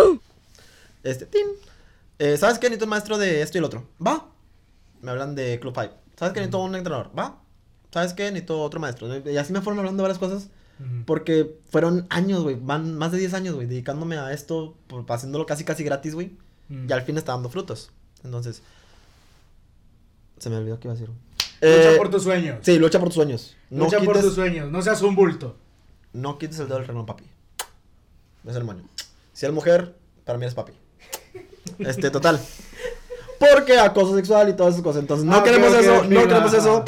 Este, 1.03 1.27
tin. 1.27 1.45
Eh, 2.17 2.35
¿Sabes 2.35 2.57
qué? 2.57 2.65
Necesito 2.65 2.85
un 2.85 2.89
maestro 2.89 3.19
de 3.19 3.43
esto 3.43 3.57
y 3.57 3.59
el 3.59 3.65
otro. 3.65 3.87
¿Va? 4.03 4.27
Me 5.01 5.11
hablan 5.11 5.35
de 5.35 5.59
Club 5.59 5.75
5. 5.79 5.93
¿Sabes 6.15 6.33
qué? 6.33 6.39
Necesito 6.39 6.63
un 6.63 6.75
entrenador. 6.75 7.11
¿Va? 7.15 7.39
¿Sabes 7.93 8.13
qué? 8.13 8.23
Necesito 8.31 8.59
otro 8.59 8.79
maestro. 8.79 9.15
Y 9.29 9.37
así 9.37 9.53
me 9.53 9.61
fueron 9.61 9.77
hablando 9.77 10.01
de 10.01 10.09
varias 10.09 10.17
cosas. 10.17 10.49
Porque 11.05 11.59
fueron 11.69 12.07
años, 12.09 12.41
güey. 12.41 12.57
Van 12.59 12.97
más 12.97 13.11
de 13.11 13.19
10 13.19 13.35
años, 13.35 13.53
güey. 13.53 13.67
Dedicándome 13.67 14.17
a 14.17 14.33
esto. 14.33 14.75
Por, 14.87 15.05
haciéndolo 15.07 15.45
casi, 15.45 15.63
casi 15.63 15.83
gratis, 15.83 16.15
güey. 16.15 16.31
Mm. 16.69 16.89
Y 16.89 16.91
al 16.93 17.03
fin 17.03 17.17
está 17.17 17.33
dando 17.33 17.49
frutos. 17.49 17.91
Entonces. 18.23 18.63
Se 20.39 20.49
me 20.49 20.57
olvidó 20.57 20.79
qué 20.79 20.87
iba 20.87 20.93
a 20.93 20.97
decir. 20.97 21.13
Lucha 21.61 21.93
Eh, 21.93 21.97
por 21.97 22.09
tus 22.09 22.23
sueños. 22.23 22.57
Sí, 22.63 22.79
lucha 22.79 22.99
por 22.99 23.09
tus 23.09 23.15
sueños. 23.15 23.55
No 23.69 23.85
Lucha 23.85 23.99
por 23.99 24.19
tus 24.19 24.33
sueños. 24.33 24.71
No 24.71 24.81
seas 24.81 25.03
un 25.03 25.15
bulto. 25.15 25.55
No 26.15 26.37
quites 26.37 26.59
el 26.59 26.67
dedo 26.67 26.77
del 26.77 26.87
renglón, 26.87 27.05
papi. 27.05 27.25
Es 28.47 28.55
el 28.55 28.63
moño. 28.63 28.83
Si 29.33 29.45
eres 29.45 29.53
mujer, 29.53 29.95
para 30.23 30.37
mí 30.37 30.45
eres 30.45 30.55
papi. 30.55 30.73
Este, 31.79 32.09
total. 32.09 32.39
Porque 33.39 33.77
acoso 33.79 34.15
sexual 34.15 34.49
y 34.49 34.53
todas 34.53 34.73
esas 34.75 34.83
cosas. 34.83 35.01
Entonces, 35.01 35.25
no 35.25 35.35
Ah, 35.35 35.43
queremos 35.43 35.73
eso. 35.73 36.03
no 36.03 36.27
queremos 36.27 36.53
eso. 36.53 36.85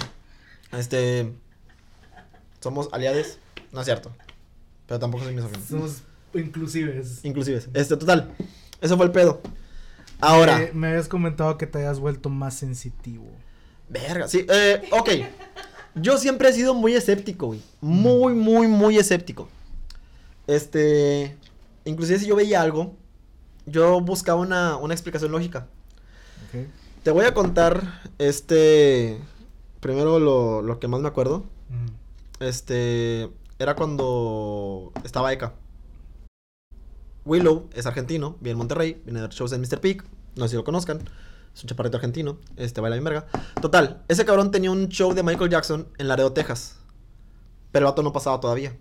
Este. 0.71 1.33
Somos 2.61 2.87
aliados. 2.91 3.37
No 3.71 3.81
es 3.81 3.85
cierto. 3.85 4.11
Pero 4.85 4.99
tampoco 4.99 5.23
soy 5.25 5.35
misógino. 5.35 5.59
Somos 5.67 6.01
inclusives. 6.33 7.19
Inclusive. 7.25 7.61
Este, 7.73 7.97
total. 7.97 8.33
Eso 8.79 8.95
fue 8.95 9.05
el 9.07 9.11
pedo. 9.11 9.41
Ahora. 10.21 10.61
Eh, 10.63 10.71
me 10.73 10.87
habías 10.89 11.07
comentado 11.09 11.57
que 11.57 11.67
te 11.67 11.79
hayas 11.79 11.99
vuelto 11.99 12.29
más 12.29 12.53
sensitivo. 12.55 13.29
Verga, 13.89 14.27
sí. 14.27 14.45
Eh, 14.49 14.87
ok. 14.91 15.09
Yo 16.01 16.17
siempre 16.17 16.49
he 16.49 16.53
sido 16.53 16.73
muy 16.73 16.93
escéptico, 16.93 17.47
güey. 17.47 17.61
Muy, 17.81 18.33
muy, 18.33 18.67
muy 18.67 18.97
escéptico. 18.97 19.47
Este. 20.47 21.35
Inclusive 21.85 22.19
si 22.19 22.27
yo 22.27 22.35
veía 22.35 22.61
algo, 22.61 22.95
yo 23.65 24.01
buscaba 24.01 24.41
una, 24.41 24.77
una 24.77 24.93
explicación 24.93 25.31
lógica. 25.31 25.67
Te 27.03 27.11
voy 27.11 27.25
a 27.25 27.33
contar 27.33 28.01
este. 28.17 29.19
primero 29.79 30.19
lo, 30.19 30.61
lo 30.61 30.79
que 30.79 30.87
más 30.87 31.01
me 31.01 31.07
acuerdo, 31.07 31.45
Mm. 31.69 32.43
este, 32.43 33.29
era 33.59 33.75
cuando 33.75 34.91
estaba 35.03 35.33
Eka. 35.33 35.53
Willow 37.25 37.67
es 37.73 37.85
argentino, 37.85 38.37
vive 38.39 38.51
en 38.51 38.57
Monterrey, 38.57 39.01
viene 39.03 39.19
a 39.19 39.23
dar 39.23 39.31
shows 39.31 39.51
en 39.51 39.59
Mr. 39.61 39.81
Peak, 39.81 40.05
no 40.37 40.45
sé 40.45 40.51
si 40.51 40.55
lo 40.55 40.63
conozcan, 40.63 40.99
es 41.57 41.63
un 41.63 41.69
chaparrito 41.69 41.97
argentino, 41.97 42.37
este 42.55 42.81
baila 42.81 42.95
bien 42.95 43.03
verga. 43.03 43.25
Total, 43.59 44.03
ese 44.07 44.25
cabrón 44.25 44.51
tenía 44.51 44.69
un 44.69 44.89
show 44.89 45.15
de 45.15 45.23
Michael 45.23 45.49
Jackson 45.49 45.87
en 45.97 46.07
Laredo, 46.07 46.31
Texas, 46.31 46.75
pero 47.71 47.87
el 47.87 47.91
vato 47.91 48.03
no 48.03 48.13
pasaba 48.13 48.39
todavía, 48.39 48.77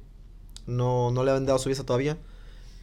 no, 0.67 1.11
no 1.11 1.25
le 1.25 1.31
habían 1.31 1.47
dado 1.47 1.59
su 1.59 1.71
visa 1.71 1.87
todavía, 1.87 2.19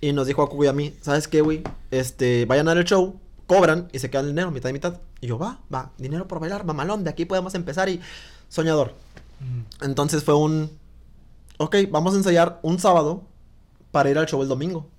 y 0.01 0.11
nos 0.11 0.25
dijo 0.25 0.41
a 0.41 0.49
Cucu 0.49 0.63
y 0.63 0.67
a 0.67 0.73
mí, 0.73 0.97
¿sabes 1.01 1.27
qué, 1.27 1.41
güey? 1.41 1.61
Este, 1.91 2.45
vayan 2.45 2.67
a 2.67 2.71
dar 2.71 2.79
el 2.79 2.85
show, 2.85 3.19
cobran 3.45 3.87
y 3.91 3.99
se 3.99 4.09
quedan 4.09 4.25
el 4.25 4.31
dinero, 4.31 4.49
mitad 4.49 4.69
y 4.69 4.73
mitad. 4.73 4.99
Y 5.21 5.27
yo, 5.27 5.37
va, 5.37 5.59
va, 5.71 5.91
dinero 5.99 6.27
por 6.27 6.39
bailar, 6.39 6.65
mamalón, 6.65 7.03
de 7.03 7.11
aquí 7.11 7.25
podemos 7.25 7.53
empezar 7.53 7.87
y 7.87 8.01
soñador. 8.49 8.95
Mm. 9.41 9.85
Entonces 9.85 10.23
fue 10.23 10.33
un. 10.33 10.71
Ok, 11.57 11.75
vamos 11.91 12.15
a 12.15 12.17
ensayar 12.17 12.59
un 12.63 12.79
sábado 12.79 13.23
para 13.91 14.09
ir 14.09 14.17
al 14.17 14.25
show 14.25 14.41
el 14.41 14.47
domingo. 14.47 14.89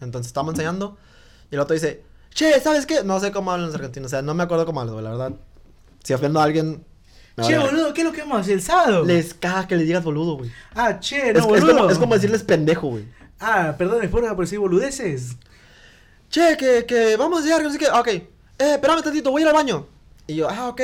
Entonces 0.00 0.26
estábamos 0.26 0.54
ensayando 0.54 0.96
y 1.52 1.54
el 1.54 1.60
otro 1.60 1.74
dice: 1.74 2.02
Che, 2.34 2.60
¿sabes 2.60 2.86
qué? 2.86 3.02
No 3.04 3.20
sé 3.20 3.32
cómo 3.32 3.50
hablan 3.52 3.66
los 3.66 3.74
argentinos, 3.74 4.06
o 4.08 4.10
sea, 4.10 4.22
no 4.22 4.34
me 4.34 4.42
acuerdo 4.42 4.66
cómo 4.66 4.80
hablan, 4.80 5.02
la 5.04 5.10
verdad. 5.10 5.32
Si 6.04 6.14
ofendo 6.14 6.40
a 6.40 6.44
alguien. 6.44 6.84
me 7.36 7.44
Che, 7.44 7.56
vale. 7.58 7.70
boludo, 7.70 7.92
¿qué 7.94 8.00
es 8.02 8.06
lo 8.06 8.12
que 8.12 8.20
vamos 8.22 8.48
el 8.48 8.62
sábado? 8.62 9.04
Les 9.04 9.34
caga 9.34 9.66
que 9.66 9.76
les 9.76 9.86
digas 9.86 10.04
boludo, 10.04 10.36
güey. 10.36 10.50
Ah, 10.74 10.98
che, 11.00 11.32
no, 11.32 11.40
es 11.40 11.46
boludo. 11.46 11.76
como, 11.76 11.90
es 11.90 11.98
como 11.98 12.14
decirles 12.14 12.42
pendejo, 12.42 12.88
güey. 12.88 13.04
Ah, 13.40 13.74
perdón, 13.76 14.02
es 14.04 14.10
por 14.10 14.36
decir 14.36 14.58
boludeces. 14.58 15.36
Che, 16.30 16.56
que, 16.56 16.86
que 16.86 17.16
vamos 17.16 17.44
a 17.44 17.56
que 17.58 17.62
no 17.64 17.72
sé 17.72 17.78
qué. 17.78 17.86
Ah, 17.90 18.00
Ok, 18.00 18.08
eh, 18.08 18.24
espérame 18.58 19.02
tantito, 19.02 19.30
voy 19.30 19.42
a 19.42 19.44
ir 19.44 19.48
al 19.48 19.54
baño. 19.54 19.86
Y 20.26 20.36
yo, 20.36 20.48
ah, 20.48 20.68
ok. 20.68 20.80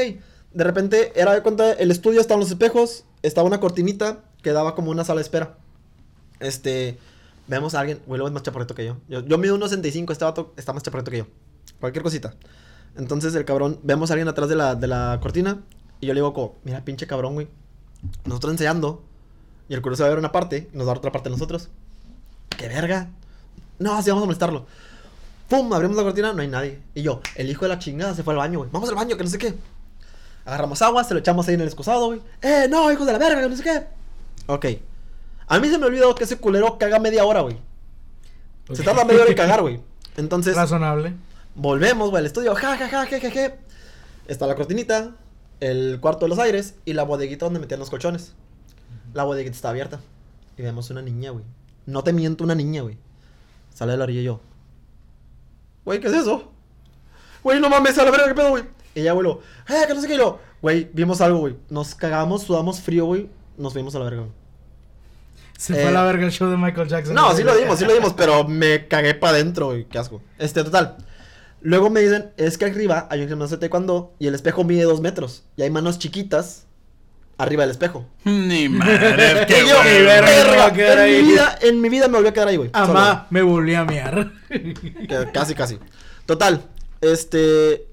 De 0.52 0.64
repente, 0.64 1.12
era 1.14 1.34
de 1.34 1.42
cuenta, 1.42 1.72
el 1.72 1.90
estudio 1.90 2.20
estaban 2.20 2.40
los 2.40 2.48
espejos, 2.50 3.04
estaba 3.22 3.46
una 3.46 3.60
cortinita 3.60 4.24
que 4.42 4.52
daba 4.52 4.74
como 4.74 4.90
una 4.90 5.04
sala 5.04 5.18
de 5.18 5.22
espera. 5.22 5.58
Este, 6.40 6.98
vemos 7.46 7.74
a 7.74 7.80
alguien, 7.80 8.00
luego 8.06 8.26
es 8.26 8.32
más 8.32 8.42
chaparrito 8.42 8.74
que 8.74 8.84
yo. 8.84 8.96
Yo, 9.08 9.20
yo 9.20 9.38
mido 9.38 9.56
1.65, 9.58 10.12
este 10.12 10.24
vato 10.24 10.52
está 10.56 10.72
más 10.72 10.82
chaparrito 10.82 11.10
que 11.10 11.18
yo. 11.18 11.26
Cualquier 11.80 12.02
cosita. 12.02 12.34
Entonces, 12.96 13.34
el 13.34 13.44
cabrón, 13.44 13.80
vemos 13.82 14.10
a 14.10 14.14
alguien 14.14 14.28
atrás 14.28 14.48
de 14.48 14.56
la, 14.56 14.74
de 14.74 14.86
la 14.86 15.18
cortina 15.20 15.62
y 16.00 16.06
yo 16.06 16.14
le 16.14 16.20
digo, 16.20 16.32
como, 16.32 16.56
mira, 16.64 16.84
pinche 16.84 17.06
cabrón, 17.06 17.34
güey. 17.34 17.48
Nosotros 18.24 18.52
ensayando 18.52 19.02
y 19.68 19.74
el 19.74 19.82
curioso 19.82 20.02
va 20.04 20.08
a 20.08 20.10
ver 20.10 20.18
una 20.18 20.32
parte 20.32 20.68
y 20.72 20.76
nos 20.76 20.86
va 20.86 20.92
a 20.92 20.94
dar 20.94 20.98
otra 20.98 21.12
parte 21.12 21.28
a 21.28 21.32
nosotros. 21.32 21.68
¡Qué 22.50 22.68
verga! 22.68 23.10
No, 23.78 24.00
sí, 24.02 24.10
vamos 24.10 24.22
a 24.22 24.26
molestarlo. 24.26 24.66
¡Pum! 25.48 25.72
Abrimos 25.72 25.96
la 25.96 26.02
cortina, 26.02 26.32
no 26.32 26.42
hay 26.42 26.48
nadie. 26.48 26.80
Y 26.94 27.02
yo, 27.02 27.20
el 27.34 27.50
hijo 27.50 27.64
de 27.64 27.68
la 27.68 27.78
chingada 27.78 28.14
se 28.14 28.22
fue 28.22 28.34
al 28.34 28.38
baño, 28.38 28.60
güey. 28.60 28.70
Vamos 28.72 28.88
al 28.88 28.94
baño, 28.94 29.16
que 29.16 29.24
no 29.24 29.30
sé 29.30 29.38
qué. 29.38 29.54
Agarramos 30.44 30.80
agua, 30.82 31.04
se 31.04 31.14
lo 31.14 31.20
echamos 31.20 31.46
ahí 31.48 31.54
en 31.54 31.60
el 31.60 31.66
excusado, 31.66 32.06
güey. 32.06 32.20
¡Eh, 32.40 32.66
no, 32.70 32.90
hijos 32.92 33.06
de 33.06 33.12
la 33.12 33.18
verga, 33.18 33.42
que 33.42 33.48
no 33.48 33.56
sé 33.56 33.62
qué! 33.62 33.86
Ok. 34.46 34.66
A 35.46 35.58
mí 35.58 35.68
se 35.68 35.78
me 35.78 35.86
olvidó 35.86 36.14
que 36.14 36.24
ese 36.24 36.38
culero 36.38 36.78
caga 36.78 36.98
media 36.98 37.24
hora, 37.24 37.40
güey. 37.40 37.58
Se 38.72 38.82
tarda 38.82 39.04
media 39.04 39.22
hora 39.22 39.30
en 39.30 39.36
cagar, 39.36 39.62
güey. 39.62 39.80
Entonces, 40.16 40.56
Razonable. 40.56 41.14
volvemos, 41.54 42.10
güey, 42.10 42.20
al 42.20 42.26
estudio. 42.26 42.54
Ja, 42.54 42.76
ja, 42.76 42.88
ja, 42.88 43.06
ja, 43.06 43.20
ja, 43.20 43.30
ja. 43.30 43.54
Está 44.26 44.46
la 44.46 44.56
cortinita, 44.56 45.14
el 45.60 45.98
cuarto 46.00 46.24
de 46.24 46.30
los 46.30 46.38
aires 46.38 46.74
y 46.84 46.94
la 46.94 47.04
bodeguita 47.04 47.46
donde 47.46 47.60
metían 47.60 47.78
los 47.78 47.90
colchones. 47.90 48.32
La 49.14 49.24
bodeguita 49.24 49.54
está 49.54 49.68
abierta. 49.70 50.00
Y 50.56 50.62
vemos 50.62 50.90
una 50.90 51.02
niña, 51.02 51.30
güey. 51.30 51.44
No 51.84 52.02
te 52.02 52.12
miento, 52.12 52.42
una 52.42 52.54
niña, 52.54 52.82
güey. 52.82 52.98
Sale 53.72 53.92
de 53.92 53.98
la 53.98 54.04
orilla 54.04 54.20
y 54.20 54.24
yo. 54.24 54.40
Güey, 55.84 56.00
¿qué 56.00 56.08
es 56.08 56.14
eso? 56.14 56.50
Güey, 57.44 57.60
no 57.60 57.68
mames, 57.70 57.96
a 57.98 58.04
la 58.04 58.10
verga, 58.10 58.26
¿qué 58.26 58.34
pedo, 58.34 58.50
güey? 58.50 58.64
Y 58.94 59.02
ya, 59.02 59.12
güey, 59.12 59.22
lo, 59.24 59.40
eh, 59.68 59.84
que 59.86 59.94
no 59.94 60.00
sé 60.00 60.08
qué, 60.08 60.14
y 60.14 60.16
lo, 60.16 60.40
güey, 60.60 60.90
vimos 60.92 61.20
algo, 61.20 61.38
güey. 61.38 61.56
Nos 61.68 61.94
cagamos, 61.94 62.42
sudamos 62.42 62.80
frío, 62.80 63.04
güey. 63.04 63.28
Nos 63.56 63.72
fuimos 63.72 63.94
a 63.94 64.00
la 64.00 64.06
verga, 64.06 64.22
güey. 64.22 64.32
Se 65.56 65.72
Eh, 65.72 65.76
fue 65.80 65.88
a 65.88 65.92
la 65.92 66.02
verga 66.04 66.24
el 66.26 66.32
show 66.32 66.48
de 66.50 66.56
Michael 66.56 66.88
Jackson. 66.88 67.14
No, 67.14 67.34
sí 67.34 67.42
lo 67.42 67.56
dimos, 67.56 67.78
sí 67.78 67.84
lo 67.84 67.94
dimos, 67.94 68.12
pero 68.14 68.44
me 68.44 68.86
cagué 68.88 69.14
para 69.14 69.34
adentro, 69.34 69.66
güey, 69.66 69.84
qué 69.86 69.98
asco. 69.98 70.20
Este, 70.38 70.62
total. 70.64 70.96
Luego 71.62 71.88
me 71.90 72.00
dicen, 72.00 72.30
es 72.36 72.58
que 72.58 72.66
arriba 72.66 73.08
hay 73.10 73.22
un 73.22 73.28
gimnasio 73.28 73.56
de 73.56 73.60
taekwondo 73.62 74.14
y 74.18 74.26
el 74.26 74.34
espejo 74.34 74.62
mide 74.64 74.82
dos 74.84 75.00
metros. 75.00 75.44
Y 75.56 75.62
hay 75.62 75.70
manos 75.70 75.98
chiquitas 75.98 76.66
arriba 77.38 77.62
del 77.62 77.70
espejo. 77.70 78.06
Ni 78.24 78.68
madre, 78.68 79.44
qué 79.48 79.62
Y 79.64 79.68
yo, 79.68 79.76
güey. 79.76 80.02
verga, 80.04 80.26
me 80.26 80.32
verga, 80.32 80.52
voy 80.52 80.60
a 80.60 80.72
quedar 80.72 80.98
en, 80.98 81.04
ahí. 81.04 81.22
mi 81.22 81.28
vida, 81.30 81.58
en 81.62 81.80
mi 81.80 81.88
vida 81.88 82.08
me 82.08 82.14
volví 82.16 82.28
a 82.28 82.32
quedar 82.32 82.48
ahí, 82.48 82.56
güey. 82.56 82.70
Amá, 82.72 83.26
me 83.30 83.42
volví 83.42 83.74
a 83.74 83.84
mear. 83.84 84.32
Que- 84.48 85.30
Casi, 85.32 85.54
casi. 85.54 85.78
Total, 86.26 86.62
este... 87.00 87.86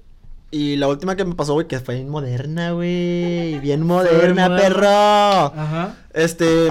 Y 0.50 0.76
la 0.76 0.86
última 0.86 1.16
que 1.16 1.24
me 1.24 1.34
pasó, 1.34 1.54
güey, 1.54 1.66
que 1.66 1.80
fue 1.80 1.96
bien 1.96 2.08
moderna, 2.08 2.70
güey. 2.72 3.58
Bien 3.58 3.82
moderna, 3.82 4.48
moderna. 4.48 4.56
perro. 4.56 4.86
Ajá. 5.60 5.96
Este... 6.12 6.70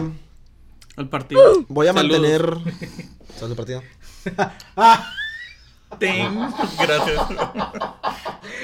El 0.98 1.10
partido. 1.10 1.66
Voy 1.70 1.88
a 1.88 1.94
Saludos. 1.94 2.20
mantener... 2.22 2.58
¿Sabes 3.36 3.50
el 3.52 3.56
partido? 3.56 3.84
Ah, 4.78 5.12
Ting. 6.00 6.40
Gracias. 6.80 7.22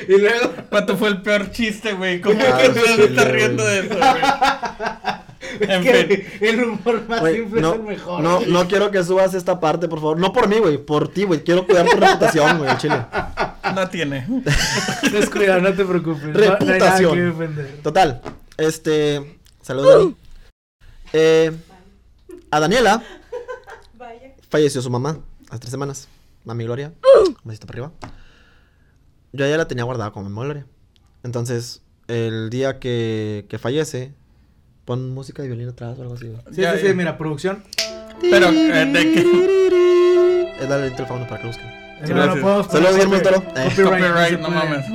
y 0.08 0.18
luego. 0.18 0.52
¿Cuánto 0.70 0.98
fue 0.98 1.10
el 1.10 1.22
peor 1.22 1.52
chiste, 1.52 1.94
güey? 1.94 2.22
¿Cómo 2.22 2.40
Ah, 2.42 2.58
que 2.58 2.70
no 2.70 3.04
está 3.04 3.24
riendo 3.26 3.64
de 3.66 3.80
eso, 3.82 3.96
güey? 3.96 5.70
En 5.72 5.84
que 5.84 6.28
fin. 6.40 6.48
el 6.48 6.64
humor 6.64 7.04
más 7.08 7.20
Güey, 7.22 7.36
simple 7.42 7.62
no, 7.62 7.74
es 7.74 7.80
el 7.80 7.86
mejor. 7.86 8.22
no, 8.24 8.40
no 8.42 8.68
quiero 8.68 8.90
que 8.92 9.04
subas 9.04 9.34
esta 9.34 9.60
parte, 9.60 9.88
por 9.88 10.00
favor. 10.00 10.18
No 10.18 10.32
por 10.34 10.48
mí, 10.48 10.58
güey. 10.60 10.78
Por 10.78 11.08
ti, 11.10 11.24
güey. 11.24 11.44
Quiero 11.44 11.66
cuidar 11.68 11.86
tu 11.88 11.98
reputación, 11.98 12.58
güey, 12.60 12.70
al 12.70 12.78
chile. 12.78 13.06
No 13.76 13.90
tiene. 13.90 14.26
Descuida, 15.12 15.60
no 15.60 15.74
te 15.74 15.86
preocupes. 15.86 16.24
No- 16.24 16.34
No, 16.34 16.40
hay 16.42 16.50
nada 16.50 16.56
Reputación. 16.60 17.14
que 17.14 17.22
defender. 17.22 17.80
Total. 17.84 18.22
Este. 18.58 19.40
Saludos, 19.62 20.00
Dani. 20.00 20.16
Eh, 21.14 21.52
a 22.52 22.60
Daniela 22.60 23.04
Vaya. 23.94 24.34
falleció 24.50 24.82
su 24.82 24.90
mamá 24.90 25.20
hace 25.50 25.60
tres 25.60 25.72
semanas. 25.72 26.08
Mami 26.46 26.64
Gloria. 26.64 26.94
Un 27.28 27.36
besito 27.44 27.68
para 27.68 27.80
arriba. 27.88 27.92
Yo 29.34 29.46
a 29.46 29.48
ella 29.48 29.58
la 29.58 29.68
tenía 29.68 29.84
guardada 29.84 30.12
como 30.12 30.30
Mami 30.30 30.46
Gloria. 30.46 30.66
Entonces, 31.24 31.82
el 32.08 32.50
día 32.50 32.80
que, 32.80 33.46
que 33.50 33.60
fallece, 33.60 34.14
pon 34.86 35.14
música 35.14 35.42
de 35.42 35.50
violín 35.50 35.70
atrás 35.70 35.98
o 36.00 36.02
algo 36.02 36.14
así. 36.16 36.32
Sí, 36.52 36.62
Ya, 36.62 36.74
sí, 36.74 36.80
sí, 36.82 36.88
ya. 36.88 36.94
mira, 36.94 37.18
producción. 37.18 37.64
Pero, 38.22 38.48
eh, 38.50 38.86
¿de 38.86 39.02
qué? 39.14 40.56
Es 40.62 40.68
darle 40.70 40.88
el 40.88 40.96
teléfono 40.96 41.26
para 41.28 41.38
que 41.38 41.44
lo 41.44 41.50
busquen. 41.50 41.68
Eh, 41.68 41.86
Sí, 42.06 42.14
no, 42.14 42.26
no 42.28 42.42
podemos 42.42 42.68
Saludos, 42.68 42.92
Guillermo 42.94 43.14
del 43.16 43.24
Toro. 43.24 43.44
Eh. 43.58 43.74
Copyright, 43.76 44.40
no 44.40 44.50
mames. 44.50 44.86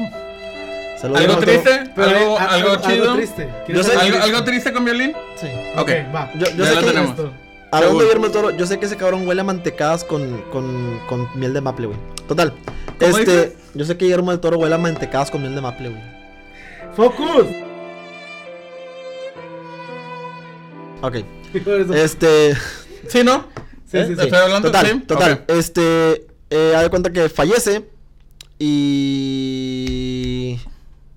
Saludos, 1.00 1.20
¿Algo 1.20 1.36
triste? 1.38 1.90
Pero 1.94 2.08
¿Algo, 2.08 2.38
hay- 2.38 2.60
algo 2.62 2.76
chido? 2.76 3.02
Algo 3.04 3.14
triste. 3.16 3.48
¿Quieres 3.66 3.86
Yo 3.86 3.92
sé- 3.92 3.98
algo 4.00 4.22
¿Algo, 4.22 4.44
triste? 4.44 4.68
algo 4.70 4.78
con 4.78 4.84
violín? 4.86 5.12
Sí. 5.36 5.46
Ok, 5.76 5.80
Ok. 5.82 5.90
va. 6.14 6.32
Yo, 6.34 6.46
yo 6.46 6.64
Ya 6.64 6.64
sé 6.66 6.74
lo 6.74 6.80
que, 6.80 6.86
tenemos. 6.86 7.10
Esto. 7.10 7.32
Hablando 7.74 7.98
de. 7.98 8.04
Guillermo 8.04 8.24
del 8.24 8.32
Toro, 8.32 8.50
yo 8.50 8.66
sé 8.66 8.78
que 8.78 8.86
ese 8.86 8.96
cabrón 8.96 9.26
huele 9.26 9.40
a 9.40 9.44
mantecadas 9.44 10.04
con, 10.04 10.42
con, 10.52 11.00
con 11.08 11.28
miel 11.34 11.52
de 11.52 11.60
maple, 11.60 11.88
güey. 11.88 11.98
Total. 12.28 12.54
¿Cómo 13.00 13.18
Este, 13.18 13.56
yo 13.74 13.84
sé 13.84 13.96
que 13.96 14.04
Guillermo 14.04 14.30
del 14.30 14.38
Toro 14.40 14.58
huele 14.58 14.76
a 14.76 14.78
mantecadas 14.78 15.30
con 15.30 15.42
miel 15.42 15.56
de 15.56 15.60
maple, 15.60 15.88
güey. 15.88 16.02
¡Focus! 16.94 17.46
Ok. 21.02 21.16
Este. 21.94 22.56
¿Sí, 23.08 23.24
no? 23.24 23.46
Sí, 23.90 23.98
sí, 24.06 24.14
sí. 24.14 24.22
¿Estoy 24.22 24.38
hablando? 24.38 24.68
Total, 24.68 24.86
¿Sí? 24.86 25.00
total. 25.00 25.44
Este. 25.48 26.26
Eh, 26.50 26.74
haz 26.76 26.82
de 26.82 26.90
cuenta 26.90 27.12
que 27.12 27.28
fallece. 27.28 27.88
Y. 28.58 29.80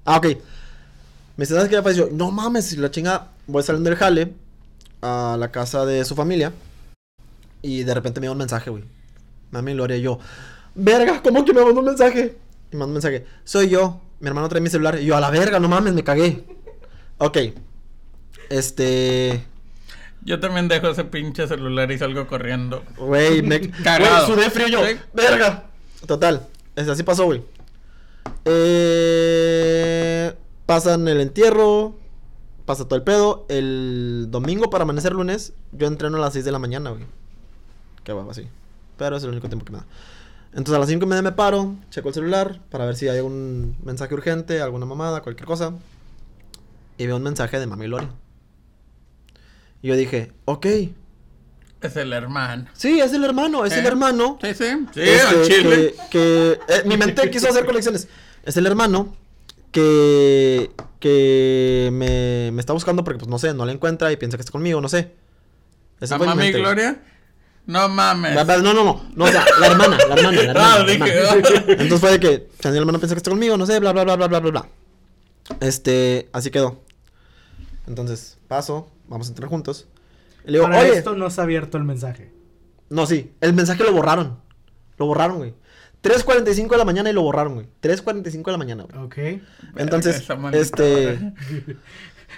Ah, 0.05 0.17
ok. 0.17 0.25
Me 0.25 1.43
dice, 1.43 1.53
¿sabes 1.53 1.69
qué 1.69 1.75
ya 1.75 1.83
falleció? 1.83 2.09
No 2.11 2.31
mames, 2.31 2.75
la 2.77 2.89
chinga. 2.89 3.27
Voy 3.45 3.61
saliendo 3.61 3.91
del 3.91 3.99
jale 3.99 4.33
a 5.01 5.35
la 5.39 5.51
casa 5.51 5.85
de 5.85 6.03
su 6.05 6.15
familia. 6.15 6.53
Y 7.61 7.83
de 7.83 7.93
repente 7.93 8.19
me 8.19 8.27
da 8.27 8.31
un 8.31 8.37
mensaje, 8.37 8.69
güey. 8.69 8.83
Mami 9.51 9.73
Gloria 9.73 9.97
yo. 9.97 10.19
Verga, 10.75 11.21
¿cómo 11.23 11.43
que 11.43 11.53
me 11.53 11.63
mandó 11.63 11.79
un 11.79 11.85
mensaje? 11.87 12.37
Y 12.71 12.75
me 12.75 12.79
mandó 12.79 12.87
un 12.87 12.93
mensaje. 12.93 13.25
Soy 13.43 13.69
yo. 13.69 14.01
Mi 14.19 14.27
hermano 14.27 14.49
trae 14.49 14.61
mi 14.61 14.69
celular. 14.69 14.99
Y 14.99 15.05
yo, 15.05 15.15
a 15.15 15.21
la 15.21 15.29
verga, 15.29 15.59
no 15.59 15.67
mames, 15.67 15.93
me 15.93 16.03
cagué. 16.03 16.43
Ok. 17.17 17.37
Este. 18.49 19.43
Yo 20.23 20.39
también 20.39 20.67
dejo 20.67 20.89
ese 20.89 21.03
pinche 21.03 21.47
celular 21.47 21.91
y 21.91 21.97
salgo 21.97 22.27
corriendo. 22.27 22.83
Güey, 22.97 23.41
me. 23.41 23.69
Cagado. 23.83 24.27
Sudé 24.27 24.49
frío 24.49 24.67
yo. 24.67 24.85
Sí. 24.85 24.97
Verga. 25.13 25.65
Total. 26.05 26.47
Es 26.75 26.87
así 26.87 27.03
pasó, 27.03 27.25
güey. 27.25 27.41
Eh, 28.45 30.33
pasan 30.65 31.07
el 31.07 31.21
entierro. 31.21 31.95
Pasa 32.68 32.84
todo 32.84 32.97
el 32.97 33.03
pedo. 33.03 33.45
El 33.47 34.28
domingo 34.30 34.70
para 34.70 34.84
amanecer 34.84 35.13
lunes, 35.13 35.53
yo 35.72 35.88
entreno 35.88 36.18
a 36.18 36.20
las 36.20 36.34
6 36.34 36.43
de 36.43 36.51
la 36.51 36.59
mañana, 36.59 36.89
güey. 36.89 37.05
Qué 38.03 38.11
guapo, 38.11 38.32
así. 38.32 38.45
Pero 38.97 39.15
es 39.15 39.24
el 39.24 39.30
único 39.30 39.47
tiempo 39.47 39.65
que 39.65 39.72
me 39.72 39.78
da. 39.78 39.86
Entonces 40.49 40.76
a 40.76 40.80
las 40.80 40.89
5 40.89 41.05
y 41.05 41.07
media 41.07 41.22
me 41.22 41.32
paro, 41.32 41.76
checo 41.91 42.09
el 42.09 42.13
celular 42.13 42.59
para 42.70 42.86
ver 42.86 42.97
si 42.97 43.07
hay 43.07 43.20
algún 43.20 43.78
mensaje 43.86 44.13
urgente, 44.13 44.61
alguna 44.61 44.86
mamada, 44.86 45.22
cualquier 45.22 45.47
cosa. 45.47 45.76
Y 46.97 47.05
veo 47.07 47.15
un 47.15 47.24
mensaje 47.24 47.57
de 47.57 47.68
Mami 47.68 47.86
Gloria. 47.86 48.09
Y 49.82 49.88
yo 49.88 49.95
dije, 49.95 50.34
ok. 50.43 50.65
Es 51.80 51.95
el 51.95 52.11
hermano. 52.11 52.65
Sí, 52.74 52.99
es 52.99 53.13
el 53.13 53.24
hermano, 53.24 53.63
es 53.63 53.72
el 53.72 53.86
¿Eh? 53.86 53.88
hermano. 53.88 54.39
Sí, 54.41 54.53
sí. 54.53 54.65
Sí, 54.93 55.01
Este, 55.03 55.22
al 55.22 55.41
chile. 55.43 55.95
Que, 56.11 56.57
que, 56.68 56.74
eh, 56.74 56.84
mi 56.86 56.97
mente 56.97 57.30
quiso 57.32 57.47
hacer 57.47 57.65
conexiones. 57.65 58.09
Es 58.43 58.57
el 58.57 58.65
hermano 58.65 59.15
que, 59.72 60.72
que 60.99 61.89
me, 61.91 62.51
me 62.51 62.59
está 62.59 62.74
buscando 62.74 63.03
porque, 63.03 63.20
pues, 63.20 63.30
no 63.30 63.39
sé, 63.39 63.53
no 63.53 63.65
la 63.65 63.72
encuentra 63.72 64.11
y 64.11 64.18
piensa 64.18 64.38
que 64.38 64.41
está 64.41 64.51
conmigo, 64.51 64.82
no 64.82 64.89
sé. 64.89 65.13
Esa 65.99 66.15
¿A 66.15 66.18
fue 66.18 66.36
mi. 66.36 66.51
Gloria? 66.51 67.01
No 67.65 67.89
mames. 67.89 68.34
No, 68.34 68.45
no, 68.61 68.74
no, 68.74 69.03
no, 69.15 69.26
o 69.26 69.28
sea, 69.28 69.43
la 69.59 69.68
hermana, 69.68 69.97
la 69.97 70.15
hermana, 70.15 70.32
la 70.32 70.41
hermana. 70.51 70.74
Ah, 70.76 70.80
la 70.80 70.86
dije, 70.86 71.09
hermana. 71.13 71.41
ah. 71.43 71.63
Entonces 71.68 71.99
fue 71.99 72.11
de 72.11 72.20
que, 72.20 72.47
sea, 72.59 72.72
mi 72.72 72.78
hermana 72.78 72.97
piensa 72.97 73.13
que 73.15 73.20
está 73.20 73.30
conmigo, 73.32 73.57
no 73.57 73.65
sé, 73.65 73.80
bla, 73.80 73.91
bla, 73.91 74.03
bla, 74.05 74.15
bla, 74.15 74.28
bla, 74.28 74.39
bla, 74.39 74.51
bla. 74.51 74.68
Este, 75.59 76.30
así 76.32 76.49
quedó. 76.49 76.82
Entonces, 77.88 78.38
paso, 78.47 78.89
vamos 79.07 79.28
a 79.28 79.32
entrar 79.32 79.49
juntos. 79.49 79.88
Y 80.45 80.51
le 80.51 80.59
digo, 80.59 80.63
Para 80.70 80.80
oye, 80.82 80.97
esto 80.97 81.15
no 81.15 81.30
se 81.30 81.41
ha 81.41 81.43
abierto 81.43 81.78
el 81.78 81.84
mensaje. 81.84 82.32
no, 82.89 83.05
sí, 83.05 83.34
el 83.41 83.53
mensaje 83.53 83.84
lo 83.84 83.91
borraron. 83.91 84.38
Lo 84.97 85.05
borraron, 85.05 85.38
güey. 85.38 85.53
3.45 86.07 86.69
de 86.69 86.77
la 86.77 86.85
mañana 86.85 87.09
y 87.09 87.13
lo 87.13 87.21
borraron, 87.21 87.53
güey. 87.55 87.67
3.45 87.81 88.45
de 88.45 88.51
la 88.51 88.57
mañana, 88.57 88.83
güey. 88.83 89.05
Ok. 89.05 89.41
Entonces, 89.77 90.23
este... 90.53 91.19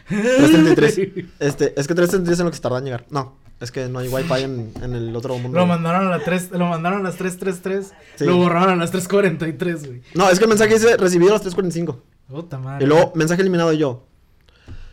3.33. 0.09 1.25
Este, 1.39 1.73
es 1.79 1.87
que 1.87 1.95
3.33 1.95 2.31
es 2.31 2.39
en 2.39 2.45
lo 2.45 2.51
que 2.51 2.55
se 2.57 2.61
tarda 2.61 2.79
en 2.79 2.85
llegar. 2.85 3.05
No, 3.09 3.37
es 3.59 3.71
que 3.71 3.87
no 3.87 3.99
hay 3.99 4.07
wifi 4.07 4.43
en, 4.43 4.71
en 4.81 4.95
el 4.95 5.15
otro 5.15 5.37
mundo. 5.37 5.57
Lo 5.57 5.65
güey. 5.65 5.77
mandaron 5.77 6.07
a 6.07 6.09
las 6.17 6.23
3, 6.23 6.51
lo 6.51 6.65
mandaron 6.67 7.01
a 7.01 7.03
las 7.03 7.15
333, 7.17 7.93
Sí. 8.15 8.25
lo 8.25 8.37
borraron 8.37 8.69
a 8.71 8.75
las 8.75 8.91
343, 8.91 9.87
güey. 9.87 10.01
No, 10.15 10.29
es 10.29 10.37
que 10.39 10.45
el 10.45 10.49
mensaje 10.49 10.73
dice 10.73 10.97
recibido 10.97 11.31
a 11.35 11.37
las 11.37 11.45
3.45. 11.45 11.97
Puta 12.27 12.57
madre. 12.59 12.85
Y 12.85 12.87
luego, 12.87 13.11
mensaje 13.15 13.41
eliminado 13.41 13.73
y 13.73 13.77
yo. 13.77 14.05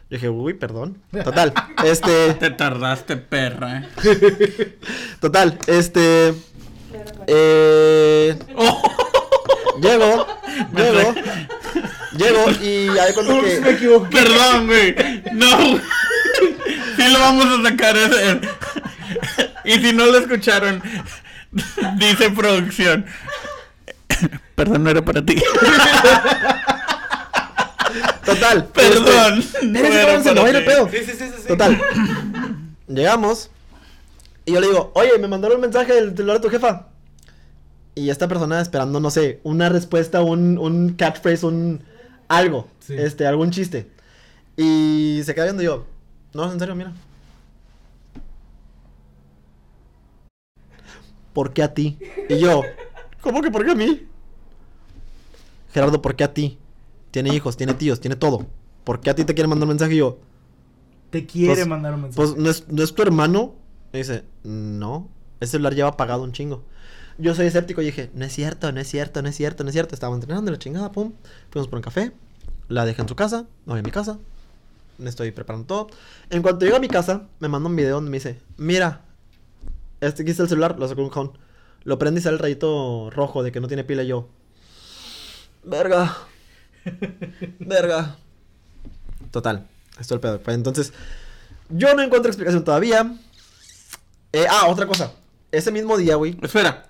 Yo 0.09 0.17
dije, 0.17 0.29
uy, 0.29 0.55
perdón. 0.55 0.99
Total, 1.25 1.53
este, 1.85 2.35
Te 2.35 2.51
tardaste, 2.51 3.17
perra. 3.17 3.79
¿eh? 4.05 4.79
total, 5.21 5.59
este, 5.67 6.33
eh, 7.27 8.37
llego, 9.83 10.27
llego, 10.75 11.15
llego 12.17 12.51
y 12.63 12.89
hay 12.99 13.13
cuenta 13.13 13.35
Ups, 13.35 13.43
me 13.43 13.61
que, 13.61 13.71
equivoqué. 13.71 14.17
Perdón, 14.17 14.67
güey. 14.67 15.23
No. 15.33 15.81
Sí 16.97 17.03
lo 17.13 17.19
vamos 17.19 17.47
a 17.47 17.63
sacar. 17.69 17.97
ese. 17.97 18.41
Y 19.65 19.79
si 19.81 19.93
no 19.93 20.07
lo 20.07 20.19
escucharon, 20.19 20.83
dice 21.99 22.31
producción. 22.31 23.05
Perdón, 24.55 24.85
no 24.85 24.91
era 24.91 25.05
para 25.05 25.25
ti. 25.25 25.43
total, 28.25 28.67
Perdón. 28.67 29.39
este, 29.41 29.67
no 29.67 29.79
era 29.79 30.23
para 30.23 30.35
no 30.35 30.65
pedo. 30.65 30.89
Sí, 30.91 30.99
sí, 31.05 31.13
sí, 31.19 31.25
sí. 31.37 31.49
Total, 31.49 31.81
llegamos 32.89 33.51
y 34.47 34.53
yo 34.53 34.61
le 34.61 34.69
digo, 34.69 34.93
oye, 34.95 35.19
me 35.19 35.29
mandaron 35.29 35.57
un 35.57 35.63
mensaje 35.63 35.93
del 35.93 36.17
celular 36.17 36.37
de 36.37 36.43
tu 36.43 36.51
jefa. 36.51 36.87
Y 37.97 38.11
esta 38.11 38.29
persona 38.29 38.61
esperando, 38.61 39.01
no 39.01 39.11
sé, 39.11 39.41
una 39.43 39.69
respuesta, 39.71 40.23
un, 40.23 40.59
un 40.59 40.91
catchphrase, 40.95 41.45
un 41.47 41.83
algo, 42.29 42.69
Sí. 42.79 42.95
este, 42.97 43.27
algún 43.27 43.51
chiste. 43.51 43.91
Y 44.57 45.23
se 45.25 45.35
queda 45.35 45.45
viendo 45.47 45.63
y 45.63 45.67
yo, 45.67 45.87
no, 46.35 46.53
en 46.53 46.59
serio, 46.61 46.75
mira. 46.77 46.93
¿Por 51.33 51.53
qué 51.53 51.63
a 51.63 51.75
ti? 51.75 51.99
Y 52.29 52.39
yo, 52.39 52.63
¿cómo 53.21 53.43
que 53.43 53.51
por 53.51 53.65
qué 53.65 53.73
a 53.73 53.75
mí? 53.75 54.07
Gerardo, 55.73 56.01
¿por 56.01 56.17
qué 56.17 56.25
a 56.25 56.33
ti? 56.33 56.59
Tiene 57.11 57.35
hijos, 57.35 57.57
tiene 57.57 57.75
tíos, 57.75 58.01
tiene 58.01 58.17
todo. 58.17 58.47
¿Por 58.85 59.01
qué 59.01 59.11
a 59.11 59.15
ti 59.15 59.25
te 59.25 59.35
quiere 59.35 59.49
mandar 59.49 59.65
un 59.65 59.71
mensaje? 59.71 59.95
Y 59.95 59.99
yo, 59.99 60.19
Te 61.11 61.25
quiere 61.25 61.55
Pues- 61.55 61.67
mandar 61.69 61.95
un 61.95 62.03
mensaje. 62.03 62.17
pues, 62.17 62.37
¿no 62.37 62.51
es, 62.51 62.69
¿no 62.69 62.83
es 62.83 62.93
tu 62.95 63.01
hermano? 63.03 63.55
Y 63.93 63.99
dice, 63.99 64.25
no, 64.43 65.09
ese 65.41 65.53
celular 65.53 65.75
lleva 65.75 65.91
apagado 65.91 66.23
un 66.25 66.33
chingo. 66.33 66.65
Yo 67.19 67.35
soy 67.35 67.47
escéptico 67.47 67.81
y 67.81 67.87
dije, 67.87 68.11
no 68.15 68.25
es 68.25 68.33
cierto, 68.33 68.71
no 68.73 68.81
es 68.81 68.89
cierto, 68.89 69.23
no 69.23 69.29
es 69.29 69.37
cierto, 69.37 69.65
no 69.65 69.71
es 69.71 69.75
cierto. 69.75 69.95
Estaba 69.95 70.15
entrenando 70.15 70.51
la 70.51 70.59
chingada, 70.59 70.93
pum. 70.93 71.13
Fuimos 71.51 71.69
por 71.69 71.79
un 71.79 71.83
café, 71.83 72.13
la 72.69 72.85
dejé 72.85 73.03
en 73.03 73.09
su 73.09 73.17
casa, 73.17 73.47
no 73.65 73.73
voy 73.73 73.81
a 73.81 73.83
mi 73.83 73.91
casa. 73.91 74.19
Me 74.99 75.09
estoy 75.09 75.31
preparando 75.31 75.67
todo. 75.67 75.87
En 76.31 76.43
cuanto 76.43 76.65
llego 76.65 76.77
a 76.77 76.81
mi 76.81 76.89
casa, 76.89 77.27
me 77.41 77.49
manda 77.49 77.69
un 77.69 77.77
video 77.77 77.97
donde 77.97 78.11
me 78.11 78.17
dice, 78.17 78.41
mira, 78.57 79.03
este 80.01 80.23
aquí 80.23 80.31
el 80.31 80.49
celular, 80.49 80.79
lo 80.79 80.89
saco 80.89 81.03
un 81.03 81.09
cajón. 81.09 81.39
Lo 81.85 81.99
prende 81.99 82.21
y 82.21 82.23
sale 82.23 82.35
el 82.35 82.41
rayito 82.41 83.11
rojo 83.11 83.43
de 83.43 83.53
que 83.53 83.61
no 83.61 83.69
tiene 83.69 83.85
pila 83.85 84.03
yo. 84.03 84.29
Verga. 85.63 86.17
Verga. 87.61 88.17
Total. 89.31 89.67
Esto 89.93 90.01
es 90.01 90.11
el 90.13 90.21
pedo. 90.21 90.41
Pues, 90.41 90.55
entonces, 90.55 90.93
yo 91.71 91.95
no 91.95 92.03
encuentro 92.03 92.29
explicación 92.29 92.65
todavía. 92.65 93.17
Eh, 94.33 94.47
ah, 94.51 94.67
otra 94.69 94.87
cosa. 94.87 95.13
Ese 95.53 95.71
mismo 95.71 95.97
día, 95.97 96.17
güey. 96.17 96.37
Espera. 96.43 96.87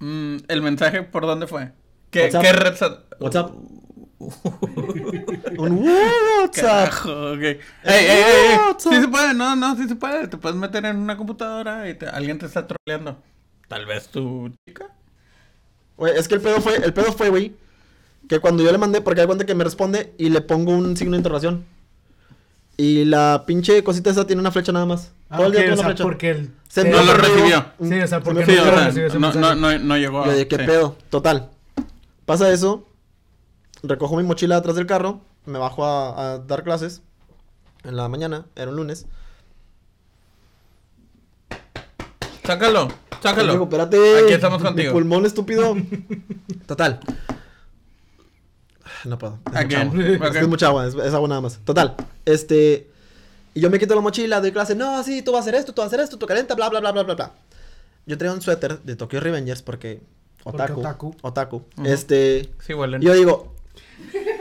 Mm, 0.00 0.36
¿El 0.48 0.62
mensaje 0.62 1.02
por 1.02 1.26
dónde 1.26 1.46
fue? 1.46 1.72
¿Qué, 2.10 2.24
WhatsApp. 2.24 2.42
qué 2.42 2.52
red 2.52 2.74
WhatsApp. 3.20 3.50
Un 5.58 5.78
WhatsApp. 5.88 6.52
Carajo, 6.54 7.32
ok. 7.32 7.40
Ey, 7.42 7.58
ey, 7.84 8.06
ey, 8.06 8.22
ey. 8.50 8.56
WhatsApp. 8.68 8.92
Sí 8.92 9.00
se 9.00 9.08
puede, 9.08 9.34
no, 9.34 9.56
no, 9.56 9.76
sí 9.76 9.88
se 9.88 9.96
puede. 9.96 10.28
Te 10.28 10.36
puedes 10.36 10.56
meter 10.56 10.84
en 10.86 10.96
una 10.96 11.16
computadora 11.16 11.88
y 11.88 11.94
te- 11.94 12.06
alguien 12.08 12.38
te 12.38 12.46
está 12.46 12.66
troleando. 12.66 13.18
Tal 13.68 13.86
vez 13.86 14.08
tu 14.08 14.50
chica. 14.66 14.86
Güey, 15.96 16.16
es 16.16 16.28
que 16.28 16.34
el 16.36 16.40
pedo 16.40 16.60
fue, 16.60 16.76
el 16.76 16.92
pedo 16.92 17.12
fue, 17.12 17.28
güey. 17.28 17.54
Que 18.28 18.40
cuando 18.40 18.62
yo 18.62 18.70
le 18.72 18.78
mandé, 18.78 19.00
porque 19.00 19.20
hay 19.20 19.26
cuenta 19.26 19.46
que 19.46 19.54
me 19.54 19.64
responde 19.64 20.12
y 20.18 20.28
le 20.30 20.40
pongo 20.40 20.72
un 20.72 20.96
signo 20.96 21.12
de 21.12 21.18
interrogación. 21.18 21.64
Y 22.76 23.04
la 23.04 23.44
pinche 23.46 23.82
cosita 23.82 24.10
esa 24.10 24.26
tiene 24.26 24.40
una 24.40 24.52
flecha 24.52 24.70
nada 24.72 24.86
más. 24.86 25.12
Ah, 25.30 25.36
Todo 25.36 25.46
el 25.46 25.52
día 25.52 25.60
ok, 25.60 25.66
tiene 25.66 25.72
o 25.74 25.76
sea, 25.76 25.86
flecha. 25.86 26.02
porque 26.04 26.30
el... 26.30 26.54
Se 26.68 26.88
No 26.90 27.02
lo 27.02 27.14
recibió. 27.14 27.64
Sí, 27.80 28.00
o 28.00 28.06
sea, 28.06 28.06
se 28.06 28.20
porque 28.20 28.46
no 28.46 28.62
o 28.62 28.64
sea, 28.64 28.86
recibió 28.86 29.18
no, 29.18 29.32
no, 29.34 29.54
no, 29.54 29.78
no 29.78 29.96
llegó 29.96 30.24
Yo 30.24 30.30
a. 30.30 30.34
de 30.34 30.48
qué 30.48 30.56
sí. 30.56 30.62
pedo, 30.64 30.96
total. 31.10 31.50
Pasa 32.26 32.50
eso, 32.52 32.86
recojo 33.82 34.16
mi 34.16 34.22
mochila 34.22 34.56
atrás 34.56 34.76
del 34.76 34.86
carro, 34.86 35.20
me 35.46 35.58
bajo 35.58 35.84
a, 35.84 36.34
a 36.34 36.38
dar 36.38 36.62
clases 36.64 37.02
en 37.84 37.96
la 37.96 38.08
mañana, 38.08 38.46
era 38.56 38.70
un 38.70 38.76
lunes. 38.76 39.06
Sácalo, 42.44 42.88
sácalo. 43.22 43.52
Digo, 43.52 43.64
espérate. 43.64 44.24
Aquí 44.24 44.32
estamos 44.32 44.62
contigo. 44.62 44.88
Mi 44.88 44.92
pulmón 45.00 45.26
estúpido. 45.26 45.76
Total. 46.66 47.00
No 49.04 49.18
puedo. 49.18 49.38
Es 49.54 49.66
mucha 49.66 49.80
agua. 49.80 50.26
Es 50.26 50.32
que 50.32 50.38
es 50.40 50.48
mucha 50.48 50.66
agua, 50.68 50.86
es, 50.86 50.94
es 50.94 51.14
agua 51.14 51.28
nada 51.28 51.40
más. 51.42 51.58
Total. 51.64 51.94
Este. 52.24 52.90
Y 53.54 53.60
yo 53.60 53.70
me 53.70 53.78
quito 53.78 53.94
la 53.94 54.00
mochila, 54.00 54.40
doy 54.40 54.52
clase. 54.52 54.74
No, 54.74 55.02
sí, 55.02 55.22
tú 55.22 55.32
vas 55.32 55.38
a 55.38 55.42
hacer 55.42 55.54
esto, 55.54 55.72
tú 55.72 55.80
vas 55.82 55.86
a 55.86 55.88
hacer 55.88 56.00
esto, 56.00 56.18
tú 56.18 56.26
calienta, 56.26 56.54
bla, 56.54 56.68
bla, 56.68 56.80
bla, 56.80 56.92
bla, 56.92 57.02
bla, 57.02 57.14
bla. 57.14 57.32
Yo 58.06 58.16
traía 58.16 58.32
un 58.32 58.40
suéter 58.40 58.80
de 58.82 58.96
Tokyo 58.96 59.20
Revengers 59.20 59.62
porque. 59.62 60.00
Porque 60.42 60.72
Otaku. 60.72 61.14
otaku. 61.20 61.64
Este. 61.84 62.48
Sí, 62.60 62.74
huelen. 62.74 63.02
Yo 63.02 63.12
digo. 63.14 63.54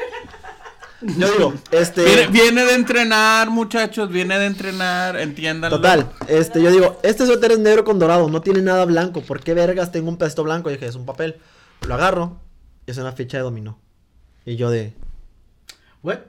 Yo 1.01 1.32
digo, 1.32 1.53
este. 1.72 2.03
Viene, 2.03 2.28
viene 2.28 2.66
de 2.66 2.74
entrenar, 2.74 3.49
muchachos, 3.51 4.10
viene 4.10 4.39
de 4.39 4.47
entrenar, 4.47 5.18
entiéndanlo. 5.18 5.78
Total, 5.78 6.10
este, 6.28 6.60
yo 6.60 6.72
digo, 6.72 6.99
este 7.03 7.28
suéter 7.28 7.51
es 7.51 7.60
negro 7.60 7.84
con 7.84 7.99
dorado, 7.99 8.28
no 8.30 8.41
tiene 8.41 8.64
nada 8.64 8.84
blanco. 8.86 9.22
¿Por 9.22 9.41
qué 9.41 9.53
vergas 9.53 9.91
tengo 9.91 10.10
un 10.10 10.18
pedacito 10.18 10.43
blanco? 10.43 10.70
Y 10.72 10.74
dije, 10.74 10.88
es 10.88 10.95
un 10.95 11.05
papel. 11.05 11.38
Lo 11.88 11.93
agarro 11.93 12.39
y 12.88 12.91
es 12.91 12.97
una 12.97 13.12
ficha 13.12 13.38
de 13.38 13.43
dominó. 13.43 13.78
Y 14.43 14.55
yo 14.55 14.72
de, 14.72 14.93
What? 16.01 16.20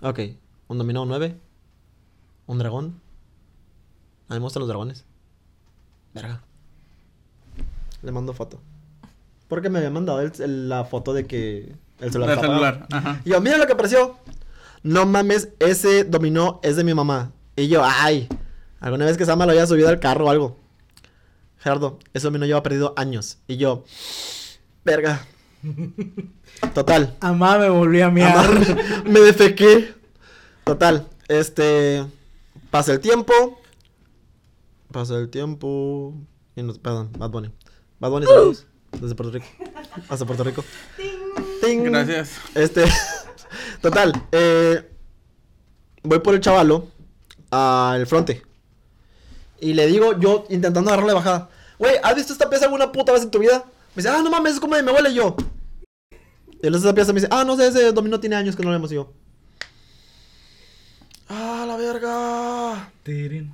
ok, 0.00 0.20
un 0.68 0.78
dominó 0.78 1.04
9, 1.04 1.36
un 2.50 2.58
dragón. 2.58 3.00
A 4.28 4.34
mí 4.34 4.40
me 4.40 4.44
gustan 4.44 4.60
los 4.60 4.68
dragones. 4.68 5.04
Verga. 6.14 6.42
Le 8.02 8.12
mando 8.12 8.32
foto. 8.32 8.60
Porque 9.48 9.68
me 9.68 9.78
había 9.78 9.90
mandado 9.90 10.20
el- 10.20 10.32
el- 10.40 10.68
la 10.68 10.84
foto 10.84 11.12
de 11.12 11.26
que 11.26 11.74
el 12.00 12.12
celular 12.12 12.38
apagado. 12.38 12.52
celular. 12.54 12.86
Ajá. 12.90 13.20
Y 13.24 13.30
yo, 13.30 13.40
mira 13.40 13.56
lo 13.56 13.66
que 13.66 13.72
apareció. 13.74 14.16
No 14.82 15.06
mames, 15.06 15.50
ese 15.58 16.04
dominó 16.04 16.60
es 16.62 16.76
de 16.76 16.84
mi 16.84 16.94
mamá. 16.94 17.32
Y 17.56 17.68
yo, 17.68 17.82
ay, 17.84 18.28
alguna 18.80 19.04
vez 19.04 19.16
que 19.16 19.26
Sama 19.26 19.46
lo 19.46 19.52
haya 19.52 19.66
subido 19.66 19.88
al 19.88 20.00
carro 20.00 20.26
o 20.26 20.30
algo. 20.30 20.58
Gerardo, 21.58 21.98
ese 22.14 22.26
dominó 22.26 22.46
lleva 22.46 22.62
perdido 22.62 22.94
años. 22.96 23.38
Y 23.46 23.58
yo, 23.58 23.84
verga. 24.84 25.26
Total. 26.74 27.16
Amá 27.20 27.58
me 27.58 27.68
volví 27.68 28.00
a 28.00 28.10
miar. 28.10 28.36
Amar, 28.38 29.04
me 29.06 29.20
defequé. 29.20 29.94
Total. 30.64 31.06
Este. 31.28 32.06
Pasa 32.70 32.92
el 32.92 33.00
tiempo. 33.00 33.60
Pasa 34.92 35.16
el 35.16 35.28
tiempo. 35.28 36.14
Y 36.54 36.62
nos, 36.62 36.78
perdón, 36.78 37.10
Bad 37.18 37.30
Bunny. 37.30 37.50
Bad 37.98 38.10
Bunny, 38.10 38.26
saludos. 38.26 38.66
Desde 38.92 39.14
Puerto 39.14 39.32
Rico. 39.32 39.46
Hasta 40.08 40.24
Puerto 40.24 40.44
Rico. 40.44 40.64
Ting. 41.62 41.82
Gracias. 41.84 42.36
Este. 42.54 42.84
Total. 43.82 44.12
Eh, 44.32 44.88
voy 46.02 46.18
por 46.20 46.34
el 46.34 46.40
chavalo. 46.40 46.88
Al 47.50 48.06
fronte. 48.06 48.42
Y 49.60 49.74
le 49.74 49.86
digo, 49.86 50.18
yo 50.18 50.46
intentando 50.48 50.90
agarrarle 50.90 51.14
bajada. 51.14 51.50
Güey, 51.78 51.96
¿has 52.02 52.14
visto 52.14 52.32
esta 52.32 52.48
pieza 52.48 52.66
alguna 52.66 52.92
puta 52.92 53.12
vez 53.12 53.22
en 53.22 53.30
tu 53.30 53.38
vida? 53.38 53.64
Me 53.94 54.02
dice, 54.02 54.08
ah, 54.08 54.22
no 54.22 54.30
mames, 54.30 54.54
es 54.54 54.60
como 54.60 54.76
de 54.76 54.82
mi 54.82 54.90
abuela 54.90 55.08
y 55.08 55.14
yo. 55.14 55.34
Y 56.62 56.66
entonces 56.66 56.84
esa 56.84 56.94
pieza 56.94 57.12
me 57.12 57.20
dice, 57.20 57.28
ah, 57.32 57.42
no 57.44 57.56
sé, 57.56 57.66
ese 57.66 57.90
dominó 57.92 58.20
tiene 58.20 58.36
años 58.36 58.54
que 58.54 58.62
no 58.62 58.68
lo 58.68 58.76
vemos 58.76 58.92
y 58.92 58.96
yo. 58.96 59.12
Ah, 61.30 61.64
la 61.66 61.76
verga. 61.76 62.92
Tirin. 63.04 63.52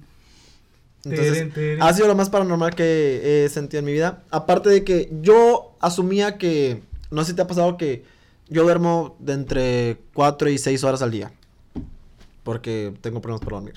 Entonces, 1.04 1.34
Tirin, 1.34 1.52
tirin. 1.52 1.82
ha 1.82 1.92
sido 1.92 2.08
lo 2.08 2.14
más 2.16 2.30
paranormal 2.30 2.74
que 2.74 3.44
he 3.44 3.48
sentido 3.50 3.80
en 3.80 3.84
mi 3.84 3.92
vida. 3.92 4.24
Aparte 4.30 4.70
de 4.70 4.82
que 4.82 5.12
yo 5.20 5.76
asumía 5.80 6.38
que, 6.38 6.82
no 7.10 7.22
sé 7.22 7.30
si 7.30 7.36
te 7.36 7.42
ha 7.42 7.46
pasado 7.46 7.76
que 7.76 8.04
yo 8.48 8.62
duermo 8.62 9.16
de 9.20 9.34
entre 9.34 9.98
4 10.14 10.48
y 10.48 10.58
6 10.58 10.84
horas 10.84 11.02
al 11.02 11.10
día. 11.10 11.32
Porque 12.42 12.94
tengo 13.02 13.20
problemas 13.20 13.44
para 13.44 13.56
dormir. 13.56 13.74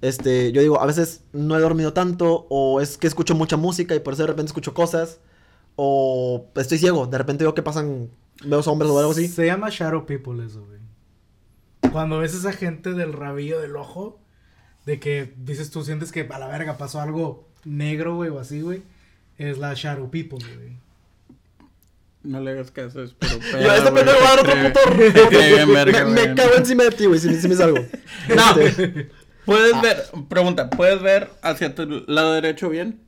Este, 0.00 0.52
yo 0.52 0.60
digo, 0.60 0.80
a 0.80 0.86
veces 0.86 1.22
no 1.32 1.56
he 1.56 1.60
dormido 1.60 1.92
tanto, 1.92 2.46
o 2.50 2.80
es 2.80 2.98
que 2.98 3.06
escucho 3.06 3.34
mucha 3.34 3.56
música 3.56 3.94
y 3.94 4.00
por 4.00 4.14
eso 4.14 4.24
de 4.24 4.28
repente 4.28 4.48
escucho 4.48 4.74
cosas, 4.74 5.18
o 5.76 6.46
estoy 6.56 6.78
ciego, 6.78 7.06
de 7.06 7.16
repente 7.16 7.44
veo 7.44 7.54
que 7.54 7.62
pasan, 7.62 8.10
veo 8.44 8.62
sombras 8.62 8.90
o 8.90 8.98
algo 8.98 9.12
así. 9.12 9.28
Se 9.28 9.46
llama 9.46 9.70
Shadow 9.70 10.04
People 10.04 10.44
eso, 10.44 10.64
güey. 10.66 10.73
Cuando 11.94 12.18
ves 12.18 12.34
esa 12.34 12.52
gente 12.52 12.92
del 12.92 13.12
rabillo 13.12 13.60
del 13.60 13.76
ojo, 13.76 14.18
de 14.84 14.98
que 14.98 15.32
dices 15.36 15.70
tú 15.70 15.84
sientes 15.84 16.10
que 16.10 16.28
a 16.28 16.38
la 16.40 16.48
verga 16.48 16.76
pasó 16.76 17.00
algo 17.00 17.48
negro, 17.64 18.16
güey, 18.16 18.30
o 18.30 18.40
así, 18.40 18.60
güey, 18.62 18.82
es 19.38 19.58
la 19.58 19.72
Shadow 19.74 20.10
People, 20.10 20.38
güey. 20.56 20.76
No 22.24 22.40
le 22.40 22.50
hagas 22.50 22.72
caso, 22.72 23.00
es 23.00 23.14
pero 23.16 23.38
Yo 23.62 23.70
a 23.70 23.76
este 23.76 23.92
pendejo 23.92 24.18
va 24.20 24.32
a 24.32 24.36
dar 24.36 24.40
otro 24.40 24.54
puto 24.54 25.30
bien 25.30 25.72
verga, 25.72 26.04
Me, 26.04 26.10
me 26.10 26.22
güey. 26.24 26.34
cago 26.34 26.54
encima 26.56 26.82
de 26.82 26.90
ti, 26.90 27.06
güey, 27.06 27.20
si, 27.20 27.32
si 27.40 27.46
me 27.48 27.54
salgo. 27.54 27.78
No, 28.34 28.58
Este, 28.60 29.08
puedes 29.44 29.80
ver, 29.80 30.02
pregunta, 30.28 30.70
¿puedes 30.70 31.00
ver 31.00 31.30
hacia 31.42 31.76
tu 31.76 31.86
lado 32.08 32.32
derecho 32.32 32.68
bien? 32.70 33.00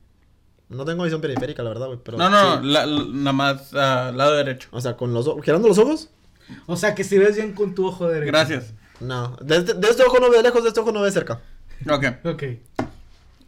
no 0.69 0.85
tengo 0.85 1.03
visión 1.03 1.19
periférica, 1.19 1.61
la 1.61 1.69
verdad, 1.69 1.87
güey, 1.87 1.99
pero... 2.03 2.17
No, 2.17 2.29
no, 2.29 2.61
sí. 2.61 2.67
la- 2.67 2.85
la- 2.85 3.05
nada 3.11 3.33
más 3.33 3.73
ah, 3.73 4.11
lado 4.15 4.33
derecho. 4.35 4.69
O 4.71 4.79
sea, 4.81 4.95
con 4.97 5.13
los 5.13 5.27
ojos, 5.27 5.43
girando 5.43 5.67
los 5.67 5.77
ojos, 5.77 6.09
O 6.65 6.75
sea, 6.77 6.95
que 6.95 7.03
si 7.03 7.17
ves 7.17 7.35
bien 7.35 7.53
con 7.53 7.73
tu 7.75 7.87
ojo 7.87 8.07
derecho. 8.07 8.27
Gracias. 8.31 8.73
no. 8.99 9.35
De 9.41 9.57
este, 9.57 9.73
de 9.73 9.87
este 9.87 10.03
ojo 10.03 10.19
no 10.19 10.29
ve 10.29 10.41
lejos, 10.41 10.61
de 10.63 10.69
este 10.69 10.79
ojo 10.79 10.91
no 10.91 11.01
ve 11.01 11.11
cerca. 11.11 11.41
Ok, 11.89 12.05
Ok. 12.25 12.43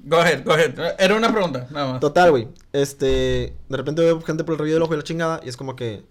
go 0.03 0.17
ahead, 0.17 0.43
go 0.45 0.53
ahead. 0.53 0.73
Era 0.99 1.15
una 1.15 1.31
pregunta, 1.31 1.67
nada 1.71 1.93
más. 1.93 1.99
Total, 1.99 2.29
güey. 2.31 2.47
Este, 2.73 3.55
de 3.69 3.77
repente 3.77 4.01
veo 4.01 4.21
gente 4.21 4.43
por 4.43 4.53
el 4.53 4.59
rollo 4.59 4.73
del 4.73 4.83
ojo 4.83 4.93
y 4.93 4.97
la 4.97 5.03
chingada 5.03 5.39
y 5.43 5.49
es 5.49 5.57
como 5.57 5.75
que 5.75 6.03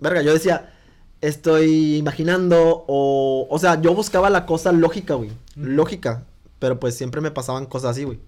verga, 0.00 0.22
yo 0.22 0.32
decía, 0.32 0.72
estoy 1.20 1.96
imaginando 1.96 2.84
o 2.86 3.46
o 3.50 3.58
sea, 3.58 3.80
yo 3.80 3.94
buscaba 3.94 4.30
la 4.30 4.46
cosa 4.46 4.72
lógica, 4.72 5.14
güey. 5.14 5.30
Lógica, 5.56 6.24
pero 6.58 6.78
pues 6.78 6.94
siempre 6.96 7.20
me 7.20 7.30
pasaban 7.30 7.66
cosas 7.66 7.92
así, 7.92 8.04
güey. 8.04 8.20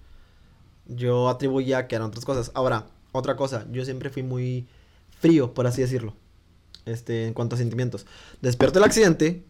Yo 0.87 1.29
atribuía 1.29 1.87
que 1.87 1.95
eran 1.95 2.07
otras 2.07 2.25
cosas. 2.25 2.51
Ahora, 2.53 2.85
otra 3.11 3.35
cosa, 3.35 3.65
yo 3.71 3.83
siempre 3.85 4.09
fui 4.09 4.23
muy 4.23 4.67
frío, 5.19 5.53
por 5.53 5.67
así 5.67 5.81
decirlo. 5.81 6.13
Este, 6.87 7.27
en 7.27 7.33
cuanto 7.33 7.55
a 7.55 7.59
sentimientos. 7.59 8.05
Despierto 8.41 8.79
el 8.79 8.85
accidente 8.85 9.43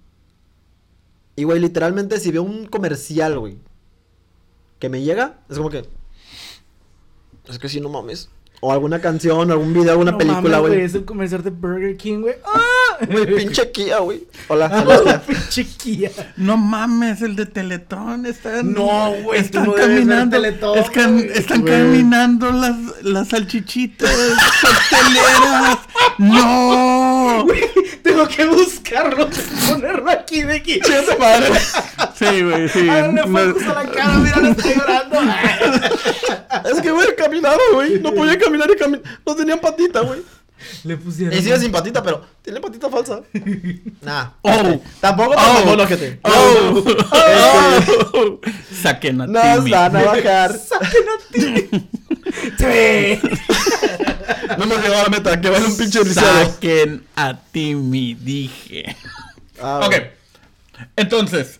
y 1.36 1.44
güey, 1.44 1.60
literalmente 1.60 2.20
si 2.20 2.32
veo 2.32 2.42
un 2.44 2.66
comercial, 2.66 3.38
güey, 3.38 3.58
que 4.80 4.90
me 4.90 5.02
llega, 5.04 5.40
es 5.50 5.58
como 5.58 5.70
que 5.70 5.86
es 7.48 7.60
que 7.60 7.70
si 7.70 7.80
no 7.80 7.90
mames. 7.90 8.30
O 8.60 8.72
alguna 8.72 9.00
canción, 9.00 9.52
algún 9.52 9.72
video, 9.72 9.92
alguna 9.92 10.14
No 10.14 10.18
película, 10.18 10.58
güey. 10.60 10.82
Es 10.82 10.96
el 10.96 11.06
comercial 11.06 11.44
de 11.44 11.52
Burger 11.52 11.96
King, 11.96 12.22
güey. 12.22 12.36
¡Ah! 12.44 12.62
Güey, 13.12 13.28
pinche 13.28 13.72
Kia, 13.72 14.00
güey. 14.00 14.28
Hola, 14.48 14.70
Kia. 14.70 15.22
pinche 15.22 15.66
Kia. 15.66 16.12
No 16.36 16.58
mames, 16.58 17.22
el 17.22 17.36
de 17.36 17.46
Teletón 17.46 18.26
están. 18.26 18.74
No, 18.74 19.14
güey, 19.22 19.40
están 19.40 19.66
no 19.66 19.74
caminando. 19.76 20.36
Teletón, 20.36 20.80
están 20.80 21.20
están 21.20 21.62
caminando 21.62 22.52
las, 22.52 22.76
las 23.04 23.28
salchichitas 23.28 24.10
hoteleras. 24.10 25.78
¡No! 26.18 26.97
Güey, 27.44 27.62
tengo 28.04 28.28
que 28.28 28.46
buscarlo, 28.46 29.28
ponerlo 29.70 30.10
aquí 30.12 30.44
de 30.44 30.56
aquí. 30.56 30.80
madre. 31.20 31.60
Sí, 32.18 32.42
güey, 32.44 32.70
sí. 32.70 32.90
Háganle 32.90 33.22
No- 33.26 33.48
focus 33.54 33.64
a 33.68 33.74
la 33.84 33.92
cara, 33.92 34.14
mira, 34.18 34.38
le 34.42 34.50
estoy 34.52 34.74
llorando. 34.76 35.18
Es 36.74 36.82
que, 36.82 36.92
güey, 36.92 37.16
caminaba, 37.16 37.58
güey. 37.74 38.00
No 38.00 38.14
podía 38.14 38.38
caminar 38.38 38.70
y 38.72 38.76
caminar. 38.78 39.02
No 39.26 39.36
tenían 39.36 39.60
patita, 39.60 40.02
güey. 40.02 40.22
Le 40.84 40.98
pusieron. 40.98 41.38
Y 41.38 41.42
sigue 41.42 41.60
sin 41.60 41.72
patita, 41.72 42.02
pero 42.02 42.26
tiene 42.42 42.60
patita 42.60 42.90
falsa. 42.90 43.22
Nah. 44.02 44.32
Oh. 44.42 44.50
Este, 44.50 44.80
Tampoco 45.00 45.36
tan 45.36 45.46
Oh. 45.46 45.54
mamón, 45.60 45.80
ojete. 45.82 46.20
Oh. 46.24 46.84
Este, 46.88 47.94
Oh. 48.14 48.40
Saquen 48.82 49.22
a 49.22 49.28
Nos 49.28 49.56
Timmy. 49.58 49.72
van 49.72 49.96
a 49.96 50.04
bajar. 50.04 50.56
Sí. 52.58 53.20
No 54.58 54.64
hemos 54.64 54.78
llegado 54.78 55.00
a 55.00 55.04
la 55.04 55.10
meta, 55.10 55.40
que 55.42 55.50
vale 55.50 55.66
un 55.66 55.78
pinche 55.78 56.04
lisiado. 56.04 56.46
Saquen 56.52 57.06
a 57.16 57.36
Timmy, 57.52 58.14
dije. 58.16 58.96
Ah, 59.62 59.82
Ok. 59.86 59.96
Entonces, 60.96 61.60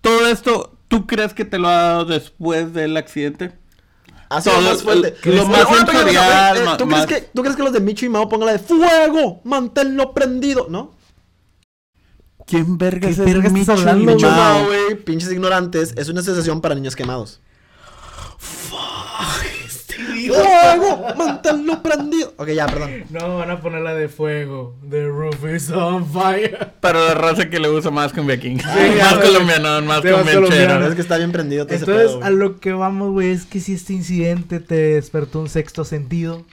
todo 0.00 0.26
esto, 0.28 0.72
¿tú 0.88 1.06
crees 1.06 1.34
que 1.34 1.44
te 1.44 1.58
lo 1.58 1.68
ha 1.68 1.74
dado 1.82 2.04
después 2.06 2.72
del 2.72 2.96
accidente? 2.96 3.52
Ha 4.28 4.40
sido 4.40 4.60
más 4.60 4.82
fuerte. 4.82 5.14
lo 5.24 5.46
más 5.46 5.68
sensorial, 5.68 6.56
eh, 6.56 6.60
¿tú, 6.78 6.86
más- 6.86 7.06
crees 7.06 7.22
que, 7.22 7.28
¿Tú 7.32 7.42
crees 7.42 7.56
que 7.56 7.62
los 7.62 7.72
de 7.72 7.80
Micho 7.80 8.06
y 8.06 8.08
Mao 8.08 8.28
pongan 8.28 8.46
la 8.46 8.52
de 8.52 8.58
fuego? 8.58 9.40
Manténlo 9.44 10.12
prendido, 10.14 10.66
¿no? 10.68 10.94
¿Quién 12.46 12.78
verga 12.78 13.00
¿Qué 13.08 13.12
es 13.12 13.18
verga 13.18 13.50
Micho 13.50 13.72
hablando, 13.72 14.02
y 14.02 14.14
Micho 14.14 14.26
y 14.26 14.30
Mao? 14.30 14.58
Mao, 14.60 14.66
güey, 14.66 14.94
pinches 15.04 15.30
ignorantes, 15.32 15.94
es 15.96 16.08
una 16.08 16.20
asociación 16.20 16.60
para 16.60 16.74
niños 16.74 16.94
quemados. 16.96 17.40
¡Fuego! 20.34 21.04
¡Manténlo 21.16 21.82
prendido! 21.82 22.32
Ok, 22.36 22.48
ya, 22.48 22.66
perdón. 22.66 23.04
No, 23.10 23.38
van 23.38 23.50
a 23.50 23.60
poner 23.60 23.82
la 23.82 23.94
de 23.94 24.08
fuego. 24.08 24.74
The 24.88 25.06
roof 25.06 25.44
is 25.54 25.70
on 25.70 26.06
fire. 26.06 26.72
Para 26.80 27.00
la 27.00 27.14
raza 27.14 27.48
que 27.50 27.58
le 27.58 27.68
gusta 27.68 27.90
más 27.90 28.12
con 28.12 28.26
Viking. 28.26 28.58
ya, 28.58 29.14
más 29.14 29.18
colombiano, 29.24 29.82
más 29.82 30.02
Sí, 30.02 30.08
colombiano. 30.10 30.86
Es 30.86 30.94
que 30.94 31.00
está 31.00 31.16
bien 31.18 31.32
prendido 31.32 31.66
todo 31.66 31.74
ese 31.76 31.84
Entonces, 31.84 32.12
pedo, 32.16 32.24
a 32.24 32.30
lo 32.30 32.60
que 32.60 32.72
vamos, 32.72 33.12
güey, 33.12 33.30
es 33.30 33.46
que 33.46 33.60
si 33.60 33.74
este 33.74 33.92
incidente 33.92 34.60
te 34.60 34.74
despertó 34.94 35.40
un 35.40 35.48
sexto 35.48 35.84
sentido. 35.84 36.44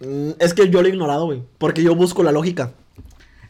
Mm, 0.00 0.30
Es 0.38 0.54
que 0.54 0.68
yo 0.70 0.80
lo 0.82 0.88
he 0.88 0.90
ignorado, 0.90 1.26
güey. 1.26 1.42
Porque 1.58 1.82
yo 1.82 1.94
busco 1.94 2.22
la 2.22 2.32
lógica. 2.32 2.72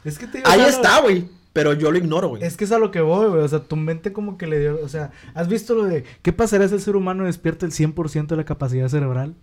Es 0.04 0.18
que 0.18 0.26
te 0.26 0.38
digo, 0.38 0.50
Ahí 0.50 0.62
está, 0.62 1.00
güey. 1.00 1.28
Pero 1.52 1.72
yo 1.72 1.90
lo 1.90 1.98
ignoro, 1.98 2.28
güey. 2.28 2.44
Es 2.44 2.56
que 2.56 2.64
es 2.64 2.72
a 2.72 2.78
lo 2.78 2.90
que 2.90 3.00
voy, 3.00 3.28
güey. 3.28 3.42
O 3.42 3.48
sea, 3.48 3.60
tu 3.60 3.76
mente 3.76 4.12
como 4.12 4.38
que 4.38 4.46
le 4.46 4.60
dio. 4.60 4.78
O 4.84 4.88
sea, 4.88 5.10
¿has 5.34 5.48
visto 5.48 5.74
lo 5.74 5.84
de 5.84 6.04
qué 6.22 6.32
pasaría 6.32 6.68
si 6.68 6.74
el 6.74 6.80
ser 6.80 6.94
humano 6.96 7.24
despierta 7.24 7.66
el 7.66 7.72
100% 7.72 8.28
de 8.28 8.36
la 8.36 8.44
capacidad 8.44 8.88
cerebral? 8.88 9.34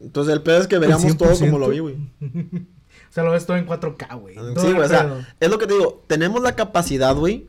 Entonces 0.00 0.32
el 0.32 0.42
pedo 0.42 0.60
es 0.60 0.66
que 0.66 0.76
¿El 0.76 0.82
veríamos 0.82 1.16
todo 1.16 1.30
100%? 1.30 1.38
como 1.40 1.58
lo 1.58 1.68
vi, 1.68 1.78
güey. 1.80 1.96
O 3.08 3.12
sea, 3.12 3.24
lo 3.24 3.32
ves 3.32 3.44
todo 3.44 3.56
en 3.56 3.66
4K, 3.66 4.20
güey. 4.20 4.36
Sí, 4.36 4.72
güey. 4.72 4.78
O 4.78 4.88
sea, 4.88 5.26
es 5.40 5.50
lo 5.50 5.58
que 5.58 5.66
te 5.66 5.74
digo. 5.74 6.04
Tenemos 6.06 6.42
la 6.42 6.54
capacidad, 6.54 7.16
güey. 7.16 7.48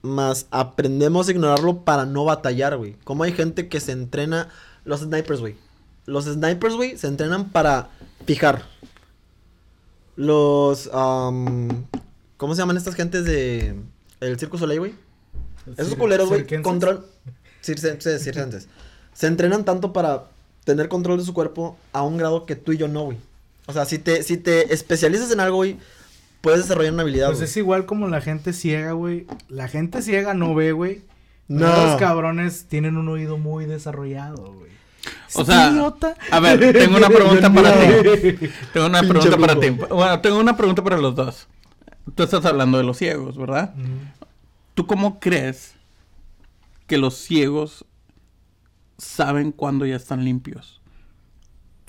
Más 0.00 0.46
aprendemos 0.50 1.28
a 1.28 1.32
ignorarlo 1.32 1.84
para 1.84 2.06
no 2.06 2.24
batallar, 2.24 2.78
güey. 2.78 2.96
Como 3.04 3.22
hay 3.24 3.32
gente 3.32 3.68
que 3.68 3.78
se 3.80 3.92
entrena. 3.92 4.48
Los 4.84 5.00
snipers, 5.00 5.40
güey. 5.40 5.56
Los 6.06 6.24
snipers, 6.24 6.76
güey, 6.76 6.96
se 6.96 7.08
entrenan 7.08 7.50
para 7.50 7.90
fijar. 8.24 8.62
Los. 10.16 10.90
¿Cómo 12.42 12.56
se 12.56 12.60
llaman 12.60 12.76
estas 12.76 12.96
gentes 12.96 13.24
de. 13.24 13.76
El 14.18 14.36
Circo 14.36 14.58
Soleil, 14.58 14.80
güey? 14.80 14.94
Esos 15.76 15.94
culeros, 15.94 16.28
güey, 16.28 16.44
control. 16.60 17.06
Circenses, 17.60 18.20
circenses. 18.20 18.66
Se 19.12 19.28
entrenan 19.28 19.64
tanto 19.64 19.92
para 19.92 20.24
tener 20.64 20.88
control 20.88 21.18
de 21.20 21.24
su 21.24 21.34
cuerpo 21.34 21.78
a 21.92 22.02
un 22.02 22.18
grado 22.18 22.44
que 22.44 22.56
tú 22.56 22.72
y 22.72 22.78
yo 22.78 22.88
no, 22.88 23.02
güey. 23.04 23.18
O 23.66 23.72
sea, 23.72 23.84
si 23.84 24.00
te, 24.00 24.24
si 24.24 24.38
te 24.38 24.74
especializas 24.74 25.30
en 25.30 25.38
algo, 25.38 25.58
güey, 25.58 25.78
puedes 26.40 26.62
desarrollar 26.62 26.94
una 26.94 27.02
habilidad. 27.02 27.28
Pues 27.28 27.38
güey. 27.38 27.48
es 27.48 27.56
igual 27.56 27.86
como 27.86 28.08
la 28.08 28.20
gente 28.20 28.52
ciega, 28.52 28.90
güey. 28.90 29.28
La 29.48 29.68
gente 29.68 30.02
ciega 30.02 30.34
no 30.34 30.52
ve, 30.52 30.72
güey. 30.72 31.02
No. 31.46 31.68
Los 31.68 31.94
cabrones 32.00 32.64
tienen 32.64 32.96
un 32.96 33.08
oído 33.08 33.38
muy 33.38 33.66
desarrollado, 33.66 34.52
güey. 34.52 34.72
O 35.34 35.42
¿Este 35.42 35.52
sea, 35.52 35.70
idiota? 35.70 36.16
a 36.28 36.40
ver, 36.40 36.72
tengo 36.72 36.96
una 36.96 37.08
pregunta 37.08 37.52
para 37.52 37.72
ti. 37.72 38.50
Tengo 38.72 38.86
una 38.86 39.00
Pinche 39.02 39.28
pregunta 39.30 39.38
para 39.38 39.60
ti. 39.60 39.70
Bueno, 39.70 40.20
tengo 40.20 40.40
una 40.40 40.56
pregunta 40.56 40.82
para 40.82 40.96
los 40.96 41.14
dos. 41.14 41.46
Tú 42.14 42.22
estás 42.22 42.44
hablando 42.44 42.78
de 42.78 42.84
los 42.84 42.98
ciegos, 42.98 43.36
¿verdad? 43.36 43.74
¿Tú 44.74 44.86
cómo 44.86 45.20
crees 45.20 45.74
que 46.86 46.98
los 46.98 47.14
ciegos 47.14 47.84
saben 48.98 49.52
cuándo 49.52 49.86
ya 49.86 49.96
están 49.96 50.24
limpios? 50.24 50.80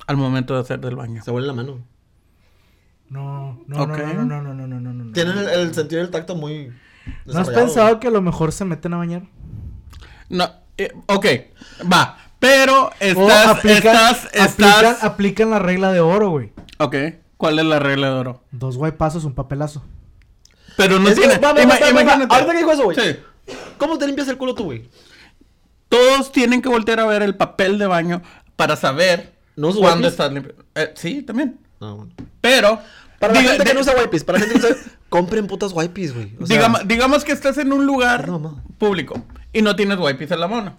Al 0.06 0.16
momento 0.16 0.54
de 0.54 0.60
hacer 0.60 0.80
del 0.80 0.96
baño. 0.96 1.22
Se 1.22 1.30
huele 1.30 1.46
la 1.46 1.52
mano. 1.54 1.78
No, 3.08 3.60
no, 3.66 3.82
Ok. 3.82 3.98
no, 3.98 4.24
no, 4.24 4.24
no, 4.24 4.42
no, 4.42 4.54
no, 4.54 4.66
no, 4.66 4.80
no, 4.80 4.92
no. 5.04 5.12
Tienen 5.12 5.38
el, 5.38 5.48
el 5.48 5.74
sentido 5.74 6.00
del 6.02 6.10
tacto 6.10 6.34
muy. 6.36 6.72
¿No 7.26 7.38
has 7.38 7.50
pensado 7.50 8.00
que 8.00 8.08
a 8.08 8.10
lo 8.10 8.22
mejor 8.22 8.52
se 8.52 8.64
meten 8.64 8.94
a 8.94 8.98
bañar? 8.98 9.22
No, 10.28 10.48
eh, 10.78 10.92
ok, 11.06 11.26
va. 11.92 12.18
Pero 12.38 12.90
estás, 13.00 13.46
aplican, 13.46 13.94
estás, 13.94 14.24
aplican, 14.26 14.48
estás. 14.84 15.04
aplican 15.04 15.50
la 15.50 15.58
regla 15.58 15.92
de 15.92 16.00
oro, 16.00 16.30
güey. 16.30 16.52
Ok, 16.78 16.96
¿cuál 17.36 17.58
es 17.58 17.64
la 17.64 17.78
regla 17.78 18.08
de 18.08 18.14
oro? 18.14 18.44
Dos 18.52 18.76
guaypazos, 18.76 19.24
un 19.24 19.34
papelazo. 19.34 19.82
Pero 20.76 20.98
no 20.98 21.08
Es 21.08 21.14
que, 21.14 21.20
tiene. 21.22 21.38
va, 21.38 21.52
va, 21.52 21.54
va, 21.54 21.62
ima- 21.62 21.80
va, 21.80 21.90
imagínate. 21.90 22.34
Ahorita 22.34 22.52
que 22.52 22.58
dijo 22.58 22.72
eso, 22.72 22.84
güey. 22.84 22.96
Sí. 22.98 23.16
¿Cómo 23.78 23.98
te 23.98 24.06
limpias 24.06 24.28
el 24.28 24.36
culo 24.36 24.54
tú, 24.54 24.64
güey? 24.64 24.88
Todos 25.88 26.32
tienen 26.32 26.62
que 26.62 26.68
voltear 26.68 27.00
a 27.00 27.06
ver 27.06 27.22
el 27.22 27.36
papel 27.36 27.78
de 27.78 27.86
baño 27.86 28.22
para 28.56 28.76
saber 28.76 29.34
¿No 29.56 29.68
usas 29.68 29.80
cuándo 29.80 29.98
wipes? 29.98 30.12
estás 30.12 30.32
limpio. 30.32 30.54
Eh, 30.74 30.92
sí, 30.96 31.22
también. 31.22 31.58
Ah, 31.80 31.92
bueno. 31.92 32.12
Pero. 32.40 32.80
Para 33.20 33.34
la 33.34 33.42
gente 33.42 33.58
que 33.62 33.68
de- 33.70 33.74
no 33.74 33.80
usa 33.80 33.94
wipes, 34.00 34.24
para 34.24 34.38
la 34.38 34.46
gente 34.46 34.60
que 34.60 34.68
no 34.68 34.74
usa. 34.74 34.90
Compren 35.08 35.46
putas 35.46 35.72
wipes, 35.72 36.12
güey. 36.12 36.32
O 36.40 36.46
sea, 36.46 36.56
digamos, 36.56 36.88
digamos 36.88 37.24
que 37.24 37.30
estás 37.32 37.56
en 37.58 37.72
un 37.72 37.86
lugar 37.86 38.26
No, 38.28 38.60
público 38.78 39.22
y 39.52 39.62
no 39.62 39.76
tienes 39.76 39.96
wipes 40.00 40.28
en 40.32 40.40
la 40.40 40.48
mano. 40.48 40.76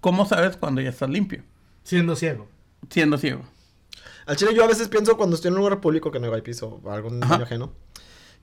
¿Cómo 0.00 0.24
sabes 0.24 0.56
cuándo 0.56 0.80
ya 0.80 0.88
estás 0.88 1.10
limpio? 1.10 1.42
Siendo 1.82 2.16
ciego. 2.16 2.48
Siendo 2.88 3.18
ciego. 3.18 3.42
Al 4.24 4.36
chile 4.36 4.52
yo 4.54 4.64
a 4.64 4.66
veces 4.68 4.88
pienso 4.88 5.18
cuando 5.18 5.36
estoy 5.36 5.48
en 5.50 5.54
un 5.54 5.60
lugar 5.60 5.80
público 5.80 6.10
que 6.10 6.18
no 6.18 6.32
hay 6.32 6.40
piso 6.40 6.80
o 6.82 6.90
algún 6.90 7.20
baño 7.20 7.42
ajeno. 7.44 7.72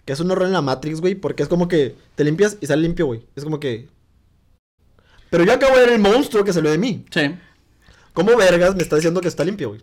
Que 0.06 0.14
es 0.14 0.19
un 0.19 0.30
horror 0.32 0.45
en 0.48 0.53
la 0.53 0.61
Matrix, 0.61 1.02
güey, 1.02 1.15
porque 1.15 1.44
es 1.44 1.49
como 1.49 1.68
que 1.68 1.95
te 2.15 2.23
limpias 2.23 2.57
y 2.61 2.68
sale 2.68 2.84
limpio, 2.84 3.07
güey. 3.07 3.26
Es 3.36 3.44
como 3.44 3.60
que... 3.60 3.88
Pero 5.32 5.44
yo 5.44 5.53
acabo 5.53 5.76
de 5.76 5.82
ver 5.82 5.94
el 5.94 5.99
monstruo 5.99 6.44
que 6.44 6.53
salió 6.53 6.69
de 6.72 6.77
mí. 6.77 7.06
Sí. 7.10 7.36
¿Cómo 8.14 8.38
vergas 8.38 8.76
me 8.76 8.84
está 8.84 8.95
diciendo 8.95 9.19
que 9.19 9.27
está 9.27 9.44
limpio, 9.44 9.69
güey? 9.69 9.82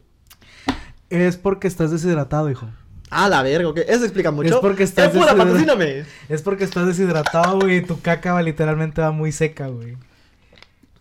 Es 1.11 1.37
porque 1.37 1.67
estás 1.69 1.91
deshidratado, 1.91 2.49
hijo. 2.51 2.69
Ah, 3.11 3.29
la 3.29 3.43
verga, 3.43 3.69
ok. 3.69 3.79
Eso 3.87 4.05
explica 4.05 4.31
mucho. 4.31 4.55
Es 4.55 4.61
porque 4.61 4.85
estás 4.85 5.09
¡Eh, 5.09 5.11
pura, 5.11 5.35
deshidratado. 5.35 5.51
patrocíname! 5.67 6.05
Es 6.31 6.41
porque 6.41 6.65
estás 6.65 6.87
deshidratado, 6.87 7.59
güey, 7.61 7.79
y 7.79 7.83
tu 7.83 8.01
caca 8.01 8.33
va, 8.33 8.41
literalmente 8.43 9.03
va 9.03 9.11
muy 9.11 9.33
seca, 9.33 9.67
güey. 9.67 9.97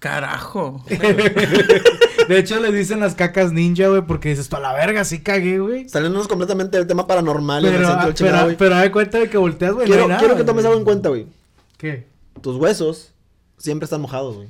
Carajo. 0.01 0.83
De 2.27 2.39
hecho, 2.39 2.59
le 2.59 2.71
dicen 2.71 2.99
las 2.99 3.13
cacas 3.13 3.53
ninja, 3.53 3.87
güey, 3.87 4.01
porque 4.01 4.29
dices, 4.29 4.49
tú 4.49 4.55
a 4.55 4.59
la 4.59 4.73
verga, 4.73 5.05
sí 5.05 5.21
cagué, 5.21 5.59
güey. 5.59 5.87
Saliéndonos 5.87 6.27
completamente 6.27 6.75
del 6.75 6.87
tema 6.87 7.05
paranormal 7.05 7.63
en 7.63 7.71
el 7.71 7.77
Pero, 7.77 7.87
centro 7.87 8.05
del 8.07 8.15
chingado, 8.15 8.45
pero, 8.47 8.57
pero 8.57 8.75
da 8.77 8.91
cuenta 8.91 9.19
de 9.19 9.29
que 9.29 9.37
volteas, 9.37 9.73
güey. 9.73 9.87
no 9.87 9.93
Quiero, 9.93 10.07
nada, 10.07 10.19
quiero 10.19 10.35
que 10.35 10.43
tomes 10.43 10.65
algo 10.65 10.79
en 10.79 10.85
cuenta, 10.85 11.09
güey. 11.09 11.27
¿Qué? 11.77 12.07
Tus 12.41 12.57
huesos 12.57 13.13
siempre 13.59 13.83
están 13.83 14.01
mojados, 14.01 14.37
güey. 14.37 14.49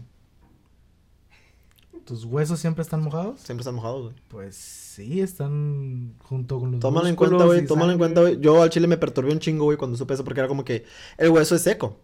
¿Tus 2.05 2.23
huesos 2.23 2.57
siempre 2.57 2.81
están 2.81 3.01
mojados? 3.01 3.41
Siempre 3.41 3.61
están 3.61 3.75
mojados, 3.75 4.03
güey. 4.03 4.15
Pues 4.29 4.55
sí, 4.55 5.19
están 5.19 6.13
junto 6.19 6.61
con 6.61 6.71
los 6.71 6.79
Tómalo 6.79 7.07
en 7.09 7.17
cuenta, 7.17 7.43
güey. 7.43 7.65
Tómalo 7.65 7.91
en 7.91 7.97
cuenta, 7.97 8.21
güey. 8.21 8.39
Yo 8.39 8.61
al 8.61 8.69
chile 8.69 8.87
me 8.87 8.95
perturbé 8.97 9.33
un 9.33 9.39
chingo, 9.39 9.65
güey, 9.65 9.77
cuando 9.77 9.97
supe 9.97 10.13
eso, 10.13 10.23
porque 10.23 10.39
era 10.39 10.47
como 10.47 10.63
que 10.63 10.85
el 11.17 11.29
hueso 11.29 11.55
es 11.55 11.61
seco. 11.61 11.99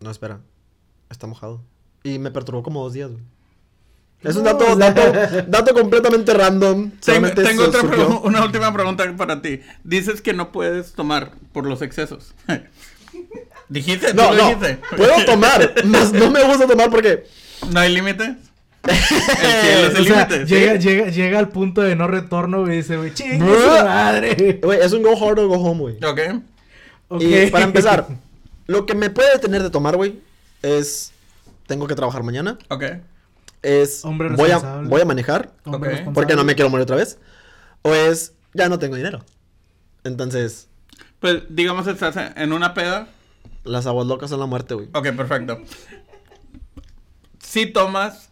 No, 0.00 0.10
espera. 0.10 0.42
Está 1.08 1.26
mojado. 1.26 1.62
Y 2.04 2.18
me 2.18 2.30
perturbó 2.30 2.62
como 2.62 2.82
dos 2.82 2.92
días, 2.92 3.10
güey. 3.10 3.22
Es 4.22 4.36
un 4.36 4.44
dato, 4.44 5.74
completamente 5.74 6.32
random. 6.32 6.92
Tengo, 7.04 7.30
tengo 7.32 7.64
otra 7.64 7.82
una 8.22 8.44
última 8.44 8.72
pregunta 8.72 9.12
para 9.16 9.42
ti. 9.42 9.60
Dices 9.82 10.22
que 10.22 10.32
no 10.32 10.52
puedes 10.52 10.92
tomar 10.92 11.32
por 11.52 11.66
los 11.66 11.82
excesos. 11.82 12.32
dijiste, 13.68 14.10
tú 14.10 14.16
No, 14.16 14.32
lo 14.32 14.36
no. 14.36 14.44
dijiste. 14.48 14.78
Puedo 14.96 15.24
tomar, 15.24 15.74
mas 15.86 16.12
no 16.12 16.30
me 16.30 16.42
gusta 16.44 16.66
tomar 16.68 16.88
porque. 16.90 17.24
¿No 17.72 17.80
hay 17.80 17.92
límite? 17.92 18.36
El 18.84 18.94
cielo 18.96 19.86
es 19.88 19.94
O 19.94 19.98
el 19.98 20.06
sea, 20.06 20.28
límite. 20.28 20.46
¿sí? 20.46 20.54
llega, 20.54 20.74
llega, 20.76 21.06
llega 21.08 21.38
al 21.38 21.48
punto 21.48 21.82
de 21.82 21.94
no 21.96 22.06
retorno, 22.08 22.60
güey, 22.62 22.74
y 22.74 22.76
dice, 22.78 22.96
güey, 22.96 23.14
chingue 23.14 23.38
madre. 23.38 24.60
Güey, 24.62 24.80
es 24.80 24.92
un 24.92 25.02
go 25.02 25.12
hard 25.16 25.38
o 25.40 25.48
go 25.48 25.54
home, 25.56 25.80
güey. 25.80 25.96
Ok. 26.04 26.42
Ok. 27.08 27.22
Y 27.22 27.46
para 27.50 27.64
empezar, 27.64 28.06
lo 28.66 28.86
que 28.86 28.94
me 28.94 29.10
puede 29.10 29.32
detener 29.32 29.62
de 29.62 29.70
tomar, 29.70 29.96
güey, 29.96 30.20
es. 30.62 31.12
Tengo 31.66 31.86
que 31.86 31.94
trabajar 31.94 32.22
mañana. 32.22 32.58
Ok. 32.68 32.84
Es. 33.62 34.04
Hombre 34.04 34.30
voy, 34.30 34.50
a, 34.50 34.58
voy 34.84 35.00
a 35.00 35.04
manejar. 35.04 35.52
Hombre 35.64 35.76
Ok. 35.76 35.84
responsable. 35.84 36.14
Porque 36.14 36.34
no 36.36 36.44
me 36.44 36.54
quiero 36.54 36.68
morir 36.70 36.82
otra 36.84 36.96
vez. 36.96 37.18
O 37.82 37.94
es. 37.94 38.34
Ya 38.54 38.68
no 38.68 38.78
tengo 38.78 38.96
dinero. 38.96 39.24
Entonces, 40.04 40.68
Pues 41.20 41.42
digamos 41.48 41.86
estás 41.86 42.16
en 42.36 42.52
una 42.52 42.74
peda. 42.74 43.08
las 43.64 43.86
aguas 43.86 44.06
locas 44.06 44.28
son 44.30 44.40
la 44.40 44.46
muerte, 44.46 44.74
güey. 44.74 44.88
Ok, 44.92 45.10
perfecto. 45.16 45.60
Si 47.38 47.66
tomas, 47.66 48.30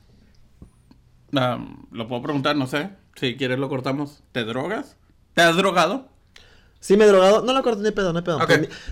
lo 1.30 2.08
puedo 2.08 2.22
preguntar, 2.22 2.56
no 2.56 2.66
sé. 2.66 2.90
Si 3.16 3.36
quieres 3.36 3.58
lo 3.58 3.68
cortamos. 3.68 4.22
¿Te 4.32 4.44
drogas? 4.44 4.96
¿Te 5.34 5.42
has 5.42 5.56
drogado? 5.56 6.08
Sí 6.80 6.96
me 6.96 7.04
he 7.04 7.08
drogado. 7.08 7.42
No 7.44 7.52
lo 7.52 7.62
corté, 7.62 7.82
no 7.82 7.86
hay 7.88 7.92
pedo, 7.94 8.12
no 8.12 8.18
hay 8.20 8.24
pedo. 8.24 8.38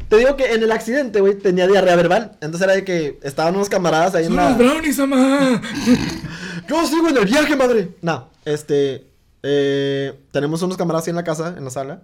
Te, 0.09 0.17
digo 0.17 0.37
que 0.37 0.53
en 0.53 0.63
el 0.63 0.71
accidente, 0.71 1.21
güey, 1.21 1.39
tenía 1.39 1.67
diarrea 1.67 1.97
verbal. 1.97 2.33
Entonces 2.43 2.61
era 2.63 2.75
de 2.75 2.85
que 2.85 3.19
estaban 3.23 3.57
unos 3.57 3.71
camaradas 3.71 4.15
ahí 4.15 4.25
en 4.25 4.29
Son 4.29 4.37
la... 4.37 4.51
los 4.51 4.59
brownies, 4.59 4.99
mamá. 4.99 5.63
Yo 6.69 6.87
sigo 6.87 7.09
en 7.09 7.17
el 7.17 7.25
viaje, 7.25 7.57
madre. 7.57 7.97
No, 8.03 8.29
este. 8.45 9.07
eh, 9.43 10.21
tenemos 10.33 10.61
unos 10.63 10.77
camaradas 10.77 11.07
ahí 11.07 11.11
en 11.11 11.17
la 11.17 11.25
casa, 11.25 11.55
en 11.57 11.65
la 11.65 11.71
sala. 11.71 12.03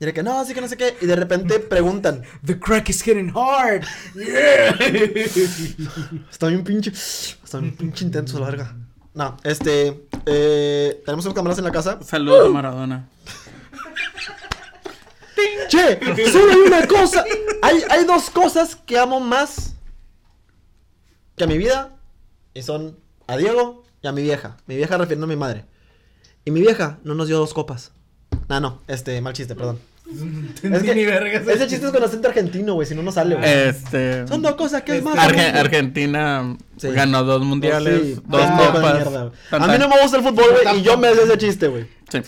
Y 0.00 0.04
era 0.04 0.14
que 0.14 0.22
no, 0.22 0.40
así 0.40 0.54
que 0.54 0.62
no 0.62 0.68
sé 0.68 0.78
qué. 0.78 0.96
Y 1.02 1.06
de 1.06 1.14
repente 1.14 1.60
preguntan. 1.60 2.22
The 2.46 2.58
crack 2.58 2.88
is 2.88 3.02
hitting 3.06 3.30
hard. 3.36 3.84
Yeah. 4.14 4.70
Está 6.30 6.46
bien 6.46 6.64
pinche. 6.64 6.90
Está 6.92 7.58
bien 7.58 7.76
pinche 7.76 8.06
intenso, 8.06 8.40
la 8.40 8.46
verga. 8.46 8.74
No, 9.12 9.36
este. 9.44 10.06
eh, 10.24 11.02
tenemos 11.04 11.26
unos 11.26 11.34
camaradas 11.34 11.58
en 11.58 11.64
la 11.66 11.72
casa. 11.72 11.98
Saludos 12.02 12.46
a 12.46 12.48
Maradona. 12.50 13.06
Che, 15.68 16.30
solo 16.30 16.52
hay 16.52 16.58
una 16.66 16.86
cosa. 16.86 17.24
Hay, 17.62 17.82
hay 17.90 18.04
dos 18.04 18.30
cosas 18.30 18.76
que 18.76 18.98
amo 18.98 19.20
más 19.20 19.74
que 21.36 21.44
a 21.44 21.46
mi 21.46 21.58
vida. 21.58 21.96
Y 22.54 22.62
son 22.62 22.98
a 23.26 23.36
Diego 23.36 23.84
y 24.02 24.06
a 24.08 24.12
mi 24.12 24.22
vieja. 24.22 24.56
Mi 24.66 24.76
vieja 24.76 24.96
refiriendo 24.98 25.26
a 25.26 25.28
mi 25.28 25.36
madre. 25.36 25.64
Y 26.44 26.50
mi 26.50 26.60
vieja 26.60 26.98
no 27.04 27.14
nos 27.14 27.28
dio 27.28 27.38
dos 27.38 27.54
copas. 27.54 27.92
No, 28.48 28.58
no, 28.60 28.80
este, 28.88 29.20
mal 29.20 29.32
chiste, 29.34 29.54
perdón. 29.54 29.78
Es 30.62 30.82
que 30.82 30.94
Ni 30.96 31.04
vergas. 31.06 31.46
ese 31.46 31.68
chiste 31.68 31.86
es 31.86 31.92
con 31.92 32.02
acento 32.02 32.26
argentino, 32.26 32.74
güey, 32.74 32.84
si 32.88 32.96
no, 32.96 33.02
no 33.02 33.12
sale, 33.12 33.36
güey. 33.36 33.48
Este. 33.48 34.26
Son 34.26 34.42
dos 34.42 34.56
cosas 34.56 34.82
que 34.82 34.96
es 34.96 35.02
más. 35.04 35.16
Arge- 35.16 35.54
Argentina 35.54 36.56
Sí. 36.76 36.88
ganó 36.90 37.22
dos 37.22 37.42
mundiales, 37.44 38.00
Sí, 38.16 38.22
dos 38.26 38.40
de 38.40 38.66
copas. 38.66 39.32
A 39.52 39.68
mí 39.68 39.78
no 39.78 39.88
me 39.88 40.02
gusta 40.02 40.16
el 40.16 40.24
fútbol, 40.24 40.46
güey, 40.64 40.78
y 40.80 40.82
yo 40.82 40.98
me 40.98 41.14
sé 41.14 41.22
ese 41.22 41.38
chiste, 41.38 41.68
güey. 41.68 41.86
Sí. 42.10 42.18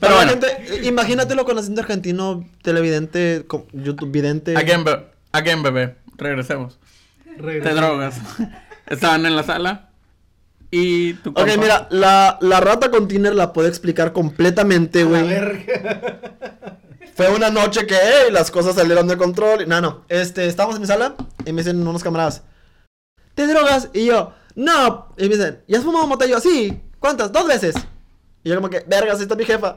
Pero 0.00 0.14
bueno, 0.16 0.30
gente, 0.32 0.80
imagínatelo 0.86 1.44
con 1.44 1.58
acento 1.58 1.80
argentino, 1.80 2.48
televidente, 2.62 3.46
YouTube 3.72 4.10
vidente. 4.10 4.56
again, 4.56 4.84
be- 4.84 5.04
again, 5.32 5.62
bebé. 5.62 5.96
Regresemos. 6.16 6.78
Te 7.36 7.74
drogas. 7.74 8.16
Estaban 8.86 9.24
en 9.26 9.36
la 9.36 9.42
sala. 9.42 9.88
Y 10.70 11.14
tu 11.14 11.30
Ok, 11.30 11.38
compa- 11.38 11.58
mira, 11.58 11.86
la, 11.90 12.38
la 12.40 12.60
rata 12.60 12.90
con 12.90 13.06
Tiner 13.08 13.34
la 13.34 13.52
puedo 13.52 13.68
explicar 13.68 14.12
completamente, 14.12 15.04
güey. 15.04 15.66
Fue 17.14 17.28
una 17.34 17.50
noche 17.50 17.86
que 17.86 17.96
las 18.30 18.50
cosas 18.50 18.74
salieron 18.76 19.06
de 19.06 19.16
control. 19.18 19.68
No, 19.68 19.80
no. 19.80 20.04
Este, 20.08 20.46
estábamos 20.46 20.76
en 20.76 20.82
mi 20.82 20.86
sala 20.88 21.14
y 21.44 21.52
me 21.52 21.60
dicen 21.62 21.86
unos 21.86 22.02
camaradas. 22.02 22.42
¿Te 23.34 23.46
drogas? 23.46 23.90
Y 23.92 24.06
yo, 24.06 24.32
no. 24.54 25.08
Y 25.18 25.24
me 25.28 25.36
dicen, 25.36 25.62
¿y 25.66 25.74
has 25.74 25.82
fumado 25.82 26.06
mota? 26.06 26.26
Y 26.26 26.30
yo, 26.30 26.40
sí. 26.40 26.80
¿Cuántas? 26.98 27.32
Dos 27.32 27.46
veces. 27.46 27.74
Y 28.44 28.48
yo 28.48 28.56
como 28.56 28.70
que, 28.70 28.84
vergas, 28.86 29.20
esta 29.20 29.34
es 29.34 29.38
mi 29.38 29.44
jefa. 29.44 29.76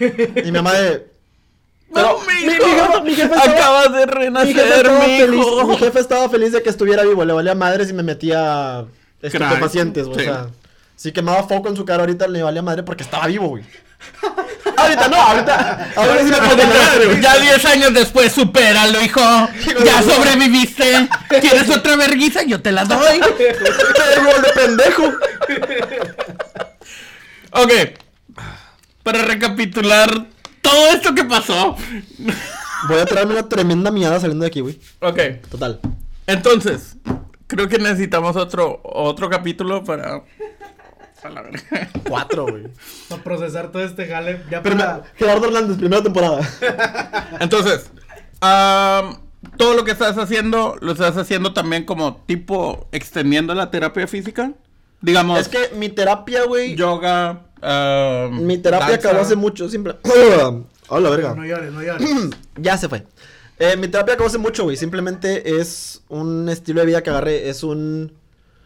Y 0.00 0.42
mi 0.42 0.52
mamá 0.52 0.72
de... 0.74 1.06
Pero 1.92 2.18
No, 2.18 2.18
mi, 2.26 2.46
mi 2.46 2.54
jefa, 2.54 3.00
mi 3.00 3.14
jefa 3.14 3.36
estaba, 3.36 3.82
Acabas 3.82 3.92
de 3.92 3.98
mi 3.98 4.00
jefa 4.04 4.18
renacer, 4.18 4.90
feliz. 4.90 5.40
Mi 5.68 5.76
jefa 5.76 6.00
estaba 6.00 6.28
feliz 6.28 6.52
de 6.52 6.62
que 6.62 6.70
estuviera 6.70 7.04
vivo. 7.04 7.24
Le 7.24 7.32
valía 7.32 7.54
madre 7.54 7.86
si 7.86 7.92
me 7.92 8.02
metía 8.02 8.84
estupefacientes, 9.22 10.06
güey. 10.06 10.20
Sí. 10.20 10.28
O 10.28 10.32
sea, 10.32 10.46
si 10.96 11.12
quemaba 11.12 11.44
foco 11.44 11.68
en 11.68 11.76
su 11.76 11.84
cara 11.84 12.00
ahorita 12.00 12.26
le 12.28 12.42
valía 12.42 12.62
madre 12.62 12.82
porque 12.82 13.04
estaba 13.04 13.26
vivo, 13.26 13.48
güey. 13.48 13.64
ahorita 14.76 15.08
no, 15.08 15.16
ahorita. 15.16 15.92
Ahorita 15.96 16.18
sí 16.18 16.30
me 16.30 16.48
puede 16.48 16.66
madre, 16.66 17.06
güey. 17.06 17.20
Ya 17.20 17.36
10 17.38 17.64
años 17.66 17.94
después, 17.94 18.32
supéralo, 18.32 19.00
hijo. 19.00 19.20
Ya 19.84 20.02
sobreviviste. 20.02 21.08
¿Quieres 21.40 21.70
otra 21.70 21.96
verguiza? 21.96 22.42
Yo 22.42 22.60
te 22.60 22.72
la 22.72 22.84
doy. 22.84 23.20
Gol 23.20 24.42
de 24.42 24.52
pendejo. 24.54 25.12
Ok. 27.54 27.72
Para 29.02 29.22
recapitular 29.22 30.26
todo 30.62 30.88
esto 30.88 31.14
que 31.14 31.24
pasó. 31.24 31.76
Voy 32.88 32.98
a 33.00 33.04
traerme 33.06 33.34
una 33.34 33.48
tremenda 33.48 33.90
miada 33.90 34.18
saliendo 34.20 34.42
de 34.44 34.48
aquí, 34.48 34.60
güey. 34.60 34.78
Ok. 35.00 35.18
Total. 35.50 35.80
Entonces, 36.26 36.96
creo 37.46 37.68
que 37.68 37.78
necesitamos 37.78 38.36
otro, 38.36 38.80
otro 38.82 39.28
capítulo 39.28 39.84
para. 39.84 40.22
A 41.22 41.28
la 41.30 41.40
verga. 41.42 41.62
Cuatro, 42.06 42.46
güey. 42.46 42.64
Para 43.08 43.22
procesar 43.22 43.72
todo 43.72 43.82
este 43.82 44.06
jale. 44.06 44.42
Ya 44.50 44.62
Pero 44.62 44.76
para... 44.76 44.96
me- 44.98 45.02
Gerardo 45.16 45.46
Hernández, 45.46 45.78
primera 45.78 46.02
temporada. 46.02 46.40
Entonces, 47.40 47.90
am, 48.40 49.18
todo 49.56 49.74
lo 49.74 49.84
que 49.84 49.92
estás 49.92 50.18
haciendo, 50.18 50.76
lo 50.80 50.92
estás 50.92 51.16
haciendo 51.16 51.54
también 51.54 51.84
como 51.84 52.16
tipo 52.26 52.88
extendiendo 52.92 53.54
la 53.54 53.70
terapia 53.70 54.06
física. 54.06 54.52
Digamos, 55.04 55.38
es 55.40 55.48
que 55.48 55.70
mi 55.76 55.90
terapia, 55.90 56.44
güey. 56.46 56.74
yoga. 56.74 57.46
am, 57.60 58.42
Mi 58.44 58.56
terapia 58.58 58.88
danza. 58.88 59.08
acabó 59.08 59.22
hace 59.22 59.36
mucho, 59.36 59.68
simple. 59.68 59.96
Oh, 60.88 60.98
la 61.00 61.10
verga. 61.10 61.34
No 61.34 61.44
llores, 61.44 61.72
no 61.72 61.82
llores. 61.82 62.08
Ya 62.56 62.78
se 62.78 62.88
fue. 62.88 63.04
Eh, 63.58 63.76
mi 63.76 63.88
terapia 63.88 64.14
acabó 64.14 64.28
hace 64.28 64.38
mucho, 64.38 64.64
güey. 64.64 64.76
Simplemente 64.76 65.58
es 65.60 66.02
un 66.08 66.48
estilo 66.48 66.80
de 66.80 66.86
vida 66.86 67.02
que 67.02 67.10
agarré. 67.10 67.48
Es 67.50 67.62
un. 67.62 68.12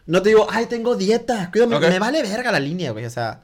No 0.05 0.21
te 0.21 0.29
digo, 0.29 0.47
ay, 0.49 0.65
tengo 0.67 0.95
dieta. 0.95 1.49
Cuídame. 1.51 1.79
Me 1.79 1.99
vale 1.99 2.21
verga 2.21 2.51
la 2.51 2.59
línea, 2.59 2.91
güey. 2.91 3.05
O 3.05 3.09
sea. 3.09 3.43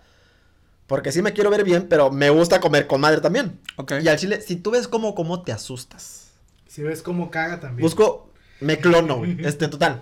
Porque 0.87 1.11
sí 1.11 1.21
me 1.21 1.33
quiero 1.33 1.49
ver 1.49 1.63
bien, 1.63 1.87
pero 1.89 2.11
me 2.11 2.29
gusta 2.29 2.59
comer 2.59 2.85
con 2.87 3.01
madre 3.01 3.19
también. 3.19 3.59
Ok. 3.75 3.93
Y 4.03 4.07
al 4.07 4.17
chile, 4.17 4.39
si 4.41 4.55
tú 4.55 4.71
ves 4.71 4.87
cómo, 4.87 5.15
cómo 5.15 5.41
te 5.41 5.51
asustas. 5.51 6.27
Si 6.67 6.83
ves 6.83 7.01
cómo 7.01 7.29
caga 7.31 7.59
también. 7.59 7.81
Busco. 7.81 8.29
Me 8.61 8.79
clono, 8.79 9.17
güey. 9.17 9.37
Este, 9.43 9.67
total. 9.67 10.01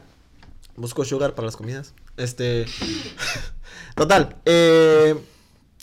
Busco 0.76 1.06
sugar 1.06 1.34
para 1.34 1.45
las 1.45 1.56
comidas. 1.56 1.94
Este. 2.18 2.65
total. 3.95 4.35
Eh, 4.45 5.15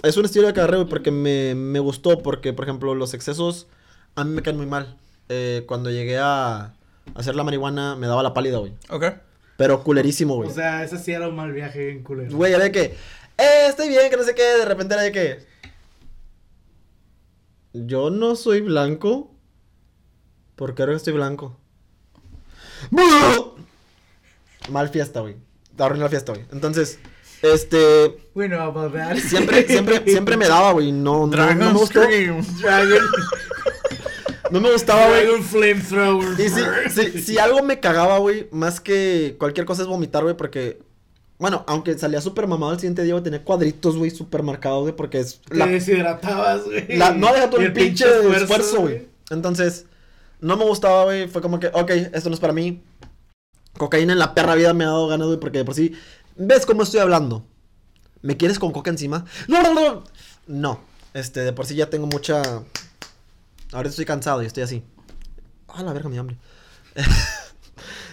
es 0.02 0.16
un 0.16 0.24
estilo 0.24 0.46
de 0.46 0.52
carrera, 0.54 0.78
güey, 0.78 0.88
porque 0.88 1.10
me, 1.10 1.54
me 1.54 1.78
gustó. 1.78 2.18
Porque, 2.18 2.52
por 2.52 2.64
ejemplo, 2.64 2.94
los 2.94 3.14
excesos 3.14 3.66
a 4.14 4.24
mí 4.24 4.30
me 4.32 4.42
caen 4.42 4.56
muy 4.56 4.66
mal. 4.66 4.96
Eh, 5.28 5.64
cuando 5.66 5.90
llegué 5.90 6.18
a 6.18 6.74
hacer 7.14 7.34
la 7.36 7.44
marihuana, 7.44 7.96
me 7.96 8.06
daba 8.06 8.22
la 8.22 8.34
pálida, 8.34 8.58
güey. 8.58 8.72
Ok. 8.88 9.04
Pero 9.56 9.82
culerísimo, 9.84 10.36
güey. 10.36 10.48
O 10.48 10.52
sea, 10.52 10.82
ese 10.84 10.98
sí 10.98 11.12
era 11.12 11.28
un 11.28 11.36
mal 11.36 11.52
viaje 11.52 11.90
en 11.90 12.02
culero. 12.02 12.34
Güey, 12.34 12.52
ya 12.52 12.58
ve 12.58 12.72
que. 12.72 12.82
eh, 13.38 13.66
estoy 13.68 13.88
bien, 13.88 14.10
que 14.10 14.16
no 14.16 14.24
sé 14.24 14.34
qué, 14.34 14.42
de 14.42 14.64
repente 14.64 14.94
era 14.94 15.02
de 15.02 15.12
que... 15.12 15.46
Yo 17.72 18.10
no 18.10 18.34
soy 18.36 18.62
blanco. 18.62 19.30
¿Por 20.56 20.74
qué 20.74 20.82
ahora 20.82 20.96
estoy 20.96 21.12
blanco? 21.12 21.56
Mal 24.70 24.88
fiesta, 24.88 25.20
güey. 25.20 25.36
Te 25.76 25.82
arruiné 25.82 26.04
la 26.04 26.10
fiesta, 26.10 26.32
güey. 26.32 26.44
Entonces, 26.52 26.98
este... 27.42 28.16
We 28.34 28.48
know 28.48 28.60
about 28.68 28.92
that. 28.92 29.16
Siempre, 29.16 29.66
siempre, 29.66 30.02
siempre 30.04 30.36
me 30.36 30.46
daba, 30.48 30.72
güey. 30.72 30.92
No, 30.92 31.26
no, 31.26 31.54
no 31.54 31.72
me 31.72 31.78
gustó. 31.78 32.02
Scream. 32.02 32.44
Dragon, 32.60 33.02
No 34.50 34.60
me 34.60 34.72
gustaba, 34.72 35.08
güey. 35.08 35.22
Dragon 35.26 35.42
Flamethrower. 35.42 36.40
Y 36.40 36.48
si, 36.48 36.60
si, 37.12 37.22
si 37.22 37.38
algo 37.38 37.62
me 37.62 37.80
cagaba, 37.80 38.18
güey, 38.18 38.48
más 38.50 38.80
que 38.80 39.36
cualquier 39.38 39.64
cosa 39.66 39.82
es 39.82 39.88
vomitar, 39.88 40.22
güey, 40.22 40.36
porque... 40.36 40.80
Bueno, 41.38 41.64
aunque 41.68 41.96
salía 41.96 42.20
súper 42.20 42.46
mamado 42.46 42.72
el 42.72 42.78
siguiente 42.80 43.02
día, 43.02 43.14
güey, 43.14 43.24
tenía 43.24 43.42
cuadritos, 43.42 43.96
güey, 43.96 44.10
súper 44.10 44.42
marcados, 44.42 44.82
güey, 44.82 44.94
porque 44.94 45.20
es... 45.20 45.40
Te 45.48 45.56
La, 45.56 45.66
deshidratabas, 45.66 46.64
güey. 46.64 46.96
la- 46.98 47.12
no 47.14 47.32
deja 47.32 47.48
todo 47.48 47.62
el 47.62 47.72
pinche 47.72 48.04
esfuerzo, 48.36 48.82
güey. 48.82 49.06
Entonces, 49.30 49.86
no 50.40 50.58
me 50.58 50.64
gustaba, 50.66 51.04
güey, 51.04 51.28
fue 51.28 51.40
como 51.40 51.58
que, 51.58 51.68
ok, 51.68 51.90
esto 52.12 52.28
no 52.28 52.34
es 52.34 52.40
para 52.40 52.52
mí. 52.52 52.82
Cocaína 53.76 54.12
en 54.12 54.18
la 54.18 54.34
perra 54.34 54.54
vida 54.54 54.74
me 54.74 54.84
ha 54.84 54.88
dado 54.88 55.08
ganas, 55.08 55.26
güey, 55.26 55.40
porque 55.40 55.58
de 55.58 55.64
por 55.64 55.74
sí... 55.74 55.92
¿Ves 56.36 56.66
cómo 56.66 56.82
estoy 56.82 57.00
hablando? 57.00 57.44
¿Me 58.22 58.36
quieres 58.36 58.58
con 58.58 58.72
coca 58.72 58.90
encima? 58.90 59.24
No, 59.48 59.62
no, 59.62 59.74
no. 59.74 60.04
No, 60.46 60.80
este, 61.14 61.40
de 61.40 61.52
por 61.52 61.66
sí 61.66 61.74
ya 61.74 61.90
tengo 61.90 62.06
mucha... 62.06 62.42
Ahora 63.72 63.88
estoy 63.88 64.04
cansado 64.04 64.42
y 64.42 64.46
estoy 64.46 64.62
así. 64.64 64.82
Ah, 65.68 65.82
la 65.82 65.92
verga, 65.92 66.08
mi 66.08 66.18
hambre. 66.18 66.36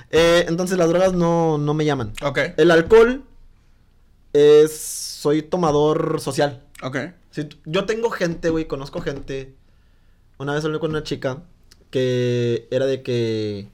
Eh, 0.10 0.46
entonces 0.48 0.78
las 0.78 0.88
drogas 0.88 1.12
no, 1.12 1.58
no 1.58 1.74
me 1.74 1.84
llaman. 1.84 2.14
Ok, 2.24 2.40
El 2.56 2.72
alcohol 2.72 3.26
es... 4.32 4.72
Soy 4.78 5.42
tomador 5.42 6.22
social. 6.22 6.64
ok. 6.82 6.98
Si 7.32 7.50
yo 7.66 7.86
tengo 7.86 8.10
gente, 8.10 8.50
güey, 8.50 8.68
conozco 8.68 9.02
gente. 9.02 9.54
Una 10.38 10.54
vez 10.54 10.64
hablé 10.64 10.80
con 10.80 10.92
una 10.92 11.04
chica 11.04 11.44
que 11.92 12.68
era 12.72 12.86
de 12.86 13.04
que 13.04 13.68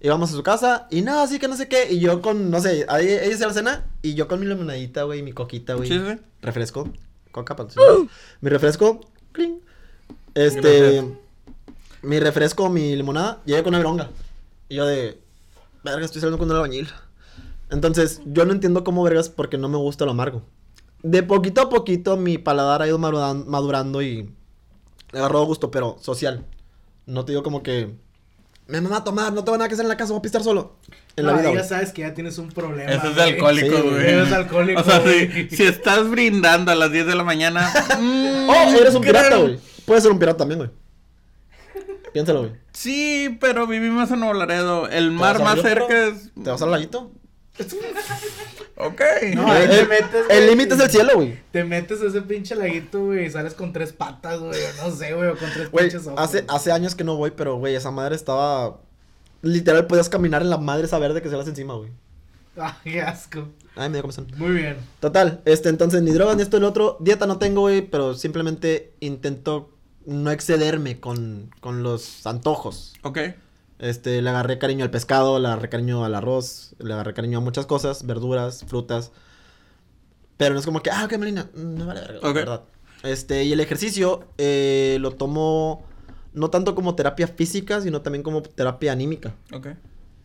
íbamos 0.00 0.30
a 0.30 0.34
su 0.34 0.42
casa 0.42 0.86
y 0.90 1.02
nada, 1.02 1.22
así 1.22 1.38
que 1.38 1.48
no 1.48 1.56
sé 1.56 1.68
qué. 1.68 1.90
Y 1.92 2.00
yo 2.00 2.20
con, 2.22 2.50
no 2.50 2.60
sé, 2.60 2.86
ahí 2.88 3.08
ella 3.08 3.36
se 3.36 3.46
la 3.46 3.52
cena 3.52 3.86
y 4.02 4.14
yo 4.14 4.28
con 4.28 4.40
mi 4.40 4.46
limonadita, 4.46 5.02
güey, 5.04 5.22
mi 5.22 5.32
coquita, 5.32 5.74
güey. 5.74 5.88
Sí, 5.88 5.98
sí. 5.98 6.18
Refresco. 6.42 6.88
Coca, 7.32 7.56
patrocinador. 7.56 8.06
Mi 8.40 8.50
refresco. 8.50 9.00
cling. 9.32 9.60
Este. 10.34 11.04
Mi 12.02 12.20
refresco, 12.20 12.68
mi 12.68 12.94
limonada. 12.96 13.42
Llegué 13.44 13.62
con 13.62 13.74
una 13.74 13.80
bronca. 13.80 14.10
Y 14.68 14.76
yo 14.76 14.86
de. 14.86 15.18
Verga, 15.84 16.04
estoy 16.04 16.20
saliendo 16.20 16.38
con 16.38 16.50
un 16.50 16.56
albañil. 16.56 16.88
Entonces, 17.70 18.20
yo 18.24 18.44
no 18.44 18.52
entiendo 18.52 18.82
cómo 18.84 19.02
vergas 19.02 19.28
porque 19.28 19.58
no 19.58 19.68
me 19.68 19.76
gusta 19.76 20.04
lo 20.04 20.12
amargo. 20.12 20.42
De 21.02 21.22
poquito 21.22 21.60
a 21.60 21.68
poquito 21.68 22.16
mi 22.16 22.38
paladar 22.38 22.82
ha 22.82 22.86
ido 22.88 22.98
maduran- 22.98 23.44
madurando 23.46 24.00
y 24.02 24.30
le 25.12 25.18
agarró 25.18 25.44
gusto, 25.44 25.70
pero 25.70 25.96
social. 26.00 26.44
No 27.06 27.24
te 27.24 27.32
digo 27.32 27.42
como 27.42 27.62
que 27.62 27.94
me 28.68 28.80
mama 28.80 28.98
a 28.98 29.04
tomar, 29.04 29.32
no 29.32 29.42
tengo 29.44 29.58
nada 29.58 29.66
que 29.68 29.74
hacer 29.74 29.84
en 29.84 29.88
la 29.88 29.96
casa, 29.96 30.12
voy 30.12 30.18
a 30.20 30.22
pistar 30.22 30.42
solo. 30.44 30.76
En 31.16 31.26
la 31.26 31.32
No, 31.32 31.38
vida. 31.38 31.48
ahí 31.48 31.54
güey. 31.54 31.62
ya 31.64 31.68
sabes 31.68 31.92
que 31.92 32.02
ya 32.02 32.14
tienes 32.14 32.38
un 32.38 32.50
problema. 32.50 32.90
Eso 32.92 33.08
es 33.08 33.16
de 33.16 33.22
güey. 33.22 33.32
alcohólico, 33.34 33.76
Sí, 33.76 33.82
güey. 33.82 34.06
Eres 34.08 34.32
alcohólico, 34.32 34.80
O 34.80 34.84
sea, 34.84 34.98
si, 35.00 35.04
güey. 35.26 35.50
si 35.50 35.62
estás 35.64 36.08
brindando 36.08 36.70
a 36.70 36.74
las 36.76 36.92
10 36.92 37.06
de 37.06 37.14
la 37.16 37.24
mañana. 37.24 37.68
mm, 38.00 38.48
Oh, 38.48 38.76
eres 38.78 38.94
un 38.94 39.02
pirata, 39.02 39.26
creo- 39.28 39.40
güey. 39.42 39.58
Puedes 39.84 40.02
ser 40.04 40.12
un 40.12 40.18
pirata 40.18 40.38
también, 40.38 40.58
güey. 40.58 40.70
Piénsalo, 42.12 42.40
güey. 42.40 42.52
Sí, 42.72 43.36
pero 43.40 43.66
vivimos 43.66 44.10
en 44.10 44.20
Nuevo 44.20 44.34
Laredo. 44.34 44.88
El 44.88 45.10
mar 45.12 45.42
más 45.42 45.60
cerca 45.60 46.06
es. 46.06 46.30
¿Te 46.34 46.50
vas 46.50 46.60
al 46.62 46.70
laguito? 46.70 47.10
Ok. 48.80 49.00
No, 49.34 49.50
ahí 49.50 49.64
el 49.64 49.70
te 49.70 49.86
metes, 49.86 50.26
el 50.30 50.46
límite 50.46 50.74
es 50.74 50.80
el 50.80 50.90
cielo, 50.90 51.12
güey. 51.16 51.38
Te 51.50 51.64
metes 51.64 52.00
a 52.00 52.06
ese 52.06 52.22
pinche 52.22 52.54
laguito, 52.54 53.06
güey, 53.06 53.26
y 53.26 53.30
sales 53.30 53.54
con 53.54 53.72
tres 53.72 53.92
patas, 53.92 54.38
güey, 54.38 54.60
o 54.62 54.84
no 54.88 54.94
sé, 54.96 55.14
güey, 55.14 55.28
o 55.30 55.36
con 55.36 55.50
tres 55.52 55.70
Güey, 55.70 55.86
pinches 55.86 56.06
ojos. 56.06 56.18
hace, 56.20 56.44
hace 56.48 56.70
años 56.72 56.94
que 56.94 57.02
no 57.04 57.16
voy, 57.16 57.32
pero, 57.32 57.56
güey, 57.56 57.74
esa 57.74 57.90
madre 57.90 58.14
estaba... 58.14 58.78
Literal, 59.42 59.86
podías 59.86 60.08
caminar 60.08 60.42
en 60.42 60.50
la 60.50 60.58
madre 60.58 60.84
esa 60.86 60.98
verde 60.98 61.22
que 61.22 61.28
se 61.28 61.36
hace 61.36 61.50
encima, 61.50 61.74
güey. 61.74 61.90
Ay, 62.56 62.72
qué 62.84 63.02
asco. 63.02 63.48
Ay, 63.76 63.88
me 63.88 63.94
dio 63.94 64.02
comezón. 64.02 64.26
Muy 64.36 64.50
bien. 64.52 64.76
Total, 65.00 65.40
este, 65.44 65.68
entonces, 65.68 66.02
ni 66.02 66.10
drogas 66.10 66.36
ni 66.36 66.42
esto 66.42 66.56
ni 66.58 66.62
lo 66.62 66.68
otro. 66.68 66.96
Dieta 67.00 67.26
no 67.26 67.38
tengo, 67.38 67.60
güey, 67.62 67.82
pero 67.82 68.14
simplemente 68.14 68.92
intento 69.00 69.70
no 70.06 70.30
excederme 70.32 70.98
con, 70.98 71.50
con 71.60 71.82
los 71.84 72.26
antojos. 72.26 72.94
Ok. 73.02 73.18
Este, 73.78 74.22
le 74.22 74.30
agarré 74.30 74.58
cariño 74.58 74.84
al 74.84 74.90
pescado, 74.90 75.38
le 75.38 75.46
agarré 75.48 75.68
cariño 75.68 76.04
al 76.04 76.14
arroz, 76.14 76.74
le 76.78 76.92
agarré 76.92 77.14
cariño 77.14 77.38
a 77.38 77.40
muchas 77.40 77.66
cosas, 77.66 78.06
verduras, 78.06 78.64
frutas. 78.66 79.12
Pero 80.36 80.54
no 80.54 80.60
es 80.60 80.66
como 80.66 80.82
que, 80.82 80.90
ah, 80.90 81.04
ok, 81.04 81.16
Melina, 81.18 81.48
no 81.54 81.86
vale 81.86 82.00
verga, 82.00 82.32
verdad. 82.32 82.62
Este, 83.02 83.44
y 83.44 83.52
el 83.52 83.60
ejercicio 83.60 84.24
eh, 84.38 84.98
lo 85.00 85.12
tomo 85.12 85.84
no 86.32 86.50
tanto 86.50 86.74
como 86.74 86.94
terapia 86.94 87.28
física, 87.28 87.80
sino 87.80 88.02
también 88.02 88.22
como 88.22 88.42
terapia 88.42 88.92
anímica. 88.92 89.34
Ok. 89.52 89.68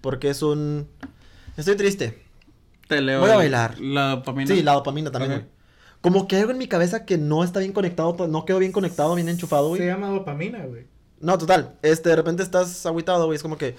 Porque 0.01 0.29
es 0.29 0.41
un... 0.41 0.87
Estoy 1.57 1.75
triste. 1.75 2.21
Te 2.87 3.01
leo. 3.01 3.21
Voy 3.21 3.29
a 3.29 3.35
bailar. 3.35 3.79
La 3.79 4.09
dopamina. 4.09 4.53
Sí, 4.53 4.63
la 4.63 4.73
dopamina 4.73 5.11
también. 5.11 5.47
Como 6.01 6.27
que 6.27 6.35
algo 6.35 6.51
en 6.51 6.57
mi 6.57 6.67
cabeza 6.67 7.05
que 7.05 7.17
no 7.17 7.43
está 7.43 7.59
bien 7.59 7.71
conectado, 7.71 8.27
no 8.27 8.45
quedó 8.45 8.59
bien 8.59 8.73
conectado, 8.73 9.15
bien 9.15 9.29
enchufado, 9.29 9.69
güey. 9.69 9.81
Se 9.81 9.87
llama 9.87 10.09
dopamina, 10.09 10.65
güey. 10.65 10.85
No, 11.23 11.37
total. 11.37 11.75
Este, 11.81 12.09
de 12.09 12.15
repente 12.17 12.43
estás 12.43 12.85
agüitado, 12.85 13.25
güey. 13.25 13.37
Es 13.37 13.41
como 13.41 13.57
que, 13.57 13.75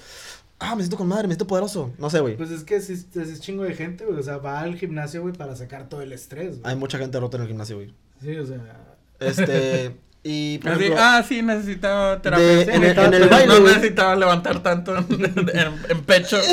ah, 0.58 0.74
me 0.74 0.82
siento 0.82 0.96
con 0.96 1.06
madre, 1.06 1.28
me 1.28 1.34
siento 1.34 1.46
poderoso. 1.46 1.92
No 1.98 2.08
sé, 2.08 2.20
güey. 2.20 2.36
Pues 2.36 2.50
es 2.50 2.64
que 2.64 2.76
es, 2.76 2.88
es, 2.88 3.14
es 3.14 3.40
chingo 3.40 3.64
de 3.64 3.74
gente, 3.74 4.06
güey, 4.06 4.18
o 4.18 4.22
sea, 4.22 4.38
va 4.38 4.60
al 4.60 4.76
gimnasio, 4.76 5.20
güey, 5.20 5.34
para 5.34 5.54
sacar 5.54 5.88
todo 5.88 6.00
el 6.00 6.12
estrés, 6.12 6.60
güey. 6.60 6.72
Hay 6.72 6.76
mucha 6.76 6.96
gente 6.98 7.20
rota 7.20 7.36
en 7.36 7.42
el 7.42 7.48
gimnasio, 7.48 7.76
güey. 7.76 7.94
Sí, 8.22 8.34
o 8.36 8.46
sea... 8.46 8.96
Este, 9.20 9.94
y 10.22 10.56
por 10.58 10.72
Así, 10.72 10.80
ejemplo, 10.84 11.02
ah, 11.04 11.22
sí, 11.28 11.42
necesitaba 11.42 12.22
terapia. 12.22 12.46
de- 12.46 12.64
Sí, 12.64 12.70
en, 12.70 12.74
el, 12.76 12.80
necesitaba 12.80 13.06
en 13.08 13.14
el 13.14 13.20
terapia. 13.22 13.36
baile, 13.38 13.54
No 13.54 13.60
güey. 13.60 13.74
necesitaba 13.74 14.16
levantar 14.16 14.62
tanto 14.62 14.96
en, 14.96 15.06
en- 15.14 15.50
en 15.90 16.02
pecho. 16.04 16.38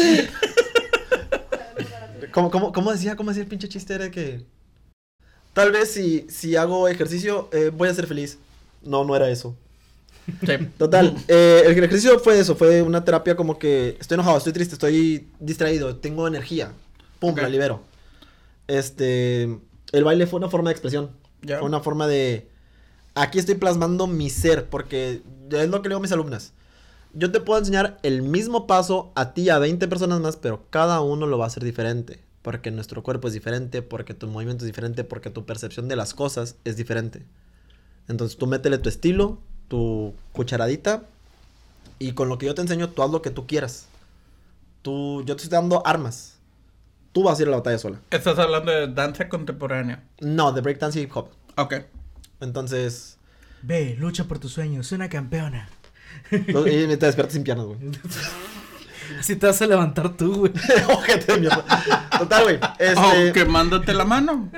¿cómo, 2.32 2.52
cómo, 2.52 2.72
cómo 2.72 2.92
decía, 2.92 3.16
cómo 3.16 3.30
decía 3.30 3.44
el 3.44 3.50
pinche 3.50 3.70
chiste? 3.70 3.94
Era 3.94 4.12
que, 4.12 4.44
tal 5.54 5.72
vez 5.72 5.92
si, 5.92 6.26
si 6.30 6.56
hago 6.56 6.88
ejercicio, 6.88 7.50
eh, 7.54 7.72
voy 7.74 7.90
a 7.90 7.94
ser 7.94 8.08
feliz. 8.08 8.38
No, 8.84 9.04
no 9.04 9.16
era 9.16 9.30
eso. 9.30 9.56
Sí. 10.46 10.54
Total, 10.78 11.16
eh, 11.28 11.64
el 11.66 11.72
ejercicio 11.72 12.20
fue 12.20 12.40
eso, 12.40 12.56
fue 12.56 12.82
una 12.82 13.04
terapia 13.04 13.36
como 13.36 13.58
que 13.58 13.98
estoy 14.00 14.16
enojado, 14.16 14.38
estoy 14.38 14.54
triste, 14.54 14.76
estoy 14.76 15.28
distraído, 15.40 15.96
tengo 15.98 16.28
energía. 16.28 16.72
Pum, 17.20 17.32
Ok. 17.32 17.42
la 17.42 17.50
libero. 17.50 17.82
Este, 18.68 19.44
el 19.92 20.04
baile 20.04 20.28
fue 20.28 20.38
una 20.38 20.50
forma 20.50 20.70
de 20.70 20.74
expresión. 20.74 21.12
Ya. 21.42 21.60
Fue 21.60 21.68
una 21.68 21.80
forma 21.82 22.08
de, 22.08 22.48
aquí 23.16 23.40
estoy 23.40 23.56
plasmando 23.56 24.08
mi 24.08 24.30
ser, 24.30 24.70
porque 24.70 25.22
es 25.52 25.70
lo 25.70 25.82
que 25.82 25.90
le 25.90 25.94
digo 25.94 26.00
a 26.00 26.02
mis 26.02 26.12
alumnas. 26.12 26.54
Yo 27.14 27.32
te 27.32 27.42
puedo 27.42 27.60
enseñar 27.60 27.98
el 28.04 28.22
mismo 28.22 28.68
paso 28.68 29.12
a 29.16 29.34
ti, 29.34 29.44
y 29.44 29.50
a 29.50 29.60
20 29.60 29.88
personas 29.88 30.22
más, 30.22 30.38
pero 30.38 30.66
cada 30.70 31.02
uno 31.02 31.28
lo 31.28 31.38
va 31.38 31.46
a 31.46 31.48
hacer 31.48 31.64
diferente. 31.64 32.20
Porque 32.42 32.72
nuestro 32.72 33.04
cuerpo 33.04 33.28
es 33.28 33.34
diferente, 33.34 33.82
porque 33.82 34.14
tu 34.14 34.28
movimiento 34.28 34.64
es 34.64 34.68
diferente, 34.68 35.04
porque 35.04 35.30
tu 35.30 35.46
percepción 35.46 35.88
de 35.88 35.96
las 35.96 36.14
cosas 36.14 36.56
es 36.64 36.78
diferente. 36.78 37.24
Entonces 38.08 38.38
tú 38.38 38.48
métele 38.48 38.78
tu 38.80 38.90
estilo, 38.90 39.40
tu 39.72 40.14
cucharadita, 40.34 41.04
y 41.98 42.12
con 42.12 42.28
lo 42.28 42.38
que 42.38 42.46
yo 42.46 42.54
te 42.54 42.62
enseño, 42.62 42.90
tú 42.90 43.04
haz 43.04 43.10
lo 43.10 43.22
que 43.22 43.30
tú 43.30 43.48
quieras. 43.48 43.86
Tú, 44.82 45.24
yo 45.26 45.38
te 45.38 45.44
estoy 45.44 45.58
dando 45.58 45.88
armas. 45.88 46.36
Tú 47.14 47.24
vas 47.24 47.40
a 47.40 47.44
ir 47.44 47.48
a 47.48 47.52
la 47.52 47.58
batalla 47.58 47.78
sola. 47.78 48.02
Estás 48.10 48.38
hablando 48.38 48.70
de 48.70 48.88
danza 48.88 49.30
contemporánea. 49.30 50.04
No, 50.20 50.52
de 50.52 50.60
breakdance 50.60 51.00
y 51.00 51.04
hip 51.04 51.16
hop. 51.16 51.30
Ok. 51.56 51.76
Entonces, 52.42 53.18
Ve, 53.62 53.96
lucha 53.98 54.26
por 54.26 54.40
tus 54.40 54.52
sueños, 54.52 54.88
soy 54.88 54.98
una 54.98 55.08
campeona. 55.08 55.70
y 56.32 56.42
te 56.44 56.98
despiertas 56.98 57.32
sin 57.32 57.44
piernas, 57.44 57.68
güey. 57.68 57.80
Así 59.20 59.36
te 59.38 59.46
vas 59.46 59.62
a 59.62 59.68
levantar 59.68 60.18
tú, 60.18 60.40
güey. 60.40 60.54
Ojete 60.90 61.34
de 61.34 61.40
mierda. 61.40 61.66
Total, 62.18 62.44
güey. 62.44 62.60
Este. 62.78 63.30
O 63.30 63.34
quemándote 63.34 63.94
la 63.94 64.04
mano. 64.04 64.50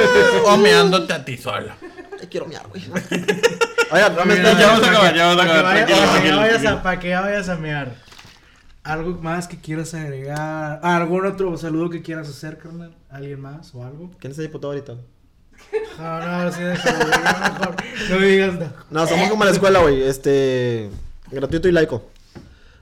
o 0.46 0.56
meándote 0.56 1.12
a 1.12 1.24
ti 1.24 1.36
solo. 1.36 1.72
Ay, 2.20 2.26
quiero 2.28 2.46
miar, 2.46 2.66
güey. 2.68 2.82
Oigan, 3.92 4.16
no 4.16 4.24
me 4.24 4.36
Ya 4.36 4.52
vamos 4.66 4.82
a 4.86 4.90
acabar, 4.90 5.14
ya 5.14 5.26
vamos 5.26 5.44
a 5.44 5.46
Para 5.46 5.46
que 5.46 5.52
acabar. 5.52 5.64
para 5.64 5.86
que 5.86 5.92
tranquilo, 5.94 6.36
vayas 6.36 6.50
tranquilo. 6.60 6.78
a- 6.78 6.82
Para 6.82 7.00
que 7.00 7.08
ya 7.08 7.20
vayas 7.20 7.48
a 7.48 7.56
mear. 7.56 7.94
¿Algo 8.84 9.18
más 9.20 9.48
que 9.48 9.60
quieras 9.60 9.94
agregar? 9.94 10.80
Ah, 10.82 10.96
¿Algún 10.96 11.26
otro 11.26 11.56
saludo 11.56 11.90
que 11.90 12.02
quieras 12.02 12.28
hacer, 12.28 12.58
carnal? 12.58 12.94
¿Alguien 13.10 13.40
más 13.40 13.74
o 13.74 13.84
algo? 13.84 14.10
¿Quién 14.20 14.32
es 14.32 14.38
el 14.38 14.46
diputado 14.46 14.72
ahorita? 14.72 14.94
No, 15.98 16.20
no, 16.44 16.52
sí, 16.52 16.60
mejor. 16.60 17.76
No 18.10 18.18
me 18.20 18.26
digas 18.26 18.54
nada. 18.54 18.74
No, 18.90 19.06
somos 19.06 19.28
como 19.30 19.44
la 19.44 19.50
escuela, 19.50 19.80
güey. 19.80 20.02
Este. 20.02 20.90
Gratuito 21.30 21.66
y 21.68 21.72
laico. 21.72 22.08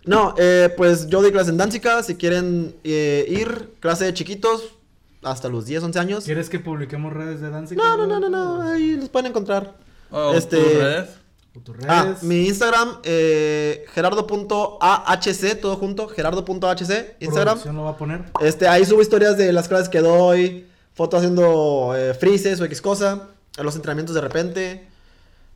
No, 0.05 0.35
eh, 0.37 0.69
pues 0.77 1.07
yo 1.07 1.23
doy 1.23 1.33
clase 1.33 1.51
en 1.51 1.57
Danzica. 1.57 2.03
Si 2.03 2.17
quieren 2.17 2.75
eh, 2.85 3.25
ir, 3.29 3.71
clase 3.81 4.05
de 4.05 4.13
chiquitos, 4.13 4.75
hasta 5.23 5.49
los 5.49 5.65
10, 5.65 5.83
11 5.85 5.99
años. 5.99 6.25
¿Quieres 6.25 6.51
que 6.51 6.59
publiquemos 6.59 7.13
redes 7.15 7.41
de 7.41 7.49
danza? 7.49 7.75
No, 7.75 7.97
no, 7.97 8.07
no, 8.07 8.21
no, 8.21 8.29
no. 8.29 8.63
Ahí 8.71 8.97
los 8.97 9.09
pueden 9.09 9.31
encontrar. 9.31 9.73
O 10.11 10.33
Este- 10.35 10.57
tus 10.57 10.75
redes. 10.75 11.09
O 11.57 11.61
tus 11.61 11.77
redes. 11.77 11.89
Ah, 11.91 12.17
mi 12.23 12.47
Instagram, 12.47 12.99
eh, 13.05 13.85
gerardo.ahc, 13.95 15.61
todo 15.61 15.77
junto, 15.77 16.09
gerardo.ahc, 16.09 17.17
Instagram. 17.21 17.59
Lo 17.75 17.85
va 17.85 17.91
a 17.91 17.97
poner. 17.97 18.25
Este, 18.41 18.67
ahí 18.67 18.85
subo 18.85 19.03
historias 19.03 19.37
de 19.37 19.53
las 19.53 19.69
clases 19.69 19.89
que 19.89 20.01
doy, 20.01 20.67
foto 20.95 21.17
haciendo 21.17 21.93
eh, 21.97 22.15
freezes 22.15 22.61
o 22.61 22.65
X 22.65 22.81
cosa, 22.81 23.29
en 23.57 23.65
los 23.65 23.77
entrenamientos 23.77 24.15
de 24.15 24.21
repente 24.21 24.89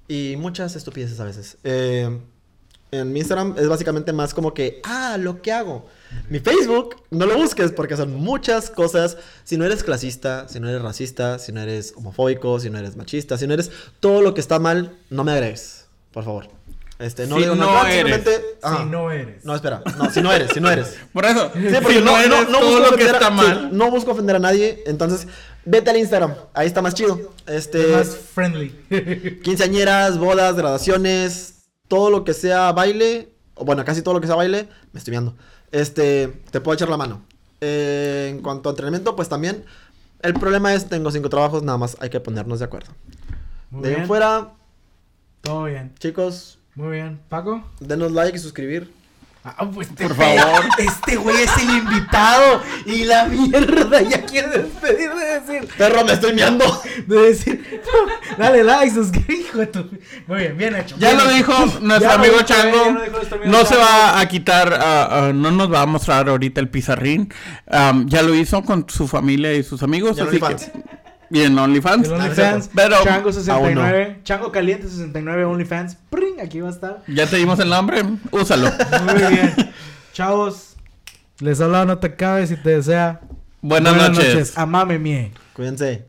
y 0.06 0.36
muchas 0.38 0.76
estupideces 0.76 1.18
a 1.20 1.24
veces. 1.24 1.58
Eh, 1.64 2.18
en 2.90 3.12
mi 3.12 3.18
Instagram 3.20 3.54
es 3.58 3.68
básicamente 3.68 4.12
más 4.12 4.32
como 4.32 4.54
que, 4.54 4.80
ah, 4.84 5.16
lo 5.18 5.42
que 5.42 5.52
hago. 5.52 5.86
Mi 6.30 6.40
Facebook, 6.40 6.96
no 7.10 7.26
lo 7.26 7.36
busques 7.36 7.72
porque 7.72 7.96
son 7.96 8.14
muchas 8.14 8.70
cosas. 8.70 9.16
Si 9.44 9.56
no 9.56 9.64
eres 9.64 9.82
clasista, 9.84 10.48
si 10.48 10.60
no 10.60 10.68
eres 10.68 10.82
racista, 10.82 11.38
si 11.38 11.52
no 11.52 11.60
eres 11.60 11.92
homofóbico, 11.96 12.58
si 12.60 12.70
no 12.70 12.78
eres 12.78 12.96
machista, 12.96 13.36
si 13.38 13.46
no 13.46 13.54
eres 13.54 13.70
todo 14.00 14.22
lo 14.22 14.34
que 14.34 14.40
está 14.40 14.58
mal, 14.58 14.92
no 15.10 15.24
me 15.24 15.32
agregues, 15.32 15.86
por 16.12 16.24
favor. 16.24 16.48
Este, 16.98 17.28
no 17.28 17.36
Si 17.36 17.42
digo 17.42 17.54
no 17.54 17.66
nada, 17.66 17.82
eres. 17.92 17.94
simplemente- 18.16 18.44
ajá. 18.60 18.78
Si 18.78 18.84
no 18.90 19.10
eres. 19.12 19.44
No, 19.44 19.54
espera. 19.54 19.82
No, 19.98 20.10
si 20.10 20.20
no 20.20 20.32
eres, 20.32 20.50
si 20.52 20.60
no 20.60 20.68
eres. 20.68 20.96
Por 21.12 21.24
eso, 21.26 21.50
Sí, 21.54 21.60
porque 21.80 21.98
si 21.98 22.02
no, 22.04 22.18
eres 22.18 22.46
todo 22.48 22.60
busco 22.60 22.78
lo 22.80 22.96
que 22.96 23.04
ofender 23.04 23.08
a- 23.14 23.18
está 23.18 23.28
sí, 23.28 23.34
mal. 23.34 23.68
no 23.76 23.90
busco 23.92 24.10
ofender 24.10 24.34
a 24.36 24.38
nadie, 24.40 24.82
entonces 24.86 25.28
vete 25.64 25.90
al 25.90 25.96
Instagram, 25.98 26.34
ahí 26.54 26.66
está 26.66 26.82
más 26.82 26.94
chido. 26.94 27.32
Este, 27.46 27.82
Es 27.82 27.96
más 28.08 28.16
friendly. 28.34 28.70
quinceañeras, 29.44 30.18
bodas, 30.18 30.56
graduaciones, 30.56 31.66
todo 31.86 32.10
lo 32.10 32.24
que 32.24 32.34
sea 32.34 32.72
baile, 32.72 33.28
o 33.54 33.64
bueno, 33.64 33.84
casi 33.84 34.02
todo 34.02 34.14
lo 34.14 34.20
que 34.20 34.26
sea 34.26 34.36
baile, 34.36 34.68
me 34.92 34.98
estoy 34.98 35.12
viendo. 35.12 35.36
Este, 35.72 36.28
te 36.50 36.60
puedo 36.60 36.74
echar 36.74 36.88
la 36.88 36.96
mano. 36.96 37.22
Eh, 37.60 38.28
en 38.30 38.40
cuanto 38.42 38.68
a 38.68 38.72
entrenamiento, 38.72 39.16
pues 39.16 39.28
también, 39.28 39.64
el 40.22 40.34
problema 40.34 40.74
es, 40.74 40.88
tengo 40.88 41.10
cinco 41.10 41.28
trabajos, 41.28 41.62
nada 41.62 41.78
más 41.78 41.96
hay 42.00 42.10
que 42.10 42.20
ponernos 42.20 42.58
de 42.60 42.64
acuerdo. 42.64 42.92
Muy 43.70 43.82
de 43.82 43.88
ahí 43.88 43.94
bien. 43.94 44.02
en 44.02 44.08
fuera, 44.08 44.52
Todo 45.42 45.64
bien. 45.64 45.92
chicos, 45.98 46.58
Muy 46.74 46.90
bien. 46.92 47.20
¿Paco? 47.28 47.64
denos 47.80 48.12
like 48.12 48.36
y 48.36 48.40
suscribir. 48.40 48.92
Ah, 49.44 49.66
pues 49.72 49.88
Por 49.88 50.14
favor. 50.14 50.64
Este 50.78 51.16
güey 51.16 51.42
es 51.42 51.56
el 51.58 51.70
invitado. 51.70 52.60
Y 52.84 53.04
la 53.04 53.24
mierda 53.24 54.02
ya 54.02 54.22
quiere 54.26 54.48
despedir 54.48 55.10
de 55.14 55.40
decir. 55.40 55.68
Perro, 55.78 56.04
me 56.04 56.12
estoy 56.12 56.34
miando. 56.34 56.64
De 57.06 57.16
decir. 57.22 57.80
Dale 58.36 58.62
like, 58.64 58.94
suscríbete. 58.94 59.32
hijo 59.40 59.58
de 59.58 59.66
tu- 59.68 59.90
Muy 60.26 60.38
bien, 60.40 60.56
bien 60.58 60.76
hecho. 60.76 60.96
Ya 60.98 61.12
bien 61.12 61.18
lo 61.24 61.30
hecho. 61.30 61.34
dijo 61.36 61.80
nuestro 61.80 62.08
Ya 62.10 62.14
amigo 62.14 62.42
Chango. 62.42 62.84
ya 62.84 63.04
dijo 63.04 63.18
No 63.46 63.64
se 63.64 63.76
va 63.76 64.20
a 64.20 64.28
quitar, 64.28 64.78
ah, 64.80 65.30
no 65.34 65.50
nos 65.50 65.72
va 65.72 65.82
a 65.82 65.86
mostrar 65.86 66.28
ahorita 66.28 66.60
el 66.60 66.68
pizarrín. 66.68 67.32
Ya 68.06 68.22
lo 68.22 68.34
hizo 68.34 68.62
con 68.64 68.86
su 68.88 69.08
familia 69.08 69.54
y 69.54 69.62
sus 69.62 69.82
amigos. 69.82 70.16
Y 70.18 70.20
en 70.20 70.26
así 70.28 70.36
OnlyFans. 70.36 70.64
que. 70.64 70.98
Y 71.30 71.40
en 71.42 71.58
OnlyFans. 71.58 72.06
El 72.06 72.14
OnlyFans, 72.14 72.70
Pero- 72.74 73.02
Chango 73.04 73.32
69, 73.32 74.20
Chango 74.24 74.50
Caliente 74.52 74.88
69, 74.88 75.44
OnlyFans, 75.44 75.96
¡pring! 76.10 76.40
aquí 76.40 76.60
va 76.60 76.68
a 76.68 76.72
estar. 76.72 77.02
Ya 77.06 77.26
te 77.26 77.36
dimos 77.36 77.58
el 77.60 77.68
nombre, 77.68 78.02
úsalo. 78.30 78.70
Muy 79.04 79.14
bien. 79.30 79.54
Chavos, 80.12 80.76
les 81.40 81.60
habla 81.60 81.84
No 81.84 81.98
Te 81.98 82.14
Cabes 82.16 82.50
y 82.50 82.56
te 82.56 82.70
desea 82.70 83.20
Buenas, 83.60 83.94
noches. 83.96 84.56
Amame 84.56 84.98
mie. 84.98 85.32
Cuídense. 85.52 86.07